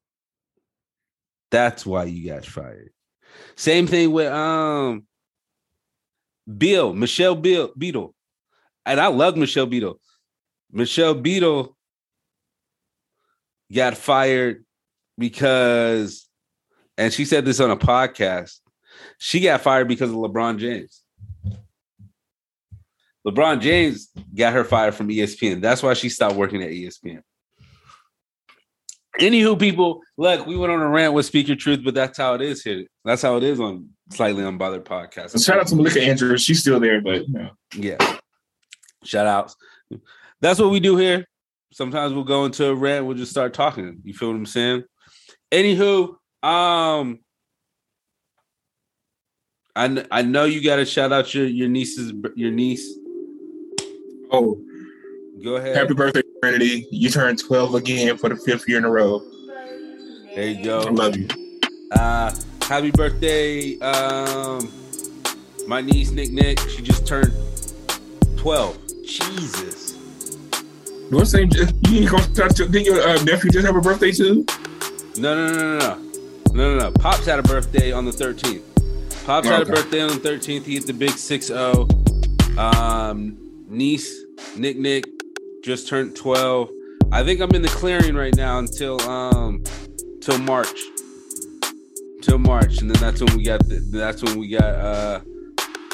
That's 1.52 1.86
why 1.86 2.06
you 2.06 2.30
got 2.30 2.46
fired. 2.46 2.92
Same 3.56 3.88
thing 3.88 4.12
with 4.12 4.32
um 4.32 5.06
Bill, 6.58 6.94
Michelle 6.94 7.36
Bill 7.36 7.72
Beadle. 7.78 8.14
And 8.86 9.00
I 9.00 9.08
love 9.08 9.36
Michelle 9.36 9.66
Beadle. 9.66 10.00
Michelle 10.72 11.16
Beadle 11.16 11.76
got 13.74 13.98
fired 13.98 14.64
because 15.18 16.28
and 16.98 17.14
she 17.14 17.26
said 17.26 17.46
this 17.46 17.60
on 17.60 17.72
a 17.72 17.78
podcast. 17.78 18.60
She 19.18 19.40
got 19.40 19.62
fired 19.62 19.88
because 19.88 20.12
of 20.12 20.18
LeBron 20.18 20.60
James. 20.60 21.04
LeBron 23.28 23.62
James 23.62 24.10
got 24.34 24.54
her 24.54 24.64
fired 24.64 24.96
from 24.96 25.10
ESPN. 25.10 25.62
That's 25.62 25.84
why 25.84 25.94
she 25.94 26.10
stopped 26.10 26.36
working 26.36 26.64
at 26.64 26.70
ESPN. 26.70 27.22
Anywho, 29.20 29.60
people, 29.60 30.02
look, 30.18 30.46
we 30.46 30.56
went 30.56 30.72
on 30.72 30.80
a 30.80 30.88
rant 30.88 31.14
with 31.14 31.26
Speak 31.26 31.48
Your 31.48 31.58
Truth, 31.58 31.82
but 31.84 31.94
that's 31.94 32.18
how 32.18 32.36
it 32.36 32.42
is 32.42 32.64
here. 32.64 32.86
That's 33.04 33.22
how 33.22 33.36
it 33.36 33.44
is 33.44 33.60
on 33.60 33.90
Slightly 34.12 34.44
Unbothered 34.44 34.84
podcast. 34.84 35.44
Shout 35.46 35.60
out 35.60 35.68
to 35.68 35.76
Malika 35.76 36.02
Andrews. 36.02 36.42
She's 36.42 36.62
still 36.62 36.80
there, 36.80 37.02
but 37.02 37.28
you 37.28 37.34
know. 37.34 37.50
Yeah. 37.76 37.98
Shout 39.04 39.28
outs. 39.28 39.56
That's 40.40 40.60
what 40.60 40.72
we 40.72 40.80
do 40.80 40.96
here. 40.96 41.26
Sometimes 41.72 42.14
we'll 42.14 42.24
go 42.24 42.46
into 42.46 42.68
a 42.68 42.76
rant, 42.76 43.06
we'll 43.06 43.18
just 43.18 43.32
start 43.32 43.54
talking. 43.54 44.00
You 44.04 44.14
feel 44.14 44.30
what 44.30 44.36
I'm 44.36 44.46
saying? 44.46 44.84
Anywho, 45.52 46.16
um, 46.42 47.20
I, 49.76 50.06
I 50.12 50.22
know 50.24 50.46
you 50.46 50.64
got 50.64 50.78
to 50.78 50.86
shout 50.86 51.12
out 51.12 51.34
your 51.34 51.46
your 51.46 51.70
niece's 51.70 52.14
your 52.36 52.52
niece. 52.52 52.99
Oh, 54.32 54.62
Go 55.44 55.56
ahead. 55.56 55.76
happy 55.76 55.94
birthday, 55.94 56.22
Trinity. 56.42 56.88
You 56.92 57.10
turned 57.10 57.40
12 57.40 57.76
again 57.76 58.18
for 58.18 58.30
the 58.30 58.36
fifth 58.36 58.68
year 58.68 58.78
in 58.78 58.86
a 58.86 58.90
row. 58.92 59.22
there 60.36 60.46
you 60.48 60.64
go. 60.64 60.82
I 60.82 60.90
love 60.92 61.16
you. 61.16 61.28
Uh, 61.92 62.36
happy 62.62 62.92
birthday, 62.92 63.80
um, 63.80 64.72
my 65.68 65.82
niece 65.82 66.12
Nick 66.12 66.32
Nick. 66.32 66.60
She 66.70 66.82
just 66.84 67.08
turned 67.08 67.34
twelve. 68.38 68.78
Jesus. 69.04 69.96
What's 71.10 71.32
the 71.32 71.40
name? 71.40 71.50
You 71.90 72.02
ain't 72.02 72.12
gonna 72.12 72.54
your, 72.58 72.68
didn't 72.68 72.86
your 72.86 73.02
uh, 73.02 73.24
nephew 73.24 73.50
just 73.50 73.66
have 73.66 73.76
a 73.76 73.82
birthday 73.82 74.12
too? 74.12 74.46
No, 75.18 75.36
no, 75.36 75.52
no, 75.52 75.58
no, 75.58 75.78
no, 75.80 75.96
no, 76.54 76.78
no, 76.78 76.78
no. 76.78 76.92
Pops 76.92 77.26
had 77.26 77.40
a 77.40 77.44
birthday 77.44 77.92
on 77.92 78.06
the 78.06 78.12
thirteenth. 78.12 78.64
Pops 79.26 79.48
had 79.48 79.64
a 79.64 79.66
birthday 79.66 80.02
on 80.02 80.10
the 80.10 80.16
thirteenth. 80.20 80.68
He 80.68 80.76
hit 80.76 80.86
the 80.86 80.94
big 80.94 81.12
six 81.12 81.48
zero. 81.48 81.88
Um, 82.58 83.49
niece 83.70 84.26
Nick 84.58 84.78
Nick 84.78 85.06
just 85.64 85.88
turned 85.88 86.16
twelve. 86.16 86.70
I 87.12 87.24
think 87.24 87.42
I'm 87.42 87.52
in 87.52 87.62
the 87.62 87.70
clearing 87.70 88.16
right 88.16 88.36
now 88.36 88.60
until 88.60 89.00
um 89.02 89.64
till 90.22 90.38
March. 90.40 90.80
Till 92.22 92.38
March, 92.38 92.82
and 92.82 92.90
then 92.90 93.00
that's 93.02 93.22
when 93.22 93.38
we 93.38 93.44
got 93.44 93.60
the, 93.68 93.80
that's 93.92 94.22
when 94.24 94.38
we 94.38 94.50
got 94.50 94.64
uh 94.64 95.20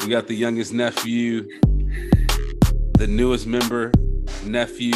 we 0.02 0.08
got 0.08 0.26
the 0.26 0.34
youngest 0.34 0.72
nephew, 0.72 1.48
the 2.98 3.06
newest 3.08 3.46
member 3.46 3.92
nephew, 4.44 4.94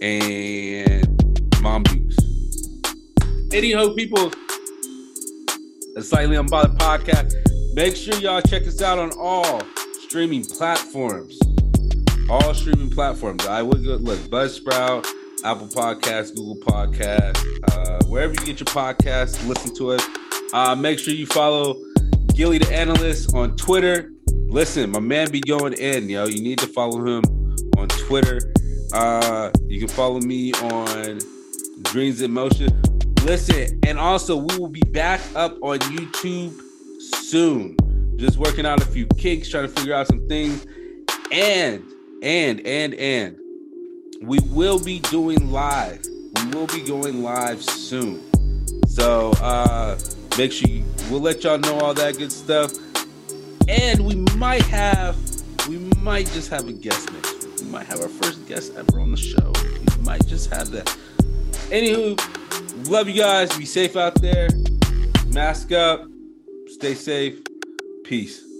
and 0.00 1.42
mom 1.60 1.82
Dukes. 1.84 2.16
Anyhow, 3.52 3.94
people, 3.94 4.30
the 5.94 6.02
Slightly 6.02 6.36
Unbothered 6.36 6.78
podcast. 6.78 7.34
Make 7.74 7.96
sure 7.96 8.14
y'all 8.16 8.42
check 8.42 8.66
us 8.66 8.82
out 8.82 8.98
on 8.98 9.10
all 9.18 9.62
streaming 10.04 10.44
platforms. 10.44 11.38
All 12.32 12.54
streaming 12.54 12.88
platforms. 12.88 13.46
I 13.46 13.60
would 13.60 13.84
go 13.84 13.96
look 13.96 14.18
Buzzsprout, 14.20 15.06
Apple 15.44 15.66
Podcasts, 15.66 16.34
Google 16.34 16.56
Podcasts, 16.64 17.44
uh, 17.70 18.02
wherever 18.06 18.32
you 18.32 18.38
get 18.38 18.58
your 18.58 18.64
podcasts, 18.68 19.46
listen 19.46 19.74
to 19.76 19.90
it. 19.90 20.02
Uh, 20.54 20.74
make 20.74 20.98
sure 20.98 21.12
you 21.12 21.26
follow 21.26 21.74
Gillie 22.28 22.56
the 22.56 22.72
Analyst 22.72 23.34
on 23.34 23.54
Twitter. 23.56 24.10
Listen, 24.46 24.90
my 24.92 24.98
man 24.98 25.30
be 25.30 25.42
going 25.42 25.74
in, 25.74 26.08
yo. 26.08 26.24
You 26.24 26.42
need 26.42 26.58
to 26.60 26.66
follow 26.68 27.04
him 27.04 27.22
on 27.76 27.88
Twitter. 27.88 28.40
Uh, 28.94 29.50
you 29.66 29.78
can 29.78 29.88
follow 29.88 30.18
me 30.20 30.54
on 30.54 31.18
Dreams 31.82 32.22
in 32.22 32.32
Motion. 32.32 32.70
Listen, 33.24 33.78
and 33.86 33.98
also 33.98 34.36
we 34.36 34.56
will 34.56 34.70
be 34.70 34.80
back 34.80 35.20
up 35.34 35.58
on 35.60 35.80
YouTube 35.80 36.58
soon. 36.98 37.76
Just 38.16 38.38
working 38.38 38.64
out 38.64 38.80
a 38.80 38.86
few 38.86 39.04
kinks, 39.18 39.50
trying 39.50 39.66
to 39.66 39.72
figure 39.72 39.92
out 39.92 40.06
some 40.06 40.26
things. 40.28 40.66
And, 41.30 41.84
and, 42.22 42.60
and, 42.60 42.94
and 42.94 43.36
we 44.22 44.38
will 44.50 44.82
be 44.82 45.00
doing 45.00 45.50
live. 45.50 46.04
We 46.36 46.50
will 46.50 46.68
be 46.68 46.80
going 46.80 47.22
live 47.22 47.62
soon. 47.62 48.22
So 48.86 49.32
uh 49.40 49.98
make 50.38 50.52
sure 50.52 50.68
you 50.68 50.84
we'll 51.10 51.20
let 51.20 51.42
y'all 51.44 51.58
know 51.58 51.78
all 51.80 51.94
that 51.94 52.16
good 52.16 52.32
stuff. 52.32 52.72
And 53.68 54.04
we 54.04 54.16
might 54.36 54.62
have 54.62 55.16
we 55.68 55.78
might 56.00 56.26
just 56.26 56.50
have 56.50 56.68
a 56.68 56.72
guest 56.72 57.12
next 57.12 57.44
week. 57.44 57.60
We 57.60 57.66
might 57.66 57.86
have 57.86 58.00
our 58.00 58.08
first 58.08 58.46
guest 58.46 58.74
ever 58.76 59.00
on 59.00 59.10
the 59.10 59.16
show. 59.16 59.52
We 59.96 60.04
might 60.04 60.26
just 60.26 60.50
have 60.50 60.70
that. 60.70 60.86
Anywho, 61.70 62.90
love 62.90 63.08
you 63.08 63.20
guys. 63.20 63.56
Be 63.56 63.64
safe 63.64 63.96
out 63.96 64.14
there. 64.16 64.48
Mask 65.28 65.72
up. 65.72 66.06
Stay 66.66 66.94
safe. 66.94 67.40
Peace. 68.04 68.51